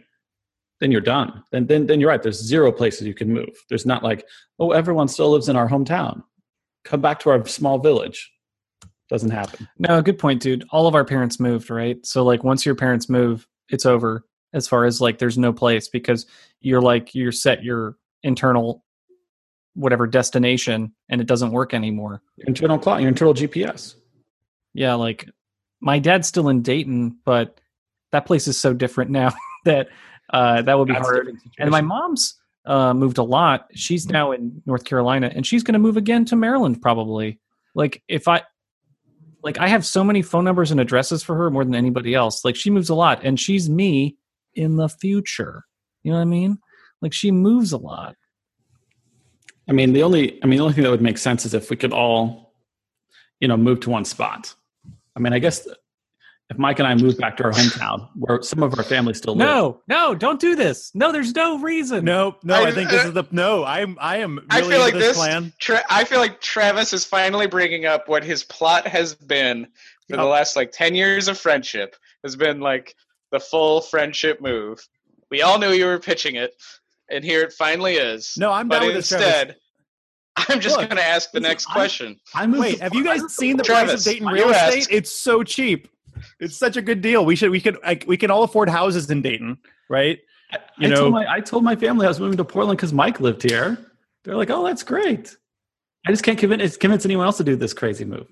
then 0.79 0.91
you're 0.91 1.01
done. 1.01 1.43
Then 1.51 1.67
then 1.67 1.87
then 1.87 1.99
you're 1.99 2.09
right. 2.09 2.21
There's 2.21 2.41
zero 2.41 2.71
places 2.71 3.07
you 3.07 3.13
can 3.13 3.33
move. 3.33 3.49
There's 3.69 3.85
not 3.85 4.03
like 4.03 4.25
oh 4.59 4.71
everyone 4.71 5.07
still 5.07 5.31
lives 5.31 5.49
in 5.49 5.55
our 5.55 5.67
hometown. 5.67 6.23
Come 6.85 7.01
back 7.01 7.19
to 7.21 7.29
our 7.31 7.45
small 7.45 7.79
village. 7.79 8.31
Doesn't 9.09 9.31
happen. 9.31 9.67
No, 9.79 10.01
good 10.01 10.19
point, 10.19 10.41
dude. 10.41 10.65
All 10.69 10.85
of 10.85 10.93
our 10.93 11.03
parents 11.03 11.39
moved, 11.39 11.71
right? 11.71 12.03
So 12.05 12.23
like 12.23 12.43
once 12.43 12.65
your 12.65 12.75
parents 12.75 13.09
move, 13.09 13.47
it's 13.69 13.85
over 13.85 14.23
as 14.53 14.67
far 14.67 14.85
as 14.85 15.01
like 15.01 15.17
there's 15.17 15.37
no 15.37 15.51
place 15.51 15.87
because 15.87 16.25
you're 16.61 16.81
like 16.81 17.15
you're 17.15 17.31
set 17.31 17.63
your 17.63 17.97
internal 18.23 18.83
whatever 19.73 20.07
destination 20.07 20.93
and 21.09 21.21
it 21.21 21.27
doesn't 21.27 21.51
work 21.51 21.73
anymore. 21.73 22.21
Your 22.37 22.47
internal 22.47 22.77
clock, 22.77 22.99
your 22.99 23.09
internal 23.09 23.33
GPS. 23.33 23.95
Yeah, 24.73 24.93
like 24.93 25.27
my 25.81 25.99
dad's 25.99 26.27
still 26.27 26.49
in 26.49 26.61
Dayton, 26.61 27.17
but 27.25 27.59
that 28.11 28.25
place 28.25 28.47
is 28.47 28.59
so 28.59 28.73
different 28.73 29.11
now 29.11 29.31
that 29.65 29.89
uh 30.31 30.61
that 30.61 30.77
would 30.77 30.87
be 30.87 30.93
That's 30.93 31.07
hard. 31.07 31.35
And 31.57 31.71
my 31.71 31.81
mom's 31.81 32.35
uh 32.65 32.93
moved 32.93 33.17
a 33.17 33.23
lot. 33.23 33.69
She's 33.73 34.07
now 34.07 34.33
in 34.33 34.61
North 34.67 34.83
Carolina 34.83 35.31
and 35.33 35.47
she's 35.47 35.63
going 35.63 35.73
to 35.73 35.79
move 35.79 35.97
again 35.97 36.25
to 36.25 36.35
Maryland 36.35 36.81
probably. 36.81 37.39
Like 37.73 38.03
if 38.07 38.27
I 38.27 38.43
like 39.43 39.57
I 39.59 39.67
have 39.67 39.85
so 39.85 40.03
many 40.03 40.21
phone 40.21 40.43
numbers 40.43 40.71
and 40.71 40.79
addresses 40.79 41.23
for 41.23 41.35
her 41.35 41.49
more 41.49 41.63
than 41.63 41.75
anybody 41.75 42.13
else. 42.13 42.43
Like 42.43 42.55
she 42.55 42.69
moves 42.69 42.89
a 42.89 42.95
lot 42.95 43.23
and 43.23 43.39
she's 43.39 43.69
me 43.69 44.17
in 44.53 44.75
the 44.75 44.89
future. 44.89 45.63
You 46.03 46.11
know 46.11 46.17
what 46.17 46.23
I 46.23 46.25
mean? 46.25 46.59
Like 47.01 47.13
she 47.13 47.31
moves 47.31 47.71
a 47.71 47.77
lot. 47.77 48.15
I 49.67 49.71
mean, 49.71 49.93
the 49.93 50.03
only 50.03 50.43
I 50.43 50.47
mean 50.47 50.57
the 50.57 50.63
only 50.63 50.73
thing 50.73 50.83
that 50.83 50.89
would 50.89 51.01
make 51.01 51.17
sense 51.17 51.45
is 51.45 51.53
if 51.53 51.69
we 51.69 51.75
could 51.75 51.93
all, 51.93 52.53
you 53.39 53.47
know, 53.47 53.57
move 53.57 53.79
to 53.81 53.89
one 53.89 54.05
spot. 54.05 54.53
I 55.15 55.19
mean, 55.19 55.33
I 55.33 55.39
guess 55.39 55.67
if 56.49 56.57
Mike 56.57 56.79
and 56.79 56.87
I 56.87 56.95
move 56.95 57.17
back 57.17 57.37
to 57.37 57.43
our 57.43 57.51
hometown 57.51 58.09
where 58.15 58.41
some 58.41 58.63
of 58.63 58.75
our 58.77 58.83
family 58.83 59.13
still 59.13 59.35
live. 59.35 59.47
No, 59.47 59.81
no, 59.87 60.15
don't 60.15 60.39
do 60.39 60.55
this. 60.55 60.91
No, 60.95 61.11
there's 61.11 61.35
no 61.35 61.59
reason. 61.59 62.03
No, 62.03 62.37
no, 62.43 62.55
I, 62.55 62.67
I- 62.67 62.71
think 62.71 62.89
this 62.89 63.05
is 63.05 63.13
the 63.13 63.23
no. 63.31 63.63
I'm 63.63 63.97
I 64.01 64.17
am 64.17 64.45
I 64.49 64.61
feel 64.61 64.79
like 64.79 64.93
this 64.93 65.09
this. 65.09 65.17
plan. 65.17 65.53
Tra- 65.59 65.83
I 65.89 66.03
feel 66.03 66.19
like 66.19 66.41
Travis 66.41 66.91
is 66.93 67.05
finally 67.05 67.47
bringing 67.47 67.85
up 67.85 68.07
what 68.09 68.23
his 68.23 68.43
plot 68.43 68.87
has 68.87 69.13
been 69.13 69.67
for 70.09 70.17
the 70.17 70.23
oh. 70.23 70.29
last 70.29 70.55
like 70.55 70.71
ten 70.71 70.95
years 70.95 71.27
of 71.27 71.37
friendship. 71.37 71.95
Has 72.23 72.35
been 72.35 72.59
like 72.59 72.95
the 73.31 73.39
full 73.39 73.81
friendship 73.81 74.41
move. 74.41 74.85
We 75.29 75.43
all 75.43 75.59
knew 75.59 75.69
you 75.71 75.85
were 75.85 75.99
pitching 75.99 76.35
it, 76.35 76.55
and 77.09 77.23
here 77.23 77.43
it 77.43 77.53
finally 77.53 77.95
is. 77.95 78.33
No, 78.37 78.51
I'm 78.51 78.67
but 78.67 78.79
down 78.79 78.87
with 78.87 78.95
this. 78.95 79.11
Instead, 79.11 79.55
I'm 80.35 80.59
just 80.59 80.75
going 80.77 80.89
to 80.89 81.03
ask 81.03 81.31
the 81.31 81.39
next 81.39 81.69
I- 81.69 81.73
question. 81.73 82.19
I 82.33 82.47
moved 82.47 82.59
Wait, 82.61 82.79
have 82.79 82.95
you 82.95 83.03
guys 83.03 83.19
I 83.19 83.21
moved 83.21 83.29
to 83.29 83.35
seen 83.35 83.57
the 83.57 83.63
Portland. 83.63 83.87
price 83.89 83.99
of 83.99 84.03
Travis, 84.03 84.03
Dayton 84.05 84.27
you 84.27 84.33
real 84.33 84.49
asked. 84.55 84.77
estate? 84.77 84.95
It's 84.95 85.11
so 85.11 85.43
cheap. 85.43 85.87
It's 86.39 86.57
such 86.57 86.77
a 86.77 86.81
good 86.81 87.01
deal. 87.01 87.25
We 87.25 87.35
should 87.35 87.51
we 87.51 87.61
could 87.61 87.77
like 87.83 88.05
we 88.07 88.17
can 88.17 88.31
all 88.31 88.43
afford 88.43 88.69
houses 88.69 89.09
in 89.09 89.21
Dayton, 89.21 89.57
right? 89.89 90.19
I, 90.51 90.57
You 90.77 90.87
I 90.87 90.89
know- 90.91 90.95
told 91.01 91.13
my 91.13 91.31
I 91.31 91.39
told 91.41 91.63
my 91.63 91.75
family 91.75 92.05
I 92.05 92.09
was 92.09 92.19
moving 92.19 92.37
to 92.37 92.43
Portland 92.45 92.77
because 92.77 92.93
Mike 92.93 93.19
lived 93.19 93.43
here. 93.43 93.77
They're 94.23 94.35
like, 94.35 94.49
"Oh, 94.49 94.65
that's 94.65 94.83
great." 94.83 95.35
I 96.07 96.11
just 96.11 96.23
can't 96.23 96.37
convince 96.39 96.77
convince 96.77 97.05
anyone 97.05 97.25
else 97.25 97.37
to 97.37 97.43
do 97.43 97.55
this 97.55 97.73
crazy 97.73 98.05
move. 98.05 98.27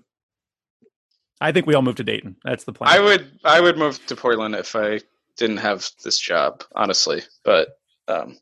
I 1.39 1.51
think 1.51 1.67
we 1.67 1.75
all 1.75 1.81
move 1.83 1.95
to 1.95 2.03
Dayton. 2.03 2.35
That's 2.43 2.63
the 2.63 2.73
plan. 2.73 2.89
I 2.89 2.99
would 2.99 3.31
I 3.43 3.61
would 3.61 3.77
move 3.77 4.03
to 4.07 4.15
Portland 4.15 4.55
if 4.55 4.75
I 4.75 4.99
didn't 5.37 5.57
have 5.57 5.87
this 6.03 6.17
job, 6.19 6.63
honestly. 6.75 7.21
But 7.43 7.69
um, 8.07 8.37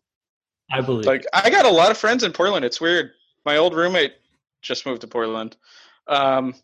I 0.72 0.82
believe. 0.82 1.06
like 1.06 1.26
I 1.34 1.50
got 1.50 1.66
a 1.66 1.70
lot 1.70 1.92
of 1.92 1.98
friends 1.98 2.24
in 2.24 2.32
Portland. 2.32 2.64
It's 2.66 2.80
weird. 2.80 3.12
My 3.46 3.58
old 3.58 3.76
roommate 3.76 4.14
just 4.62 4.86
moved 4.86 5.02
to 5.02 5.08
Portland. 5.08 5.58
Um, 6.08 6.56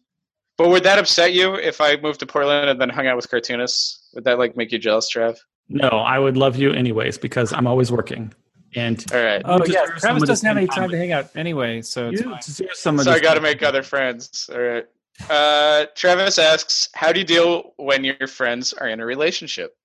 but 0.57 0.69
would 0.69 0.83
that 0.83 0.99
upset 0.99 1.33
you 1.33 1.55
if 1.55 1.81
I 1.81 1.95
moved 1.97 2.19
to 2.21 2.25
Portland 2.25 2.69
and 2.69 2.79
then 2.79 2.89
hung 2.89 3.07
out 3.07 3.15
with 3.15 3.29
cartoonists? 3.29 4.09
Would 4.13 4.25
that 4.25 4.37
like 4.37 4.55
make 4.55 4.71
you 4.71 4.79
jealous, 4.79 5.09
Trev? 5.09 5.37
no, 5.71 5.87
I 5.87 6.19
would 6.19 6.37
love 6.37 6.57
you 6.57 6.71
anyways 6.71 7.17
because 7.17 7.53
I'm 7.53 7.65
always 7.65 7.91
working, 7.91 8.33
and 8.75 9.03
All 9.13 9.23
right. 9.23 9.41
Oh 9.45 9.63
yeah, 9.65 9.85
Travis 9.85 10.23
doesn't 10.23 10.47
have 10.47 10.57
any 10.57 10.67
time 10.67 10.75
time 10.75 10.83
with. 10.83 10.91
to 10.91 10.97
hang 10.97 11.11
out 11.13 11.29
anyway, 11.35 11.81
so 11.81 12.09
it's 12.09 12.21
you 12.21 12.29
fine. 12.29 12.39
deserve. 12.45 12.75
So 12.75 13.11
I 13.11 13.19
got 13.19 13.35
to 13.35 13.41
make 13.41 13.63
other 13.63 13.83
friends. 13.83 14.49
All 14.53 14.59
right. 14.59 14.85
Uh, 15.29 15.85
Travis 15.95 16.37
asks, 16.39 16.89
"How 16.93 17.11
do 17.11 17.19
you 17.19 17.25
deal 17.25 17.73
when 17.77 18.03
your 18.03 18.27
friends 18.27 18.73
are 18.73 18.87
in 18.87 18.99
a 18.99 19.05
relationship?" 19.05 19.75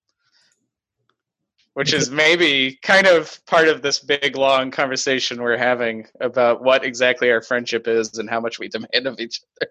Which 1.74 1.92
is 1.92 2.10
maybe 2.24 2.78
kind 2.82 3.06
of 3.06 3.44
part 3.46 3.68
of 3.68 3.82
this 3.82 3.98
big 4.00 4.36
long 4.36 4.70
conversation 4.70 5.42
we're 5.42 5.58
having 5.58 6.06
about 6.20 6.62
what 6.62 6.84
exactly 6.84 7.30
our 7.30 7.42
friendship 7.42 7.86
is 7.86 8.18
and 8.18 8.28
how 8.28 8.40
much 8.40 8.58
we 8.58 8.68
demand 8.68 9.06
of 9.06 9.20
each 9.20 9.40
other. 9.60 9.70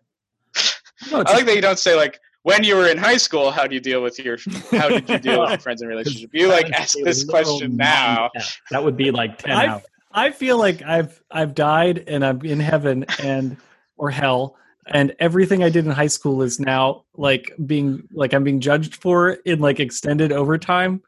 With. 1.02 1.12
No, 1.12 1.24
I 1.26 1.34
like 1.34 1.46
that 1.46 1.56
you 1.56 1.62
don't 1.62 1.80
say 1.80 1.96
like 1.96 2.20
when 2.44 2.64
you 2.64 2.76
were 2.76 2.88
in 2.88 2.98
high 2.98 3.18
school, 3.18 3.52
how 3.52 3.68
do 3.68 3.76
you 3.76 3.82
deal 3.82 4.02
with 4.02 4.20
your 4.20 4.38
how 4.72 4.90
did 4.90 5.10
you 5.10 5.20
deal 5.20 5.42
with 5.42 5.50
your 5.50 5.60
friends 5.60 5.82
and 5.82 5.92
a 5.92 5.96
relationship? 5.96 6.30
You 6.34 6.48
like 6.48 6.72
ask 6.72 6.98
this 7.04 7.24
question 7.24 7.76
now. 7.76 8.30
That 8.72 8.84
would 8.84 8.98
be 8.98 9.12
like 9.12 9.38
ten 9.40 9.52
I 9.52 9.68
hours. 9.68 9.84
I 10.12 10.32
feel 10.32 10.58
like 10.58 10.82
I've 10.84 11.22
I've 11.32 11.56
died 11.56 12.04
and 12.08 12.26
I'm 12.26 12.42
in 12.44 12.60
heaven 12.60 13.06
and 13.22 13.58
or 13.98 14.10
hell 14.10 14.58
and 14.88 15.16
everything 15.20 15.64
I 15.64 15.70
did 15.70 15.86
in 15.86 15.92
high 15.92 16.08
school 16.08 16.42
is 16.42 16.60
now 16.60 17.06
like 17.16 17.52
being 17.66 18.08
like 18.14 18.34
I'm 18.34 18.44
being 18.44 18.60
judged 18.60 18.96
for 18.96 19.32
in 19.32 19.60
like 19.60 19.80
extended 19.80 20.32
overtime 20.32 21.02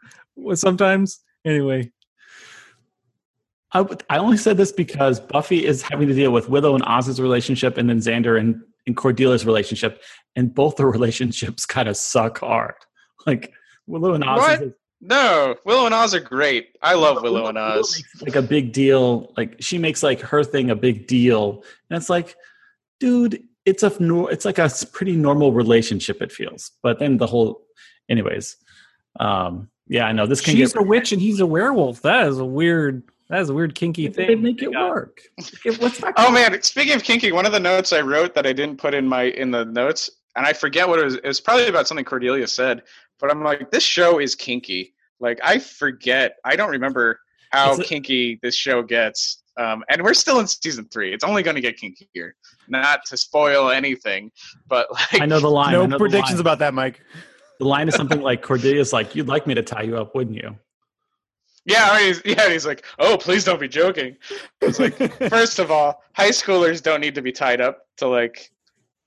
sometimes. 0.54 1.20
Anyway, 1.46 1.92
I, 3.74 3.86
I 4.10 4.18
only 4.18 4.38
said 4.38 4.58
this 4.58 4.72
because 4.72 5.20
Buffy 5.20 5.66
is 5.66 5.82
having 5.82 6.08
to 6.08 6.14
deal 6.14 6.32
with 6.32 6.50
Willow 6.50 6.74
and 6.74 6.84
Oz's 6.88 7.22
relationship, 7.22 7.78
and 7.78 7.90
then 7.90 8.00
Xander 8.00 8.40
and, 8.40 8.62
and 8.88 8.96
Cordelia's 8.98 9.46
relationship, 9.46 10.02
and 10.36 10.54
both 10.54 10.78
the 10.78 10.86
relationships 10.98 11.66
kind 11.66 11.88
of 11.88 11.96
suck 11.98 12.40
hard. 12.40 12.76
Like 13.28 13.52
Willow 13.86 14.14
and 14.14 14.24
Oz, 14.24 14.40
What? 14.40 14.62
is 14.64 14.74
No, 15.02 15.56
Willow 15.66 15.86
and 15.86 15.94
Oz 15.94 16.16
are 16.16 16.20
great. 16.20 16.70
I 16.82 16.96
love 16.96 17.22
Willow 17.22 17.46
and 17.48 17.58
Oz. 17.58 18.04
makes 18.16 18.22
like 18.24 18.36
a 18.36 18.42
big 18.42 18.72
deal. 18.74 19.34
Like 19.38 19.58
she 19.60 19.78
makes 19.78 20.02
like 20.02 20.22
her 20.22 20.44
thing 20.44 20.72
a 20.72 20.76
big 20.76 21.06
deal, 21.06 21.64
and 21.90 21.98
it's 21.98 22.10
like, 22.10 22.36
dude, 23.00 23.44
it's 23.66 23.84
a 23.84 23.92
it's 24.28 24.46
like 24.46 24.58
a 24.58 24.72
pretty 24.92 25.16
normal 25.16 25.52
relationship. 25.52 26.22
It 26.22 26.32
feels, 26.32 26.72
but 26.82 27.00
then 27.00 27.18
the 27.18 27.28
whole, 27.28 27.62
anyways, 28.10 28.56
um, 29.20 29.70
yeah, 29.88 30.06
I 30.06 30.14
know 30.14 30.26
this 30.26 30.42
can 30.42 30.56
she's 30.56 30.74
get 30.74 30.82
a 30.82 30.86
witch 30.86 31.12
and 31.12 31.22
he's 31.22 31.40
a 31.40 31.46
werewolf. 31.46 32.02
That 32.02 32.28
is 32.28 32.40
a 32.40 32.46
weird. 32.46 33.04
That 33.30 33.42
is 33.42 33.50
a 33.50 33.54
weird 33.54 33.76
kinky 33.76 34.08
thing. 34.08 34.28
they 34.28 34.34
thing. 34.36 34.42
make 34.44 34.62
it 34.62 34.70
Yeah. 34.72 34.90
work. 34.90 35.22
Like, 35.66 35.82
What's 35.82 35.98
that? 36.00 36.14
Oh 36.18 36.32
man, 36.32 36.62
speaking 36.62 36.94
of 36.96 37.04
kinky, 37.04 37.32
one 37.32 37.46
of 37.46 37.52
the 37.52 37.60
notes 37.60 37.92
I 37.92 38.02
wrote 38.02 38.34
that 38.36 38.48
I 38.48 38.54
didn't 38.54 38.78
put 38.78 38.94
in 38.94 39.08
my 39.08 39.24
in 39.24 39.52
the 39.52 39.66
notes, 39.66 40.10
and 40.36 40.46
I 40.46 40.54
forget 40.54 40.88
what 40.88 41.00
it 41.00 41.06
was. 41.06 41.16
It 41.16 41.26
was 41.26 41.42
probably 41.42 41.68
about 41.68 41.88
something 41.88 42.06
Cordelia 42.06 42.48
said, 42.48 42.84
but 43.20 43.30
I'm 43.30 43.44
like, 43.44 43.70
this 43.72 43.84
show 43.84 44.20
is 44.20 44.34
kinky. 44.36 44.94
Like 45.20 45.40
I 45.44 45.60
forget, 45.60 46.38
I 46.46 46.56
don't 46.56 46.70
remember 46.70 47.20
how 47.52 47.72
It's 47.72 47.80
a- 47.82 47.84
kinky 47.84 48.40
this 48.42 48.56
show 48.56 48.82
gets. 48.84 49.44
Um, 49.58 49.84
and 49.90 50.04
we're 50.04 50.14
still 50.14 50.40
in 50.40 50.46
season 50.46 50.88
three. 50.92 51.12
It's 51.12 51.24
only 51.24 51.42
going 51.42 51.56
to 51.56 51.62
get 51.62 51.80
kinkier. 51.80 52.34
Not 52.68 53.04
to 53.08 53.18
spoil 53.18 53.72
anything, 53.72 54.32
but 54.68 54.86
like 54.92 55.20
I 55.22 55.26
know 55.26 55.40
the 55.40 55.50
line. 55.50 55.72
No 55.72 55.86
know 55.88 55.98
predictions 55.98 56.34
line. 56.36 56.42
about 56.42 56.60
that, 56.60 56.76
Mike. 56.76 57.02
The 57.60 57.66
line 57.66 57.88
is 57.88 57.96
something 57.96 58.22
like 58.22 58.44
Cordelia's 58.44 58.94
like, 58.94 59.16
"You'd 59.16 59.28
like 59.28 59.48
me 59.48 59.56
to 59.56 59.64
tie 59.64 59.82
you 59.82 59.98
up, 59.98 60.14
wouldn't 60.14 60.36
you?" 60.36 60.56
Yeah, 61.68 61.90
I 61.92 61.98
mean, 62.00 62.08
he's, 62.08 62.22
yeah. 62.38 62.50
He's 62.50 62.66
like, 62.66 62.86
"Oh, 62.98 63.18
please 63.18 63.44
don't 63.44 63.60
be 63.60 63.68
joking." 63.68 64.16
It's 64.62 64.80
like, 64.80 64.96
first 65.30 65.60
of 65.60 65.70
all, 65.70 66.02
high 66.14 66.30
schoolers 66.32 66.82
don't 66.82 67.02
need 67.02 67.14
to 67.16 67.22
be 67.22 67.32
tied 67.32 67.60
up 67.62 67.86
to 67.98 68.08
like, 68.08 68.52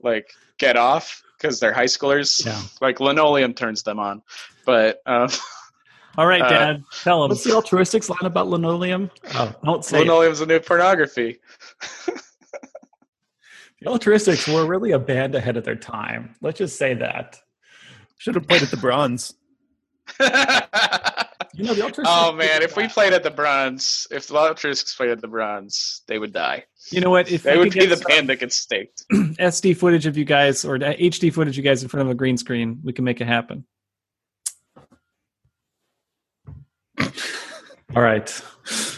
like 0.02 0.30
get 0.58 0.76
off 0.76 1.22
because 1.38 1.58
they're 1.58 1.72
high 1.72 1.86
schoolers. 1.86 2.44
Yeah. 2.44 2.60
Like 2.82 3.00
linoleum 3.00 3.54
turns 3.54 3.82
them 3.82 3.98
on, 3.98 4.22
but 4.66 5.00
um, 5.06 5.28
All 6.18 6.26
right, 6.26 6.42
Uh, 6.42 6.48
Dad, 6.50 6.84
tell 7.02 7.24
him. 7.24 7.30
What's 7.30 7.44
the 7.44 7.54
altruistics 7.54 8.10
line 8.10 8.18
about 8.24 8.48
linoleum? 8.48 9.10
Oh, 9.34 9.54
don't 9.64 9.84
say 9.84 9.98
it. 9.98 10.00
linoleum's 10.02 10.40
the 10.40 10.46
new 10.46 10.60
pornography. 10.60 11.38
The 13.82 13.88
altruistics 13.88 14.46
were 14.46 14.66
really 14.66 14.90
a 14.90 14.98
band 14.98 15.34
ahead 15.34 15.56
of 15.56 15.64
their 15.64 15.74
time. 15.74 16.34
Let's 16.42 16.58
just 16.58 16.76
say 16.76 16.92
that. 16.92 17.38
Should 18.18 18.34
have 18.34 18.46
played 18.46 18.60
at 18.62 18.70
the 18.70 18.76
Bronze. 18.76 19.32
You 21.60 21.66
know, 21.66 21.74
the 21.74 21.82
altruistics. 21.82 22.08
oh 22.08 22.32
man, 22.32 22.62
if 22.62 22.76
we 22.76 22.88
played 22.88 23.12
at 23.12 23.22
the 23.22 23.30
Bronze, 23.30 24.06
if 24.10 24.26
the 24.28 24.34
Electrics 24.36 24.94
played 24.94 25.10
at 25.10 25.20
the 25.20 25.28
Bronze, 25.28 26.02
they 26.08 26.18
would 26.18 26.32
die. 26.32 26.64
You 26.90 27.00
know 27.00 27.10
what? 27.10 27.30
If 27.30 27.42
They 27.42 27.56
would 27.58 27.72
be 27.72 27.86
the 27.86 28.02
band 28.08 28.28
that 28.30 28.40
gets 28.40 28.56
staked. 28.56 29.04
SD 29.12 29.76
footage 29.76 30.06
of 30.06 30.16
you 30.16 30.24
guys 30.24 30.64
or 30.64 30.78
HD 30.78 31.32
footage 31.32 31.58
of 31.58 31.64
you 31.64 31.70
guys 31.70 31.82
in 31.82 31.88
front 31.88 32.06
of 32.06 32.10
a 32.10 32.14
green 32.14 32.36
screen, 32.36 32.80
we 32.82 32.92
can 32.92 33.04
make 33.04 33.20
it 33.20 33.26
happen. 33.26 33.64
All 36.98 38.02
right. 38.02 38.42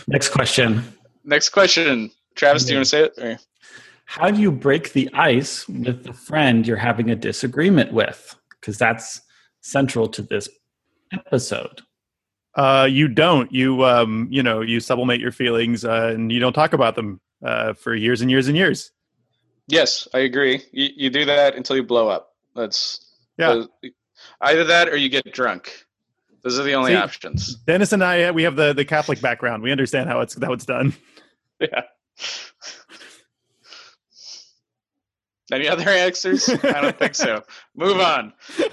Next 0.06 0.30
question. 0.30 0.84
Next 1.24 1.48
question, 1.51 2.10
Travis. 2.34 2.64
Do 2.64 2.72
you 2.72 2.78
want 2.78 2.86
to 2.86 2.90
say 2.90 3.02
it? 3.05 3.18
Or- 3.18 3.39
How 4.05 4.30
do 4.30 4.40
you 4.40 4.52
break 4.52 4.93
the 4.93 5.09
ice 5.14 5.66
with 5.68 6.05
the 6.05 6.12
friend 6.12 6.66
you're 6.66 6.76
having 6.76 7.10
a 7.10 7.16
disagreement 7.16 7.93
with? 7.93 8.36
Because 8.60 8.76
that's 8.78 9.22
central 9.62 10.09
to 10.09 10.22
this 10.22 10.48
episode. 11.12 11.82
Uh, 12.55 12.87
you 12.91 13.09
don't. 13.09 13.51
You 13.53 13.85
um, 13.85 14.29
you 14.31 14.43
know, 14.43 14.61
you 14.61 14.81
sublimate 14.81 15.20
your 15.20 15.33
feelings 15.33 15.85
uh, 15.85 16.12
and 16.15 16.31
you 16.31 16.41
don't 16.41 16.53
talk 16.53 16.73
about 16.73 16.95
them 16.97 17.20
uh, 17.45 17.73
for 17.74 17.95
years 17.95 18.20
and 18.20 18.31
years 18.31 18.49
and 18.49 18.57
years. 18.57 18.91
Yes, 19.69 20.07
I 20.12 20.20
agree. 20.20 20.62
You, 20.73 20.89
you 20.97 21.11
do 21.11 21.24
that 21.24 21.55
until 21.57 21.77
you 21.77 21.83
blow 21.83 22.09
up. 22.09 22.35
That's 22.55 23.01
Yeah. 23.39 23.65
either 24.41 24.65
that 24.65 24.89
or 24.89 24.97
you 24.97 25.09
get 25.09 25.33
drunk. 25.33 25.87
Those 26.43 26.59
are 26.59 26.65
the 26.65 26.74
only 26.74 26.93
See- 26.93 26.97
options. 26.97 27.55
Dennis 27.66 27.93
and 27.93 28.03
I, 28.05 28.31
we 28.33 28.43
have 28.43 28.57
the 28.57 28.73
the 28.73 28.85
Catholic 28.85 29.20
background. 29.20 29.62
We 29.62 29.73
understand 29.73 30.09
how 30.11 30.20
it's 30.20 30.37
how 30.43 30.53
it's 30.53 30.66
done. 30.66 30.95
Yeah. 31.61 31.83
Any 35.53 35.69
other 35.69 35.89
answers? 35.89 36.49
I 36.49 36.81
don't 36.81 36.99
think 36.99 37.15
so. 37.15 37.45
Move 37.77 38.01
on. 38.01 38.33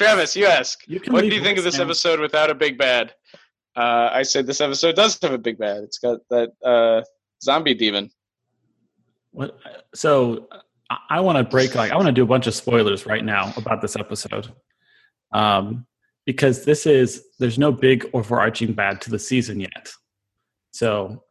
Travis, 0.00 0.34
you 0.34 0.46
ask. 0.46 0.82
You 0.86 0.98
What 1.08 1.20
do 1.20 1.26
you 1.28 1.42
think 1.42 1.58
of 1.58 1.64
this 1.64 1.78
episode 1.78 2.20
without 2.20 2.48
a 2.48 2.54
big 2.54 2.78
bad? 2.78 3.12
Uh, 3.76 4.08
I 4.10 4.22
said 4.22 4.46
this 4.46 4.62
episode 4.62 4.96
does 4.96 5.18
have 5.20 5.34
a 5.34 5.38
big 5.38 5.58
bad. 5.58 5.82
It's 5.82 5.98
got 5.98 6.20
that 6.30 6.52
uh, 6.64 7.02
zombie 7.42 7.74
demon. 7.74 8.10
What, 9.32 9.58
so 9.94 10.48
I, 10.88 10.96
I 11.10 11.20
want 11.20 11.36
to 11.36 11.44
break 11.44 11.74
like 11.74 11.92
I 11.92 11.96
want 11.96 12.06
to 12.06 12.12
do 12.12 12.22
a 12.22 12.26
bunch 12.26 12.46
of 12.46 12.54
spoilers 12.54 13.04
right 13.04 13.22
now 13.22 13.52
about 13.58 13.82
this 13.82 13.94
episode, 13.94 14.50
um, 15.34 15.86
because 16.24 16.64
this 16.64 16.86
is 16.86 17.22
there's 17.38 17.58
no 17.58 17.70
big 17.70 18.08
overarching 18.14 18.72
bad 18.72 19.02
to 19.02 19.10
the 19.10 19.18
season 19.18 19.60
yet. 19.60 19.92
So 20.70 21.22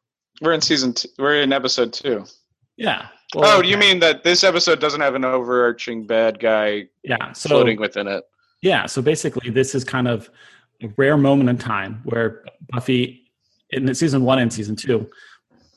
We're 0.41 0.53
in 0.53 0.61
season. 0.61 0.93
Two. 0.93 1.07
We're 1.17 1.41
in 1.41 1.51
episode 1.51 1.91
two. 1.91 2.23
yeah. 2.77 3.07
oh, 3.35 3.63
do 3.63 3.67
you 3.67 3.77
mean 3.77 3.99
that 4.01 4.23
this 4.23 4.43
episode 4.43 4.79
doesn't 4.79 5.01
have 5.01 5.15
an 5.15 5.25
overarching 5.25 6.05
bad 6.05 6.39
guy 6.39 6.85
yeah? 7.03 7.31
So 7.31 7.49
floating 7.49 7.79
within 7.79 8.07
it? 8.07 8.23
Yeah, 8.61 8.85
so 8.85 9.01
basically, 9.01 9.49
this 9.49 9.73
is 9.73 9.83
kind 9.83 10.07
of 10.07 10.29
a 10.81 10.87
rare 10.97 11.17
moment 11.17 11.49
in 11.49 11.57
time 11.57 12.01
where 12.03 12.43
Buffy, 12.69 13.31
in 13.71 13.93
season 13.95 14.23
one 14.23 14.39
and 14.39 14.51
season 14.51 14.75
two, 14.75 15.09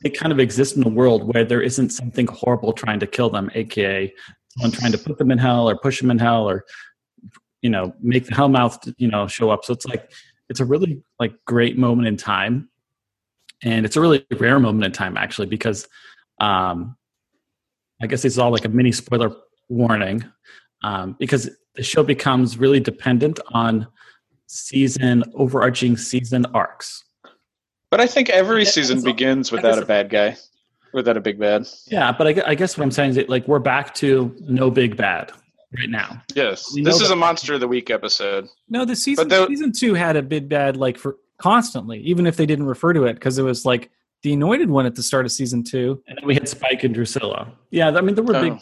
they 0.01 0.09
kind 0.09 0.31
of 0.31 0.39
exist 0.39 0.75
in 0.75 0.85
a 0.85 0.89
world 0.89 1.33
where 1.33 1.45
there 1.45 1.61
isn't 1.61 1.91
something 1.91 2.27
horrible 2.27 2.73
trying 2.73 2.99
to 2.99 3.07
kill 3.07 3.29
them, 3.29 3.49
aka 3.55 4.13
someone 4.49 4.71
trying 4.71 4.91
to 4.91 4.97
put 4.97 5.17
them 5.17 5.31
in 5.31 5.37
hell 5.37 5.69
or 5.69 5.77
push 5.77 5.99
them 5.99 6.11
in 6.11 6.19
hell 6.19 6.47
or 6.47 6.65
you 7.61 7.69
know 7.69 7.93
make 8.01 8.25
the 8.25 8.33
Hellmouth 8.33 8.93
you 8.97 9.07
know 9.07 9.27
show 9.27 9.49
up. 9.49 9.63
So 9.63 9.73
it's 9.73 9.85
like 9.85 10.11
it's 10.49 10.59
a 10.59 10.65
really 10.65 11.01
like 11.19 11.33
great 11.45 11.77
moment 11.77 12.07
in 12.07 12.17
time, 12.17 12.69
and 13.63 13.85
it's 13.85 13.95
a 13.95 14.01
really 14.01 14.25
rare 14.31 14.59
moment 14.59 14.83
in 14.83 14.91
time 14.91 15.15
actually 15.15 15.47
because 15.47 15.87
um, 16.41 16.97
I 18.01 18.07
guess 18.07 18.25
is 18.25 18.37
all 18.37 18.51
like 18.51 18.65
a 18.65 18.69
mini 18.69 18.91
spoiler 18.91 19.33
warning 19.69 20.25
um, 20.83 21.15
because 21.17 21.49
the 21.75 21.83
show 21.83 22.03
becomes 22.03 22.57
really 22.57 22.79
dependent 22.79 23.39
on 23.51 23.87
season 24.47 25.23
overarching 25.33 25.97
season 25.97 26.45
arcs 26.53 27.03
But 27.89 28.01
I 28.01 28.07
think 28.07 28.29
every 28.29 28.63
Yeah, 28.63 28.69
season 28.69 28.97
it's 28.97 29.05
begins 29.05 29.51
I 29.51 29.55
without 29.57 29.75
guess- 29.75 29.83
a 29.83 29.85
bad 29.85 30.09
guy, 30.09 30.37
without 30.93 31.17
a 31.17 31.21
big 31.21 31.39
bad. 31.39 31.67
Yeah, 31.87 32.11
but 32.11 32.27
I, 32.27 32.51
I 32.51 32.55
guess 32.55 32.77
what 32.77 32.83
I'm 32.83 32.91
saying 32.91 33.11
is 33.11 33.15
that 33.17 33.29
like 33.29 33.47
we're 33.47 33.59
back 33.59 33.93
to 33.95 34.35
no 34.41 34.69
big 34.71 34.95
bad 34.97 35.31
right 35.77 35.89
now. 35.89 36.21
Yes, 36.35 36.71
this 36.75 36.95
is 37.01 37.07
that- 37.07 37.13
a 37.13 37.15
monster 37.15 37.53
of 37.55 37.59
the 37.59 37.67
week 37.67 37.89
episode. 37.89 38.47
No, 38.69 38.85
the 38.85 38.95
season 38.95 39.27
the- 39.27 39.47
season 39.47 39.71
two 39.71 39.93
had 39.95 40.15
a 40.15 40.21
big 40.21 40.47
bad 40.49 40.77
like 40.77 40.97
for 40.97 41.17
constantly, 41.37 41.99
even 42.01 42.25
if 42.27 42.37
they 42.37 42.45
didn't 42.45 42.65
refer 42.65 42.93
to 42.93 43.05
it 43.05 43.13
because 43.15 43.37
it 43.39 43.43
was 43.43 43.65
like 43.65 43.89
the 44.21 44.33
anointed 44.33 44.69
one 44.69 44.85
at 44.85 44.95
the 44.95 45.03
start 45.03 45.25
of 45.25 45.31
season 45.31 45.63
two. 45.63 46.01
And 46.07 46.17
then 46.17 46.25
we 46.25 46.33
had 46.35 46.47
Spike 46.47 46.83
and 46.83 46.93
Drusilla. 46.93 47.51
Yeah, 47.71 47.89
I 47.89 48.01
mean 48.01 48.15
there 48.15 48.23
were 48.23 48.33
big. 48.39 48.53
Oh. 48.53 48.59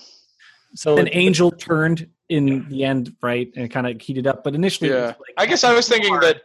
So 0.73 0.97
an 0.97 1.09
Angel 1.11 1.51
turned 1.51 2.07
in 2.31 2.65
the 2.69 2.83
end, 2.85 3.13
right, 3.21 3.51
and 3.57 3.69
kind 3.69 3.85
of 3.85 4.01
heated 4.01 4.25
up. 4.25 4.43
But 4.43 4.55
initially, 4.55 4.89
Yeah, 4.89 5.07
like- 5.07 5.15
I 5.37 5.45
guess 5.45 5.63
I 5.65 5.73
was 5.73 5.87
thinking 5.89 6.17
that 6.21 6.43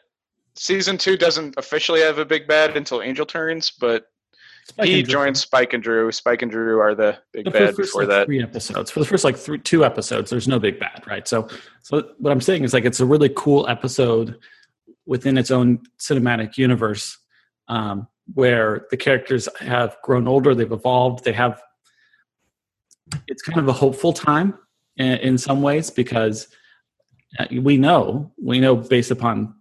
season 0.57 0.99
two 0.99 1.17
doesn't 1.17 1.55
officially 1.57 2.01
have 2.01 2.19
a 2.19 2.25
big 2.25 2.49
bad 2.49 2.77
until 2.77 3.01
Angel 3.01 3.25
turns, 3.25 3.71
but 3.71 4.07
Spike 4.69 4.89
he 4.89 5.03
joins 5.05 5.41
Spike 5.41 5.75
and 5.75 5.83
Drew. 5.83 6.11
Spike 6.11 6.43
and 6.43 6.51
Drew 6.51 6.81
are 6.81 6.97
the 6.97 7.19
big 7.33 7.45
But 7.45 7.53
for 7.53 7.59
the 7.61 7.65
bad 7.67 7.77
first 7.77 7.89
before 7.91 8.03
like, 8.03 8.09
that. 8.09 8.27
three 8.27 8.43
episodes 8.43 8.91
for 8.91 8.99
the 8.99 9.07
first 9.07 9.23
like 9.23 9.37
three 9.37 9.59
two 9.61 9.85
episodes 9.85 10.29
there's 10.29 10.49
no 10.49 10.59
big 10.59 10.81
bad 10.81 11.05
right 11.07 11.29
so 11.29 11.47
so 11.83 12.03
what 12.19 12.33
i'm 12.33 12.41
saying 12.41 12.65
is 12.65 12.73
like 12.75 12.85
it's 12.85 12.99
a 12.99 13.07
really 13.07 13.31
cool 13.37 13.69
episode 13.69 14.37
within 15.07 15.39
its 15.39 15.53
own 15.53 15.79
cinematic 16.01 16.59
universe 16.59 17.17
um, 17.69 18.09
where 18.35 18.87
the 18.91 18.97
characters 18.97 19.49
have 19.61 19.97
grown 20.03 20.27
older 20.27 20.53
they've 20.53 20.73
evolved 20.73 21.23
they 21.25 21.33
have 21.33 21.63
it's 23.29 23.43
kind 23.43 23.61
of 23.61 23.69
a 23.69 23.73
hopeful 23.73 24.13
time 24.13 24.59
in, 24.97 25.13
in 25.19 25.39
some 25.39 25.63
ways 25.63 25.91
because 25.91 26.49
uh, 27.39 27.47
we 27.61 27.77
know 27.77 28.33
we 28.43 28.61
know 28.61 28.77
based 28.77 29.11
upon 29.11 29.55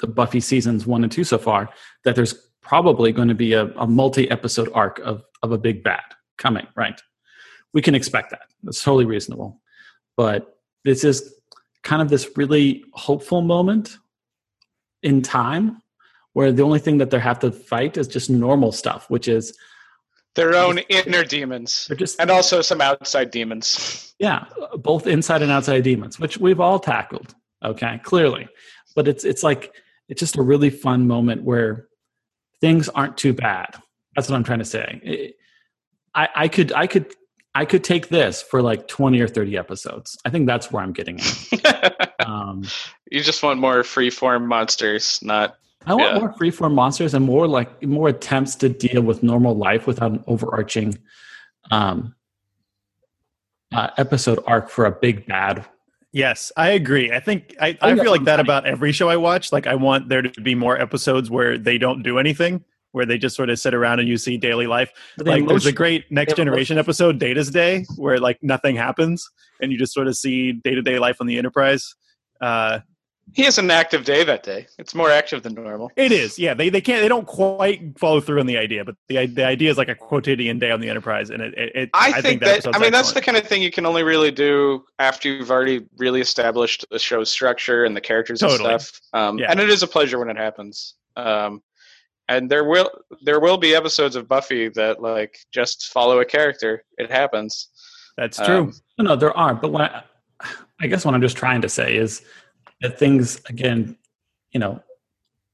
the 0.00 0.06
buffy 0.06 0.40
seasons 0.40 0.86
one 0.86 1.02
and 1.02 1.12
two 1.12 1.24
so 1.24 1.38
far 1.38 1.68
that 2.04 2.16
there's 2.16 2.34
probably 2.60 3.12
going 3.12 3.28
to 3.28 3.34
be 3.34 3.52
a, 3.52 3.66
a 3.74 3.86
multi-episode 3.86 4.70
arc 4.74 4.98
of, 5.00 5.22
of 5.42 5.52
a 5.52 5.58
big 5.58 5.82
bad 5.82 6.02
coming 6.38 6.66
right? 6.76 7.00
We 7.74 7.80
can 7.82 7.94
expect 7.94 8.30
that. 8.30 8.42
That's 8.62 8.82
totally 8.82 9.06
reasonable. 9.06 9.60
But 10.16 10.58
this 10.84 11.04
is 11.04 11.34
kind 11.82 12.02
of 12.02 12.08
this 12.08 12.30
really 12.36 12.84
hopeful 12.92 13.40
moment 13.40 13.96
in 15.02 15.22
time 15.22 15.82
where 16.34 16.52
the 16.52 16.62
only 16.62 16.78
thing 16.78 16.98
that 16.98 17.10
they 17.10 17.18
have 17.18 17.38
to 17.40 17.50
fight 17.50 17.96
is 17.96 18.08
just 18.08 18.30
normal 18.30 18.72
stuff 18.72 19.10
which 19.10 19.28
is 19.28 19.56
Their 20.34 20.54
own 20.54 20.78
inner 20.88 21.24
demons, 21.24 21.90
just 21.98 22.18
and 22.20 22.30
also 22.30 22.62
some 22.62 22.80
outside 22.80 23.30
demons. 23.30 24.14
yeah 24.18 24.44
both 24.76 25.06
inside 25.06 25.42
and 25.42 25.50
outside 25.50 25.82
demons 25.82 26.18
which 26.20 26.38
we've 26.38 26.60
all 26.60 26.78
tackled 26.78 27.34
okay 27.64 28.00
clearly. 28.02 28.48
But 28.96 29.08
it's 29.08 29.24
it's 29.24 29.42
like 29.42 29.74
it's 30.08 30.20
just 30.20 30.36
a 30.36 30.42
really 30.42 30.70
fun 30.70 31.06
moment 31.06 31.42
where 31.44 31.88
things 32.60 32.88
aren't 32.88 33.16
too 33.16 33.32
bad. 33.32 33.74
That's 34.14 34.28
what 34.28 34.36
i'm 34.36 34.44
trying 34.44 34.60
to 34.60 34.64
say. 34.64 35.00
It- 35.02 35.36
i 36.14 36.28
i 36.34 36.48
could 36.48 36.72
i 36.72 36.86
could 36.86 37.06
i 37.54 37.64
could 37.64 37.82
take 37.84 38.08
this 38.08 38.42
for 38.42 38.60
like 38.62 38.86
20 38.88 39.20
or 39.20 39.28
30 39.28 39.56
episodes. 39.56 40.16
I 40.26 40.30
think 40.30 40.46
that's 40.46 40.70
where 40.72 40.82
i'm 40.82 40.92
getting 40.92 41.20
at. 41.64 42.14
Um 42.26 42.62
you 43.10 43.20
just 43.22 43.42
want 43.42 43.58
more 43.60 43.82
free 43.82 44.10
form 44.10 44.46
monsters, 44.46 45.18
not 45.22 45.56
i 45.86 45.94
want 45.94 46.12
Yeah. 46.14 46.18
more 46.20 46.32
freeform 46.34 46.74
monsters 46.74 47.14
and 47.14 47.24
more 47.24 47.46
like 47.46 47.82
more 47.82 48.08
attempts 48.08 48.54
to 48.56 48.68
deal 48.68 49.02
with 49.02 49.22
normal 49.22 49.54
life 49.56 49.86
without 49.86 50.12
an 50.12 50.24
overarching 50.26 50.98
um 51.70 52.14
uh, 53.74 53.88
episode 53.96 54.38
arc 54.46 54.68
for 54.68 54.84
a 54.86 54.92
big 54.92 55.26
bad 55.26 55.64
Yes, 56.14 56.52
I 56.58 56.68
agree. 56.72 57.10
I 57.10 57.20
think 57.20 57.54
I, 57.58 57.68
I 57.68 57.72
think 57.72 57.80
that's 57.80 58.00
feel 58.02 58.10
like 58.10 58.24
that 58.24 58.36
funny. 58.36 58.46
about 58.46 58.66
every 58.66 58.92
show 58.92 59.08
I 59.08 59.16
watch. 59.16 59.50
Like 59.50 59.66
I 59.66 59.74
want 59.74 60.10
there 60.10 60.20
to 60.20 60.40
be 60.42 60.54
more 60.54 60.78
episodes 60.78 61.30
where 61.30 61.56
they 61.56 61.78
don't 61.78 62.02
do 62.02 62.18
anything, 62.18 62.62
where 62.90 63.06
they 63.06 63.16
just 63.16 63.34
sort 63.34 63.48
of 63.48 63.58
sit 63.58 63.72
around 63.72 63.98
and 63.98 64.06
you 64.06 64.18
see 64.18 64.36
daily 64.36 64.66
life. 64.66 64.92
But 65.16 65.24
the 65.24 65.30
Like 65.30 65.48
there's 65.48 65.64
a 65.64 65.72
great 65.72 66.04
Next 66.12 66.34
they 66.36 66.42
have 66.42 66.46
Generation 66.48 66.76
episode, 66.76 67.18
Data's 67.18 67.50
Day, 67.50 67.86
where 67.96 68.18
like 68.20 68.38
nothing 68.42 68.76
happens 68.76 69.26
and 69.62 69.72
you 69.72 69.78
just 69.78 69.94
sort 69.94 70.06
of 70.06 70.14
see 70.14 70.52
day 70.52 70.74
to 70.74 70.82
day 70.82 70.98
life 70.98 71.16
on 71.18 71.26
the 71.26 71.38
Enterprise. 71.38 71.94
Uh, 72.42 72.80
he 73.32 73.42
has 73.44 73.56
an 73.58 73.70
active 73.70 74.04
day 74.04 74.24
that 74.24 74.42
day. 74.42 74.66
It's 74.78 74.94
more 74.94 75.10
active 75.10 75.42
than 75.42 75.54
normal. 75.54 75.90
it 75.96 76.12
is, 76.12 76.38
yeah. 76.38 76.54
They 76.54 76.68
they 76.68 76.80
can't 76.80 77.00
they 77.00 77.08
don't 77.08 77.26
quite 77.26 77.98
follow 77.98 78.20
through 78.20 78.40
on 78.40 78.46
the 78.46 78.58
idea, 78.58 78.84
but 78.84 78.96
the 79.08 79.26
the 79.26 79.44
idea 79.44 79.70
is 79.70 79.78
like 79.78 79.88
a 79.88 79.94
quotidian 79.94 80.58
day 80.58 80.70
on 80.70 80.80
the 80.80 80.88
Enterprise, 80.88 81.30
and 81.30 81.42
it. 81.42 81.54
it, 81.56 81.72
it 81.74 81.90
I, 81.94 82.20
think, 82.20 82.40
that. 82.40 82.50
episode's 82.50 82.76
I 82.76 82.80
mean, 82.80 82.92
that's 82.92 83.12
the 83.12 83.22
kind 83.22 83.38
of 83.38 83.46
thing 83.46 83.62
you 83.62 83.70
can 83.70 83.86
only 83.86 84.02
really 84.02 84.30
do 84.30 84.84
after 84.98 85.28
you've 85.28 85.50
already 85.50 85.86
really 85.96 86.20
established 86.20 86.84
the 86.90 86.98
show's 86.98 87.30
structure 87.30 87.84
and 87.84 87.96
the 87.96 88.00
characters 88.00 88.40
Totally. 88.40 88.72
and 88.72 88.80
stuff. 88.80 89.00
Um, 89.12 89.38
Yeah. 89.38 89.50
And 89.50 89.60
it 89.60 89.70
is 89.70 89.82
a 89.82 89.86
pleasure 89.86 90.18
when 90.18 90.28
it 90.28 90.36
happens. 90.36 90.94
Um, 91.16 91.62
and 92.28 92.50
there 92.50 92.64
will 92.64 92.90
there 93.22 93.40
will 93.40 93.58
be 93.58 93.74
episodes 93.74 94.16
of 94.16 94.28
Buffy 94.28 94.68
that 94.70 95.00
like 95.00 95.38
just 95.52 95.86
follow 95.88 96.20
a 96.20 96.24
character. 96.24 96.84
It 96.98 97.10
happens. 97.10 97.68
that's 98.16 98.36
true. 98.38 98.64
Um, 98.64 98.72
No, 98.98 99.04
no, 99.04 99.16
there 99.16 99.36
are. 99.36 99.54
But 99.54 99.72
what 99.72 99.82
I, 99.82 100.02
I 100.80 100.86
guess 100.86 101.04
what 101.04 101.14
I'm 101.14 101.20
just 101.20 101.36
trying 101.36 101.62
to 101.62 101.68
say 101.68 101.96
is 101.96 102.22
that 102.82 102.98
things, 102.98 103.40
again, 103.48 103.96
you 104.52 104.60
know, 104.60 104.82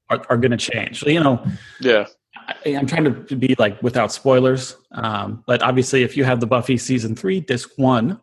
are, 0.09 0.25
are 0.29 0.37
going 0.37 0.51
to 0.51 0.57
change. 0.57 0.99
So, 0.99 1.09
you 1.09 1.19
know, 1.19 1.43
yeah. 1.79 2.07
I, 2.35 2.75
I'm 2.75 2.87
trying 2.87 3.05
to 3.05 3.35
be 3.35 3.55
like 3.57 3.81
without 3.81 4.11
spoilers. 4.11 4.75
Um, 4.91 5.43
but 5.47 5.61
obviously, 5.61 6.03
if 6.03 6.17
you 6.17 6.23
have 6.23 6.39
the 6.39 6.47
Buffy 6.47 6.77
season 6.77 7.15
three, 7.15 7.39
disc 7.39 7.69
one, 7.77 8.19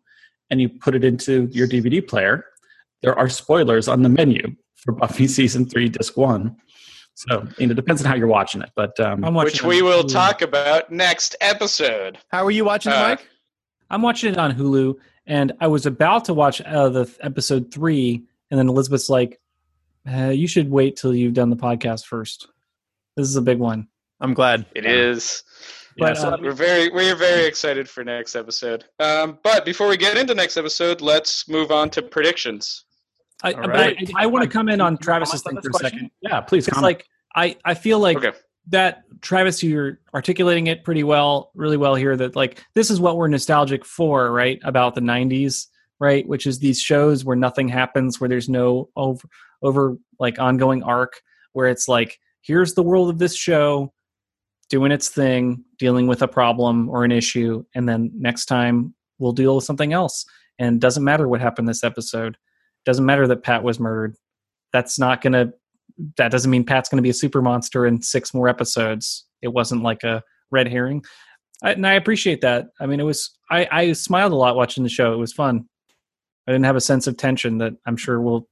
and 0.50 0.60
you 0.60 0.68
put 0.68 0.94
it 0.94 1.04
into 1.04 1.48
your 1.52 1.66
DVD 1.66 2.06
player, 2.06 2.44
there 3.02 3.16
are 3.18 3.28
spoilers 3.28 3.88
on 3.88 4.02
the 4.02 4.08
menu 4.08 4.54
for 4.74 4.92
Buffy 4.92 5.26
season 5.38 5.66
three, 5.66 5.88
disc 5.88 6.16
one. 6.16 6.56
So, 7.14 7.46
you 7.56 7.66
know, 7.66 7.72
it 7.72 7.76
depends 7.76 8.02
on 8.02 8.08
how 8.08 8.14
you're 8.14 8.26
watching 8.26 8.60
it. 8.60 8.70
But 8.76 8.98
um, 9.00 9.24
I'm 9.24 9.32
watching 9.32 9.52
Which 9.52 9.62
we 9.62 9.80
will 9.80 10.04
Hulu. 10.04 10.12
talk 10.12 10.42
about 10.42 10.92
next 10.92 11.34
episode. 11.40 12.18
How 12.28 12.44
are 12.44 12.50
you 12.50 12.64
watching 12.64 12.92
it, 12.92 12.96
uh, 12.96 13.08
Mike? 13.08 13.26
I'm 13.88 14.02
watching 14.02 14.32
it 14.32 14.38
on 14.38 14.52
Hulu, 14.52 14.96
and 15.26 15.52
I 15.60 15.66
was 15.68 15.86
about 15.86 16.26
to 16.26 16.34
watch 16.34 16.60
uh, 16.60 16.88
the 16.90 17.06
th- 17.06 17.16
episode 17.22 17.72
three, 17.72 18.24
and 18.50 18.58
then 18.58 18.68
Elizabeth's 18.68 19.08
like, 19.08 19.40
uh, 20.10 20.28
"You 20.30 20.46
should 20.48 20.70
wait 20.70 20.96
till 20.96 21.14
you've 21.14 21.34
done 21.34 21.50
the 21.50 21.56
podcast 21.56 22.06
first. 22.06 22.48
This 23.16 23.28
is 23.28 23.36
a 23.36 23.42
big 23.42 23.58
one." 23.58 23.88
I'm 24.20 24.34
glad. 24.34 24.66
It 24.74 24.86
is. 24.86 25.42
Yeah, 25.96 26.12
so- 26.14 26.30
uh, 26.34 26.36
We're 26.40 26.52
very 26.52 26.90
we're 26.90 27.14
very 27.16 27.44
excited 27.46 27.88
for 27.88 28.04
next 28.04 28.34
episode. 28.36 28.84
Um, 28.98 29.38
but 29.42 29.64
before 29.64 29.88
we 29.88 29.96
get 29.96 30.16
into 30.16 30.34
next 30.34 30.56
episode, 30.56 31.00
let's 31.00 31.48
move 31.48 31.70
on 31.70 31.90
to 31.90 32.02
predictions. 32.02 32.84
I, 33.42 33.52
right. 33.52 34.10
I, 34.16 34.24
I 34.24 34.26
want 34.26 34.44
to 34.44 34.48
come 34.50 34.68
in 34.70 34.80
on 34.80 34.96
Travis's 34.96 35.42
thing 35.42 35.56
on 35.58 35.62
for 35.62 35.68
a 35.68 35.72
this 35.72 35.80
second. 35.82 36.10
Yeah, 36.22 36.40
please 36.40 36.66
It's 36.66 36.74
comment. 36.74 36.98
like 36.98 37.06
I, 37.34 37.56
I 37.66 37.74
feel 37.74 37.98
like 37.98 38.16
Okay. 38.18 38.32
that 38.68 39.02
Travis, 39.20 39.62
you're 39.62 40.00
articulating 40.14 40.66
it 40.68 40.84
pretty 40.84 41.04
well, 41.04 41.50
really 41.54 41.76
well 41.76 41.94
here. 41.94 42.16
That 42.16 42.34
like 42.36 42.64
this 42.74 42.90
is 42.90 42.98
what 43.00 43.16
we're 43.18 43.28
nostalgic 43.28 43.84
for, 43.84 44.30
right? 44.32 44.58
About 44.64 44.94
the 44.94 45.02
'90s, 45.02 45.66
right? 46.00 46.26
Which 46.26 46.46
is 46.46 46.58
these 46.58 46.80
shows 46.80 47.24
where 47.24 47.36
nothing 47.36 47.68
happens, 47.68 48.20
where 48.20 48.28
there's 48.28 48.48
no 48.48 48.90
over, 48.96 49.28
over 49.62 49.96
like 50.18 50.38
ongoing 50.38 50.82
arc, 50.82 51.20
where 51.52 51.68
it's 51.68 51.88
like 51.88 52.18
here's 52.42 52.74
the 52.74 52.82
world 52.82 53.10
of 53.10 53.18
this 53.18 53.34
show 53.34 53.92
doing 54.68 54.92
its 54.92 55.08
thing, 55.08 55.64
dealing 55.78 56.06
with 56.06 56.22
a 56.22 56.28
problem 56.28 56.88
or 56.88 57.04
an 57.04 57.12
issue, 57.12 57.64
and 57.74 57.88
then 57.88 58.10
next 58.14 58.46
time 58.46 58.94
we'll 59.18 59.32
deal 59.32 59.54
with 59.54 59.64
something 59.64 59.92
else. 59.92 60.24
And 60.58 60.80
doesn't 60.80 61.04
matter 61.04 61.28
what 61.28 61.40
happened 61.40 61.68
this 61.68 61.84
episode. 61.84 62.36
Doesn't 62.84 63.04
matter 63.04 63.26
that 63.26 63.42
Pat 63.42 63.62
was 63.62 63.78
murdered. 63.78 64.16
That's 64.72 64.98
not 64.98 65.20
gonna 65.20 65.52
that 66.18 66.30
doesn't 66.30 66.50
mean 66.50 66.64
Pat's 66.64 66.90
to 66.90 67.02
be 67.02 67.10
a 67.10 67.14
super 67.14 67.40
monster 67.40 67.86
in 67.86 68.02
six 68.02 68.34
more 68.34 68.48
episodes. 68.48 69.24
It 69.40 69.48
wasn't 69.48 69.82
like 69.82 70.02
a 70.02 70.22
red 70.50 70.68
herring, 70.68 71.04
I, 71.62 71.72
and 71.72 71.86
I 71.86 71.94
appreciate 71.94 72.40
that. 72.42 72.68
I 72.80 72.86
mean, 72.86 73.00
it 73.00 73.04
was 73.04 73.36
I, 73.50 73.68
I 73.70 73.92
smiled 73.92 74.32
a 74.32 74.36
lot 74.36 74.56
watching 74.56 74.82
the 74.82 74.90
show. 74.90 75.12
It 75.12 75.18
was 75.18 75.32
fun. 75.32 75.68
I 76.46 76.52
didn't 76.52 76.64
have 76.64 76.76
a 76.76 76.80
sense 76.80 77.06
of 77.06 77.16
tension 77.16 77.58
that 77.58 77.74
I'm 77.86 77.96
sure 77.96 78.20
will 78.20 78.48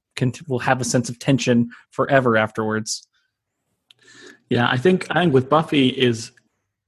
will 0.47 0.59
have 0.59 0.79
a 0.79 0.85
sense 0.85 1.09
of 1.09 1.19
tension 1.19 1.69
forever 1.91 2.37
afterwards. 2.37 3.07
Yeah, 4.49 4.67
I 4.69 4.77
think 4.77 5.07
I 5.09 5.21
think 5.21 5.33
with 5.33 5.49
Buffy 5.49 5.89
is 5.89 6.31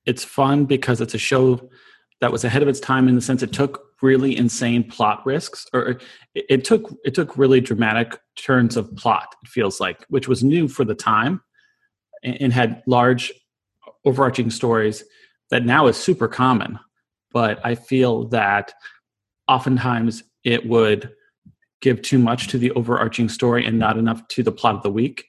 it's 0.05 0.23
fun 0.23 0.65
because 0.65 1.01
it's 1.01 1.13
a 1.13 1.19
show 1.19 1.69
that 2.21 2.31
was 2.31 2.43
ahead 2.43 2.61
of 2.61 2.67
its 2.67 2.79
time 2.79 3.07
in 3.07 3.15
the 3.15 3.21
sense 3.21 3.43
it 3.43 3.53
took 3.53 3.83
really 4.01 4.35
insane 4.35 4.83
plot 4.83 5.25
risks 5.25 5.65
or 5.73 5.99
it, 6.35 6.45
it 6.49 6.65
took 6.65 6.93
it 7.03 7.13
took 7.13 7.37
really 7.37 7.59
dramatic 7.59 8.19
turns 8.35 8.77
of 8.77 8.95
plot 8.95 9.35
it 9.43 9.49
feels 9.49 9.79
like 9.79 10.05
which 10.09 10.27
was 10.27 10.43
new 10.43 10.67
for 10.67 10.85
the 10.85 10.95
time 10.95 11.41
and, 12.23 12.37
and 12.41 12.53
had 12.53 12.83
large 12.87 13.31
overarching 14.05 14.49
stories 14.49 15.03
that 15.49 15.65
now 15.65 15.87
is 15.87 15.97
super 15.97 16.27
common 16.27 16.79
but 17.31 17.59
i 17.65 17.73
feel 17.73 18.27
that 18.27 18.73
oftentimes 19.47 20.23
it 20.47 20.65
would 20.67 21.11
give 21.81 22.01
too 22.01 22.17
much 22.17 22.47
to 22.47 22.57
the 22.57 22.71
overarching 22.71 23.29
story 23.29 23.65
and 23.65 23.77
not 23.77 23.97
enough 23.97 24.27
to 24.29 24.41
the 24.41 24.51
plot 24.51 24.75
of 24.75 24.83
the 24.83 24.89
week 24.89 25.25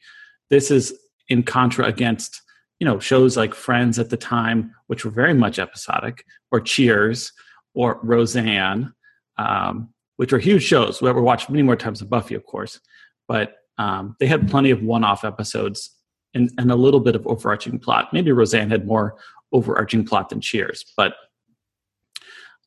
this 0.51 0.71
is 0.71 0.95
in 1.29 1.43
contra 1.43 1.85
against 1.85 2.41
you 2.79 2.87
know 2.87 2.99
shows 2.99 3.37
like 3.37 3.55
friends 3.55 3.99
at 3.99 4.11
the 4.11 4.17
time 4.17 4.73
which 4.87 5.05
were 5.05 5.11
very 5.11 5.35
much 5.35 5.59
episodic 5.59 6.25
or 6.53 6.61
cheers 6.61 7.33
or 7.75 7.99
roseanne 8.03 8.93
um, 9.37 9.93
which 10.17 10.33
were 10.33 10.39
huge 10.39 10.63
shows 10.63 10.99
that 11.01 11.15
were 11.15 11.23
watched 11.23 11.51
many 11.51 11.63
more 11.63 11.77
times 11.77 11.99
than 11.99 12.09
buffy 12.09 12.35
of 12.35 12.45
course 12.47 12.81
but 13.27 13.57
um, 13.79 14.17
they 14.19 14.27
had 14.27 14.49
plenty 14.49 14.71
of 14.71 14.83
one-off 14.83 15.25
episodes 15.25 15.95
and, 16.35 16.51
and 16.59 16.71
a 16.71 16.77
little 16.77 17.01
bit 17.01 17.17
of 17.17 17.27
overarching 17.27 17.79
plot. 17.79 18.13
Maybe 18.13 18.33
Roseanne 18.33 18.71
had 18.71 18.87
more 18.87 19.17
overarching 19.53 20.05
plot 20.05 20.29
than 20.29 20.41
Cheers, 20.41 20.85
but 20.97 21.15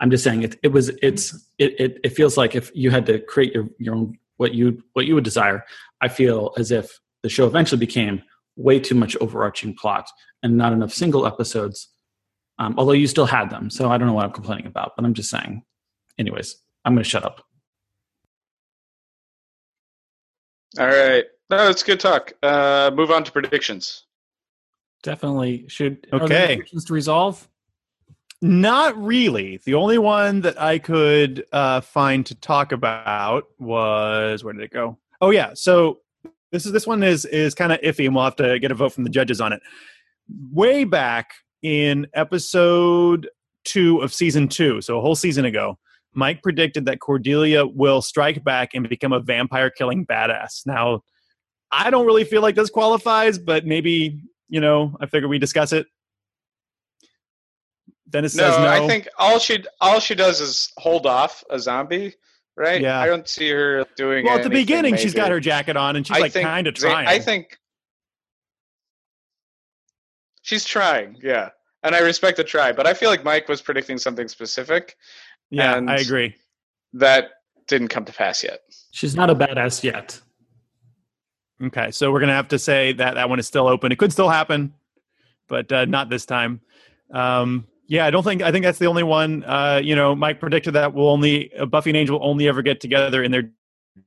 I'm 0.01 0.11
just 0.11 0.23
saying 0.25 0.43
it. 0.43 0.57
It 0.63 0.69
was. 0.69 0.89
It's. 1.01 1.33
It. 1.57 1.79
It, 1.79 1.99
it 2.03 2.09
feels 2.09 2.35
like 2.35 2.55
if 2.55 2.71
you 2.75 2.91
had 2.91 3.05
to 3.05 3.19
create 3.19 3.53
your 3.53 3.69
your 3.77 3.95
own 3.95 4.17
what 4.37 4.53
you 4.53 4.83
what 4.93 5.05
you 5.05 5.15
would 5.15 5.23
desire. 5.23 5.63
I 6.01 6.07
feel 6.09 6.51
as 6.57 6.71
if 6.71 6.99
the 7.23 7.29
show 7.29 7.45
eventually 7.45 7.79
became 7.79 8.23
way 8.55 8.79
too 8.79 8.95
much 8.95 9.15
overarching 9.17 9.75
plot 9.75 10.09
and 10.43 10.57
not 10.57 10.73
enough 10.73 10.91
single 10.91 11.25
episodes. 11.27 11.87
Um, 12.59 12.75
although 12.77 12.91
you 12.91 13.07
still 13.07 13.27
had 13.27 13.49
them, 13.49 13.69
so 13.69 13.89
I 13.89 13.97
don't 13.97 14.07
know 14.07 14.13
what 14.13 14.25
I'm 14.25 14.31
complaining 14.31 14.65
about. 14.67 14.93
But 14.97 15.05
I'm 15.05 15.13
just 15.13 15.29
saying. 15.29 15.63
Anyways, 16.17 16.55
I'm 16.83 16.93
going 16.93 17.03
to 17.03 17.09
shut 17.09 17.23
up. 17.23 17.45
All 20.79 20.87
right. 20.87 21.25
No, 21.49 21.69
it's 21.69 21.83
good 21.83 21.99
talk. 21.99 22.33
Uh, 22.41 22.91
move 22.93 23.11
on 23.11 23.23
to 23.23 23.31
predictions. 23.31 24.05
Definitely 25.03 25.65
should. 25.67 26.07
are 26.11 26.21
Okay. 26.21 26.47
predictions 26.55 26.85
to 26.85 26.93
resolve. 26.93 27.47
Not 28.41 28.97
really. 29.01 29.59
The 29.65 29.75
only 29.75 29.99
one 29.99 30.41
that 30.41 30.59
I 30.59 30.79
could 30.79 31.45
uh, 31.51 31.81
find 31.81 32.25
to 32.25 32.35
talk 32.35 32.71
about 32.71 33.45
was 33.59 34.43
where 34.43 34.53
did 34.53 34.63
it 34.63 34.71
go? 34.71 34.97
Oh 35.21 35.29
yeah. 35.29 35.51
So 35.53 35.99
this 36.51 36.65
is 36.65 36.71
this 36.71 36.87
one 36.87 37.03
is 37.03 37.25
is 37.25 37.53
kind 37.53 37.71
of 37.71 37.79
iffy, 37.81 38.05
and 38.05 38.15
we'll 38.15 38.23
have 38.23 38.35
to 38.37 38.57
get 38.59 38.71
a 38.71 38.75
vote 38.75 38.93
from 38.93 39.03
the 39.03 39.11
judges 39.11 39.39
on 39.41 39.53
it. 39.53 39.61
Way 40.51 40.85
back 40.85 41.33
in 41.61 42.07
episode 42.15 43.29
two 43.63 43.99
of 43.99 44.11
season 44.11 44.47
two, 44.47 44.81
so 44.81 44.97
a 44.97 45.01
whole 45.01 45.15
season 45.15 45.45
ago, 45.45 45.77
Mike 46.15 46.41
predicted 46.41 46.85
that 46.85 46.99
Cordelia 46.99 47.67
will 47.67 48.01
strike 48.01 48.43
back 48.43 48.71
and 48.73 48.89
become 48.89 49.13
a 49.13 49.19
vampire 49.19 49.69
killing 49.69 50.03
badass. 50.03 50.65
Now, 50.65 51.03
I 51.71 51.91
don't 51.91 52.07
really 52.07 52.23
feel 52.23 52.41
like 52.41 52.55
this 52.55 52.71
qualifies, 52.71 53.37
but 53.37 53.67
maybe 53.67 54.19
you 54.49 54.59
know, 54.59 54.97
I 54.99 55.05
figure 55.05 55.27
we 55.27 55.37
discuss 55.37 55.73
it. 55.73 55.85
Dennis 58.11 58.35
No, 58.35 58.43
says 58.49 58.57
no. 58.59 58.67
I 58.67 58.87
think 58.87 59.07
all 59.17 59.39
she 59.39 59.63
all 59.79 59.99
she 59.99 60.13
does 60.15 60.39
is 60.41 60.71
hold 60.77 61.05
off 61.07 61.43
a 61.49 61.59
zombie, 61.59 62.13
right? 62.55 62.79
Yeah. 62.81 62.99
I 62.99 63.07
don't 63.07 63.27
see 63.27 63.49
her 63.49 63.85
doing. 63.95 64.25
Well, 64.25 64.35
at 64.35 64.43
the 64.43 64.45
anything 64.47 64.61
beginning, 64.61 64.95
she's 64.97 65.13
got 65.13 65.31
her 65.31 65.39
jacket 65.39 65.77
on 65.77 65.95
and 65.95 66.05
she's 66.05 66.17
I 66.17 66.19
like 66.19 66.31
think 66.33 66.45
kind 66.45 66.67
of 66.67 66.73
trying. 66.75 67.07
I 67.07 67.19
think 67.19 67.57
she's 70.41 70.65
trying. 70.65 71.17
Yeah, 71.23 71.49
and 71.83 71.95
I 71.95 71.99
respect 71.99 72.37
the 72.37 72.43
try, 72.43 72.71
but 72.71 72.85
I 72.85 72.93
feel 72.93 73.09
like 73.09 73.23
Mike 73.23 73.47
was 73.47 73.61
predicting 73.61 73.97
something 73.97 74.27
specific 74.27 74.97
yeah, 75.49 75.77
and- 75.77 75.89
I 75.89 75.95
agree. 75.97 76.35
that 76.93 77.31
didn't 77.67 77.87
come 77.89 78.05
to 78.05 78.13
pass 78.13 78.43
yet. 78.43 78.61
She's 78.91 79.15
not 79.15 79.29
a 79.29 79.35
badass 79.35 79.83
yet. 79.83 80.19
Okay, 81.63 81.91
so 81.91 82.11
we're 82.11 82.19
gonna 82.19 82.33
have 82.33 82.49
to 82.49 82.59
say 82.59 82.91
that 82.93 83.13
that 83.15 83.29
one 83.29 83.39
is 83.39 83.47
still 83.47 83.67
open. 83.67 83.91
It 83.91 83.97
could 83.99 84.11
still 84.11 84.29
happen, 84.29 84.73
but 85.47 85.71
uh, 85.71 85.85
not 85.85 86.09
this 86.09 86.25
time. 86.25 86.59
Um, 87.13 87.67
yeah, 87.91 88.05
I 88.05 88.09
don't 88.09 88.23
think. 88.23 88.41
I 88.41 88.53
think 88.53 88.63
that's 88.63 88.79
the 88.79 88.85
only 88.85 89.03
one. 89.03 89.43
Uh, 89.43 89.81
you 89.83 89.93
know, 89.97 90.15
Mike 90.15 90.39
predicted 90.39 90.75
that 90.75 90.93
will 90.93 91.09
only 91.09 91.53
uh, 91.57 91.65
Buffy 91.65 91.89
and 91.89 91.97
Angel 91.97 92.17
will 92.17 92.25
only 92.25 92.47
ever 92.47 92.61
get 92.61 92.79
together 92.79 93.21
in 93.21 93.33
their 93.33 93.51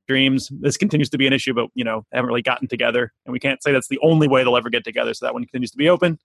dreams. 0.09 0.51
This 0.59 0.79
continues 0.79 1.11
to 1.11 1.19
be 1.19 1.27
an 1.27 1.35
issue, 1.35 1.53
but 1.53 1.69
you 1.75 1.85
know, 1.85 2.07
they 2.11 2.17
haven't 2.17 2.29
really 2.29 2.41
gotten 2.41 2.67
together, 2.67 3.13
and 3.27 3.35
we 3.35 3.39
can't 3.39 3.63
say 3.63 3.73
that's 3.73 3.89
the 3.89 3.99
only 4.03 4.27
way 4.27 4.43
they'll 4.43 4.57
ever 4.57 4.71
get 4.71 4.85
together. 4.85 5.13
So 5.13 5.27
that 5.27 5.35
one 5.35 5.43
continues 5.43 5.71
to 5.73 5.77
be 5.77 5.91
open. 5.91 6.19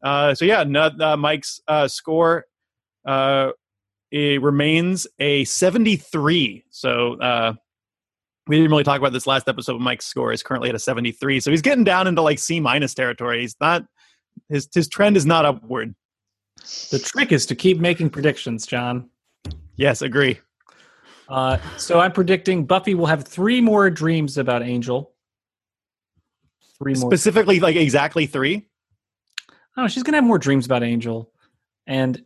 Uh, 0.00 0.36
so 0.36 0.44
yeah, 0.44 0.60
uh, 0.60 1.16
Mike's 1.16 1.60
uh, 1.66 1.88
score 1.88 2.44
it 3.04 4.40
remains 4.40 5.08
a 5.18 5.44
seventy-three. 5.44 6.64
So. 6.70 7.56
We 8.48 8.56
didn't 8.56 8.72
really 8.72 8.82
talk 8.82 8.98
about 8.98 9.12
this 9.12 9.28
last 9.28 9.48
episode. 9.48 9.74
but 9.74 9.82
Mike's 9.82 10.04
score 10.04 10.32
is 10.32 10.42
currently 10.42 10.68
at 10.68 10.74
a 10.74 10.78
73, 10.80 11.38
so 11.38 11.52
he's 11.52 11.62
getting 11.62 11.84
down 11.84 12.08
into 12.08 12.22
like 12.22 12.40
C 12.40 12.58
minus 12.58 12.92
territory. 12.92 13.42
He's 13.42 13.54
not 13.60 13.84
his 14.48 14.68
his 14.74 14.88
trend 14.88 15.16
is 15.16 15.24
not 15.24 15.44
upward. 15.44 15.94
The 16.90 16.98
trick 16.98 17.32
is 17.32 17.46
to 17.46 17.54
keep 17.54 17.80
making 17.80 18.10
predictions, 18.10 18.66
John. 18.66 19.08
Yes, 19.76 20.02
agree. 20.02 20.38
Uh, 21.28 21.58
so 21.78 21.98
I'm 21.98 22.12
predicting 22.12 22.66
Buffy 22.66 22.94
will 22.94 23.06
have 23.06 23.24
three 23.24 23.60
more 23.60 23.90
dreams 23.90 24.38
about 24.38 24.62
Angel. 24.62 25.12
Three 26.78 26.94
more. 26.94 27.10
Specifically, 27.10 27.60
like 27.60 27.76
exactly 27.76 28.26
three. 28.26 28.68
Oh, 29.76 29.88
she's 29.88 30.02
gonna 30.02 30.18
have 30.18 30.24
more 30.24 30.38
dreams 30.38 30.66
about 30.66 30.82
Angel, 30.82 31.32
and 31.86 32.22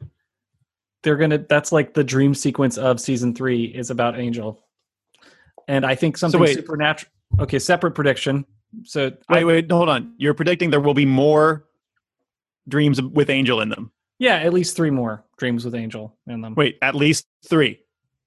they're 1.02 1.16
gonna. 1.16 1.38
That's 1.38 1.70
like 1.70 1.94
the 1.94 2.02
dream 2.02 2.34
sequence 2.34 2.76
of 2.76 3.00
season 3.00 3.34
three 3.34 3.64
is 3.64 3.90
about 3.90 4.18
Angel, 4.18 4.64
and 5.68 5.86
I 5.86 5.94
think 5.94 6.16
something 6.16 6.40
wait. 6.40 6.56
supernatural. 6.56 7.12
Okay, 7.38 7.58
separate 7.58 7.92
prediction. 7.92 8.44
So 8.84 9.12
Wait, 9.28 9.40
I, 9.40 9.44
wait, 9.44 9.70
hold 9.70 9.88
on. 9.88 10.14
You're 10.18 10.34
predicting 10.34 10.70
there 10.70 10.80
will 10.80 10.94
be 10.94 11.06
more 11.06 11.66
dreams 12.68 13.00
with 13.00 13.30
Angel 13.30 13.60
in 13.60 13.68
them. 13.68 13.92
Yeah, 14.18 14.36
at 14.36 14.52
least 14.52 14.76
three 14.76 14.90
more 14.90 15.24
dreams 15.36 15.64
with 15.64 15.74
Angel 15.74 16.16
in 16.26 16.40
them. 16.40 16.54
Wait, 16.54 16.78
at 16.82 16.94
least 16.94 17.26
three. 17.48 17.80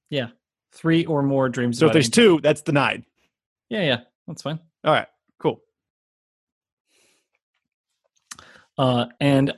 Yeah, 0.10 0.28
three 0.74 1.06
or 1.06 1.22
more 1.24 1.50
dreams. 1.50 1.80
So 1.80 1.88
if 1.88 1.94
there's 1.94 2.08
Angel. 2.08 2.38
two, 2.38 2.42
that's 2.42 2.62
denied. 2.62 3.04
yeah, 3.70 3.84
yeah, 3.84 4.00
that's 4.28 4.42
fine. 4.42 4.60
All 4.84 4.94
right, 4.94 5.08
cool. 5.40 5.62
Uh, 8.78 9.08
and 9.20 9.54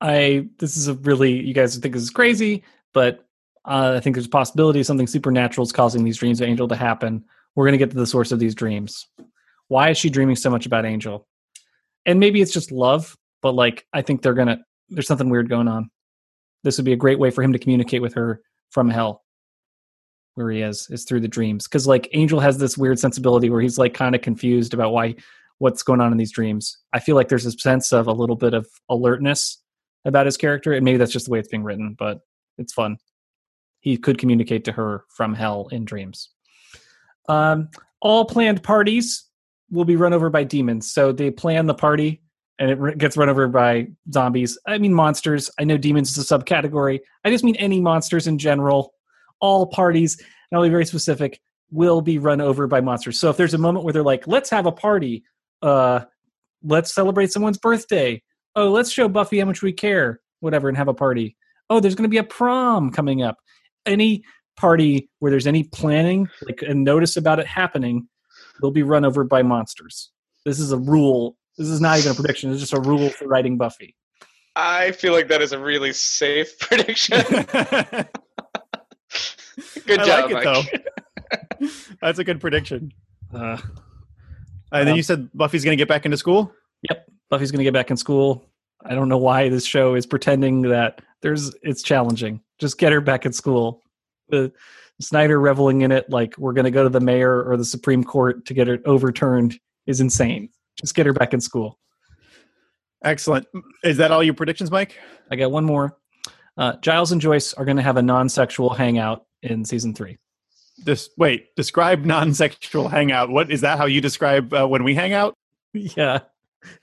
I, 0.00 0.48
this 0.58 0.76
is 0.76 0.88
a 0.88 0.94
really, 0.94 1.44
you 1.44 1.54
guys 1.54 1.76
think 1.76 1.94
this 1.94 2.02
is 2.02 2.10
crazy, 2.10 2.62
but 2.92 3.26
uh, 3.64 3.94
I 3.96 4.00
think 4.00 4.14
there's 4.14 4.26
a 4.26 4.30
possibility 4.30 4.82
something 4.82 5.06
supernatural 5.06 5.64
is 5.64 5.72
causing 5.72 6.04
these 6.04 6.18
dreams 6.18 6.40
of 6.40 6.48
Angel 6.48 6.68
to 6.68 6.76
happen. 6.76 7.24
We're 7.54 7.64
going 7.64 7.72
to 7.72 7.78
get 7.78 7.90
to 7.90 7.96
the 7.96 8.06
source 8.06 8.30
of 8.30 8.38
these 8.38 8.54
dreams. 8.54 9.08
Why 9.68 9.90
is 9.90 9.98
she 9.98 10.10
dreaming 10.10 10.36
so 10.36 10.50
much 10.50 10.66
about 10.66 10.84
Angel? 10.84 11.26
And 12.06 12.20
maybe 12.20 12.42
it's 12.42 12.52
just 12.52 12.70
love, 12.70 13.16
but 13.42 13.54
like, 13.54 13.86
I 13.92 14.02
think 14.02 14.22
they're 14.22 14.34
going 14.34 14.48
to, 14.48 14.60
there's 14.88 15.06
something 15.06 15.30
weird 15.30 15.48
going 15.48 15.68
on. 15.68 15.90
This 16.62 16.78
would 16.78 16.84
be 16.84 16.92
a 16.92 16.96
great 16.96 17.18
way 17.18 17.30
for 17.30 17.42
him 17.42 17.52
to 17.52 17.58
communicate 17.58 18.02
with 18.02 18.14
her 18.14 18.40
from 18.70 18.90
hell 18.90 19.22
where 20.34 20.50
he 20.50 20.62
is 20.62 20.88
is 20.90 21.04
through 21.04 21.20
the 21.20 21.28
dreams. 21.28 21.64
Because 21.64 21.86
like 21.86 22.08
angel 22.12 22.40
has 22.40 22.58
this 22.58 22.76
weird 22.76 22.98
sensibility 22.98 23.50
where 23.50 23.60
he's 23.60 23.78
like 23.78 23.94
kind 23.94 24.14
of 24.14 24.22
confused 24.22 24.74
about 24.74 24.92
why 24.92 25.14
what's 25.58 25.82
going 25.82 26.00
on 26.00 26.12
in 26.12 26.18
these 26.18 26.32
dreams. 26.32 26.78
I 26.92 27.00
feel 27.00 27.16
like 27.16 27.28
there's 27.28 27.46
a 27.46 27.52
sense 27.52 27.92
of 27.92 28.06
a 28.06 28.12
little 28.12 28.36
bit 28.36 28.54
of 28.54 28.66
alertness 28.88 29.62
about 30.04 30.26
his 30.26 30.36
character 30.36 30.72
and 30.72 30.84
maybe 30.84 30.98
that's 30.98 31.12
just 31.12 31.26
the 31.26 31.30
way 31.32 31.38
it's 31.38 31.48
being 31.48 31.62
written 31.62 31.94
but 31.98 32.20
it's 32.58 32.72
fun. 32.72 32.96
He 33.80 33.96
could 33.96 34.18
communicate 34.18 34.64
to 34.64 34.72
her 34.72 35.04
from 35.14 35.34
hell 35.34 35.68
in 35.70 35.84
dreams. 35.84 36.30
Um, 37.28 37.68
all 38.00 38.24
planned 38.24 38.62
parties 38.62 39.24
will 39.70 39.84
be 39.84 39.96
run 39.96 40.12
over 40.12 40.28
by 40.28 40.44
demons 40.44 40.92
so 40.92 41.12
they 41.12 41.30
plan 41.30 41.66
the 41.66 41.74
party 41.74 42.22
and 42.58 42.70
it 42.70 42.98
gets 42.98 43.16
run 43.16 43.28
over 43.28 43.48
by 43.48 43.86
zombies 44.12 44.58
i 44.66 44.78
mean 44.78 44.94
monsters 44.94 45.50
i 45.58 45.64
know 45.64 45.76
demons 45.76 46.16
is 46.16 46.30
a 46.30 46.38
subcategory 46.38 47.00
i 47.24 47.30
just 47.30 47.44
mean 47.44 47.56
any 47.56 47.80
monsters 47.80 48.26
in 48.26 48.38
general 48.38 48.94
all 49.44 49.66
parties, 49.66 50.16
and 50.18 50.56
I'll 50.56 50.62
be 50.62 50.70
very 50.70 50.86
specific, 50.86 51.38
will 51.70 52.00
be 52.00 52.18
run 52.18 52.40
over 52.40 52.66
by 52.66 52.80
monsters. 52.80 53.20
So 53.20 53.28
if 53.28 53.36
there's 53.36 53.52
a 53.52 53.58
moment 53.58 53.84
where 53.84 53.92
they're 53.92 54.02
like, 54.02 54.26
let's 54.26 54.48
have 54.48 54.64
a 54.64 54.72
party, 54.72 55.22
uh, 55.60 56.00
let's 56.62 56.94
celebrate 56.94 57.30
someone's 57.30 57.58
birthday. 57.58 58.22
Oh, 58.56 58.70
let's 58.70 58.90
show 58.90 59.06
Buffy 59.06 59.38
how 59.40 59.44
much 59.44 59.60
we 59.60 59.72
care, 59.72 60.20
whatever, 60.40 60.68
and 60.68 60.78
have 60.78 60.88
a 60.88 60.94
party. 60.94 61.36
Oh, 61.68 61.78
there's 61.78 61.94
going 61.94 62.04
to 62.04 62.08
be 62.08 62.18
a 62.18 62.24
prom 62.24 62.90
coming 62.90 63.22
up. 63.22 63.36
Any 63.84 64.24
party 64.56 65.10
where 65.18 65.30
there's 65.30 65.46
any 65.46 65.64
planning, 65.64 66.28
like 66.42 66.62
a 66.62 66.72
notice 66.72 67.16
about 67.16 67.38
it 67.38 67.46
happening, 67.46 68.08
will 68.62 68.70
be 68.70 68.82
run 68.82 69.04
over 69.04 69.24
by 69.24 69.42
monsters. 69.42 70.10
This 70.46 70.58
is 70.58 70.72
a 70.72 70.78
rule. 70.78 71.36
This 71.58 71.68
is 71.68 71.80
not 71.80 71.98
even 71.98 72.12
a 72.12 72.14
prediction. 72.14 72.50
It's 72.50 72.60
just 72.60 72.72
a 72.72 72.80
rule 72.80 73.10
for 73.10 73.26
writing 73.28 73.56
Buffy. 73.56 73.94
I 74.56 74.92
feel 74.92 75.12
like 75.12 75.28
that 75.28 75.42
is 75.42 75.52
a 75.52 75.58
really 75.58 75.92
safe 75.92 76.58
prediction. 76.60 77.20
Good 79.86 80.00
I 80.00 80.04
job, 80.06 80.30
like 80.30 80.44
Mike. 80.44 80.68
it 80.72 80.84
though. 81.60 81.68
That's 82.00 82.18
a 82.18 82.24
good 82.24 82.40
prediction. 82.40 82.92
Uh, 83.32 83.58
And 84.72 84.86
then 84.86 84.92
Um, 84.92 84.96
you 84.96 85.02
said 85.02 85.28
Buffy's 85.34 85.64
going 85.64 85.76
to 85.76 85.80
get 85.80 85.88
back 85.88 86.04
into 86.04 86.16
school. 86.16 86.52
Yep, 86.88 87.06
Buffy's 87.30 87.50
going 87.50 87.58
to 87.58 87.64
get 87.64 87.72
back 87.74 87.90
in 87.90 87.96
school. 87.96 88.44
I 88.84 88.94
don't 88.94 89.08
know 89.08 89.18
why 89.18 89.48
this 89.48 89.64
show 89.64 89.94
is 89.94 90.04
pretending 90.06 90.62
that 90.62 91.00
there's 91.22 91.54
it's 91.62 91.82
challenging. 91.82 92.40
Just 92.58 92.78
get 92.78 92.92
her 92.92 93.00
back 93.00 93.24
in 93.26 93.32
school. 93.32 93.80
The 94.28 94.52
Snyder 95.00 95.40
reveling 95.40 95.80
in 95.82 95.90
it 95.92 96.10
like 96.10 96.36
we're 96.38 96.52
going 96.52 96.64
to 96.66 96.70
go 96.70 96.82
to 96.82 96.88
the 96.88 97.00
mayor 97.00 97.42
or 97.48 97.56
the 97.56 97.64
Supreme 97.64 98.04
Court 98.04 98.44
to 98.46 98.54
get 98.54 98.68
it 98.68 98.82
overturned 98.84 99.58
is 99.86 100.00
insane. 100.00 100.48
Just 100.84 100.94
get 100.94 101.06
her 101.06 101.14
back 101.14 101.32
in 101.32 101.40
school. 101.40 101.78
Excellent. 103.02 103.46
Is 103.82 103.96
that 103.96 104.10
all 104.10 104.22
your 104.22 104.34
predictions, 104.34 104.70
Mike? 104.70 104.98
I 105.30 105.36
got 105.36 105.50
one 105.50 105.64
more. 105.64 105.96
Uh, 106.58 106.76
Giles 106.82 107.10
and 107.10 107.22
Joyce 107.22 107.54
are 107.54 107.64
going 107.64 107.78
to 107.78 107.82
have 107.82 107.96
a 107.96 108.02
non-sexual 108.02 108.74
hangout 108.74 109.24
in 109.42 109.64
season 109.64 109.94
three. 109.94 110.18
This 110.84 111.08
wait. 111.16 111.56
Describe 111.56 112.04
non-sexual 112.04 112.88
hangout. 112.88 113.30
What 113.30 113.50
is 113.50 113.62
that? 113.62 113.78
How 113.78 113.86
you 113.86 114.02
describe 114.02 114.52
uh, 114.52 114.66
when 114.66 114.84
we 114.84 114.94
hang 114.94 115.14
out? 115.14 115.32
yeah, 115.72 116.18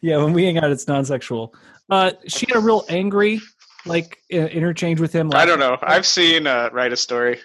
yeah. 0.02 0.18
When 0.18 0.34
we 0.34 0.46
hang 0.46 0.58
out, 0.58 0.72
it's 0.72 0.88
non-sexual. 0.88 1.54
Uh, 1.88 2.14
she 2.28 2.48
had 2.48 2.58
a 2.58 2.60
real 2.60 2.86
angry 2.90 3.40
like 3.86 4.18
interchange 4.32 5.00
with 5.00 5.14
him. 5.14 5.30
I 5.32 5.46
don't 5.46 5.60
know. 5.60 5.78
I've 5.84 6.08
seen 6.08 6.48
uh, 6.48 6.72
write 6.74 6.92
a 6.92 6.98
story. 6.98 7.40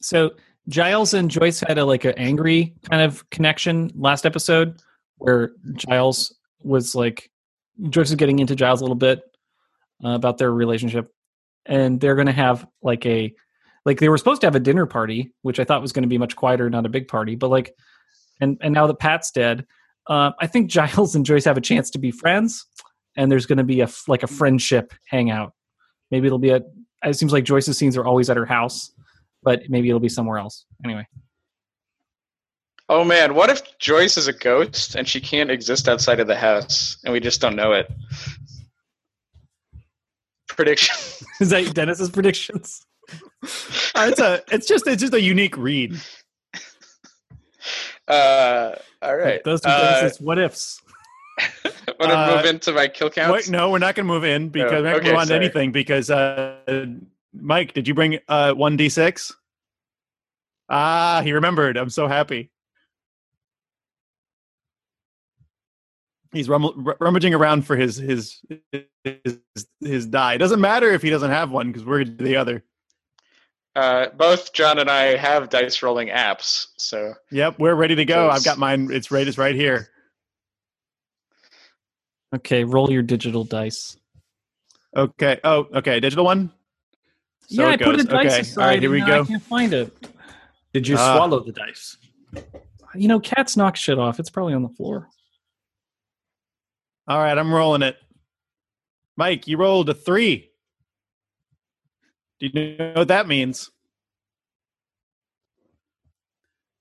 So 0.00 0.30
Giles 0.68 1.12
and 1.14 1.30
Joyce 1.30 1.60
had 1.60 1.78
a 1.78 1.84
like 1.84 2.04
an 2.04 2.14
angry 2.16 2.74
kind 2.88 3.02
of 3.02 3.28
connection 3.30 3.90
last 3.94 4.24
episode 4.24 4.80
where 5.16 5.52
Giles 5.74 6.34
was 6.62 6.94
like 6.94 7.30
Joyce 7.90 8.10
was 8.10 8.14
getting 8.14 8.38
into 8.38 8.54
Giles 8.54 8.80
a 8.80 8.84
little 8.84 8.96
bit 8.96 9.22
uh, 10.04 10.10
about 10.10 10.38
their 10.38 10.52
relationship, 10.52 11.12
and 11.66 12.00
they're 12.00 12.14
going 12.14 12.26
to 12.26 12.32
have 12.32 12.66
like 12.82 13.04
a 13.06 13.34
like 13.84 13.98
they 13.98 14.08
were 14.08 14.18
supposed 14.18 14.40
to 14.42 14.46
have 14.46 14.54
a 14.54 14.60
dinner 14.60 14.86
party, 14.86 15.32
which 15.42 15.58
I 15.58 15.64
thought 15.64 15.82
was 15.82 15.92
going 15.92 16.04
to 16.04 16.08
be 16.08 16.18
much 16.18 16.36
quieter, 16.36 16.70
not 16.70 16.86
a 16.86 16.90
big 16.90 17.08
party, 17.08 17.34
but 17.34 17.48
like, 17.48 17.74
and 18.40 18.58
and 18.60 18.72
now 18.72 18.86
that 18.86 18.98
Pat's 18.98 19.30
dead, 19.30 19.66
uh, 20.06 20.32
I 20.40 20.46
think 20.46 20.70
Giles 20.70 21.14
and 21.14 21.26
Joyce 21.26 21.44
have 21.44 21.56
a 21.56 21.62
chance 21.62 21.90
to 21.90 21.98
be 21.98 22.10
friends, 22.10 22.66
and 23.16 23.30
there's 23.30 23.46
going 23.46 23.58
to 23.58 23.64
be 23.64 23.80
a 23.80 23.88
like 24.06 24.22
a 24.22 24.28
friendship 24.28 24.92
hangout. 25.06 25.54
Maybe 26.10 26.26
it'll 26.26 26.38
be 26.38 26.50
a. 26.50 26.62
It 27.04 27.14
seems 27.14 27.32
like 27.32 27.44
Joyce's 27.44 27.76
scenes 27.76 27.96
are 27.96 28.04
always 28.04 28.30
at 28.30 28.36
her 28.36 28.46
house, 28.46 28.92
but 29.42 29.68
maybe 29.68 29.88
it'll 29.88 30.00
be 30.00 30.08
somewhere 30.08 30.38
else. 30.38 30.66
Anyway, 30.84 31.06
Oh 32.88 33.04
man, 33.04 33.34
what 33.34 33.48
if 33.48 33.78
Joyce 33.78 34.18
is 34.18 34.28
a 34.28 34.32
ghost 34.34 34.96
and 34.96 35.08
she 35.08 35.18
can't 35.20 35.50
exist 35.50 35.88
outside 35.88 36.20
of 36.20 36.26
the 36.26 36.36
house 36.36 36.98
and 37.04 37.12
we 37.12 37.20
just 37.20 37.40
don't 37.40 37.56
know 37.56 37.72
it? 37.72 37.90
Prediction. 40.48 40.94
is 41.40 41.48
that 41.50 41.74
Dennis's 41.74 42.10
predictions? 42.10 42.84
Uh, 43.94 44.08
it's 44.10 44.20
a 44.20 44.42
it's 44.52 44.66
just 44.66 44.86
it's 44.86 45.00
just 45.00 45.14
a 45.14 45.20
unique 45.20 45.56
read. 45.56 45.98
Uh, 48.06 48.74
all 49.00 49.16
right. 49.16 49.42
Those 49.44 49.64
are 49.64 49.70
Uh, 49.70 49.94
Dennis's 50.00 50.20
what 50.20 50.38
ifs. 50.38 50.82
want 51.64 52.12
to 52.12 52.18
uh, 52.18 52.36
move 52.36 52.44
into 52.44 52.72
my 52.72 52.88
kill 52.88 53.08
counts? 53.08 53.32
Wait, 53.32 53.50
no, 53.50 53.70
we're 53.70 53.78
not 53.78 53.94
going 53.94 54.06
to 54.06 54.12
move 54.12 54.24
in 54.24 54.50
because 54.50 54.70
we're 54.70 54.82
not 54.82 54.96
gonna 55.00 55.08
move 55.12 55.14
on 55.14 55.22
to 55.22 55.26
sorry. 55.28 55.44
anything 55.44 55.72
because 55.72 56.10
uh, 56.10 56.86
Mike, 57.34 57.72
did 57.72 57.88
you 57.88 57.94
bring 57.94 58.18
uh 58.28 58.52
one 58.52 58.76
d 58.76 58.88
six? 58.88 59.34
Ah, 60.68 61.20
he 61.24 61.32
remembered. 61.32 61.76
I'm 61.76 61.90
so 61.90 62.06
happy. 62.06 62.50
He's 66.32 66.48
rummel- 66.48 66.74
r- 66.86 66.96
rummaging 66.98 67.34
around 67.34 67.66
for 67.66 67.76
his 67.76 67.96
his 67.96 68.40
his 69.04 69.38
his 69.80 70.06
die. 70.06 70.34
It 70.34 70.38
doesn't 70.38 70.60
matter 70.60 70.90
if 70.90 71.02
he 71.02 71.10
doesn't 71.10 71.30
have 71.30 71.50
one 71.50 71.68
because 71.68 71.84
we're 71.84 72.04
gonna 72.04 72.16
do 72.16 72.24
the 72.24 72.36
other. 72.36 72.64
Uh, 73.74 74.08
both 74.16 74.52
John 74.52 74.78
and 74.78 74.90
I 74.90 75.16
have 75.16 75.48
dice 75.48 75.82
rolling 75.82 76.08
apps, 76.08 76.66
so 76.76 77.14
Yep, 77.30 77.58
we're 77.58 77.74
ready 77.74 77.94
to 77.96 78.04
go. 78.04 78.28
I've 78.30 78.44
got 78.44 78.58
mine. 78.58 78.88
It's 78.90 79.10
right. 79.10 79.26
It's 79.26 79.38
right 79.38 79.54
here. 79.54 79.88
Okay, 82.34 82.64
roll 82.64 82.90
your 82.90 83.02
digital 83.02 83.44
dice. 83.44 83.96
Okay. 84.96 85.38
Oh, 85.44 85.66
okay. 85.74 86.00
Digital 86.00 86.24
one. 86.24 86.50
So 87.52 87.62
yeah, 87.62 87.68
I 87.68 87.72
it 87.74 87.80
put 87.80 88.00
a 88.00 88.04
dice 88.04 88.32
Okay. 88.32 88.40
aside. 88.40 88.62
All 88.62 88.68
right. 88.68 88.80
Here 88.80 88.90
we 88.90 89.00
and 89.00 89.08
now 89.08 89.16
go. 89.18 89.22
I 89.22 89.26
can't 89.26 89.42
find 89.42 89.72
it. 89.74 89.92
Did 90.72 90.88
you 90.88 90.96
Ah. 90.98 91.16
swallow 91.16 91.40
the 91.40 91.52
dice? 91.52 91.96
You 92.94 93.08
know, 93.08 93.20
cats 93.20 93.56
knock 93.56 93.76
shit 93.76 93.98
off. 93.98 94.18
It's 94.18 94.30
probably 94.30 94.54
on 94.54 94.62
the 94.62 94.68
floor. 94.70 95.08
All 97.08 97.18
right. 97.18 97.36
I'm 97.36 97.52
rolling 97.52 97.82
it. 97.82 97.96
Mike, 99.16 99.46
you 99.46 99.58
rolled 99.58 99.88
a 99.90 99.94
three. 99.94 100.50
Do 102.40 102.46
you 102.52 102.76
know 102.78 102.92
what 102.94 103.08
that 103.08 103.28
means? 103.28 103.70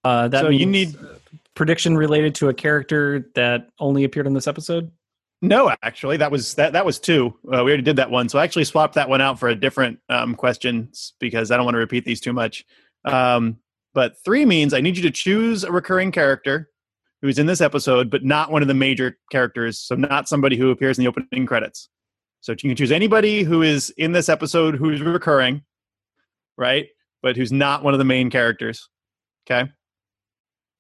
Uh, 0.04 0.28
that 0.30 0.42
So 0.44 0.50
means 0.50 0.60
you 0.62 0.66
need- 0.68 0.96
prediction 1.54 1.98
related 1.98 2.34
to 2.36 2.50
a 2.50 2.54
character 2.54 3.30
that 3.36 3.70
only 3.78 4.04
appeared 4.06 4.26
in 4.26 4.34
this 4.34 4.48
episode. 4.48 4.92
No, 5.44 5.74
actually, 5.82 6.18
that 6.18 6.32
was 6.32 6.54
that. 6.56 6.74
That 6.74 6.86
was 6.86 7.00
two. 7.00 7.34
Uh, 7.46 7.64
we 7.64 7.72
already 7.72 7.82
did 7.82 7.96
that 7.96 8.12
one, 8.12 8.30
so 8.30 8.38
I 8.38 8.44
actually 8.44 8.66
swapped 8.66 8.94
that 8.94 9.10
one 9.10 9.22
out 9.22 9.40
for 9.40 9.50
a 9.50 9.56
different 9.56 10.00
um, 10.08 10.36
question 10.36 10.92
because 11.20 11.50
I 11.50 11.58
don't 11.58 11.66
want 11.66 11.76
to 11.76 11.80
repeat 11.80 12.06
these 12.06 12.22
too 12.22 12.34
much. 12.34 12.64
Um, 13.06 13.58
but 13.96 14.24
three 14.24 14.46
means 14.46 14.74
I 14.74 14.82
need 14.82 14.98
you 14.98 15.04
to 15.04 15.12
choose 15.12 15.64
a 15.64 15.72
recurring 15.72 16.12
character 16.12 16.70
who's 17.22 17.40
in 17.40 17.48
this 17.48 17.60
episode, 17.60 18.12
but 18.12 18.24
not 18.24 18.52
one 18.52 18.62
of 18.62 18.68
the 18.68 18.76
major 18.76 19.18
characters. 19.32 19.80
So 19.80 19.96
not 19.96 20.30
somebody 20.30 20.58
who 20.58 20.70
appears 20.70 21.00
in 21.00 21.04
the 21.04 21.10
opening 21.10 21.48
credits. 21.48 21.90
So 22.42 22.52
you 22.52 22.58
can 22.58 22.76
choose 22.76 22.92
anybody 22.92 23.44
who 23.44 23.64
is 23.64 23.92
in 23.98 24.12
this 24.12 24.30
episode 24.30 24.76
who's 24.76 25.02
recurring, 25.02 25.64
right? 26.58 26.88
But 27.24 27.36
who's 27.36 27.52
not 27.52 27.84
one 27.84 27.94
of 27.94 28.00
the 28.00 28.06
main 28.06 28.30
characters. 28.30 28.90
Okay, 29.46 29.72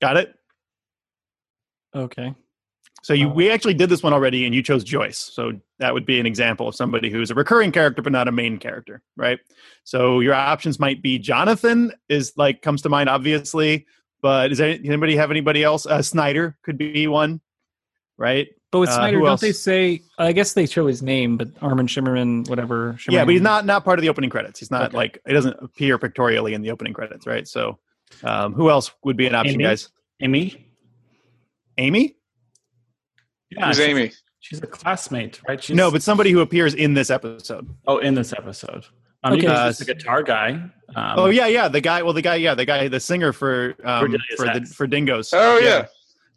got 0.02 0.18
it. 0.18 0.34
Okay. 1.96 2.36
So 3.04 3.14
you, 3.14 3.30
Uh, 3.30 3.34
we 3.34 3.50
actually 3.50 3.74
did 3.74 3.90
this 3.90 4.04
one 4.04 4.14
already, 4.14 4.46
and 4.46 4.54
you 4.54 4.62
chose 4.62 4.84
Joyce. 4.84 5.18
So 5.18 5.54
that 5.80 5.94
would 5.94 6.06
be 6.06 6.20
an 6.20 6.26
example 6.28 6.68
of 6.68 6.76
somebody 6.76 7.10
who's 7.10 7.32
a 7.32 7.36
recurring 7.36 7.72
character 7.72 8.02
but 8.02 8.12
not 8.12 8.28
a 8.28 8.32
main 8.32 8.58
character, 8.60 9.02
right? 9.18 9.40
So 9.84 10.20
your 10.20 10.34
options 10.36 10.80
might 10.80 11.02
be 11.02 11.18
Jonathan 11.18 11.92
is 12.10 12.34
like 12.38 12.62
comes 12.62 12.82
to 12.84 12.90
mind 12.90 13.10
obviously, 13.10 13.88
but 14.22 14.52
is 14.52 14.60
there 14.60 14.70
anybody 14.70 15.16
have 15.16 15.32
anybody 15.32 15.64
else? 15.64 15.86
Uh, 15.88 16.02
Snyder 16.04 16.56
could 16.64 16.78
be 16.78 17.08
one, 17.08 17.42
right? 18.18 18.50
But 18.72 18.80
with 18.82 18.90
Uh, 18.90 18.98
Snyder, 18.98 19.18
who 19.18 19.24
don't 19.24 19.32
else? 19.32 19.42
they 19.42 19.52
say? 19.52 20.02
I 20.20 20.32
guess 20.32 20.54
they 20.54 20.66
show 20.68 20.86
his 20.86 21.02
name, 21.02 21.36
but 21.38 21.50
Armin 21.62 21.88
Shimerman, 21.88 22.48
whatever. 22.48 22.94
Shimerman. 23.00 23.12
Yeah, 23.14 23.26
but 23.26 23.32
he's 23.34 23.42
not 23.42 23.66
not 23.66 23.84
part 23.84 23.98
of 24.00 24.04
the 24.04 24.10
opening 24.10 24.30
credits. 24.30 24.60
He's 24.60 24.70
not 24.72 24.84
Okay. 24.90 24.98
like 24.98 25.22
it 25.26 25.34
doesn't 25.34 25.58
appear 25.60 25.98
pictorially 25.98 26.54
in 26.54 26.62
the 26.62 26.70
opening 26.72 26.94
credits, 26.94 27.26
right? 27.26 27.48
So 27.48 27.80
um, 28.24 28.54
who 28.54 28.70
else 28.70 28.92
would 29.04 29.18
be 29.18 29.26
an 29.28 29.34
option, 29.36 29.56
Amy? 29.56 29.64
guys? 29.64 29.90
Amy? 30.22 30.68
Amy? 31.80 32.16
Yeah, 33.52 33.68
who's 33.68 33.78
she's, 33.78 33.86
Amy? 33.86 34.12
she's 34.40 34.60
a 34.62 34.68
classmate, 34.68 35.42
right? 35.48 35.62
She's, 35.64 35.76
No, 35.76 35.92
but 35.92 36.02
somebody 36.02 36.32
who 36.32 36.40
appears 36.40 36.74
in 36.74 36.94
this 36.94 37.10
episode. 37.10 37.70
oh, 37.88 37.98
in 37.98 38.16
this 38.16 38.34
episode. 38.34 38.86
Um, 39.24 39.34
Okay. 39.34 39.46
okay, 39.48 39.56
Uh, 39.56 39.68
he's 39.68 39.78
the 39.78 39.86
guitar 39.86 40.24
guy. 40.24 40.52
Um, 40.96 41.14
oh 41.18 41.26
yeah, 41.28 41.46
yeah, 41.48 41.68
the 41.68 41.82
guy. 41.82 42.02
Well, 42.02 42.14
the 42.14 42.22
guy, 42.24 42.36
yeah, 42.36 42.56
the 42.56 42.66
guy, 42.66 42.88
the 42.88 43.00
singer 43.00 43.32
for 43.34 43.76
um, 43.84 44.00
Cornelius 44.00 44.24
for 44.36 44.46
the 44.46 44.66
for 44.66 44.88
Dingoes. 44.88 45.32
Oh 45.34 45.60
yeah. 45.60 45.86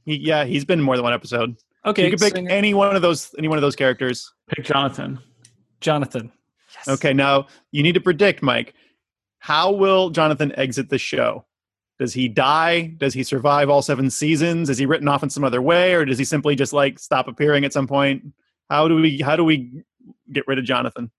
He, 0.04 0.16
yeah, 0.16 0.44
he's 0.44 0.64
been 0.66 0.80
in 0.80 0.84
more 0.84 0.96
than 0.96 1.02
one 1.04 1.14
episode. 1.14 1.56
okay. 1.86 2.04
you 2.04 2.10
can 2.10 2.18
pick 2.18 2.34
singer- 2.34 2.50
any 2.50 2.74
one 2.74 2.94
of 2.94 3.00
those, 3.00 3.34
any 3.38 3.48
one 3.48 3.56
of 3.56 3.62
those 3.62 3.74
characters. 3.74 4.30
Pick 4.48 4.66
Jonathan. 4.66 5.18
Jonathan. 5.80 6.30
Okay, 6.86 7.12
now 7.14 7.46
you 7.72 7.82
need 7.82 7.94
to 7.94 8.00
predict, 8.00 8.42
Mike. 8.42 8.74
How 9.38 9.72
will 9.72 10.10
Jonathan 10.10 10.52
exit 10.58 10.88
the 10.90 10.98
show? 10.98 11.46
Does 11.98 12.12
he 12.12 12.26
die? 12.28 12.94
Does 12.98 13.14
he 13.14 13.22
survive 13.22 13.70
all 13.70 13.80
seven 13.82 14.10
seasons? 14.10 14.68
Is 14.68 14.78
he 14.78 14.86
written 14.86 15.06
off 15.08 15.22
in 15.22 15.30
some 15.30 15.44
other 15.44 15.62
way, 15.62 15.94
or 15.94 16.04
does 16.04 16.18
he 16.18 16.24
simply 16.24 16.56
just 16.56 16.72
like 16.72 16.98
stop 16.98 17.28
appearing 17.28 17.64
at 17.64 17.72
some 17.72 17.86
point? 17.86 18.24
How 18.68 18.88
do 18.88 18.96
we 18.96 19.18
how 19.20 19.36
do 19.36 19.44
we 19.44 19.84
get 20.32 20.46
rid 20.48 20.58
of 20.58 20.64
Jonathan? 20.64 21.10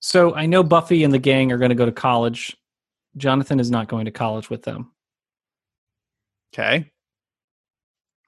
So 0.00 0.34
I 0.34 0.46
know 0.46 0.62
Buffy 0.62 1.04
and 1.04 1.14
the 1.14 1.18
gang 1.18 1.52
are 1.52 1.58
going 1.58 1.68
to 1.70 1.74
go 1.74 1.86
to 1.86 1.92
college. 1.92 2.56
Jonathan 3.16 3.60
is 3.60 3.70
not 3.70 3.88
going 3.88 4.04
to 4.06 4.10
college 4.10 4.50
with 4.50 4.62
them. 4.62 4.90
Okay. 6.52 6.90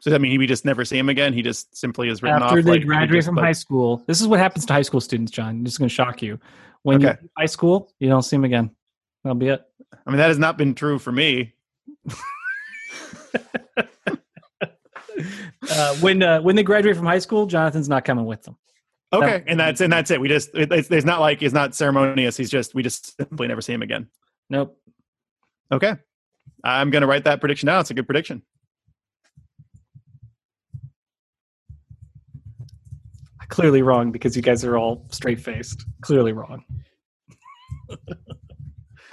So 0.01 0.11
that 0.11 0.21
mean 0.21 0.39
we 0.39 0.47
just 0.47 0.65
never 0.65 0.85
see 0.85 0.99
him 0.99 1.09
again? 1.09 1.33
He 1.33 1.43
just 1.43 1.77
simply 1.77 2.09
is 2.11 2.23
written 2.23 2.43
After 2.43 2.59
off. 2.59 2.65
they 2.65 2.71
like, 2.73 2.87
graduate 2.87 3.19
just, 3.19 3.27
from 3.27 3.37
like- 3.37 3.47
high 3.47 3.53
school, 3.53 4.03
this 4.07 4.21
is 4.21 4.29
what 4.29 4.39
happens 4.39 4.67
to 4.67 4.73
high 4.73 4.83
school 4.83 5.01
students, 5.01 5.33
John. 5.33 5.65
This 5.65 5.73
is 5.75 5.79
going 5.79 5.89
to 5.89 5.95
shock 5.95 6.23
you. 6.23 6.39
When 6.83 7.01
you 7.01 7.09
Okay. 7.09 7.19
leave 7.23 7.31
high 7.37 7.47
school, 7.47 7.91
you 7.99 8.09
don't 8.09 8.23
see 8.23 8.37
him 8.37 8.45
again. 8.45 8.71
That'll 9.23 9.35
be 9.37 9.49
it. 9.49 9.63
I 10.07 10.11
mean, 10.11 10.19
that 10.19 10.29
has 10.29 10.39
not 10.39 10.57
been 10.59 10.75
true 10.75 10.99
for 10.99 11.13
me. 11.13 11.55
Uh, 15.71 15.95
when 15.97 16.23
uh, 16.23 16.41
when 16.43 16.57
they 16.57 16.63
graduate 16.63 16.97
from 16.97 17.07
high 17.07 17.19
school, 17.19 17.47
Jonathan's 17.47 17.89
not 17.89 18.05
coming 18.05 18.27
with 18.27 18.43
them. 18.43 18.57
Okay, 19.13 19.27
That- 19.39 19.45
and 19.47 19.59
that's 19.59 19.81
and 19.81 19.93
that's 19.93 20.11
it. 20.11 20.21
We 20.21 20.29
just 20.29 20.51
it, 20.55 20.71
it's, 20.73 20.91
it's 20.91 21.07
not 21.07 21.21
like 21.21 21.41
it's 21.43 21.55
not 21.55 21.75
ceremonious. 21.75 22.37
He's 22.37 22.51
just 22.51 22.75
we 22.75 22.83
just 22.83 23.17
simply 23.17 23.47
never 23.49 23.61
see 23.61 23.73
him 23.73 23.83
again. 23.83 24.09
Nope. 24.51 24.79
Okay, 25.73 25.95
I'm 26.63 26.91
gonna 26.91 27.07
write 27.07 27.25
that 27.25 27.41
prediction 27.41 27.69
down. 27.69 27.81
It's 27.81 27.91
a 27.91 27.95
good 27.95 28.07
prediction. 28.07 28.43
Clearly 33.49 33.83
wrong 33.83 34.11
because 34.11 34.37
you 34.37 34.43
guys 34.43 34.65
are 34.65 34.77
all 34.77 35.07
straight 35.11 35.41
faced. 35.41 35.85
Clearly 36.01 36.33
wrong. 36.33 36.65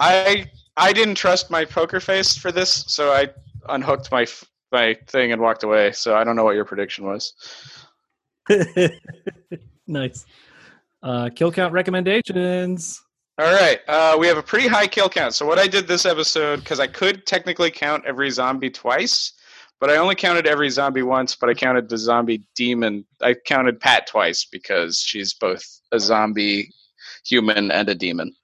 I 0.00 0.46
I 0.76 0.92
didn't 0.92 1.16
trust 1.16 1.50
my 1.50 1.64
poker 1.64 2.00
face 2.00 2.36
for 2.36 2.50
this, 2.50 2.84
so 2.88 3.12
I 3.12 3.28
unhooked 3.68 4.10
my 4.10 4.26
my 4.70 4.94
thing 5.06 5.32
and 5.32 5.40
walked 5.40 5.64
away. 5.64 5.92
So 5.92 6.16
I 6.16 6.24
don't 6.24 6.34
know 6.34 6.44
what 6.44 6.54
your 6.54 6.64
prediction 6.64 7.04
was. 7.04 7.34
nice. 9.86 10.24
Uh, 11.02 11.28
kill 11.34 11.52
count 11.52 11.72
recommendations. 11.72 13.02
All 13.38 13.52
right, 13.52 13.80
uh, 13.88 14.16
we 14.18 14.26
have 14.26 14.36
a 14.36 14.42
pretty 14.42 14.68
high 14.68 14.86
kill 14.86 15.08
count. 15.08 15.34
So 15.34 15.46
what 15.46 15.58
I 15.58 15.66
did 15.66 15.88
this 15.88 16.04
episode, 16.04 16.60
because 16.60 16.80
I 16.80 16.86
could 16.86 17.26
technically 17.26 17.70
count 17.70 18.04
every 18.06 18.30
zombie 18.30 18.70
twice, 18.70 19.32
but 19.80 19.90
I 19.90 19.96
only 19.96 20.14
counted 20.14 20.46
every 20.46 20.68
zombie 20.70 21.02
once. 21.02 21.34
But 21.34 21.48
I 21.48 21.54
counted 21.54 21.88
the 21.88 21.98
zombie 21.98 22.46
demon. 22.54 23.04
I 23.20 23.34
counted 23.34 23.80
Pat 23.80 24.06
twice 24.06 24.44
because 24.44 24.98
she's 24.98 25.34
both 25.34 25.64
a 25.92 25.98
zombie, 25.98 26.70
human, 27.24 27.70
and 27.70 27.88
a 27.88 27.94
demon. 27.94 28.34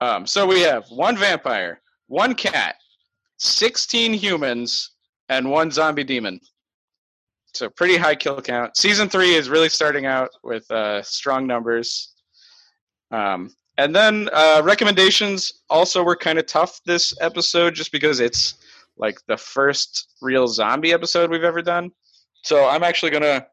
Um, 0.00 0.26
so 0.26 0.46
we 0.46 0.60
have 0.60 0.88
one 0.90 1.16
vampire, 1.16 1.80
one 2.06 2.34
cat, 2.34 2.76
sixteen 3.38 4.14
humans, 4.14 4.92
and 5.28 5.50
one 5.50 5.70
zombie 5.70 6.04
demon. 6.04 6.40
So 7.54 7.68
pretty 7.68 7.96
high 7.96 8.14
kill 8.14 8.40
count. 8.40 8.76
Season 8.76 9.08
three 9.08 9.34
is 9.34 9.48
really 9.48 9.68
starting 9.68 10.06
out 10.06 10.30
with 10.42 10.70
uh, 10.70 11.02
strong 11.02 11.46
numbers. 11.46 12.14
Um, 13.10 13.50
and 13.78 13.94
then 13.94 14.28
uh, 14.32 14.60
recommendations 14.64 15.62
also 15.70 16.02
were 16.02 16.16
kind 16.16 16.38
of 16.38 16.46
tough 16.46 16.80
this 16.84 17.14
episode, 17.20 17.74
just 17.74 17.90
because 17.90 18.20
it's 18.20 18.54
like 18.96 19.18
the 19.26 19.36
first 19.36 20.14
real 20.20 20.46
zombie 20.46 20.92
episode 20.92 21.30
we've 21.30 21.44
ever 21.44 21.62
done. 21.62 21.90
So 22.42 22.68
I'm 22.68 22.82
actually 22.82 23.10
gonna, 23.10 23.46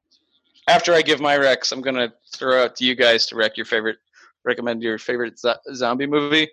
after 0.68 0.94
I 0.94 1.02
give 1.02 1.22
my 1.22 1.38
recs, 1.38 1.72
I'm 1.72 1.82
gonna 1.82 2.14
throw 2.34 2.64
out 2.64 2.76
to 2.78 2.86
you 2.86 2.96
guys 2.96 3.26
to 3.28 3.36
rec 3.36 3.56
your 3.56 3.66
favorite, 3.66 3.98
recommend 4.46 4.82
your 4.82 4.98
favorite 4.98 5.40
zo- 5.40 5.58
zombie 5.74 6.08
movie. 6.08 6.50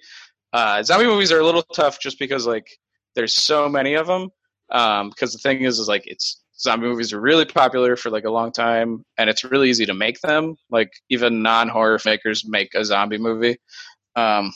Uh, 0.53 0.83
zombie 0.83 1.07
movies 1.07 1.33
are 1.33 1.41
a 1.41 1.45
little 1.45 1.63
tough 1.63 2.01
just 2.01 2.19
because 2.19 2.47
like 2.47 2.67
there's 3.15 3.35
so 3.35 3.69
many 3.69 3.95
of 3.95 4.07
them. 4.07 4.29
Um, 4.71 5.11
because 5.11 5.33
the 5.33 5.39
thing 5.39 5.63
is, 5.65 5.79
is 5.79 5.89
like 5.89 6.05
it's 6.07 6.43
zombie 6.59 6.87
movies 6.87 7.13
are 7.13 7.21
really 7.21 7.45
popular 7.45 7.97
for 7.97 8.11
like 8.11 8.25
a 8.25 8.31
long 8.31 8.53
time, 8.53 9.05
and 9.19 9.29
it's 9.29 9.45
really 9.45 9.69
easy 9.69 9.87
to 9.87 9.95
make 9.95 10.21
them. 10.21 10.57
Like 10.71 10.91
even 11.11 11.43
non-horror 11.43 12.01
makers 12.05 12.45
make 12.47 12.75
a 12.75 12.85
zombie 12.85 13.19
movie. 13.19 13.59
Um, 14.17 14.53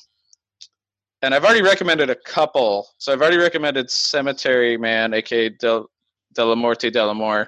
and 1.22 1.34
I've 1.34 1.44
already 1.44 1.62
recommended 1.62 2.10
a 2.10 2.14
couple. 2.14 2.88
So 2.98 3.12
I've 3.12 3.20
already 3.20 3.38
recommended 3.38 3.90
Cemetery 3.90 4.76
Man, 4.76 5.14
aka 5.14 5.48
Del, 5.48 5.90
Dellamorte 6.36 6.92
Dellamore. 6.92 7.46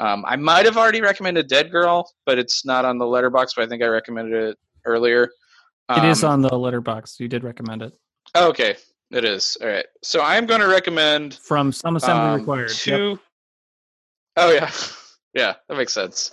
Um, 0.00 0.24
I 0.26 0.36
might 0.36 0.64
have 0.64 0.76
already 0.76 1.02
recommended 1.02 1.48
Dead 1.48 1.70
Girl, 1.70 2.10
but 2.24 2.38
it's 2.38 2.64
not 2.64 2.84
on 2.84 2.98
the 2.98 3.04
Letterboxd. 3.04 3.50
But 3.56 3.64
I 3.64 3.66
think 3.68 3.82
I 3.82 3.86
recommended 3.86 4.50
it 4.50 4.58
earlier. 4.84 5.30
it 5.90 6.04
is 6.04 6.24
Um, 6.24 6.32
on 6.32 6.42
the 6.42 6.50
Letterboxd. 6.50 7.20
You 7.20 7.28
did 7.28 7.44
recommend 7.44 7.82
it 7.82 7.92
okay, 8.36 8.76
it 9.10 9.24
is. 9.24 9.56
All 9.60 9.68
right. 9.68 9.86
So 10.02 10.22
I'm 10.22 10.46
going 10.46 10.60
to 10.60 10.68
recommend 10.68 11.34
from 11.34 11.72
some 11.72 11.96
assembly 11.96 12.30
um, 12.30 12.38
required. 12.40 12.70
Yep. 12.70 12.98
Two. 12.98 13.18
Oh 14.36 14.50
yeah, 14.50 14.70
yeah, 15.34 15.54
that 15.68 15.76
makes 15.76 15.92
sense. 15.92 16.32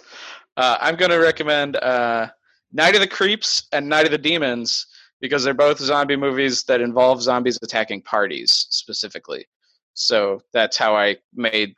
Uh, 0.58 0.78
I'm 0.80 0.96
going 0.96 1.12
to 1.12 1.18
recommend 1.18 1.76
uh, 1.78 2.28
Night 2.72 2.96
of 2.96 3.02
the 3.02 3.08
Creeps 3.08 3.68
and 3.72 3.88
Night 3.88 4.06
of 4.06 4.12
the 4.12 4.18
Demons 4.18 4.88
because 5.22 5.44
they're 5.44 5.54
both 5.54 5.80
zombie 5.80 6.16
movies 6.16 6.64
that 6.64 6.82
involve 6.82 7.22
zombies 7.22 7.60
attacking 7.62 8.02
parties 8.04 8.68
specifically. 8.70 9.46
So 9.94 10.40
that's 10.54 10.78
how 10.78 10.96
I 10.96 11.18
made 11.34 11.74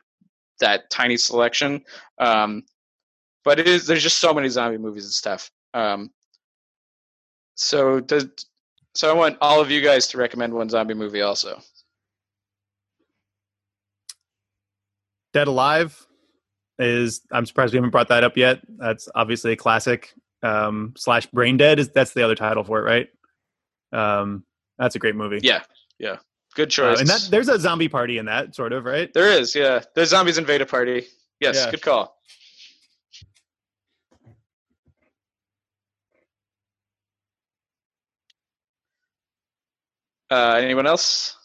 that 0.60 0.88
tiny 0.90 1.16
selection. 1.16 1.82
Um, 2.20 2.62
but 3.44 3.58
it 3.58 3.66
is 3.66 3.86
there's 3.86 4.02
just 4.02 4.18
so 4.18 4.32
many 4.32 4.48
zombie 4.48 4.78
movies 4.78 5.04
and 5.04 5.12
stuff. 5.12 5.50
Um, 5.74 6.10
so 7.54 8.00
does 8.00 8.26
so 8.94 9.10
I 9.10 9.14
want 9.14 9.38
all 9.40 9.60
of 9.60 9.70
you 9.70 9.80
guys 9.80 10.06
to 10.08 10.18
recommend 10.18 10.52
one 10.52 10.68
zombie 10.68 10.94
movie 10.94 11.22
also. 11.22 11.60
Dead 15.32 15.48
Alive 15.48 16.06
is. 16.78 17.22
I'm 17.30 17.46
surprised 17.46 17.72
we 17.72 17.78
haven't 17.78 17.90
brought 17.90 18.08
that 18.08 18.24
up 18.24 18.36
yet. 18.36 18.60
That's 18.78 19.08
obviously 19.14 19.52
a 19.52 19.56
classic. 19.56 20.12
Um, 20.42 20.92
slash 20.96 21.26
Brain 21.26 21.56
Dead 21.56 21.78
is 21.78 21.88
that's 21.90 22.12
the 22.12 22.22
other 22.24 22.34
title 22.34 22.64
for 22.64 22.80
it, 22.80 22.82
right? 22.82 23.08
Um, 23.92 24.44
that's 24.78 24.94
a 24.96 24.98
great 24.98 25.14
movie. 25.14 25.38
Yeah, 25.42 25.62
yeah, 25.98 26.16
good 26.54 26.68
Uh, 26.68 26.70
choice. 26.70 27.00
and 27.00 27.08
that 27.08 27.28
there's 27.30 27.48
a 27.48 27.58
zombie 27.60 27.88
party 27.88 28.18
in 28.18 28.26
that, 28.26 28.54
sort 28.54 28.72
of, 28.72 28.84
right? 28.84 29.12
There 29.14 29.28
is, 29.30 29.54
yeah. 29.54 29.82
The 29.94 30.04
zombies 30.04 30.38
invade 30.38 30.60
a 30.60 30.66
party. 30.66 31.06
Yes, 31.40 31.56
Yeah. 31.56 31.70
good 31.70 31.82
call. 31.82 32.16
Uh, 40.32 40.54
anyone 40.54 40.86
else? 40.86 41.36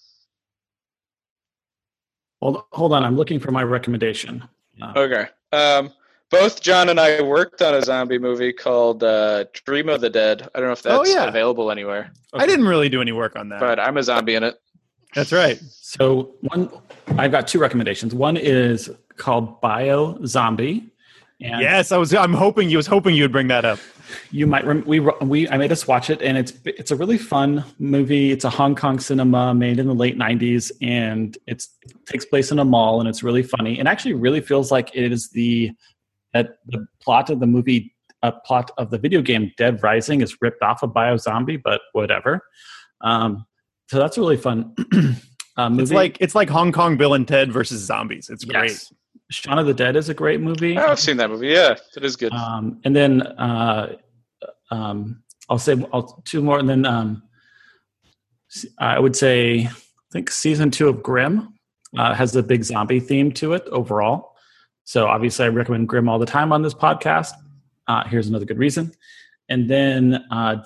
Hold, 2.42 2.64
hold 2.72 2.94
on, 2.94 3.04
I'm 3.04 3.18
looking 3.18 3.40
for 3.40 3.52
my 3.52 3.64
recommendation. 3.64 4.44
Uh, 4.82 4.94
Okay. 4.96 5.26
Um, 5.52 5.92
both 6.30 6.62
John 6.62 6.90
and 6.90 7.00
I 7.00 7.22
worked 7.22 7.62
on 7.62 7.74
a 7.74 7.82
zombie 7.82 8.18
movie 8.20 8.52
called 8.54 9.02
uh, 9.04 9.46
Dream 9.66 9.88
of 9.90 10.02
the 10.02 10.10
Dead. 10.10 10.48
I 10.54 10.60
don't 10.60 10.68
know 10.68 10.74
if 10.74 10.86
Oh, 10.86 10.98
that's 11.00 11.14
yeah. 11.14 11.26
available 11.28 11.72
anywhere, 11.72 12.12
I 12.34 12.46
didn't 12.46 12.68
really 12.68 12.90
do 12.90 13.02
any 13.02 13.12
work 13.14 13.36
on 13.38 13.50
that. 13.50 13.60
but 13.60 13.80
I'm 13.80 13.98
a 13.98 14.04
zombie 14.04 14.36
in 14.36 14.44
it. 14.44 14.60
that's 15.16 15.32
right. 15.32 15.58
So 15.72 16.36
one, 16.42 16.70
I've 17.18 17.32
got 17.32 17.48
two 17.48 17.60
recommendations. 17.60 18.14
One 18.14 18.36
is 18.38 18.90
called 19.16 19.60
Bio 19.62 20.18
Zombie, 20.26 20.90
and 21.42 21.62
Yes, 21.62 21.92
I 21.94 21.98
was. 21.98 22.14
I'm 22.14 22.34
hoping 22.34 22.70
you 22.70 22.78
was 22.78 22.88
hoping 22.88 23.16
you 23.16 23.24
would 23.24 23.32
bring 23.32 23.48
that 23.48 23.64
up. 23.66 23.80
You 24.32 24.48
might 24.48 24.66
rem- 24.66 24.84
we 24.86 25.00
we 25.00 25.50
I 25.50 25.58
made 25.58 25.72
us 25.72 25.88
watch 25.88 26.10
it, 26.10 26.22
and 26.22 26.38
it's 26.38 26.54
it's 26.66 26.92
a 26.92 26.96
really 26.96 27.18
fun 27.18 27.64
movie. 27.80 28.32
It's 28.32 28.46
a 28.46 28.50
Hong 28.50 28.76
Kong 28.76 29.00
cinema 29.00 29.54
made 29.54 29.80
in 29.80 29.88
the 29.88 29.94
late 29.94 30.18
'90s, 30.18 30.72
and 30.82 31.38
it's 31.48 31.70
it 31.84 31.94
takes 32.06 32.26
place 32.26 32.52
in 32.52 32.60
a 32.60 32.66
mall, 32.66 33.00
and 33.00 33.08
it's 33.10 33.24
really 33.24 33.44
funny. 33.44 33.80
And 33.80 33.88
actually, 33.88 34.14
really 34.14 34.42
feels 34.42 34.72
like 34.72 34.92
it 34.94 35.12
is 35.12 35.30
the 35.30 35.72
that 36.34 36.58
the 36.66 36.86
plot 37.02 37.30
of 37.30 37.40
the 37.40 37.48
movie, 37.48 37.96
a 38.22 38.32
plot 38.32 38.72
of 38.78 38.90
the 38.90 38.98
video 38.98 39.22
game 39.22 39.52
Dead 39.58 39.82
Rising 39.82 40.22
is 40.22 40.38
ripped 40.42 40.62
off 40.62 40.84
of 40.84 40.94
Bio 40.94 41.18
Zombie, 41.18 41.58
but 41.58 41.82
whatever. 41.94 42.42
Um, 43.02 43.46
so 43.90 44.00
that's 44.00 44.18
a 44.18 44.22
really 44.22 44.38
fun. 44.38 44.76
uh, 45.58 45.70
movie. 45.70 45.84
It's 45.84 45.92
like 45.92 46.18
it's 46.20 46.36
like 46.36 46.50
Hong 46.50 46.72
Kong 46.72 46.98
Bill 46.98 47.14
and 47.14 47.28
Ted 47.28 47.52
versus 47.52 47.82
zombies. 47.82 48.30
It's 48.30 48.46
great. 48.46 48.72
Yes. 48.72 48.94
Shaun 49.30 49.60
of 49.60 49.66
the 49.66 49.74
Dead 49.74 49.96
is 49.96 50.10
a 50.10 50.14
great 50.14 50.40
movie. 50.40 50.78
Oh, 50.78 50.88
I've 50.88 51.00
seen 51.00 51.18
that 51.18 51.30
movie. 51.30 51.48
Yeah, 51.48 51.76
it 51.96 52.04
is 52.04 52.16
good. 52.16 52.32
Um, 52.32 52.80
and 52.86 52.96
then 52.96 53.22
uh, 53.22 53.98
um, 54.72 55.24
I'll 55.50 55.60
say 55.60 55.76
I'll, 55.92 56.22
two 56.26 56.42
more, 56.42 56.60
and 56.60 56.70
then 56.70 56.86
um, 56.86 57.24
I 58.80 59.00
would 59.00 59.16
say 59.16 59.66
I 59.66 59.72
think 60.12 60.32
season 60.32 60.72
two 60.72 60.88
of 60.88 61.04
Grimm 61.04 61.54
uh, 61.98 62.14
has 62.14 62.36
a 62.36 62.44
big 62.44 62.64
zombie 62.64 63.00
theme 63.00 63.32
to 63.34 63.54
it 63.54 63.66
overall. 63.68 64.36
So 64.86 65.08
obviously, 65.08 65.46
I 65.46 65.50
recommend 65.50 65.90
Grimm 65.90 66.08
all 66.08 66.20
the 66.20 66.26
time 66.26 66.54
on 66.54 66.62
this 66.62 66.74
podcast. 66.74 67.34
Uh, 67.88 68.08
here's 68.08 68.28
another 68.28 68.46
good 68.46 68.58
reason. 68.58 68.94
And 69.50 69.70
then 69.70 70.26
uh, 70.32 70.64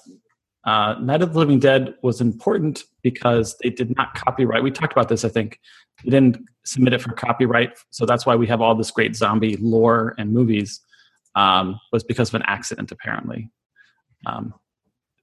uh, 0.64 0.96
Night 1.02 1.22
of 1.22 1.34
the 1.34 1.40
Living 1.40 1.60
Dead 1.60 1.96
was 2.02 2.22
important 2.22 2.84
because 3.02 3.58
they 3.62 3.70
did 3.70 3.96
not 3.96 4.14
copyright. 4.14 4.64
We 4.64 4.72
talked 4.72 4.94
about 4.94 5.10
this, 5.10 5.26
I 5.26 5.30
think. 5.30 5.60
They 6.04 6.12
didn't 6.12 6.38
submit 6.64 6.94
it 6.94 7.02
for 7.02 7.12
copyright, 7.14 7.78
so 7.90 8.06
that's 8.06 8.26
why 8.26 8.36
we 8.36 8.48
have 8.48 8.62
all 8.62 8.76
this 8.76 8.92
great 8.92 9.16
zombie 9.16 9.58
lore 9.58 10.16
and 10.18 10.32
movies. 10.32 10.82
Um, 11.34 11.80
was 11.94 12.04
because 12.04 12.30
of 12.30 12.36
an 12.36 12.44
accident, 12.46 12.92
apparently. 12.92 13.50
Um, 14.26 14.54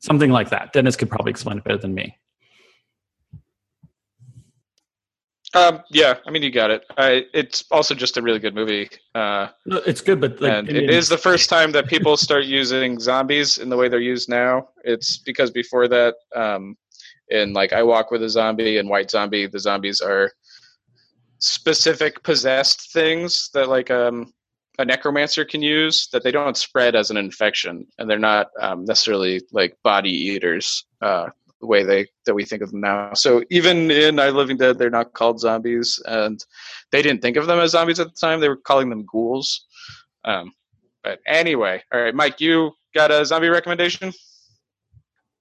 something 0.01 0.31
like 0.31 0.49
that. 0.51 0.73
Dennis 0.73 0.97
could 0.97 1.11
probably 1.11 1.31
explain 1.31 1.59
it 1.59 1.65
better 1.65 1.77
than 1.77 1.95
me. 1.95 2.17
Um, 5.55 5.83
yeah, 5.91 6.15
I 6.27 6.31
mean, 6.31 6.43
you 6.43 6.51
got 6.51 6.71
it. 6.71 6.85
I, 6.99 7.25
it's 7.33 7.65
also 7.71 7.95
just 7.95 8.19
a 8.19 8.23
really 8.23 8.39
good 8.39 8.55
movie. 8.55 8.91
Uh, 9.15 9.49
No, 9.65 9.79
It's 9.87 10.03
good, 10.03 10.21
but 10.21 10.41
like, 10.41 10.53
and 10.53 10.69
I 10.69 10.73
mean, 10.73 10.91
is 10.91 11.09
the 11.09 11.17
first 11.17 11.49
time 11.49 11.73
that 11.73 11.87
people 11.87 12.17
start 12.19 12.45
using 12.45 13.01
zombies 13.01 13.57
in 13.59 13.71
the 13.71 13.77
way 13.77 13.89
they're 13.89 13.99
used 14.01 14.29
now. 14.29 14.69
It's 14.85 15.19
because 15.19 15.51
before 15.51 15.89
that, 15.89 16.17
um, 16.37 16.77
in 17.31 17.55
like 17.55 17.73
I 17.73 17.83
Walk 17.83 18.11
with 18.11 18.23
a 18.23 18.29
Zombie 18.29 18.79
and 18.79 18.89
White 18.89 19.11
Zombie, 19.11 19.47
the 19.47 19.59
zombies 19.59 20.01
are 20.01 20.31
specific 21.39 22.23
possessed 22.23 22.93
things 22.93 23.51
that 23.55 23.69
like 23.69 23.91
um, 23.91 24.33
a 24.79 24.85
necromancer 24.85 25.45
can 25.45 25.63
use 25.63 26.09
that 26.13 26.23
they 26.23 26.31
don't 26.31 26.57
spread 26.57 26.95
as 26.95 27.11
an 27.11 27.17
infection, 27.17 27.87
and 27.99 28.09
they're 28.09 28.19
not 28.19 28.49
um, 28.61 28.85
necessarily 28.85 29.41
like 29.53 29.77
body 29.83 30.11
eaters. 30.11 30.85
Uh, 31.01 31.29
the 31.61 31.67
way 31.67 31.83
they 31.83 32.07
that 32.25 32.35
we 32.35 32.45
think 32.45 32.63
of 32.63 32.71
them 32.71 32.81
now. 32.81 33.13
So 33.15 33.43
even 33.51 33.91
in 33.91 34.17
the 34.17 34.31
Living 34.31 34.57
Dead, 34.57 34.79
they're 34.79 34.91
not 34.91 35.13
called 35.13 35.41
zombies, 35.41 36.01
and 36.07 36.45
they 36.93 37.03
didn't 37.03 37.23
think 37.23 37.37
of 37.37 37.47
them 37.47 37.59
as 37.59 37.73
zombies 37.73 38.01
at 38.01 38.09
the 38.09 38.21
time. 38.21 38.41
They 38.41 38.49
were 38.49 38.57
calling 38.57 38.91
them 38.91 39.05
ghouls. 39.05 39.67
Um, 40.25 40.53
but 41.03 41.21
anyway, 41.27 41.83
all 41.93 42.01
right, 42.01 42.15
Mike, 42.15 42.41
you 42.41 42.73
got 42.95 43.11
a 43.11 43.25
zombie 43.25 43.49
recommendation? 43.49 44.13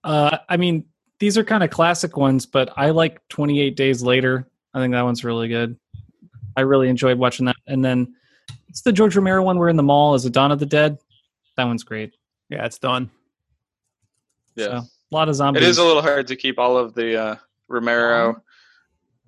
Uh, 0.03 0.37
I 0.49 0.57
mean, 0.57 0.85
these 1.19 1.37
are 1.37 1.43
kind 1.43 1.63
of 1.63 1.69
classic 1.69 2.15
ones, 2.17 2.45
but 2.45 2.71
I 2.77 2.91
like 2.91 3.19
28 3.29 3.75
Days 3.75 4.01
Later. 4.01 4.47
I 4.73 4.79
think 4.79 4.93
that 4.93 5.01
one's 5.01 5.23
really 5.23 5.47
good. 5.47 5.77
I 6.57 6.61
really 6.61 6.89
enjoyed 6.89 7.17
watching 7.17 7.45
that. 7.45 7.55
And 7.67 7.85
then 7.85 8.13
it's 8.67 8.81
the 8.81 8.91
George 8.91 9.15
Romero 9.15 9.41
one. 9.43 9.57
We're 9.57 9.69
in 9.69 9.77
the 9.77 9.83
mall. 9.83 10.15
Is 10.15 10.25
it 10.25 10.33
Dawn 10.33 10.51
of 10.51 10.59
the 10.59 10.65
Dead? 10.65 10.97
That 11.55 11.63
one's 11.65 11.83
great. 11.83 12.13
Yeah, 12.49 12.65
it's 12.65 12.77
done. 12.79 13.09
So, 14.57 14.71
a 14.71 14.85
lot 15.11 15.29
of 15.29 15.35
zombies. 15.35 15.63
It 15.63 15.69
is 15.69 15.77
a 15.77 15.83
little 15.83 16.01
hard 16.01 16.27
to 16.27 16.35
keep 16.35 16.57
all 16.59 16.75
of 16.77 16.93
the 16.95 17.15
uh, 17.21 17.35
Romero 17.67 18.41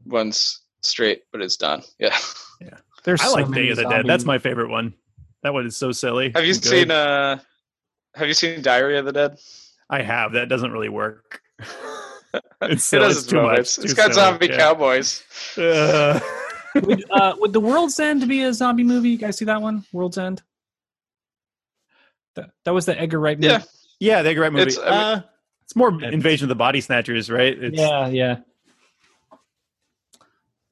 ones 0.05 0.61
straight, 0.81 1.23
but 1.31 1.41
it's 1.41 1.55
Dawn. 1.55 1.83
Yeah. 1.99 2.17
Yeah. 2.61 2.77
There's 3.03 3.21
I 3.21 3.25
so 3.27 3.33
like 3.33 3.47
many 3.49 3.65
Day 3.67 3.69
of 3.71 3.77
the 3.77 3.83
Dead. 3.89 4.05
That's 4.07 4.25
my 4.25 4.37
favorite 4.37 4.69
one. 4.69 4.93
That 5.43 5.53
one 5.53 5.65
is 5.65 5.77
so 5.77 5.91
silly. 5.93 6.31
Have 6.35 6.43
you 6.43 6.53
and 6.53 6.61
good. 6.61 6.69
seen 6.69 6.91
uh 6.91 7.39
Have 8.15 8.27
you 8.27 8.33
seen 8.33 8.61
Diary 8.61 8.97
of 8.97 9.05
the 9.05 9.13
Dead? 9.13 9.37
I 9.89 10.01
have. 10.01 10.33
That 10.33 10.49
doesn't 10.49 10.71
really 10.71 10.89
work. 10.89 11.41
it's 12.61 12.73
it 12.73 12.79
silly. 12.81 13.03
has 13.05 13.11
It's 13.17 13.23
its 13.23 13.31
too 13.31 13.35
much. 13.37 13.43
moments. 13.45 13.77
It's 13.77 13.93
Too 13.93 13.95
got 13.95 14.13
silly. 14.13 14.25
zombie 14.25 14.47
Yeah. 14.47 14.57
cowboys. 14.57 15.23
Uh, 15.57 16.19
would, 16.75 17.05
uh, 17.11 17.35
would 17.39 17.53
the 17.53 17.59
World's 17.59 17.99
End 17.99 18.27
be 18.27 18.43
a 18.43 18.53
zombie 18.53 18.83
movie? 18.83 19.09
You 19.09 19.17
guys 19.17 19.37
see 19.37 19.45
that 19.45 19.61
one? 19.61 19.83
World's 19.93 20.17
End. 20.17 20.41
That, 22.35 22.51
that 22.65 22.73
was 22.73 22.85
the 22.85 22.99
Edgar 22.99 23.19
Wright 23.19 23.37
movie. 23.39 23.51
Yeah. 23.53 23.61
yeah, 23.99 24.21
they're 24.21 24.33
a 24.33 24.35
great 24.35 24.53
movie. 24.53 24.71
It's- 24.71 24.77
I 24.77 24.89
mean- 24.91 24.99
uh, 24.99 25.21
it's 25.63 25.75
more 25.75 26.03
Invasion 26.03 26.45
of 26.45 26.49
the 26.49 26.55
Body 26.55 26.81
Snatchers, 26.81 27.29
right? 27.29 27.55
It's, 27.55 27.77
Yeah, 27.77 28.07
yeah. 28.07 28.37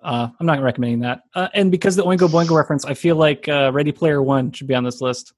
Uh, 0.02 0.30
I'm 0.40 0.46
not 0.46 0.62
recommending 0.62 1.02
that. 1.02 1.22
Uh, 1.36 1.48
and 1.54 1.72
because 1.72 1.96
the 1.96 2.04
Oingo 2.04 2.28
Boingo 2.30 2.56
reference, 2.56 2.86
I 2.86 2.94
feel 2.94 3.16
like 3.16 3.48
uh, 3.48 3.72
Ready 3.74 3.92
Player 3.92 4.22
One 4.24 4.52
should 4.52 4.68
be 4.68 4.74
on 4.76 4.84
this 4.84 5.02
list. 5.02 5.34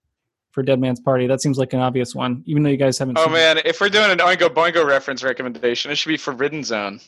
for 0.52 0.64
Dead 0.64 0.80
Man's 0.80 1.00
Party. 1.00 1.28
That 1.28 1.42
seems 1.42 1.58
like 1.58 1.74
an 1.74 1.80
obvious 1.80 2.14
one, 2.16 2.44
even 2.46 2.64
though 2.64 2.70
you 2.70 2.78
guys 2.78 2.98
haven't. 2.98 3.18
Oh 3.18 3.26
seen 3.26 3.34
man, 3.34 3.60
if 3.66 3.82
we're 3.82 3.90
doing 3.90 4.12
an 4.12 4.20
Oingo 4.20 4.48
Boingo 4.50 4.86
reference 4.86 5.24
recommendation, 5.24 5.92
it 5.92 5.96
should 5.98 6.10
be 6.10 6.18
Forbidden 6.18 6.64
Zone. 6.64 7.00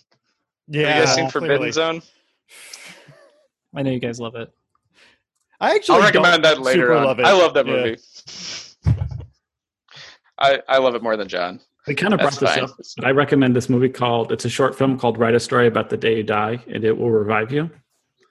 Yeah, 0.67 0.87
Have 0.87 0.97
you 0.97 1.05
guys 1.05 1.15
seen 1.15 1.29
Forbidden 1.29 1.57
clearly. 1.57 1.71
Zone? 1.71 2.01
It. 3.73 3.79
I 3.79 3.81
know 3.83 3.91
you 3.91 3.99
guys 3.99 4.19
love 4.19 4.35
it. 4.35 4.51
I 5.59 5.75
actually 5.75 5.95
I'll 5.99 6.01
recommend 6.03 6.43
that 6.45 6.59
later 6.61 6.81
super 6.87 6.93
on. 6.95 7.05
Love 7.05 7.19
it. 7.19 7.25
I 7.25 7.31
love 7.33 7.53
that 7.53 7.65
Yeah. 7.67 7.73
movie. 7.73 7.97
I 10.39 10.59
I 10.67 10.77
love 10.79 10.95
it 10.95 11.03
more 11.03 11.17
than 11.17 11.27
John. 11.27 11.59
We 11.87 11.95
kind 11.95 12.13
of 12.13 12.19
brought 12.19 12.33
this 12.39 12.49
fine. 12.53 12.63
up, 12.63 12.71
but 12.97 13.05
I 13.05 13.11
recommend 13.11 13.55
this 13.55 13.69
movie 13.69 13.89
called. 13.89 14.31
It's 14.31 14.45
a 14.45 14.49
short 14.49 14.77
film 14.77 14.97
called 14.99 15.17
"Write 15.17 15.35
a 15.35 15.39
Story 15.39 15.67
About 15.67 15.89
the 15.89 15.97
Day 15.97 16.17
You 16.17 16.23
Die," 16.23 16.59
and 16.67 16.83
it 16.83 16.95
will 16.97 17.11
revive 17.11 17.51
you. 17.51 17.69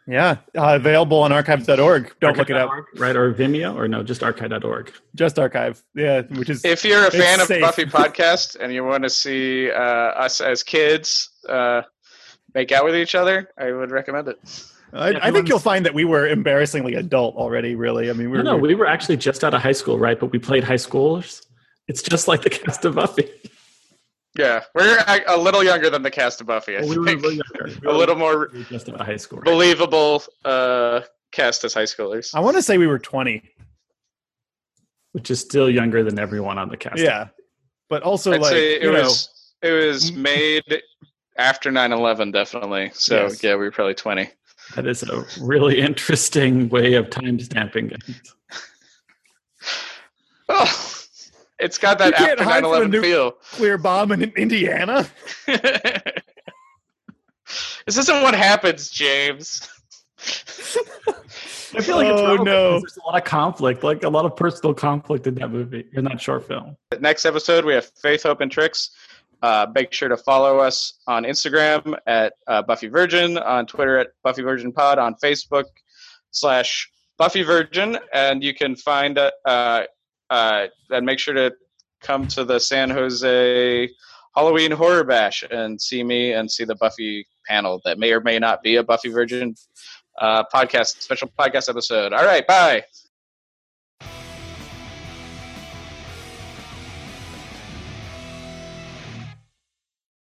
Yeah, 0.06 0.38
uh, 0.56 0.74
available 0.74 1.18
on 1.18 1.30
archives.org. 1.30 2.14
Don't 2.20 2.36
look 2.36 2.50
it 2.50 2.56
up. 2.56 2.70
Right? 2.96 3.14
Or 3.14 3.32
Vimeo, 3.32 3.76
or 3.76 3.86
no, 3.86 4.02
just 4.02 4.22
archive.org. 4.24 4.92
Just 5.14 5.38
archive. 5.38 5.82
Yeah, 5.94 6.22
which 6.22 6.50
is 6.50 6.64
If 6.64 6.84
you're 6.84 7.04
a 7.04 7.06
It's 7.08 7.16
fan 7.16 7.40
of 7.40 7.46
safe. 7.46 7.60
Buffy 7.60 7.84
podcast 7.86 8.56
and 8.58 8.72
you 8.72 8.84
want 8.84 9.04
to 9.04 9.10
see 9.10 9.70
uh, 9.70 9.78
us 9.78 10.40
as 10.40 10.64
kids 10.64 11.30
uh, 11.48 11.82
make 12.54 12.72
out 12.72 12.84
with 12.84 12.96
each 12.96 13.14
other, 13.14 13.50
I 13.58 13.70
would 13.70 13.92
recommend 13.92 14.26
it. 14.28 14.38
I, 14.92 15.10
Yeah, 15.10 15.18
I 15.22 15.30
think 15.30 15.48
you'll 15.48 15.58
find 15.58 15.84
that 15.86 15.94
we 15.94 16.04
were 16.04 16.26
embarrassingly 16.28 16.94
adult 16.94 17.36
already. 17.36 17.74
Really, 17.74 18.10
I 18.10 18.12
mean, 18.12 18.30
we 18.30 18.38
No, 18.38 18.42
were. 18.42 18.42
no, 18.44 18.56
we 18.56 18.74
were 18.74 18.86
actually 18.86 19.16
just 19.16 19.44
out 19.44 19.54
of 19.54 19.62
high 19.62 19.72
school, 19.72 19.98
right? 19.98 20.18
But 20.18 20.32
we 20.32 20.38
played 20.38 20.64
high 20.64 20.74
schoolers. 20.74 21.44
It's 21.88 22.02
just 22.02 22.28
like 22.28 22.42
the 22.42 22.50
cast 22.50 22.84
of 22.84 22.94
Buffy. 22.94 23.28
Yeah, 24.38 24.62
we're 24.74 24.98
a, 25.08 25.22
a 25.28 25.36
little 25.36 25.64
younger 25.64 25.90
than 25.90 26.02
the 26.02 26.10
cast 26.10 26.40
of 26.40 26.46
Buffy. 26.46 26.76
I 26.76 26.80
Well, 26.80 26.90
we 26.90 26.98
were 26.98 27.04
think 27.04 27.22
really 27.22 27.40
younger. 27.58 27.80
We 27.82 27.88
a 27.90 27.92
little 27.92 28.14
more 28.16 28.48
just 28.70 28.88
out 28.88 29.00
of 29.00 29.06
high 29.06 29.16
school. 29.16 29.38
Right? 29.38 29.44
believable 29.44 30.22
uh, 30.44 31.00
cast 31.32 31.64
as 31.64 31.74
high 31.74 31.82
schoolers. 31.84 32.34
I 32.34 32.40
want 32.40 32.56
to 32.56 32.62
say 32.62 32.78
we 32.78 32.86
were 32.86 32.98
twenty. 33.00 33.42
which 35.12 35.30
is 35.30 35.40
still 35.40 35.68
younger 35.68 36.04
than 36.04 36.18
everyone 36.20 36.58
on 36.58 36.68
the 36.68 36.76
cast. 36.76 36.98
Yeah, 36.98 37.28
but 37.88 38.02
also 38.04 38.32
I'd 38.32 38.40
like 38.42 38.52
say 38.52 38.74
it 38.76 38.82
you 38.82 38.92
know, 38.92 39.02
was 39.02 39.52
it 39.62 39.72
was 39.72 40.12
made 40.12 40.62
after 41.36 41.70
9-11, 41.70 42.32
definitely. 42.32 42.90
So 42.94 43.22
Yes. 43.24 43.42
yeah, 43.42 43.54
we 43.56 43.64
were 43.64 43.70
probably 43.72 43.94
twenty. 43.94 44.30
That 44.76 44.86
is 44.86 45.02
a 45.02 45.24
really 45.40 45.80
interesting 45.80 46.68
way 46.68 46.94
of 46.94 47.10
time 47.10 47.40
stamping 47.40 47.90
it. 47.90 48.02
Oh, 50.52 50.66
it's 51.60 51.78
got 51.78 51.98
that 51.98 52.18
You 52.18 52.26
after 52.26 52.42
hide 52.42 52.64
from 52.64 52.72
a 52.72 52.76
9-11 52.88 53.02
feel. 53.02 53.30
clear 53.52 53.78
bomb 53.78 54.10
in 54.10 54.24
Indiana. 54.36 55.08
this 55.46 56.02
isn't 57.96 58.22
what 58.22 58.34
happens, 58.34 58.90
James. 58.90 59.68
I 61.72 61.80
feel 61.82 61.94
like 61.96 62.08
it's 62.08 62.20
Oh, 62.20 62.24
relevant 62.24 62.44
no. 62.46 62.80
there's 62.80 62.96
a 62.96 63.06
lot 63.06 63.16
of 63.16 63.22
conflict, 63.24 63.84
like 63.84 64.02
a 64.02 64.08
lot 64.08 64.24
of 64.24 64.34
personal 64.34 64.74
conflict 64.74 65.28
in 65.28 65.36
that 65.36 65.52
movie, 65.52 65.86
in 65.92 66.02
that 66.06 66.20
short 66.20 66.48
film. 66.48 66.76
Next 66.98 67.24
episode, 67.24 67.64
we 67.64 67.74
have 67.74 67.88
Faith, 68.02 68.24
Hope, 68.24 68.40
and 68.40 68.50
Tricks. 68.50 68.90
Uh, 69.42 69.66
make 69.74 69.92
sure 69.92 70.08
to 70.08 70.16
follow 70.16 70.58
us 70.58 71.00
on 71.06 71.24
Instagram 71.24 71.96
at 72.06 72.34
uh, 72.46 72.62
Buffy 72.62 72.88
Virgin, 72.88 73.38
on 73.38 73.66
Twitter 73.66 73.98
at 73.98 74.08
Buffy 74.22 74.42
Virgin 74.42 74.72
Pod, 74.72 74.98
on 74.98 75.14
Facebook 75.22 75.64
slash 76.30 76.90
Buffy 77.16 77.42
Virgin, 77.42 77.98
and 78.12 78.42
you 78.42 78.54
can 78.54 78.76
find 78.76 79.18
uh, 79.18 79.30
uh, 79.44 79.82
uh, 80.28 80.66
and 80.90 81.06
make 81.06 81.18
sure 81.18 81.34
to 81.34 81.52
come 82.00 82.26
to 82.28 82.44
the 82.44 82.58
San 82.58 82.90
Jose 82.90 83.88
Halloween 84.34 84.70
Horror 84.70 85.04
Bash 85.04 85.44
and 85.50 85.80
see 85.80 86.02
me 86.02 86.32
and 86.32 86.50
see 86.50 86.64
the 86.64 86.76
Buffy 86.76 87.26
panel 87.46 87.80
that 87.84 87.98
may 87.98 88.12
or 88.12 88.20
may 88.20 88.38
not 88.38 88.62
be 88.62 88.76
a 88.76 88.82
Buffy 88.82 89.10
Virgin 89.10 89.54
uh, 90.18 90.44
podcast 90.52 91.02
special 91.02 91.30
podcast 91.38 91.68
episode. 91.68 92.12
All 92.12 92.24
right, 92.24 92.46
bye. 92.46 92.84